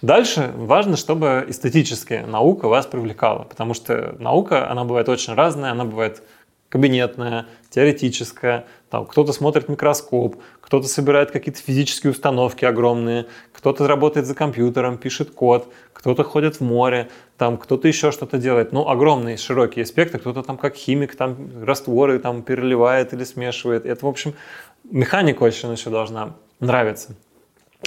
Дальше 0.00 0.52
важно, 0.54 0.96
чтобы 0.96 1.44
эстетическая 1.48 2.24
наука 2.24 2.68
вас 2.68 2.86
привлекала, 2.86 3.42
потому 3.42 3.74
что 3.74 4.14
наука, 4.20 4.70
она 4.70 4.84
бывает 4.84 5.08
очень 5.08 5.34
разная, 5.34 5.72
она 5.72 5.84
бывает 5.84 6.22
кабинетная, 6.68 7.46
теоретическая, 7.70 8.66
там 8.90 9.06
кто-то 9.06 9.32
смотрит 9.32 9.68
микроскоп, 9.68 10.36
кто-то 10.68 10.86
собирает 10.86 11.30
какие-то 11.30 11.62
физические 11.62 12.10
установки 12.10 12.66
огромные, 12.66 13.24
кто-то 13.54 13.86
работает 13.86 14.26
за 14.26 14.34
компьютером, 14.34 14.98
пишет 14.98 15.30
код, 15.30 15.72
кто-то 15.94 16.24
ходит 16.24 16.56
в 16.56 16.60
море, 16.60 17.08
там 17.38 17.56
кто-то 17.56 17.88
еще 17.88 18.12
что-то 18.12 18.36
делает. 18.36 18.70
Ну, 18.70 18.86
огромные 18.86 19.38
широкие 19.38 19.84
аспекты, 19.84 20.18
кто-то 20.18 20.42
там 20.42 20.58
как 20.58 20.74
химик 20.74 21.16
там 21.16 21.64
растворы 21.64 22.18
там 22.18 22.42
переливает 22.42 23.14
или 23.14 23.24
смешивает. 23.24 23.86
Это, 23.86 24.04
в 24.04 24.08
общем, 24.10 24.34
механика 24.84 25.42
очень 25.42 25.72
еще 25.72 25.88
должна 25.88 26.34
нравиться. 26.60 27.16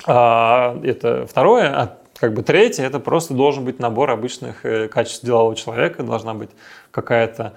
А, 0.08 0.76
это 0.84 1.28
второе. 1.28 1.68
А 1.68 1.98
как 2.18 2.34
бы 2.34 2.42
третье, 2.42 2.84
это 2.84 3.00
просто 3.00 3.36
должен 3.36 3.64
быть 3.64 3.78
набор 3.78 4.10
обычных 4.10 4.66
э, 4.66 4.88
качеств 4.88 5.24
делового 5.24 5.56
человека, 5.56 6.02
должна 6.02 6.34
быть 6.34 6.50
какая-то 6.90 7.54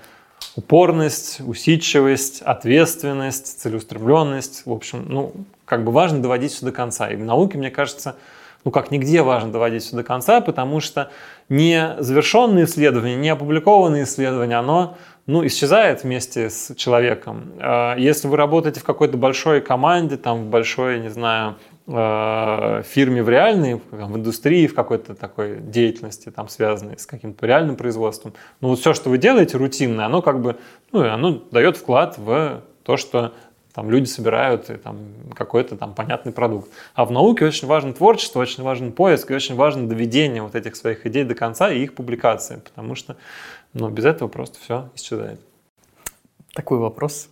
упорность, 0.56 1.40
усидчивость, 1.40 2.42
ответственность, 2.42 3.60
целеустремленность. 3.60 4.62
В 4.66 4.72
общем, 4.72 5.04
ну, 5.08 5.32
как 5.64 5.84
бы 5.84 5.92
важно 5.92 6.20
доводить 6.20 6.52
все 6.52 6.66
до 6.66 6.72
конца. 6.72 7.10
И 7.10 7.16
в 7.16 7.24
науке, 7.24 7.58
мне 7.58 7.70
кажется, 7.70 8.16
ну, 8.64 8.70
как 8.70 8.90
нигде 8.90 9.22
важно 9.22 9.52
доводить 9.52 9.82
все 9.82 9.96
до 9.96 10.04
конца, 10.04 10.40
потому 10.40 10.80
что 10.80 11.10
не 11.48 11.96
завершенные 11.98 12.64
исследования, 12.64 13.16
не 13.16 13.28
опубликованные 13.28 14.04
исследования, 14.04 14.56
оно 14.56 14.96
ну, 15.26 15.46
исчезает 15.46 16.04
вместе 16.04 16.50
с 16.50 16.74
человеком. 16.74 17.52
А 17.58 17.96
если 17.96 18.28
вы 18.28 18.36
работаете 18.36 18.80
в 18.80 18.84
какой-то 18.84 19.16
большой 19.16 19.60
команде, 19.60 20.16
там, 20.16 20.44
в 20.44 20.46
большой, 20.48 21.00
не 21.00 21.08
знаю, 21.08 21.56
фирме 21.86 23.22
в 23.22 23.28
реальной, 23.28 23.74
в 23.90 24.16
индустрии, 24.16 24.66
в 24.66 24.74
какой-то 24.74 25.14
такой 25.14 25.60
деятельности, 25.60 26.30
там, 26.30 26.48
связанной 26.48 26.98
с 26.98 27.04
каким-то 27.04 27.46
реальным 27.46 27.76
производством. 27.76 28.32
Ну 28.62 28.68
вот 28.68 28.78
все, 28.78 28.94
что 28.94 29.10
вы 29.10 29.18
делаете 29.18 29.58
рутинное, 29.58 30.06
оно 30.06 30.22
как 30.22 30.40
бы, 30.40 30.56
ну, 30.92 31.06
оно 31.06 31.42
дает 31.50 31.76
вклад 31.76 32.16
в 32.16 32.62
то, 32.84 32.96
что 32.96 33.34
там 33.74 33.90
люди 33.90 34.06
собирают 34.06 34.70
и, 34.70 34.76
там, 34.76 34.98
какой-то 35.34 35.76
там 35.76 35.94
понятный 35.94 36.32
продукт. 36.32 36.70
А 36.94 37.04
в 37.04 37.10
науке 37.10 37.44
очень 37.44 37.66
важно 37.66 37.92
творчество, 37.92 38.40
очень 38.40 38.62
важен 38.62 38.92
поиск 38.92 39.30
и 39.30 39.34
очень 39.34 39.56
важно 39.56 39.88
доведение 39.88 40.42
вот 40.42 40.54
этих 40.54 40.76
своих 40.76 41.04
идей 41.06 41.24
до 41.24 41.34
конца 41.34 41.70
и 41.70 41.82
их 41.82 41.94
публикации, 41.94 42.62
потому 42.64 42.94
что 42.94 43.16
ну, 43.74 43.90
без 43.90 44.04
этого 44.04 44.28
просто 44.28 44.58
все 44.60 44.88
исчезает. 44.94 45.40
Такой 46.54 46.78
вопрос. 46.78 47.28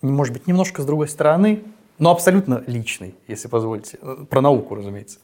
может 0.00 0.32
быть, 0.32 0.46
немножко 0.46 0.80
с 0.80 0.86
другой 0.86 1.08
стороны, 1.08 1.62
но 1.98 2.10
абсолютно 2.10 2.62
личный, 2.66 3.14
если 3.26 3.48
позволите. 3.48 3.98
Про 4.30 4.40
науку, 4.40 4.74
разумеется. 4.74 5.18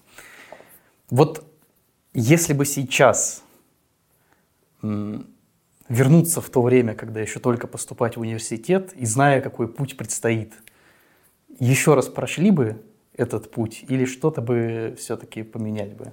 Вот 1.11 1.45
если 2.13 2.53
бы 2.53 2.65
сейчас 2.65 3.43
вернуться 4.83 6.41
в 6.41 6.51
то 6.51 6.63
время, 6.63 6.95
когда 6.95 7.21
еще 7.21 7.41
только 7.41 7.67
поступать 7.67 8.17
в 8.17 8.21
университет 8.21 8.93
и 8.95 9.07
зная, 9.07 9.41
какой 9.41 9.69
путь 9.69 9.97
предстоит, 9.97 10.53
еще 11.59 11.95
раз 11.95 12.09
прошли 12.09 12.51
бы 12.51 12.83
этот 13.15 13.51
путь 13.51 13.85
или 13.89 14.05
что-то 14.05 14.41
бы 14.41 14.97
все-таки 14.99 15.43
поменять 15.43 15.95
бы? 15.95 16.13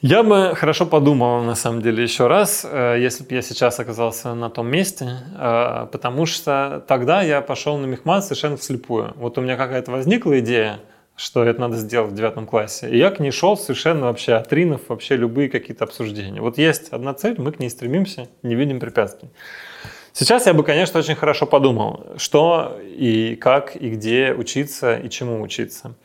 Я 0.00 0.22
бы 0.22 0.54
хорошо 0.54 0.86
подумал, 0.86 1.42
на 1.42 1.54
самом 1.54 1.80
деле, 1.80 2.02
еще 2.02 2.26
раз, 2.26 2.66
э, 2.70 2.96
если 3.00 3.24
бы 3.24 3.34
я 3.34 3.42
сейчас 3.42 3.80
оказался 3.80 4.34
на 4.34 4.50
том 4.50 4.68
месте, 4.68 5.18
э, 5.38 5.86
потому 5.90 6.26
что 6.26 6.84
тогда 6.86 7.22
я 7.22 7.40
пошел 7.40 7.78
на 7.78 7.86
мехмат 7.86 8.24
совершенно 8.24 8.56
вслепую. 8.56 9.14
Вот 9.16 9.38
у 9.38 9.40
меня 9.40 9.56
какая-то 9.56 9.90
возникла 9.90 10.38
идея, 10.40 10.80
что 11.16 11.44
это 11.44 11.60
надо 11.60 11.76
сделать 11.76 12.12
в 12.12 12.14
девятом 12.14 12.46
классе. 12.46 12.90
И 12.90 12.98
я 12.98 13.10
к 13.10 13.20
ней 13.20 13.30
шел 13.30 13.56
совершенно 13.56 14.06
вообще 14.06 14.34
отринув 14.34 14.88
вообще 14.88 15.16
любые 15.16 15.48
какие-то 15.48 15.84
обсуждения. 15.84 16.40
Вот 16.40 16.58
есть 16.58 16.88
одна 16.90 17.14
цель, 17.14 17.36
мы 17.38 17.52
к 17.52 17.58
ней 17.58 17.70
стремимся, 17.70 18.28
не 18.42 18.56
видим 18.56 18.80
препятствий. 18.80 19.30
Сейчас 20.12 20.46
я 20.46 20.54
бы, 20.54 20.62
конечно, 20.62 21.00
очень 21.00 21.16
хорошо 21.16 21.44
подумал, 21.44 22.06
что 22.18 22.78
и 22.84 23.34
как, 23.34 23.74
и 23.74 23.90
где 23.90 24.32
учиться, 24.32 24.96
и 24.96 25.10
чему 25.10 25.42
учиться. 25.42 25.96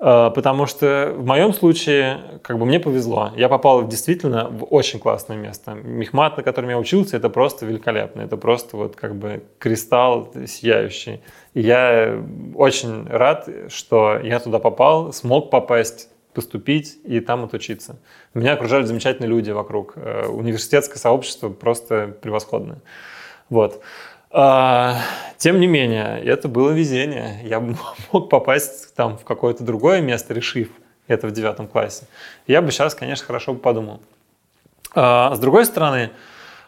Э, 0.00 0.30
потому 0.34 0.66
что 0.66 1.14
в 1.16 1.26
моем 1.26 1.52
случае 1.52 2.40
как 2.42 2.58
бы 2.58 2.66
мне 2.66 2.78
повезло. 2.78 3.32
Я 3.36 3.48
попал 3.48 3.86
действительно 3.86 4.48
в 4.48 4.64
очень 4.64 5.00
классное 5.00 5.36
место. 5.36 5.74
Мехмат, 5.74 6.36
на 6.36 6.42
котором 6.42 6.70
я 6.70 6.78
учился, 6.78 7.16
это 7.16 7.28
просто 7.28 7.66
великолепно. 7.66 8.22
Это 8.22 8.36
просто 8.36 8.76
вот 8.76 8.96
как 8.96 9.16
бы 9.16 9.42
кристалл 9.58 10.32
сияющий. 10.46 11.20
И 11.54 11.60
я 11.60 12.22
очень 12.54 13.06
рад, 13.08 13.48
что 13.68 14.18
я 14.22 14.38
туда 14.38 14.58
попал, 14.58 15.12
смог 15.12 15.50
попасть 15.50 16.08
поступить 16.32 16.98
и 17.04 17.18
там 17.18 17.44
отучиться. 17.44 17.98
Меня 18.34 18.52
окружали 18.52 18.84
замечательные 18.84 19.28
люди 19.28 19.50
вокруг. 19.50 19.94
Э, 19.96 20.26
университетское 20.28 20.98
сообщество 20.98 21.48
просто 21.48 22.14
превосходное. 22.22 22.80
Вот. 23.50 23.80
А, 24.30 24.96
тем 25.38 25.60
не 25.60 25.66
менее, 25.66 26.22
это 26.24 26.48
было 26.48 26.70
везение. 26.70 27.40
Я 27.44 27.60
мог 28.12 28.28
попасть 28.28 28.94
там 28.94 29.18
в 29.18 29.24
какое-то 29.24 29.64
другое 29.64 30.00
место, 30.00 30.34
решив 30.34 30.70
это 31.06 31.26
в 31.26 31.32
девятом 31.32 31.66
классе. 31.66 32.06
Я 32.46 32.62
бы 32.62 32.70
сейчас, 32.70 32.94
конечно, 32.94 33.26
хорошо 33.26 33.54
бы 33.54 33.60
подумал. 33.60 34.00
А, 34.94 35.34
с 35.34 35.38
другой 35.38 35.64
стороны, 35.64 36.10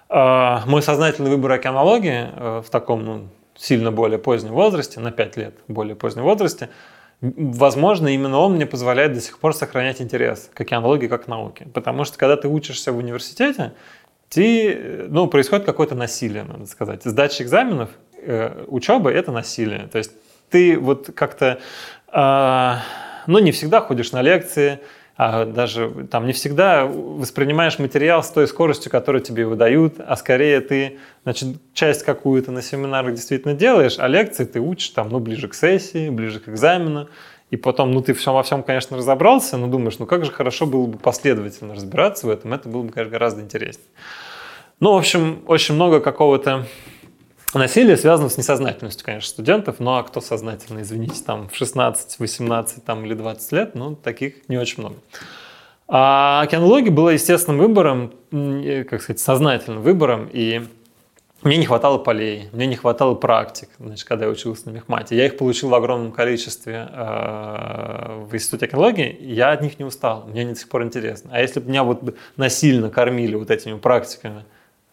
а, 0.09 0.65
мой 0.66 0.82
сознательный 0.82 1.31
выбор 1.31 1.53
океанологии 1.53 2.28
э, 2.35 2.62
в 2.66 2.70
таком 2.70 3.05
ну, 3.05 3.28
сильно 3.57 3.93
более 3.93 4.19
позднем 4.19 4.53
возрасте, 4.53 4.99
на 4.99 5.12
5 5.12 5.37
лет 5.37 5.55
более 5.69 5.95
позднем 5.95 6.24
возрасте, 6.24 6.70
возможно, 7.20 8.09
именно 8.09 8.39
он 8.39 8.55
мне 8.55 8.66
позволяет 8.66 9.12
до 9.12 9.20
сих 9.20 9.39
пор 9.39 9.55
сохранять 9.55 10.01
интерес 10.01 10.51
к 10.53 10.61
океанологии 10.61 11.07
как 11.07 11.27
к 11.27 11.28
науке. 11.28 11.69
Потому 11.73 12.05
что 12.05 12.19
когда 12.19 12.37
ты 12.37 12.49
учишься 12.49 12.93
в 12.93 12.97
университете, 12.97 13.73
ты, 14.31 15.07
ну, 15.09 15.27
происходит 15.27 15.66
какое-то 15.66 15.94
насилие, 15.94 16.44
надо 16.44 16.66
сказать. 16.66 17.02
Сдача 17.05 17.43
экзаменов, 17.43 17.90
э, 18.16 18.65
учеба– 18.69 19.11
это 19.12 19.32
насилие. 19.32 19.89
То 19.89 19.98
есть 19.98 20.12
ты 20.48 20.78
вот 20.78 21.11
как-то, 21.15 21.59
э, 22.12 22.74
ну, 23.27 23.39
не 23.40 23.51
всегда 23.51 23.81
ходишь 23.81 24.12
на 24.12 24.23
лекции, 24.23 24.78
а 25.16 25.44
даже 25.44 25.90
там 26.11 26.27
не 26.27 26.32
всегда 26.32 26.86
воспринимаешь 26.86 27.78
материал 27.78 28.23
с 28.23 28.31
той 28.31 28.47
скоростью, 28.47 28.90
которую 28.90 29.20
тебе 29.20 29.44
выдают, 29.44 29.97
а 29.98 30.16
скорее 30.16 30.61
ты, 30.61 30.98
значит, 31.24 31.57
часть 31.74 32.05
какую-то 32.05 32.52
на 32.52 32.62
семинарах 32.62 33.15
действительно 33.15 33.55
делаешь, 33.55 33.97
а 33.98 34.07
лекции 34.07 34.44
ты 34.44 34.61
учишь 34.61 34.90
там, 34.90 35.11
ну, 35.11 35.19
ближе 35.19 35.48
к 35.48 35.55
сессии, 35.55 36.09
ближе 36.09 36.39
к 36.39 36.48
экзамену, 36.48 37.09
и 37.51 37.56
потом, 37.56 37.90
ну, 37.90 38.01
ты 38.01 38.14
во 38.27 38.43
всем, 38.43 38.62
конечно, 38.62 38.97
разобрался, 38.97 39.56
но 39.56 39.66
думаешь, 39.66 39.98
ну, 39.98 40.06
как 40.06 40.24
же 40.24 40.31
хорошо 40.31 40.66
было 40.66 40.86
бы 40.86 40.98
последовательно 40.98 41.74
разбираться 41.74 42.27
в 42.27 42.31
этом, 42.31 42.52
это 42.52 42.68
было 42.68 42.82
бы, 42.82 42.93
конечно, 42.93 43.10
гораздо 43.10 43.43
интереснее. 43.43 43.89
Ну, 44.78 44.94
в 44.94 44.98
общем, 44.98 45.43
очень 45.47 45.74
много 45.74 46.01
какого-то 46.01 46.66
насилия 47.52 47.97
связано 47.97 48.28
с 48.28 48.39
несознательностью, 48.39 49.05
конечно, 49.05 49.28
студентов, 49.28 49.77
ну, 49.81 49.97
а 49.97 50.02
кто 50.05 50.20
сознательно, 50.20 50.82
извините, 50.82 51.22
там, 51.24 51.48
в 51.48 51.56
16, 51.56 52.20
18 52.20 52.85
там, 52.85 53.05
или 53.05 53.14
20 53.14 53.52
лет, 53.52 53.74
ну, 53.74 53.97
таких 53.97 54.48
не 54.48 54.56
очень 54.56 54.81
много. 54.82 54.97
А 55.89 56.43
океанология 56.43 56.93
была 56.93 57.12
естественным 57.12 57.59
выбором, 57.59 58.12
как 58.31 59.02
сказать, 59.02 59.18
сознательным 59.18 59.82
выбором, 59.82 60.28
и 60.32 60.62
мне 61.43 61.57
не 61.57 61.65
хватало 61.65 61.97
полей, 61.97 62.49
мне 62.53 62.67
не 62.67 62.77
хватало 62.77 63.15
практик, 63.15 63.71
значит, 63.79 64.07
когда 64.07 64.27
я 64.27 64.31
учился 64.31 64.69
на 64.69 64.75
мехмате. 64.75 65.17
Я 65.17 65.27
их 65.27 65.39
получил 65.39 65.71
в 65.71 65.75
огромном 65.75 66.12
количестве 66.12 66.87
э, 66.91 68.25
в 68.29 68.35
Институте 68.35 68.67
экологии, 68.67 69.17
я 69.21 69.53
от 69.53 69.62
них 69.62 69.79
не 69.79 69.85
устал, 69.87 70.27
мне 70.27 70.43
они 70.43 70.53
до 70.53 70.59
сих 70.59 70.69
пор 70.69 70.83
интересно. 70.83 71.31
А 71.33 71.41
если 71.41 71.61
бы 71.61 71.69
меня 71.69 71.83
вот 71.83 72.15
насильно 72.37 72.91
кормили 72.91 73.37
вот 73.37 73.51
этими 73.51 73.79
практиками 73.79 74.45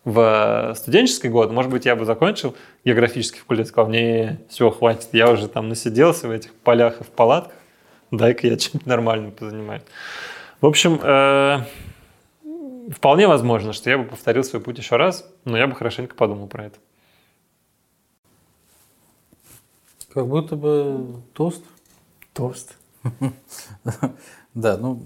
в 0.06 0.74
студенческий 0.78 1.30
год, 1.30 1.52
может 1.52 1.69
быть, 1.69 1.86
я 1.86 1.98
бы 1.98 2.06
закончил 2.06 2.56
географический 2.86 3.41
факультет, 3.41 3.68
сказал, 3.68 3.91
не, 3.91 4.40
все, 4.48 4.72
хватит, 4.72 5.10
я 5.11 5.30
уже 5.30 5.49
там 5.49 5.68
насиделся 5.68 6.30
в 6.30 6.32
этих 6.32 6.53
полях 6.53 7.02
и 7.02 7.03
в 7.03 7.07
палатках, 7.07 7.57
дай-ка 8.11 8.48
я 8.48 8.56
чем-нибудь 8.56 8.88
нормальным 8.88 9.32
позанимаюсь. 9.32 9.84
В 10.61 10.65
общем, 10.65 10.99
э, 11.03 11.60
вполне 12.91 13.27
возможно, 13.27 13.73
что 13.73 13.89
я 13.89 13.97
бы 13.97 14.05
повторил 14.05 14.43
свой 14.43 14.61
путь 14.61 14.77
еще 14.77 14.95
раз, 14.95 15.30
но 15.45 15.57
я 15.57 15.68
бы 15.68 15.76
хорошенько 15.76 16.15
подумал 16.15 16.47
про 16.47 16.65
это. 16.65 16.80
Как 20.14 20.27
будто 20.27 20.55
бы 20.55 21.22
тост. 21.34 21.64
Тост. 22.34 22.77
Да, 24.53 24.76
ну, 24.76 25.03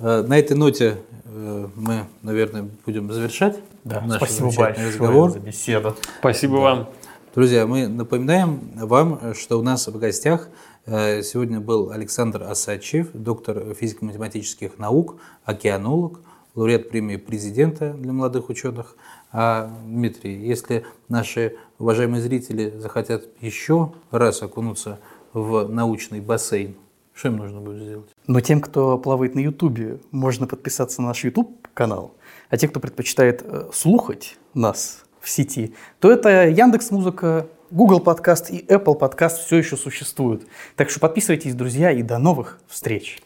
э, 0.00 0.24
на 0.26 0.36
этой 0.36 0.56
ноте 0.56 0.98
э, 1.24 1.68
мы, 1.76 2.06
наверное, 2.22 2.68
будем 2.84 3.12
завершать 3.12 3.60
да, 3.84 4.00
наш 4.00 4.16
спасибо 4.16 4.46
большое 4.46 4.88
разговор. 4.88 5.30
за 5.30 5.38
беседу. 5.38 5.96
Спасибо 6.18 6.56
да. 6.56 6.60
вам. 6.60 6.88
Друзья, 7.32 7.64
мы 7.64 7.86
напоминаем 7.86 8.72
вам, 8.74 9.34
что 9.36 9.60
у 9.60 9.62
нас 9.62 9.86
в 9.86 9.96
гостях 9.96 10.48
э, 10.86 11.22
сегодня 11.22 11.60
был 11.60 11.92
Александр 11.92 12.42
Асачев, 12.42 13.12
доктор 13.12 13.72
физико-математических 13.74 14.80
наук, 14.80 15.20
океанолог– 15.44 16.18
лауреат 16.54 16.90
премии 16.90 17.16
президента 17.16 17.92
для 17.94 18.12
молодых 18.12 18.48
ученых. 18.48 18.96
А, 19.32 19.70
Дмитрий, 19.84 20.36
если 20.46 20.84
наши 21.08 21.56
уважаемые 21.78 22.20
зрители 22.20 22.72
захотят 22.78 23.24
еще 23.40 23.92
раз 24.10 24.42
окунуться 24.42 24.98
в 25.32 25.68
научный 25.68 26.20
бассейн, 26.20 26.74
что 27.14 27.28
им 27.28 27.36
нужно 27.36 27.60
будет 27.60 27.82
сделать? 27.82 28.10
Но 28.26 28.40
тем, 28.40 28.60
кто 28.60 28.98
плавает 28.98 29.34
на 29.34 29.40
Ютубе, 29.40 30.00
можно 30.10 30.46
подписаться 30.46 31.00
на 31.02 31.08
наш 31.08 31.24
Ютуб-канал. 31.24 32.14
А 32.48 32.56
те, 32.56 32.68
кто 32.68 32.80
предпочитает 32.80 33.42
э, 33.44 33.70
слухать 33.72 34.36
нас 34.54 35.04
в 35.20 35.28
сети, 35.28 35.74
то 36.00 36.10
это 36.10 36.48
Яндекс 36.48 36.90
Музыка, 36.90 37.46
Google 37.70 38.00
Подкаст 38.00 38.50
и 38.50 38.58
Apple 38.66 38.96
Подкаст 38.96 39.46
все 39.46 39.56
еще 39.56 39.76
существуют. 39.76 40.46
Так 40.76 40.90
что 40.90 41.00
подписывайтесь, 41.00 41.54
друзья, 41.54 41.90
и 41.90 42.02
до 42.02 42.18
новых 42.18 42.58
встреч. 42.68 43.22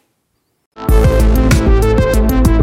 thank 0.77 2.47
you 2.49 2.56